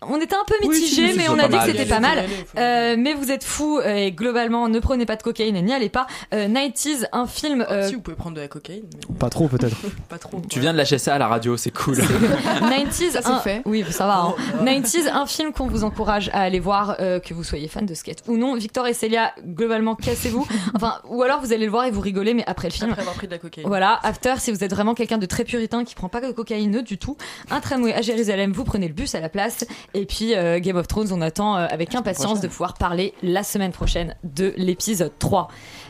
on 0.03 0.21
était 0.21 0.35
un 0.35 0.45
peu 0.47 0.55
Oui, 0.67 0.77
si, 0.77 1.01
mais 1.17 1.29
on 1.29 1.39
a 1.39 1.49
dit 1.49 1.57
que 1.59 1.65
c'était 1.67 1.87
pas 1.87 2.01
mal. 2.01 2.25
Euh, 2.59 2.97
mais 2.99 3.15
vous 3.15 3.31
êtes 3.31 3.45
fous 3.45 3.79
euh, 3.79 3.95
et 3.97 4.13
globalement, 4.13 4.69
ne 4.69 4.79
prenez 4.79 5.07
pas 5.07 5.17
de 5.17 5.23
cocaïne 5.23 5.57
et 5.57 5.63
n'y 5.63 5.73
allez 5.73 5.89
pas. 5.89 6.07
Euh, 6.35 6.49
90s, 6.49 7.07
un 7.13 7.27
film. 7.27 7.65
euh, 7.71 7.89
Si 7.89 7.95
vous 7.95 8.01
pouvez 8.03 8.17
prendre 8.17 8.37
de 8.37 8.41
la 8.43 8.49
cocaïne, 8.49 8.85
mais 9.11 9.15
Pas 9.19 9.31
trop 9.31 9.49
peut-être. 9.49 9.77
pas 10.09 10.19
trop. 10.19 10.41
Tu 10.51 10.61
viens 10.61 10.73
de 10.73 10.79
lâcher 10.79 10.99
ça 10.99 11.15
à 11.15 11.19
la 11.19 11.29
radio, 11.29 11.57
c'est 11.57 11.71
cool. 11.71 11.97
90s, 11.97 13.11
Ça, 13.11 13.23
c'est 13.23 13.27
un- 13.29 13.39
fait. 13.41 13.63
Oui, 13.65 13.85
ça 13.91 14.07
va. 14.07 14.19
hein. 14.19 14.35
90s, 14.65 15.09
un 15.11 15.27
film 15.27 15.53
qu'on 15.53 15.67
vous 15.67 15.85
encourage 15.85 16.29
à 16.33 16.41
aller 16.43 16.61
voir, 16.61 16.97
euh, 17.01 17.19
que 17.21 17.35
vous 17.35 17.45
soyez 17.45 17.69
fan 17.69 17.87
de 17.87 17.95
skate 17.95 18.23
ou 18.29 18.37
non. 18.37 18.55
Victor 18.55 18.87
et 18.87 18.95
Célia, 18.95 19.33
globalement, 19.45 19.95
cassez-vous. 19.95 20.47
Enfin, 20.75 21.01
ou 21.09 21.23
alors 21.23 21.41
vous 21.41 21.53
allez 21.53 21.65
le 21.65 21.71
voir 21.71 21.85
et 21.87 21.91
vous 21.91 22.01
rigolez, 22.01 22.35
mais 22.35 22.45
après 22.47 22.69
le 22.69 22.73
film. 22.75 22.91
Après 22.91 23.01
avoir 23.03 23.15
pris 23.17 23.27
de 23.29 23.33
la 23.33 23.39
cocaïne. 23.39 23.67
Voilà, 23.67 23.99
After, 24.03 24.35
si 24.39 24.53
vous 24.53 24.63
êtes 24.63 24.73
vraiment 24.73 24.95
quelqu'un 24.95 25.17
de 25.19 25.27
très 25.27 25.45
puritain 25.45 25.85
qui 25.85 25.95
prend 25.95 26.09
pas 26.09 26.21
de 26.21 26.31
cocaïne 26.33 26.83
du 26.83 26.99
tout, 26.99 27.17
un 27.51 27.61
tramway 27.61 27.95
à 27.95 28.03
Jérusalem, 28.03 28.53
vous 28.53 28.65
prenez 28.65 28.89
le 28.89 28.95
bus 28.95 29.15
à 29.15 29.21
la 29.21 29.29
place. 29.31 29.65
Et 29.97 30.05
puis 30.05 30.35
euh, 30.35 30.61
Game 30.61 30.77
of 30.77 30.87
Thrones, 30.87 31.11
on 31.11 31.23
attend 31.23 31.57
euh, 31.57 31.67
avec 31.71 31.95
impatience 31.95 32.43
de 32.43 32.49
pouvoir 32.49 32.75
parler 32.75 33.15
la 33.23 33.43
semaine 33.43 33.73
prochaine 33.73 34.15
de 34.25 34.53
l'épisode 34.59 35.13
3. 35.19 35.49